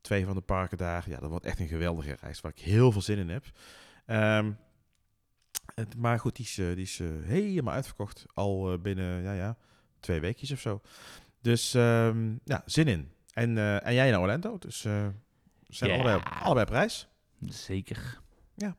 Twee 0.00 0.24
van 0.24 0.34
de 0.34 0.40
parken 0.40 0.78
daar. 0.78 1.04
Ja, 1.08 1.18
dat 1.18 1.30
wordt 1.30 1.44
echt 1.44 1.60
een 1.60 1.68
geweldige 1.68 2.16
reis 2.20 2.40
waar 2.40 2.52
ik 2.56 2.62
heel 2.62 2.92
veel 2.92 3.02
zin 3.02 3.18
in 3.18 3.28
heb. 3.28 3.44
Ehm, 4.06 4.52
het, 5.74 5.96
maar 5.96 6.18
goed, 6.18 6.36
die 6.36 6.44
is, 6.44 6.54
die 6.54 6.76
is 6.76 7.00
helemaal 7.22 7.74
uitverkocht. 7.74 8.24
Al 8.34 8.78
binnen, 8.78 9.22
ja, 9.22 9.32
ja, 9.32 9.56
twee 10.00 10.20
weekjes 10.20 10.50
of 10.52 10.60
zo. 10.60 10.80
Dus 11.40 11.74
ehm, 11.74 12.34
ja, 12.44 12.62
zin 12.66 12.88
in. 12.88 13.10
En, 13.32 13.82
en 13.82 13.94
jij 13.94 14.10
naar 14.10 14.20
Orlando. 14.20 14.58
Dus 14.58 14.86
zijn 15.70 15.90
Ja. 15.90 15.96
allebei, 15.96 16.16
op, 16.16 16.22
allebei 16.42 16.66
op 16.66 16.72
reis. 16.72 17.08
Zeker. 17.40 18.20
Ja. 18.54 18.76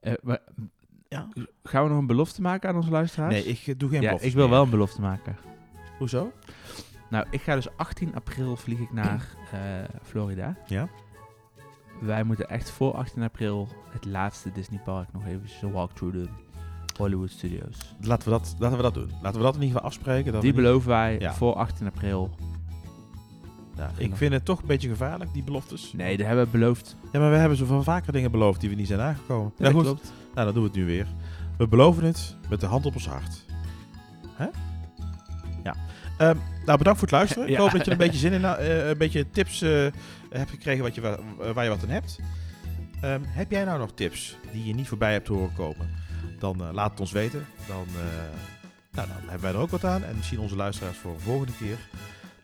Eh, 0.00 0.12
maar, 0.22 0.38
Ja. 1.08 1.28
gaan 1.62 1.82
we 1.82 1.88
nog 1.88 1.98
een 1.98 2.06
belofte 2.06 2.40
maken 2.42 2.68
aan 2.68 2.76
onze 2.76 2.90
luisteraars? 2.90 3.34
Nee, 3.34 3.44
ik 3.44 3.66
eh, 3.66 3.74
doe 3.76 3.88
geen 3.90 4.00
ja, 4.00 4.06
beloftes 4.06 4.28
ik 4.30 4.34
wil 4.36 4.44
meer. 4.44 4.54
wel 4.54 4.62
een 4.64 4.70
belofte 4.70 5.00
maken. 5.00 5.36
Hoezo? 5.98 6.32
Nou, 7.10 7.26
ik 7.30 7.42
ga 7.42 7.54
dus 7.54 7.76
18 7.76 8.14
april 8.14 8.56
vlieg 8.56 8.78
ik 8.78 8.92
naar 8.92 9.26
eh, 9.52 9.60
Florida. 10.02 10.56
Ja. 10.66 10.88
Wij 12.00 12.24
moeten 12.24 12.48
echt 12.48 12.70
voor 12.70 12.94
18 12.94 13.22
april 13.22 13.68
het 13.90 14.04
laatste 14.04 14.52
Disney 14.52 14.80
park 14.84 15.12
nog 15.12 15.26
even 15.26 15.42
een 15.62 15.72
walkthrough 15.72 16.14
doen. 16.16 16.30
Hollywood 16.96 17.30
Studios. 17.30 17.94
Laten 18.00 18.24
we, 18.24 18.38
dat, 18.38 18.54
laten 18.58 18.76
we 18.76 18.82
dat 18.82 18.94
doen. 18.94 19.10
Laten 19.22 19.38
we 19.38 19.44
dat 19.44 19.54
in 19.54 19.60
ieder 19.62 19.74
geval 19.76 19.82
afspreken. 19.90 20.32
Dat 20.32 20.42
Die 20.42 20.52
we 20.52 20.56
niet- 20.56 20.66
beloven 20.66 20.88
wij 20.88 21.18
Ja. 21.18 21.32
voor 21.34 21.54
18 21.54 21.86
april. 21.86 22.34
Ja, 23.76 23.90
ik 23.96 24.16
vind 24.16 24.32
het 24.32 24.44
toch 24.44 24.60
een 24.60 24.66
beetje 24.66 24.88
gevaarlijk, 24.88 25.32
die 25.32 25.42
beloftes. 25.44 25.92
Nee, 25.96 26.16
dat 26.16 26.26
hebben 26.26 26.44
we 26.44 26.50
beloofd. 26.50 26.96
Ja, 27.12 27.18
maar 27.20 27.30
we 27.30 27.36
hebben 27.36 27.58
zo 27.58 27.64
van 27.64 27.84
vaker 27.84 28.12
dingen 28.12 28.30
beloofd 28.30 28.60
die 28.60 28.68
we 28.70 28.74
niet 28.76 28.86
zijn 28.86 29.00
aangekomen. 29.00 29.52
Ja, 29.58 29.66
Ja, 29.66 29.72
goed. 29.72 29.82
klopt. 29.82 30.12
Nou, 30.34 30.44
dan 30.46 30.54
doen 30.54 30.62
we 30.62 30.68
het 30.68 30.78
nu 30.78 30.84
weer. 30.84 31.06
We 31.58 31.68
beloven 31.68 32.04
het 32.04 32.36
met 32.48 32.60
de 32.60 32.66
hand 32.66 32.86
op 32.86 32.94
ons 32.94 33.08
hart. 33.08 33.44
Hè? 34.34 34.46
Ja. 35.64 35.74
Ehm, 36.18 36.36
nou, 36.64 36.78
bedankt 36.78 36.98
voor 36.98 37.08
het 37.08 37.16
luisteren. 37.16 37.44
Ik 37.48 37.50
Ja. 37.54 37.58
hoop 37.60 37.70
dat 37.70 37.78
je 37.80 37.86
er 37.86 37.92
een 37.92 37.98
beetje 38.06 38.18
zin 38.18 38.32
in 38.32 38.44
eh, 38.44 38.88
een 38.88 38.98
beetje 38.98 39.30
tips 39.30 39.62
eh, 39.62 39.86
hebt 40.30 40.50
gekregen 40.50 40.82
wat 40.84 40.94
je, 40.94 41.00
wa- 41.00 41.18
waar 41.54 41.64
je 41.64 41.70
wat 41.70 41.82
aan 41.82 41.88
hebt. 41.88 42.18
Ehm, 43.00 43.20
heb 43.24 43.50
jij 43.50 43.64
nou 43.64 43.78
nog 43.78 43.92
tips 43.94 44.36
die 44.52 44.64
je 44.64 44.74
niet 44.74 44.88
voorbij 44.88 45.12
hebt 45.12 45.28
horen 45.28 45.52
komen? 45.54 45.90
Dan 46.38 46.62
eh, 46.64 46.72
laat 46.72 46.90
het 46.90 47.00
ons 47.00 47.12
weten. 47.12 47.46
Dan, 47.66 47.84
nou, 48.92 49.08
dan 49.08 49.16
hebben 49.20 49.40
wij 49.40 49.50
er 49.52 49.58
ook 49.58 49.70
wat 49.70 49.84
aan. 49.84 50.04
En 50.04 50.16
misschien 50.16 50.38
onze 50.40 50.56
luisteraars 50.56 50.96
voor 50.96 51.12
een 51.12 51.20
volgende 51.20 51.52
keer. 51.58 51.76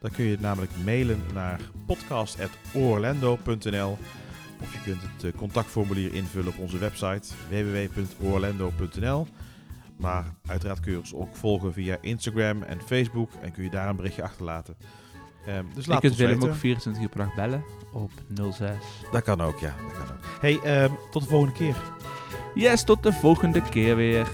Dan 0.02 0.10
kun 0.10 0.24
je 0.24 0.36
namelijk 0.40 0.72
mailen 0.84 1.20
naar 1.34 1.60
podcast.orlando.nl 1.86 3.98
of 4.60 4.72
je 4.72 4.78
kunt 4.84 5.02
het 5.02 5.24
eh, 5.24 5.32
contactformulier 5.38 6.14
invullen 6.14 6.48
op 6.48 6.58
onze 6.58 6.78
website 6.78 7.28
www.orlando.nl. 7.48 9.26
Maar 9.96 10.34
uiteraard 10.46 10.80
kun 10.80 10.92
je 10.92 10.98
ons 10.98 11.14
ook 11.14 11.36
volgen 11.36 11.72
via 11.72 11.96
Instagram 12.00 12.62
en 12.62 12.80
Facebook 12.86 13.30
en 13.40 13.52
kun 13.52 13.62
je 13.62 13.70
daar 13.70 13.88
een 13.88 13.96
berichtje 13.96 14.22
achterlaten. 14.22 14.76
Ehm, 15.46 15.64
dus 15.74 15.84
Je 15.84 15.90
laat 15.90 16.00
kunt 16.00 16.12
ons 16.12 16.22
Willem 16.22 16.42
ook 16.42 16.54
24 16.54 17.02
uur 17.02 17.08
per 17.08 17.18
dag 17.18 17.34
bellen 17.34 17.64
op 17.92 18.10
06. 18.50 18.74
Dat 19.12 19.22
kan 19.22 19.40
ook, 19.40 19.58
ja. 19.58 19.74
Dat 19.88 19.96
kan 19.96 20.06
ook. 20.16 20.20
Hey, 20.40 20.60
ehm, 20.60 20.90
tot 21.10 21.22
de 21.22 21.28
volgende 21.28 21.54
keer. 21.54 21.76
Yes, 22.54 22.84
tot 22.84 23.02
de 23.02 23.12
volgende 23.12 23.62
keer 23.62 23.96
weer. 23.96 24.28